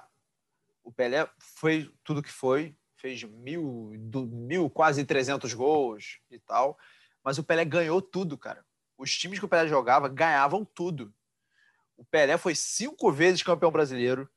o 0.84 0.92
Pelé 0.92 1.28
foi 1.38 1.92
tudo 2.04 2.22
que 2.22 2.30
foi, 2.30 2.76
fez 2.96 3.24
mil, 3.24 3.94
do, 3.98 4.26
mil 4.26 4.70
quase 4.70 5.04
300 5.04 5.52
gols 5.54 6.20
e 6.30 6.38
tal, 6.38 6.78
mas 7.24 7.36
o 7.36 7.42
Pelé 7.42 7.64
ganhou 7.64 8.00
tudo, 8.00 8.38
cara. 8.38 8.64
Os 8.96 9.12
times 9.16 9.40
que 9.40 9.44
o 9.44 9.48
Pelé 9.48 9.66
jogava 9.66 10.06
ganhavam 10.06 10.64
tudo. 10.64 11.12
O 11.96 12.04
Pelé 12.04 12.38
foi 12.38 12.54
cinco 12.54 13.10
vezes 13.10 13.42
campeão 13.42 13.72
brasileiro. 13.72 14.30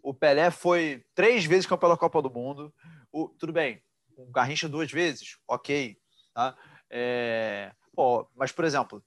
O 0.00 0.14
Pelé 0.14 0.52
foi 0.52 1.04
três 1.16 1.44
vezes 1.44 1.66
campeão 1.66 1.90
da 1.90 1.96
Copa 1.96 2.22
do 2.22 2.30
Mundo. 2.30 2.72
O, 3.10 3.28
tudo 3.28 3.52
bem, 3.52 3.82
o 4.16 4.30
Garrincha 4.30 4.68
duas 4.68 4.90
vezes, 4.90 5.38
ok. 5.46 5.98
Tá? 6.34 6.56
É, 6.90 7.72
pô, 7.94 8.28
mas, 8.34 8.52
por 8.52 8.64
exemplo, 8.64 9.02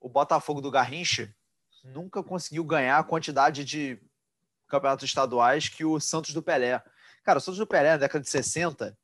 o 0.00 0.08
Botafogo 0.08 0.60
do 0.60 0.70
Garrincha 0.70 1.34
nunca 1.84 2.22
conseguiu 2.22 2.64
ganhar 2.64 2.98
a 2.98 3.04
quantidade 3.04 3.64
de 3.64 4.00
campeonatos 4.68 5.04
estaduais 5.04 5.68
que 5.68 5.84
o 5.84 5.98
Santos 6.00 6.32
do 6.32 6.42
Pelé. 6.42 6.82
Cara, 7.24 7.38
o 7.38 7.40
Santos 7.40 7.58
do 7.58 7.66
Pelé, 7.66 7.90
na 7.90 7.96
década 7.98 8.22
de 8.22 8.30
60, 8.30 8.96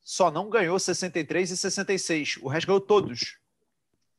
só 0.00 0.30
não 0.30 0.50
ganhou 0.50 0.78
63 0.78 1.50
e 1.50 1.56
66. 1.56 2.38
O 2.42 2.48
resto 2.48 2.66
ganhou 2.66 2.80
todos. 2.80 3.38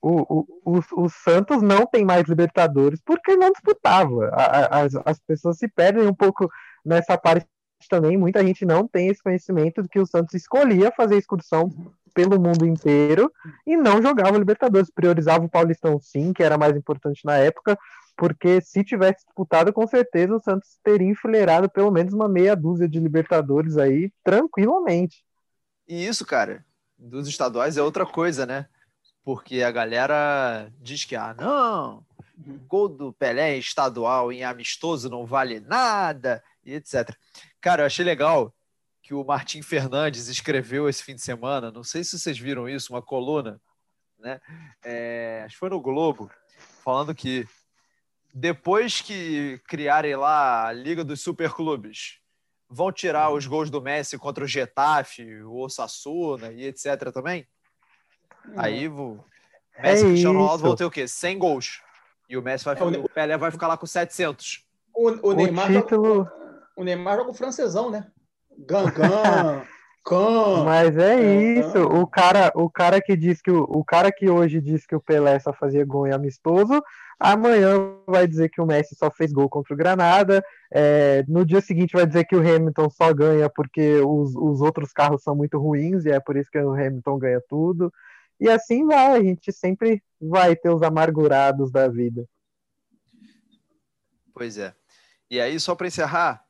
O, 0.01 0.21
o, 0.39 0.61
o, 0.65 1.03
o 1.03 1.09
Santos 1.09 1.61
não 1.61 1.85
tem 1.85 2.03
mais 2.03 2.27
Libertadores 2.27 2.99
porque 3.03 3.35
não 3.35 3.51
disputava. 3.51 4.29
As, 4.69 4.95
as 5.05 5.19
pessoas 5.19 5.57
se 5.57 5.67
perdem 5.67 6.05
um 6.05 6.13
pouco 6.13 6.49
nessa 6.83 7.17
parte 7.17 7.47
também 7.89 8.17
muita 8.17 8.45
gente 8.45 8.65
não 8.65 8.87
tem 8.87 9.07
esse 9.07 9.21
conhecimento 9.21 9.81
de 9.81 9.89
que 9.89 9.99
o 9.99 10.05
Santos 10.05 10.33
escolhia 10.33 10.91
fazer 10.91 11.17
excursão 11.17 11.69
pelo 12.13 12.39
mundo 12.39 12.65
inteiro 12.65 13.31
e 13.67 13.75
não 13.75 14.01
jogava 14.01 14.37
Libertadores, 14.37 14.89
priorizava 14.89 15.43
o 15.43 15.49
Paulistão 15.49 15.99
sim, 15.99 16.31
que 16.31 16.41
era 16.41 16.57
mais 16.57 16.75
importante 16.75 17.25
na 17.25 17.35
época, 17.37 17.77
porque 18.15 18.61
se 18.61 18.83
tivesse 18.83 19.25
disputado, 19.25 19.73
com 19.73 19.85
certeza 19.85 20.33
o 20.33 20.39
Santos 20.39 20.79
teria 20.81 21.09
enfileirado 21.09 21.69
pelo 21.69 21.91
menos 21.91 22.13
uma 22.13 22.29
meia 22.29 22.55
dúzia 22.55 22.87
de 22.87 22.99
Libertadores 22.99 23.77
aí 23.77 24.11
tranquilamente. 24.23 25.23
E 25.87 26.07
isso, 26.07 26.25
cara, 26.25 26.65
dos 26.97 27.27
estaduais 27.27 27.77
é 27.77 27.81
outra 27.81 28.05
coisa, 28.05 28.45
né? 28.45 28.67
Porque 29.23 29.61
a 29.61 29.71
galera 29.71 30.71
diz 30.79 31.03
que, 31.03 31.15
ah, 31.15 31.35
não, 31.37 32.05
gol 32.67 32.87
do 32.87 33.11
Pelé 33.13 33.57
estadual 33.57 34.31
em 34.31 34.43
amistoso 34.43 35.09
não 35.09 35.25
vale 35.25 35.59
nada, 35.59 36.43
e 36.65 36.73
etc. 36.73 37.15
Cara, 37.65 37.81
eu 37.81 37.87
achei 37.87 38.05
legal 38.05 38.53
que 39.01 39.11
o 39.15 39.23
Martim 39.23 39.63
Fernandes 39.63 40.27
escreveu 40.27 40.87
esse 40.87 41.01
fim 41.03 41.15
de 41.15 41.21
semana, 41.23 41.71
não 41.71 41.83
sei 41.83 42.03
se 42.03 42.19
vocês 42.19 42.37
viram 42.37 42.69
isso, 42.69 42.93
uma 42.93 43.01
coluna, 43.01 43.59
né? 44.19 44.39
É, 44.83 45.41
acho 45.43 45.55
que 45.55 45.59
foi 45.59 45.69
no 45.71 45.81
Globo, 45.81 46.29
falando 46.83 47.15
que 47.15 47.47
depois 48.31 49.01
que 49.01 49.59
criarem 49.67 50.15
lá 50.15 50.67
a 50.67 50.71
Liga 50.73 51.03
dos 51.03 51.21
Superclubes, 51.21 52.19
vão 52.69 52.91
tirar 52.91 53.31
os 53.31 53.47
gols 53.47 53.71
do 53.71 53.81
Messi 53.81 54.15
contra 54.15 54.43
o 54.43 54.47
Getafe, 54.47 55.41
o 55.41 55.55
Osasuna 55.55 56.51
e 56.51 56.65
etc 56.65 57.11
também? 57.11 57.47
Aí 58.57 58.87
o 58.87 59.25
Messi 59.81 60.03
e 60.03 60.05
É 60.05 60.09
Cristiano 60.11 60.37
Ronaldo 60.39 60.61
vão 60.65 60.75
ter 60.75 60.85
o 60.85 60.91
quê? 60.91 61.07
100 61.07 61.39
gols. 61.39 61.81
E 62.29 62.37
o 62.37 62.43
Messi 62.43 62.63
vai 62.63 62.75
É, 62.77 62.83
o- 62.83 63.05
o 63.05 63.09
Pelé 63.09 63.35
vai 63.39 63.49
ficar 63.49 63.67
lá 63.67 63.75
com 63.75 63.87
700. 63.87 64.63
O, 64.93 65.29
o 65.29 65.33
Neymar 65.33 65.71
joga- 65.73 65.81
título- 65.81 66.44
o 66.75 66.83
Neymar 66.83 67.17
joga 67.17 67.31
o 67.31 67.33
francesão, 67.33 67.89
né? 67.89 68.07
Gangan, 68.57 69.63
Can. 70.05 70.63
Mas 70.63 70.95
é 70.97 71.59
isso. 71.59 71.79
O 71.79 72.05
cara, 72.05 72.51
o 72.55 72.69
cara 72.69 73.01
que 73.01 73.17
diz 73.17 73.41
que 73.41 73.49
o, 73.49 73.63
o 73.63 73.83
cara 73.83 74.11
que 74.11 74.29
hoje 74.29 74.61
diz 74.61 74.85
que 74.85 74.95
o 74.95 75.01
Pelé 75.01 75.39
só 75.39 75.51
fazia 75.51 75.83
gol 75.83 76.05
em 76.05 76.13
amistoso, 76.13 76.81
amanhã 77.19 77.73
vai 78.05 78.27
dizer 78.27 78.49
que 78.49 78.61
o 78.61 78.67
Messi 78.67 78.95
só 78.95 79.09
fez 79.09 79.33
gol 79.33 79.49
contra 79.49 79.73
o 79.73 79.77
Granada. 79.77 80.43
é, 80.71 81.25
no 81.27 81.43
dia 81.43 81.59
seguinte 81.59 81.93
vai 81.93 82.05
dizer 82.05 82.25
que 82.25 82.35
o 82.35 82.39
Hamilton 82.39 82.89
só 82.91 83.11
ganha 83.11 83.49
porque 83.49 83.99
os, 84.01 84.35
os 84.35 84.61
outros 84.61 84.93
carros 84.93 85.23
são 85.23 85.35
muito 85.35 85.57
ruins 85.57 86.05
e 86.05 86.11
é 86.11 86.19
por 86.19 86.37
isso 86.37 86.51
que 86.51 86.59
o 86.59 86.73
Hamilton 86.73 87.17
ganha 87.17 87.41
tudo. 87.49 87.91
E 88.39 88.47
assim 88.47 88.85
vai, 88.85 89.17
a 89.17 89.23
gente 89.23 89.51
sempre 89.51 90.03
vai 90.21 90.55
ter 90.55 90.69
os 90.69 90.83
amargurados 90.83 91.71
da 91.71 91.87
vida. 91.87 92.25
Pois 94.33 94.57
é. 94.57 94.73
E 95.31 95.39
aí, 95.41 95.59
só 95.59 95.73
para 95.73 95.87
encerrar? 95.87 96.44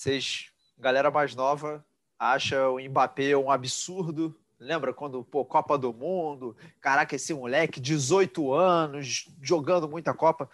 Vocês, 0.00 0.46
galera 0.78 1.10
mais 1.10 1.34
nova, 1.34 1.84
acha 2.18 2.70
o 2.70 2.80
Mbappé 2.80 3.36
um 3.36 3.50
absurdo. 3.50 4.34
Lembra 4.58 4.94
quando, 4.94 5.22
pô, 5.22 5.44
Copa 5.44 5.76
do 5.76 5.92
Mundo, 5.92 6.56
caraca, 6.80 7.14
esse 7.14 7.34
moleque, 7.34 7.78
18 7.78 8.50
anos, 8.54 9.28
jogando 9.42 9.86
muita 9.86 10.14
Copa. 10.14 10.48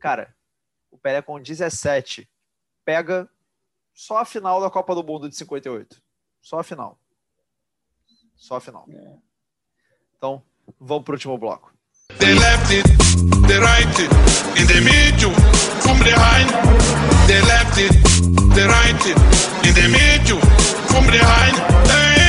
Cara, 0.00 0.34
o 0.90 0.96
Pelé 0.96 1.20
com 1.20 1.38
17 1.38 2.26
pega 2.86 3.28
só 3.92 4.16
a 4.16 4.24
final 4.24 4.62
da 4.62 4.70
Copa 4.70 4.94
do 4.94 5.04
Mundo 5.04 5.28
de 5.28 5.36
58. 5.36 6.02
Só 6.40 6.60
a 6.60 6.64
final. 6.64 6.98
Só 8.34 8.56
a 8.56 8.60
final. 8.62 8.88
Então, 10.16 10.42
vamos 10.80 11.04
pro 11.04 11.12
último 11.12 11.36
bloco. 11.36 11.70
They 12.18 12.32
left 12.32 12.72
it, 12.72 12.88
they 13.46 13.58
right 13.58 14.00
it, 14.00 14.10
in 14.58 14.66
the 14.66 14.80
middle, 14.80 15.34
from 15.82 15.98
behind. 16.00 16.48
They 17.26 17.40
left 17.42 17.78
it, 17.78 17.94
they 18.54 18.66
right 18.66 19.02
it, 19.06 19.18
in 19.66 19.74
the 19.74 19.86
middle, 19.90 20.40
from 20.90 21.06
behind. 21.06 21.56
Hey, 21.90 22.26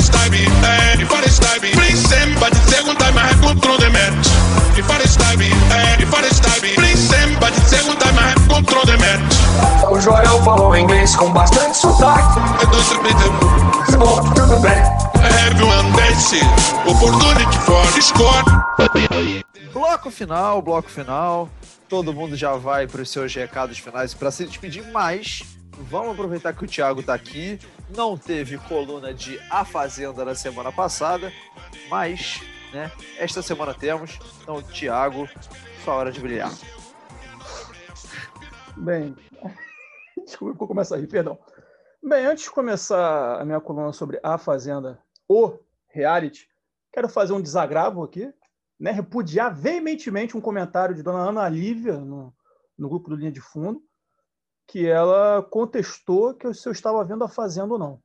the 0.00 0.02
stabby, 0.02 0.44
hey, 0.64 1.04
for 1.04 1.20
the 1.20 1.28
stabby. 1.28 1.74
Bring 1.74 1.96
somebody, 1.96 2.56
second 2.70 2.96
time 2.98 3.18
I 3.18 3.26
have 3.28 3.40
control 3.42 3.76
the 3.78 3.90
match. 3.90 4.26
The 4.76 4.82
stabby, 5.08 5.50
hey, 5.68 6.04
for 6.06 6.22
the 6.22 6.32
stabby. 6.32 6.74
Bring 6.76 6.96
somebody, 6.96 7.56
second 7.66 7.98
time 7.98 8.16
I 8.16 8.32
have 8.32 8.48
control 8.48 8.84
the 8.86 8.96
match. 8.98 9.34
O 9.90 10.00
Joel 10.00 10.42
falou 10.42 10.76
inglês 10.76 11.14
com 11.16 11.32
bastante 11.32 11.76
sotaque. 11.76 12.38
I 12.38 12.64
don't 12.70 12.82
speak 12.82 13.16
the 13.18 13.96
Bom, 13.98 14.22
tudo 14.34 14.58
bem. 14.60 14.80
Everyone 15.46 15.92
dance, 15.92 16.40
opportunity 16.86 17.58
for 17.66 17.84
the 17.92 18.00
score. 18.00 18.42
Bloco 19.72 20.10
final, 20.10 20.62
bloco 20.62 20.88
final. 20.88 21.48
Todo 21.90 22.14
mundo 22.14 22.36
já 22.36 22.54
vai 22.54 22.86
para 22.86 23.02
os 23.02 23.10
seus 23.10 23.34
recados 23.34 23.80
finais 23.80 24.14
para 24.14 24.30
se 24.30 24.46
despedir, 24.46 24.86
mas 24.92 25.42
vamos 25.72 26.12
aproveitar 26.12 26.54
que 26.54 26.64
o 26.64 26.68
Thiago 26.68 27.00
está 27.00 27.14
aqui. 27.14 27.58
Não 27.96 28.16
teve 28.16 28.56
coluna 28.58 29.12
de 29.12 29.40
A 29.50 29.64
Fazenda 29.64 30.24
na 30.24 30.36
semana 30.36 30.70
passada, 30.70 31.32
mas 31.88 32.40
né, 32.72 32.92
esta 33.18 33.42
semana 33.42 33.74
temos. 33.74 34.20
Então, 34.40 34.62
Thiago, 34.62 35.28
sua 35.84 35.94
hora 35.94 36.12
de 36.12 36.20
brilhar. 36.20 36.52
Bem, 38.76 39.16
desculpa 40.24 40.56
que 40.56 40.62
eu 40.62 40.68
começo 40.68 40.94
a 40.94 40.96
rir, 40.96 41.08
perdão. 41.08 41.36
Bem, 42.00 42.24
antes 42.24 42.44
de 42.44 42.50
começar 42.52 43.40
a 43.40 43.44
minha 43.44 43.60
coluna 43.60 43.92
sobre 43.92 44.20
a 44.22 44.38
Fazenda, 44.38 45.02
o 45.28 45.58
reality, 45.88 46.48
quero 46.92 47.08
fazer 47.08 47.32
um 47.32 47.42
desagravo 47.42 48.04
aqui, 48.04 48.32
né? 48.80 48.90
Repudiar 48.90 49.54
veementemente 49.54 50.36
um 50.36 50.40
comentário 50.40 50.94
de 50.94 51.02
dona 51.02 51.28
Ana 51.28 51.46
Lívia 51.48 51.98
no, 51.98 52.34
no 52.78 52.88
grupo 52.88 53.10
do 53.10 53.16
Linha 53.16 53.30
de 53.30 53.40
Fundo, 53.40 53.82
que 54.66 54.86
ela 54.86 55.42
contestou 55.42 56.32
que 56.34 56.52
se 56.54 56.66
eu 56.66 56.72
estava 56.72 57.04
vendo 57.04 57.22
a 57.22 57.28
Fazenda 57.28 57.74
ou 57.74 57.78
não, 57.78 58.02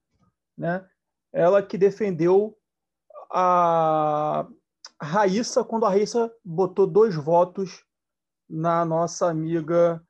né? 0.57 0.85
Ela 1.31 1.63
que 1.63 1.77
defendeu 1.77 2.57
a 3.31 4.47
Raíssa 5.01 5.63
quando 5.63 5.85
a 5.85 5.89
Raíssa 5.89 6.31
botou 6.43 6.85
dois 6.85 7.15
votos 7.15 7.85
na 8.49 8.83
nossa 8.83 9.29
amiga 9.29 10.04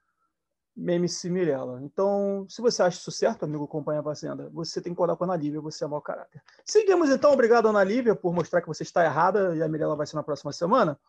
MC 0.78 1.30
Mirella. 1.30 1.82
Então, 1.84 2.46
se 2.50 2.62
você 2.62 2.84
acha 2.84 3.00
isso 3.00 3.12
certo, 3.12 3.44
amigo 3.44 3.64
acompanha 3.64 4.02
a 4.02 4.04
Fazenda, 4.04 4.50
você 4.52 4.82
tem 4.82 4.92
que 4.92 4.98
concordar 4.98 5.16
com 5.16 5.24
a 5.24 5.28
Ana 5.28 5.36
Lívia, 5.36 5.62
você 5.62 5.86
é 5.86 5.88
mau 5.88 6.02
caráter. 6.02 6.42
Seguimos 6.66 7.10
então, 7.10 7.32
obrigado 7.32 7.68
Ana 7.68 7.84
Lívia 7.84 8.16
por 8.16 8.34
mostrar 8.34 8.62
que 8.62 8.68
você 8.68 8.84
está 8.84 9.04
errada 9.06 9.56
e 9.56 9.64
a 9.64 9.68
Mirella 9.70 9.96
vai 9.96 10.06
ser 10.06 10.16
na 10.16 10.24
próxima 10.24 10.52
semana. 10.52 11.00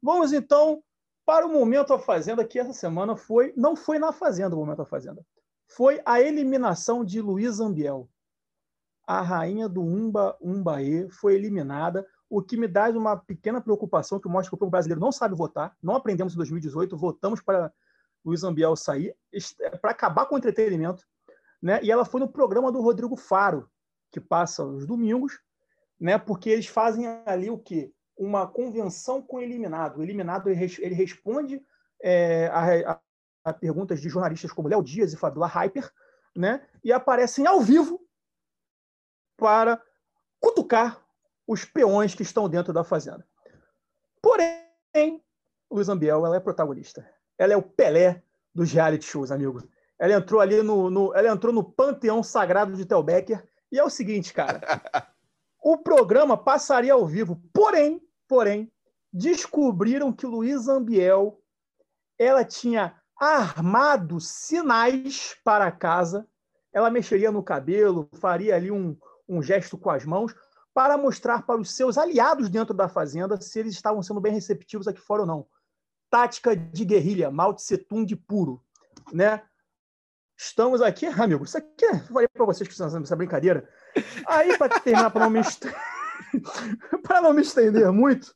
Vamos 0.00 0.32
então 0.32 0.82
para 1.24 1.44
o 1.44 1.52
Momento 1.52 1.92
a 1.92 1.98
Fazenda, 1.98 2.44
que 2.44 2.58
essa 2.58 2.72
semana 2.72 3.16
foi, 3.16 3.52
não 3.56 3.74
foi 3.74 3.98
na 3.98 4.12
Fazenda 4.12 4.54
o 4.54 4.58
Momento 4.58 4.82
a 4.82 4.86
Fazenda, 4.86 5.26
foi 5.66 6.00
a 6.06 6.20
eliminação 6.20 7.04
de 7.04 7.20
Luiz 7.20 7.58
Ambiel. 7.58 8.08
A 9.04 9.20
rainha 9.20 9.68
do 9.68 9.82
Umba 9.82 10.36
Umbaê 10.40 11.08
foi 11.10 11.34
eliminada, 11.34 12.06
o 12.28 12.42
que 12.42 12.56
me 12.56 12.68
dá 12.68 12.88
uma 12.90 13.16
pequena 13.16 13.60
preocupação, 13.60 14.20
que 14.20 14.28
mostra 14.28 14.50
que 14.50 14.54
o 14.54 14.58
povo 14.58 14.70
brasileiro 14.70 15.00
não 15.00 15.12
sabe 15.12 15.34
votar. 15.34 15.76
Não 15.82 15.94
aprendemos 15.94 16.32
em 16.32 16.36
2018, 16.36 16.96
votamos 16.96 17.40
para 17.40 17.72
Luiz 18.26 18.42
Ambiel 18.42 18.74
sair, 18.74 19.16
para 19.80 19.92
acabar 19.92 20.26
com 20.26 20.34
o 20.34 20.38
entretenimento. 20.38 21.06
Né? 21.62 21.80
E 21.82 21.90
ela 21.90 22.04
foi 22.04 22.20
no 22.20 22.28
programa 22.28 22.72
do 22.72 22.80
Rodrigo 22.80 23.16
Faro, 23.16 23.70
que 24.10 24.20
passa 24.20 24.64
os 24.64 24.84
domingos, 24.86 25.40
né? 25.98 26.18
porque 26.18 26.50
eles 26.50 26.66
fazem 26.66 27.06
ali 27.24 27.48
o 27.48 27.58
quê? 27.58 27.92
Uma 28.18 28.46
convenção 28.46 29.22
com 29.22 29.36
o 29.36 29.40
eliminado. 29.40 29.98
O 29.98 30.02
eliminado 30.02 30.48
ele, 30.50 30.64
ele 30.80 30.94
responde 30.94 31.64
é, 32.02 32.48
a, 32.48 32.92
a- 32.92 33.00
a 33.44 33.52
perguntas 33.52 34.00
de 34.00 34.08
jornalistas 34.08 34.50
como 34.50 34.66
Léo 34.68 34.82
Dias 34.82 35.12
e 35.12 35.16
Fabiola 35.16 35.46
Hyper, 35.46 35.88
né? 36.34 36.66
e 36.82 36.92
aparecem 36.92 37.46
ao 37.46 37.60
vivo 37.60 38.04
para 39.36 39.80
cutucar 40.40 41.00
os 41.46 41.64
peões 41.64 42.12
que 42.14 42.22
estão 42.22 42.48
dentro 42.48 42.72
da 42.72 42.82
fazenda. 42.82 43.24
Porém, 44.20 45.22
Luiz 45.70 45.88
Ambiel 45.88 46.26
ela 46.26 46.36
é 46.36 46.40
protagonista. 46.40 47.08
Ela 47.38 47.52
é 47.52 47.56
o 47.56 47.62
Pelé 47.62 48.22
dos 48.54 48.72
reality 48.72 49.04
shows, 49.04 49.30
amigo. 49.30 49.62
Ela 49.98 50.14
entrou 50.14 50.40
ali 50.40 50.62
no, 50.62 50.90
no- 50.90 51.14
ela 51.14 51.28
entrou 51.28 51.52
no 51.52 51.64
panteão 51.64 52.22
sagrado 52.22 52.74
de 52.74 52.84
Tel 52.84 53.02
Becker. 53.02 53.46
E 53.70 53.78
é 53.78 53.84
o 53.84 53.90
seguinte, 53.90 54.32
cara. 54.32 54.60
o 55.62 55.78
programa 55.78 56.36
passaria 56.36 56.92
ao 56.92 57.06
vivo. 57.06 57.40
Porém, 57.52 58.00
porém, 58.28 58.70
descobriram 59.12 60.12
que 60.12 60.26
Luiz 60.26 60.68
Ambiel 60.68 61.40
ela 62.18 62.44
tinha 62.44 62.94
armado 63.18 64.20
sinais 64.20 65.34
para 65.44 65.70
casa. 65.72 66.26
Ela 66.72 66.90
mexeria 66.90 67.32
no 67.32 67.42
cabelo, 67.42 68.08
faria 68.14 68.54
ali 68.54 68.70
um, 68.70 68.96
um 69.28 69.42
gesto 69.42 69.78
com 69.78 69.90
as 69.90 70.04
mãos 70.04 70.34
para 70.74 70.98
mostrar 70.98 71.46
para 71.46 71.58
os 71.58 71.74
seus 71.74 71.96
aliados 71.96 72.50
dentro 72.50 72.74
da 72.74 72.86
fazenda 72.88 73.40
se 73.40 73.58
eles 73.58 73.72
estavam 73.72 74.02
sendo 74.02 74.20
bem 74.20 74.32
receptivos 74.32 74.86
aqui 74.86 75.00
fora 75.00 75.22
ou 75.22 75.26
não. 75.26 75.46
Tática 76.16 76.56
de 76.56 76.82
guerrilha, 76.86 77.30
Mao 77.30 77.52
Tse 77.52 77.76
Tung 77.76 78.06
puro, 78.16 78.64
né? 79.12 79.42
Estamos 80.34 80.80
aqui, 80.80 81.04
amigo. 81.20 81.44
Isso 81.44 81.58
aqui, 81.58 81.84
eu 81.84 81.98
falei 82.06 82.26
para 82.26 82.46
vocês 82.46 82.66
que 82.66 82.72
essa 82.82 82.98
essa 82.98 83.14
brincadeira. 83.14 83.68
Aí, 84.26 84.56
para 84.56 84.80
terminar, 84.80 85.10
para 85.10 85.24
não 85.24 85.30
me 85.30 85.40
est- 85.40 85.66
para 87.04 87.20
não 87.20 87.34
me 87.34 87.42
estender 87.42 87.92
muito, 87.92 88.34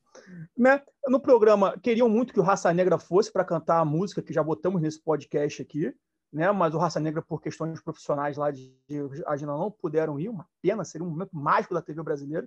né? 0.54 0.82
No 1.08 1.18
programa 1.18 1.78
queriam 1.82 2.06
muito 2.06 2.34
que 2.34 2.40
o 2.40 2.42
Raça 2.42 2.70
Negra 2.70 2.98
fosse 2.98 3.32
para 3.32 3.46
cantar 3.46 3.78
a 3.78 3.84
música 3.84 4.20
que 4.20 4.34
já 4.34 4.42
botamos 4.42 4.82
nesse 4.82 5.00
podcast 5.02 5.62
aqui, 5.62 5.90
né? 6.30 6.52
Mas 6.52 6.74
o 6.74 6.78
Raça 6.78 7.00
Negra 7.00 7.22
por 7.22 7.40
questões 7.40 7.80
profissionais 7.80 8.36
lá 8.36 8.50
de 8.50 8.76
de 8.86 9.00
agenda 9.26 9.52
não 9.52 9.70
puderam 9.70 10.20
ir, 10.20 10.28
uma 10.28 10.46
pena, 10.60 10.84
seria 10.84 11.06
um 11.06 11.10
momento 11.10 11.34
mágico 11.34 11.72
da 11.72 11.80
TV 11.80 12.02
brasileira. 12.02 12.46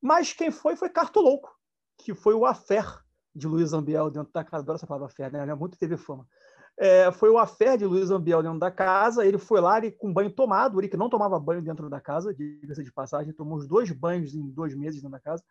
Mas 0.00 0.32
quem 0.32 0.52
foi 0.52 0.76
foi 0.76 0.88
Cartolouco, 0.90 1.52
que 1.98 2.14
foi 2.14 2.34
o 2.34 2.46
affair 2.46 3.02
de 3.34 3.46
Luiz 3.46 3.72
Ambiel 3.72 4.10
dentro 4.10 4.32
da 4.32 4.44
casa. 4.44 4.62
Adoro 4.62 4.76
essa 4.76 4.86
palavra 4.86 5.06
affair, 5.06 5.32
né? 5.32 5.40
É 5.40 5.54
muito 5.54 5.78
TV 5.78 5.96
fama. 5.96 6.26
É, 6.76 7.10
foi 7.12 7.30
o 7.30 7.38
afé 7.38 7.76
de 7.76 7.84
Luiz 7.84 8.10
Ambiel 8.10 8.42
dentro 8.42 8.58
da 8.58 8.70
casa. 8.70 9.24
Ele 9.24 9.38
foi 9.38 9.60
lá 9.60 9.78
ele, 9.78 9.90
com 9.92 10.12
banho 10.12 10.30
tomado. 10.30 10.80
Ele 10.80 10.88
que 10.88 10.96
não 10.96 11.08
tomava 11.08 11.38
banho 11.38 11.62
dentro 11.62 11.88
da 11.88 12.00
casa, 12.00 12.34
diga-se 12.34 12.82
de 12.82 12.92
passagem, 12.92 13.32
tomou 13.32 13.58
os 13.58 13.66
dois 13.66 13.90
banhos 13.90 14.34
em 14.34 14.48
dois 14.50 14.74
meses 14.74 15.00
dentro 15.00 15.12
da 15.12 15.20
casa. 15.20 15.42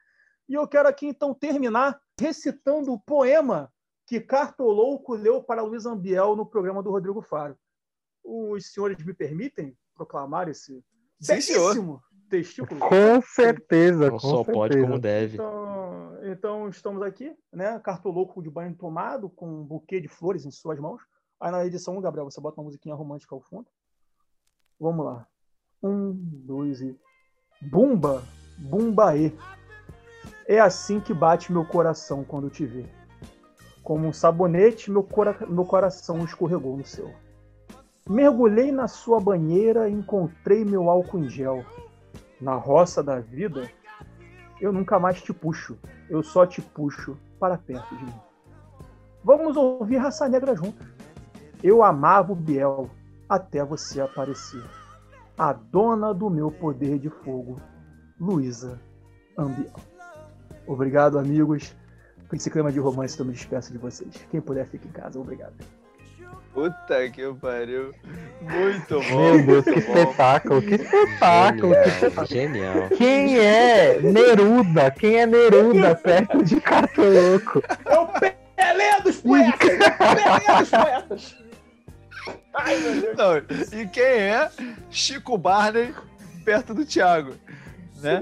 E 0.47 0.53
eu 0.53 0.67
quero 0.67 0.87
aqui 0.87 1.07
então 1.07 1.33
terminar 1.33 1.99
recitando 2.19 2.91
o 2.91 2.99
poema 2.99 3.71
que 4.05 4.19
Cartolouco 4.19 5.13
leu 5.13 5.41
para 5.41 5.61
Luiz 5.61 5.85
Ambiel 5.85 6.35
no 6.35 6.45
programa 6.45 6.83
do 6.83 6.91
Rodrigo 6.91 7.21
Faro. 7.21 7.57
Os 8.23 8.71
senhores 8.71 9.03
me 9.03 9.13
permitem 9.13 9.77
proclamar 9.95 10.49
esse 10.49 10.83
Sim, 11.21 11.39
senhor. 11.39 12.01
Testículo? 12.33 12.79
Com 12.79 13.21
certeza, 13.21 14.09
com 14.09 14.19
só 14.19 14.37
certeza. 14.37 14.57
pode 14.57 14.81
como 14.81 14.99
deve. 14.99 15.35
Então, 15.35 16.17
então 16.23 16.69
estamos 16.69 17.03
aqui, 17.03 17.35
né? 17.51 17.79
Cartolouco 17.79 18.41
de 18.41 18.49
banho 18.49 18.73
tomado, 18.75 19.29
com 19.29 19.47
um 19.47 19.63
buquê 19.63 20.01
de 20.01 20.07
flores 20.07 20.45
em 20.45 20.51
suas 20.51 20.79
mãos. 20.79 21.03
Aí 21.39 21.51
na 21.51 21.63
edição, 21.63 21.99
Gabriel, 22.01 22.29
você 22.29 22.41
bota 22.41 22.59
uma 22.59 22.65
musiquinha 22.65 22.95
romântica 22.95 23.35
ao 23.35 23.41
fundo. 23.41 23.67
Vamos 24.79 25.05
lá. 25.05 25.27
Um, 25.83 26.13
dois 26.13 26.81
e. 26.81 26.97
Bumba, 27.61 28.23
bumbaê. 28.57 29.31
É 30.47 30.59
assim 30.59 30.99
que 30.99 31.13
bate 31.13 31.51
meu 31.51 31.65
coração 31.65 32.23
quando 32.23 32.49
te 32.49 32.65
vê. 32.65 32.85
Como 33.83 34.07
um 34.07 34.13
sabonete, 34.13 34.89
meu, 34.89 35.03
cora... 35.03 35.37
meu 35.47 35.65
coração 35.65 36.23
escorregou 36.23 36.77
no 36.77 36.85
seu. 36.85 37.13
Mergulhei 38.09 38.71
na 38.71 38.87
sua 38.87 39.19
banheira 39.19 39.87
e 39.87 39.93
encontrei 39.93 40.65
meu 40.65 40.89
álcool 40.89 41.19
em 41.19 41.29
gel. 41.29 41.63
Na 42.41 42.55
roça 42.55 43.01
da 43.01 43.19
vida, 43.19 43.69
eu 44.59 44.71
nunca 44.71 44.99
mais 44.99 45.21
te 45.21 45.33
puxo. 45.33 45.77
Eu 46.09 46.21
só 46.23 46.45
te 46.45 46.61
puxo 46.61 47.17
para 47.39 47.57
perto 47.57 47.95
de 47.95 48.05
mim. 48.05 48.13
Vamos 49.23 49.55
ouvir 49.55 49.97
Raça 49.97 50.27
Negra 50.27 50.55
juntos. 50.55 50.85
Eu 51.61 51.83
amava 51.83 52.33
o 52.33 52.35
Biel 52.35 52.89
até 53.29 53.63
você 53.63 54.01
aparecer. 54.01 54.63
A 55.37 55.53
dona 55.53 56.13
do 56.13 56.29
meu 56.29 56.51
poder 56.51 56.99
de 56.99 57.09
fogo, 57.09 57.57
Luísa 58.19 58.79
Ambiel. 59.37 59.73
Obrigado, 60.67 61.17
amigos. 61.17 61.73
Com 62.29 62.35
esse 62.35 62.49
clima 62.49 62.71
de 62.71 62.79
romance, 62.79 63.19
eu 63.19 63.25
me 63.25 63.33
despeço 63.33 63.71
de 63.71 63.77
vocês. 63.77 64.25
Quem 64.29 64.41
puder, 64.41 64.65
fique 64.67 64.87
em 64.87 64.91
casa. 64.91 65.19
Obrigado. 65.19 65.53
Puta 66.53 67.09
que 67.09 67.33
pariu. 67.41 67.93
Muito 68.41 69.01
bom. 69.09 69.33
Meu 69.33 69.45
Deus, 69.45 69.65
muito 69.65 69.73
que 69.73 69.81
bom. 69.81 69.93
espetáculo, 69.97 70.61
que 70.61 70.75
espetáculo, 70.75 71.73
que 71.81 71.89
espetáculo. 71.89 72.27
Genial. 72.27 72.73
Genial. 72.73 72.89
Quem 72.97 73.39
é 73.39 73.99
Neruda? 74.01 74.91
Quem 74.91 75.19
é 75.21 75.25
Neruda 75.25 75.95
perto 75.95 76.43
de 76.43 76.59
Cartoloco? 76.61 77.63
É 77.85 77.97
o 77.99 78.07
Pelé 78.07 79.01
dos 79.01 79.17
poetas! 79.17 79.69
É 79.69 79.75
o 79.75 80.15
Pelé 80.15 80.59
dos 80.59 80.69
poetas! 80.69 81.35
Ai, 82.55 82.77
meu 82.77 83.01
Deus. 83.01 83.17
Não, 83.17 83.79
e 83.79 83.87
quem 83.87 84.03
é 84.03 84.49
Chico 84.91 85.37
Barney 85.37 85.93
perto 86.45 86.73
do 86.73 86.85
Thiago? 86.85 87.33
Né? 88.01 88.19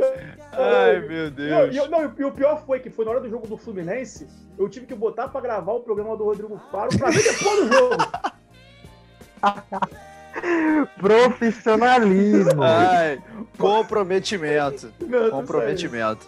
Ai, 0.54 1.00
meu 1.02 1.26
Não, 1.26 1.32
Deus. 1.32 1.76
e, 1.76 1.90
não, 1.90 2.14
e 2.18 2.24
o 2.24 2.32
pior 2.32 2.64
foi 2.66 2.80
que 2.80 2.90
foi 2.90 3.04
na 3.04 3.12
hora 3.12 3.20
do 3.20 3.30
jogo 3.30 3.48
do 3.48 3.58
Fluminense, 3.58 4.28
eu 4.58 4.70
tive 4.70 4.86
que 4.86 4.96
botar 4.96 5.28
pra 5.28 5.42
gravar 5.42 5.74
o 5.74 5.80
programa 5.80 6.16
do 6.16 6.24
Rodrigo 6.24 6.60
Faro 6.72 6.98
pra 6.98 7.10
ver 7.10 7.24
depois 7.24 7.70
do 7.70 7.74
jogo. 7.74 7.96
Profissionalismo. 11.00 12.64
Ai, 12.64 13.22
comprometimento. 13.58 14.94
Não, 15.02 15.30
tô 15.30 15.32
Comprometimento. 15.32 16.28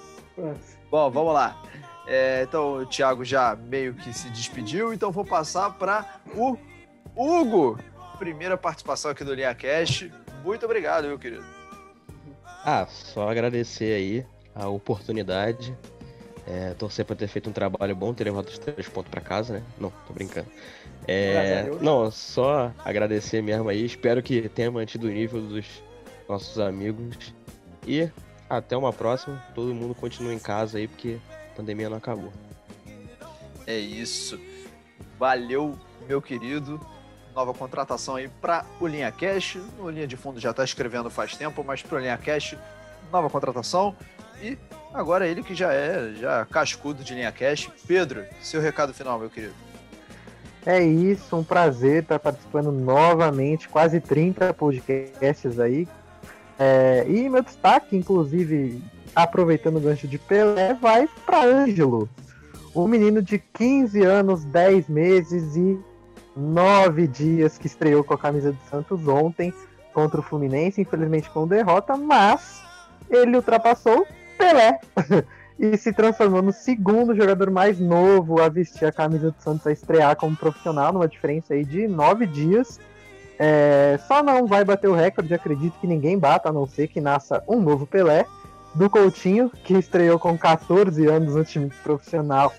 Bom, 0.89 1.09
vamos 1.09 1.33
lá. 1.33 1.61
É, 2.05 2.43
então 2.43 2.79
o 2.79 2.85
Thiago 2.85 3.23
já 3.23 3.55
meio 3.55 3.93
que 3.93 4.13
se 4.13 4.29
despediu, 4.29 4.93
então 4.93 5.11
vou 5.11 5.25
passar 5.25 5.71
para 5.71 6.19
o 6.35 6.57
Hugo. 7.15 7.79
Primeira 8.19 8.57
participação 8.57 9.11
aqui 9.11 9.23
do 9.23 9.33
Linha 9.33 9.55
Cash. 9.55 10.09
Muito 10.43 10.65
obrigado, 10.65 11.07
meu 11.07 11.17
querido. 11.17 11.45
Ah, 12.65 12.85
só 12.87 13.29
agradecer 13.29 13.93
aí 13.93 14.25
a 14.53 14.67
oportunidade. 14.67 15.75
É, 16.45 16.73
torcer 16.73 17.05
por 17.05 17.15
ter 17.15 17.27
feito 17.27 17.49
um 17.49 17.53
trabalho 17.53 17.95
bom, 17.95 18.13
ter 18.13 18.25
levado 18.25 18.47
os 18.47 18.57
três 18.57 18.87
pontos 18.89 19.09
pra 19.09 19.21
casa, 19.21 19.53
né? 19.53 19.63
Não, 19.79 19.89
tô 20.05 20.13
brincando. 20.13 20.47
É, 21.07 21.69
não, 21.81 22.11
só 22.11 22.71
agradecer 22.83 23.41
mesmo 23.41 23.69
aí. 23.69 23.85
Espero 23.85 24.21
que 24.21 24.49
tenha 24.49 24.69
mantido 24.69 25.07
o 25.07 25.09
nível 25.09 25.41
dos 25.41 25.65
nossos 26.27 26.59
amigos. 26.59 27.33
E 27.87 28.09
até 28.49 28.75
uma 28.75 28.91
próxima. 28.91 29.41
Todo 29.55 29.73
mundo 29.73 29.95
continua 29.95 30.33
em 30.33 30.39
casa 30.39 30.77
aí, 30.77 30.87
porque 30.87 31.17
a 31.51 31.55
pandemia 31.55 31.89
não 31.89 31.97
acabou. 31.97 32.31
É 33.65 33.77
isso. 33.77 34.39
Valeu, 35.17 35.77
meu 36.07 36.21
querido. 36.21 36.79
Nova 37.33 37.53
contratação 37.53 38.15
aí 38.15 38.29
para 38.41 38.65
o 38.79 38.85
Linha 38.85 39.11
Cash. 39.11 39.57
O 39.79 39.89
Linha 39.89 40.05
de 40.05 40.15
Fundo 40.15 40.39
já 40.39 40.51
está 40.51 40.63
escrevendo 40.63 41.09
faz 41.09 41.35
tempo, 41.35 41.63
mas 41.63 41.81
para 41.81 41.97
o 41.97 41.99
Linha 41.99 42.17
Cash, 42.17 42.55
nova 43.11 43.29
contratação. 43.29 43.95
E 44.41 44.57
agora 44.93 45.27
ele 45.27 45.43
que 45.43 45.55
já 45.55 45.73
é 45.73 46.13
já 46.19 46.45
cascudo 46.45 47.03
de 47.03 47.13
Linha 47.13 47.31
Cash. 47.31 47.69
Pedro, 47.87 48.23
seu 48.41 48.61
recado 48.61 48.93
final, 48.93 49.19
meu 49.19 49.29
querido. 49.29 49.53
É 50.65 50.81
isso, 50.81 51.35
um 51.35 51.43
prazer 51.43 52.03
estar 52.03 52.19
participando 52.19 52.71
novamente, 52.71 53.67
quase 53.67 53.99
30 53.99 54.53
podcasts 54.53 55.59
aí. 55.59 55.87
É, 56.57 57.05
e 57.07 57.27
meu 57.27 57.43
destaque, 57.43 57.97
inclusive, 57.97 58.81
aproveitando 59.13 59.77
o 59.77 59.81
gancho 59.81 60.07
de 60.07 60.17
Pelé, 60.17 60.73
vai 60.73 61.09
para 61.25 61.43
Ângelo. 61.43 62.09
Um 62.73 62.87
menino 62.87 63.21
de 63.21 63.37
15 63.37 64.01
anos, 64.03 64.45
10 64.45 64.87
meses 64.87 65.55
e 65.57 65.77
9 66.35 67.07
dias 67.07 67.57
que 67.57 67.67
estreou 67.67 68.03
com 68.03 68.13
a 68.13 68.17
camisa 68.17 68.51
do 68.51 68.59
Santos 68.69 69.07
ontem 69.07 69.53
contra 69.93 70.21
o 70.21 70.23
Fluminense, 70.23 70.81
infelizmente 70.81 71.29
com 71.29 71.47
derrota, 71.47 71.95
mas 71.95 72.63
ele 73.09 73.35
ultrapassou 73.35 74.07
Pelé 74.43 74.79
e 75.57 75.77
se 75.77 75.93
transformou 75.93 76.41
no 76.41 76.51
segundo 76.51 77.15
jogador 77.15 77.49
mais 77.49 77.79
novo 77.79 78.41
a 78.41 78.49
vestir 78.49 78.85
a 78.85 78.91
camisa 78.91 79.31
do 79.31 79.41
Santos 79.41 79.65
a 79.65 79.71
estrear 79.71 80.15
como 80.17 80.35
profissional, 80.35 80.91
numa 80.91 81.07
diferença 81.07 81.53
aí 81.53 81.63
de 81.63 81.87
nove 81.87 82.25
dias. 82.25 82.79
É, 83.39 83.97
só 84.07 84.21
não 84.21 84.45
vai 84.45 84.65
bater 84.65 84.89
o 84.89 84.93
recorde, 84.93 85.33
acredito 85.33 85.79
que 85.79 85.87
ninguém 85.87 86.19
bata, 86.19 86.49
a 86.49 86.53
não 86.53 86.67
ser 86.67 86.87
que 86.87 86.99
nasça 86.99 87.41
um 87.47 87.61
novo 87.61 87.87
Pelé, 87.87 88.25
do 88.75 88.89
Coutinho, 88.89 89.49
que 89.49 89.73
estreou 89.73 90.19
com 90.19 90.37
14 90.37 91.05
anos 91.07 91.35
no 91.35 91.45
time 91.45 91.69
profissional. 91.83 92.53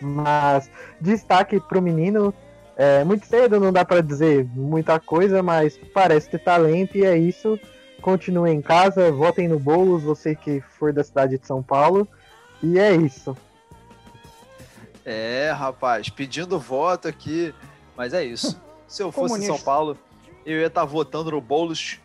Mas 0.00 0.70
destaque 1.00 1.60
para 1.60 1.78
o 1.78 1.82
menino, 1.82 2.32
é, 2.76 3.04
muito 3.04 3.26
cedo, 3.26 3.60
não 3.60 3.72
dá 3.72 3.84
para 3.84 4.00
dizer 4.00 4.46
muita 4.54 4.98
coisa, 5.00 5.42
mas 5.42 5.78
parece 5.92 6.30
ter 6.30 6.38
talento 6.38 6.96
e 6.96 7.04
é 7.04 7.16
isso. 7.16 7.58
Continue 8.00 8.50
em 8.50 8.62
casa, 8.62 9.10
votem 9.10 9.48
no 9.48 9.58
Boulos, 9.58 10.02
você 10.02 10.34
que 10.34 10.60
for 10.60 10.92
da 10.92 11.02
cidade 11.02 11.38
de 11.38 11.46
São 11.46 11.62
Paulo. 11.62 12.06
E 12.62 12.78
é 12.78 12.94
isso. 12.94 13.36
É, 15.04 15.50
rapaz, 15.50 16.08
pedindo 16.08 16.58
voto 16.58 17.08
aqui. 17.08 17.54
Mas 17.96 18.12
é 18.12 18.24
isso. 18.24 18.60
Se 18.86 19.02
eu 19.02 19.10
fosse 19.10 19.34
em 19.34 19.38
Comunista. 19.38 19.56
São 19.56 19.64
Paulo, 19.64 19.98
eu 20.44 20.60
ia 20.60 20.66
estar 20.66 20.84
votando 20.84 21.30
no 21.30 21.40
Boulos. 21.40 22.00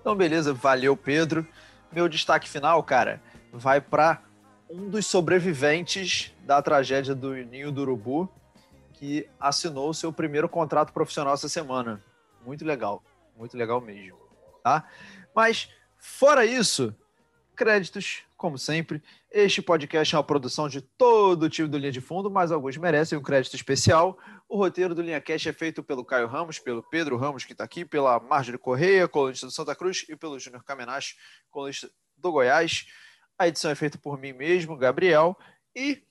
Então, 0.00 0.14
beleza, 0.14 0.52
valeu, 0.52 0.96
Pedro. 0.96 1.46
Meu 1.92 2.08
destaque 2.08 2.48
final, 2.48 2.82
cara, 2.82 3.20
vai 3.52 3.80
para 3.80 4.20
um 4.68 4.88
dos 4.88 5.06
sobreviventes 5.06 6.32
da 6.44 6.60
tragédia 6.60 7.14
do 7.14 7.32
Ninho 7.34 7.70
do 7.70 7.82
Urubu, 7.82 8.28
que 8.94 9.28
assinou 9.38 9.90
o 9.90 9.94
seu 9.94 10.12
primeiro 10.12 10.48
contrato 10.48 10.92
profissional 10.92 11.34
essa 11.34 11.48
semana. 11.48 12.02
Muito 12.44 12.64
legal, 12.64 13.02
muito 13.36 13.56
legal 13.56 13.80
mesmo, 13.80 14.18
tá? 14.64 14.88
Mas, 15.34 15.68
fora 15.98 16.46
isso, 16.46 16.96
créditos, 17.54 18.22
como 18.34 18.58
sempre. 18.58 19.02
Este 19.30 19.60
podcast 19.60 20.14
é 20.14 20.18
uma 20.18 20.24
produção 20.24 20.68
de 20.68 20.80
todo 20.80 21.44
o 21.44 21.50
time 21.50 21.68
do 21.68 21.76
Linha 21.76 21.92
de 21.92 22.00
Fundo, 22.00 22.30
mas 22.30 22.50
alguns 22.50 22.76
merecem 22.78 23.18
um 23.18 23.22
crédito 23.22 23.54
especial. 23.54 24.18
O 24.48 24.56
roteiro 24.56 24.94
do 24.94 25.02
Linha 25.02 25.20
Cash 25.20 25.46
é 25.46 25.52
feito 25.52 25.82
pelo 25.82 26.04
Caio 26.04 26.26
Ramos, 26.26 26.58
pelo 26.58 26.82
Pedro 26.82 27.16
Ramos, 27.18 27.44
que 27.44 27.52
está 27.52 27.62
aqui, 27.62 27.84
pela 27.84 28.18
Marjorie 28.18 28.58
Correia, 28.58 29.06
colunista 29.06 29.46
do 29.46 29.52
Santa 29.52 29.74
Cruz, 29.74 30.06
e 30.08 30.16
pelo 30.16 30.38
Júnior 30.38 30.64
Kamenashi, 30.64 31.16
colunista 31.50 31.90
do 32.16 32.32
Goiás. 32.32 32.86
A 33.38 33.46
edição 33.46 33.70
é 33.70 33.74
feita 33.74 33.98
por 33.98 34.18
mim 34.18 34.32
mesmo, 34.32 34.76
Gabriel. 34.76 35.36
E, 35.76 36.02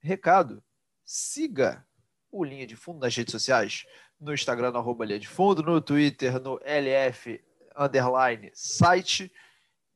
recado, 0.00 0.62
siga 1.04 1.84
o 2.30 2.44
Linha 2.44 2.66
de 2.66 2.76
Fundo 2.76 3.00
nas 3.00 3.16
redes 3.16 3.32
sociais, 3.32 3.84
no 4.20 4.32
Instagram, 4.32 4.70
no 4.70 4.78
arroba 4.78 5.04
Linha 5.04 5.18
de 5.18 5.28
Fundo, 5.28 5.62
no 5.62 5.80
Twitter, 5.80 6.40
no 6.40 6.60
LF, 6.64 7.42
underline, 7.76 8.50
site, 8.54 9.30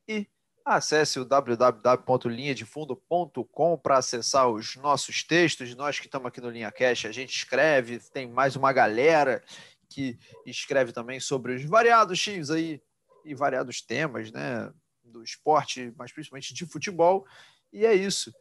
e 0.07 0.27
Acesse 0.67 1.17
o 1.17 1.23
www.linhadefundo.com 1.23 3.77
para 3.77 3.99
acessar 3.99 4.49
os 4.49 4.75
nossos 4.75 5.23
textos. 5.23 5.73
Nós 5.75 5.97
que 5.97 6.07
estamos 6.07 6.27
aqui 6.27 6.41
no 6.41 6.49
Linha 6.49 6.69
Cash, 6.69 7.05
a 7.05 7.11
gente 7.13 7.33
escreve, 7.33 7.99
tem 8.11 8.29
mais 8.29 8.57
uma 8.57 8.73
galera 8.73 9.41
que 9.89 10.19
escreve 10.45 10.91
também 10.91 11.21
sobre 11.21 11.53
os 11.53 11.63
variados 11.63 12.19
times 12.19 12.49
aí 12.49 12.81
e 13.23 13.33
variados 13.33 13.81
temas, 13.81 14.29
né, 14.29 14.69
do 15.05 15.23
esporte, 15.23 15.93
mas 15.97 16.11
principalmente 16.11 16.53
de 16.53 16.65
futebol. 16.65 17.25
E 17.71 17.85
é 17.85 17.93
isso. 17.93 18.35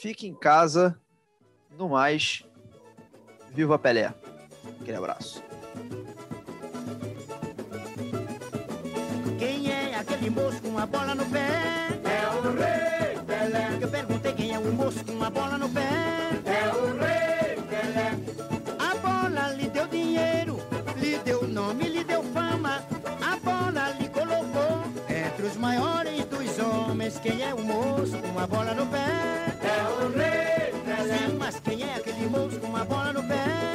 Fique 0.00 0.26
em 0.26 0.34
casa. 0.34 1.00
No 1.70 1.88
mais, 1.88 2.44
viva 3.52 3.78
Pelé. 3.78 4.12
Aquele 4.80 4.96
abraço. 4.96 5.49
É 10.20 10.22
aquele 10.22 10.38
moço 10.38 10.60
com 10.60 10.78
a 10.78 10.84
bola 10.84 11.14
no 11.14 11.24
pé? 11.24 11.48
É 12.04 12.28
o 12.36 12.42
Rei 12.52 13.24
Pelé. 13.26 13.78
Eu 13.80 13.88
perguntei 13.88 14.32
quem 14.34 14.54
é 14.54 14.58
o 14.58 14.70
moço 14.70 15.02
com 15.02 15.24
a 15.24 15.30
bola 15.30 15.56
no 15.56 15.66
pé? 15.70 15.88
É 16.44 16.68
o 16.74 16.98
Rei 16.98 17.56
Pelé. 17.62 18.18
A 18.78 18.94
bola 18.96 19.54
lhe 19.54 19.70
deu 19.70 19.88
dinheiro, 19.88 20.60
lhe 20.98 21.16
deu 21.20 21.48
nome, 21.48 21.88
lhe 21.88 22.04
deu 22.04 22.22
fama. 22.34 22.84
A 23.22 23.36
bola 23.38 23.96
lhe 23.98 24.10
colocou 24.10 24.84
entre 25.08 25.46
os 25.46 25.56
maiores 25.56 26.22
dos 26.26 26.58
homens. 26.58 27.18
Quem 27.18 27.42
é 27.42 27.54
o 27.54 27.62
moço 27.62 28.18
com 28.18 28.38
a 28.38 28.46
bola 28.46 28.74
no 28.74 28.86
pé? 28.88 29.06
É 29.62 30.04
o 30.04 30.08
Rei 30.10 30.82
Pelé. 30.84 31.16
Sim, 31.16 31.36
mas 31.38 31.58
quem 31.60 31.82
é 31.82 31.94
aquele 31.94 32.28
moço 32.28 32.60
com 32.60 32.76
a 32.76 32.84
bola 32.84 33.10
no 33.14 33.22
pé? 33.22 33.69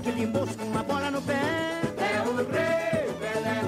aquele 0.00 0.26
moço 0.26 0.56
com 0.56 0.64
uma 0.64 0.82
bola 0.82 1.10
no 1.10 1.20
pé. 1.22 1.82
É 1.98 2.20
o 2.26 2.34
rei 2.36 3.12
Pelé. 3.20 3.60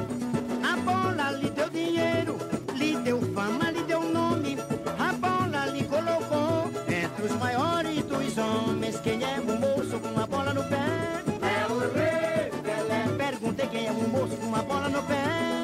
A 0.65 0.77
bola 0.79 1.31
lhe 1.33 1.51
deu 1.51 1.69
dinheiro, 1.69 2.39
lhe 2.75 2.97
deu 2.97 3.21
fama, 3.35 3.71
lhe 3.71 3.83
deu 3.83 4.03
nome. 4.03 4.57
A 4.99 5.13
bola 5.13 5.67
lhe 5.67 5.85
colocou 5.85 6.71
entre 6.89 7.27
os 7.27 7.33
maiores 7.39 8.03
dos 8.05 8.39
homens. 8.39 8.99
Quem 9.01 9.23
é 9.23 9.41
o 9.41 9.61
moço 9.61 10.01
com 10.01 10.09
uma 10.09 10.27
bola 10.27 10.55
no 10.55 10.65
pé? 10.65 11.23
É 11.43 11.71
o 11.71 11.79
rei 11.79 12.51
Pelé. 12.63 13.05
Perguntei 13.19 13.67
quem 13.67 13.87
é 13.87 13.91
o 13.91 14.09
moço 14.09 14.37
com 14.37 14.47
uma 14.47 14.63
bola 14.63 14.89
no 14.89 15.03
pé. 15.03 15.62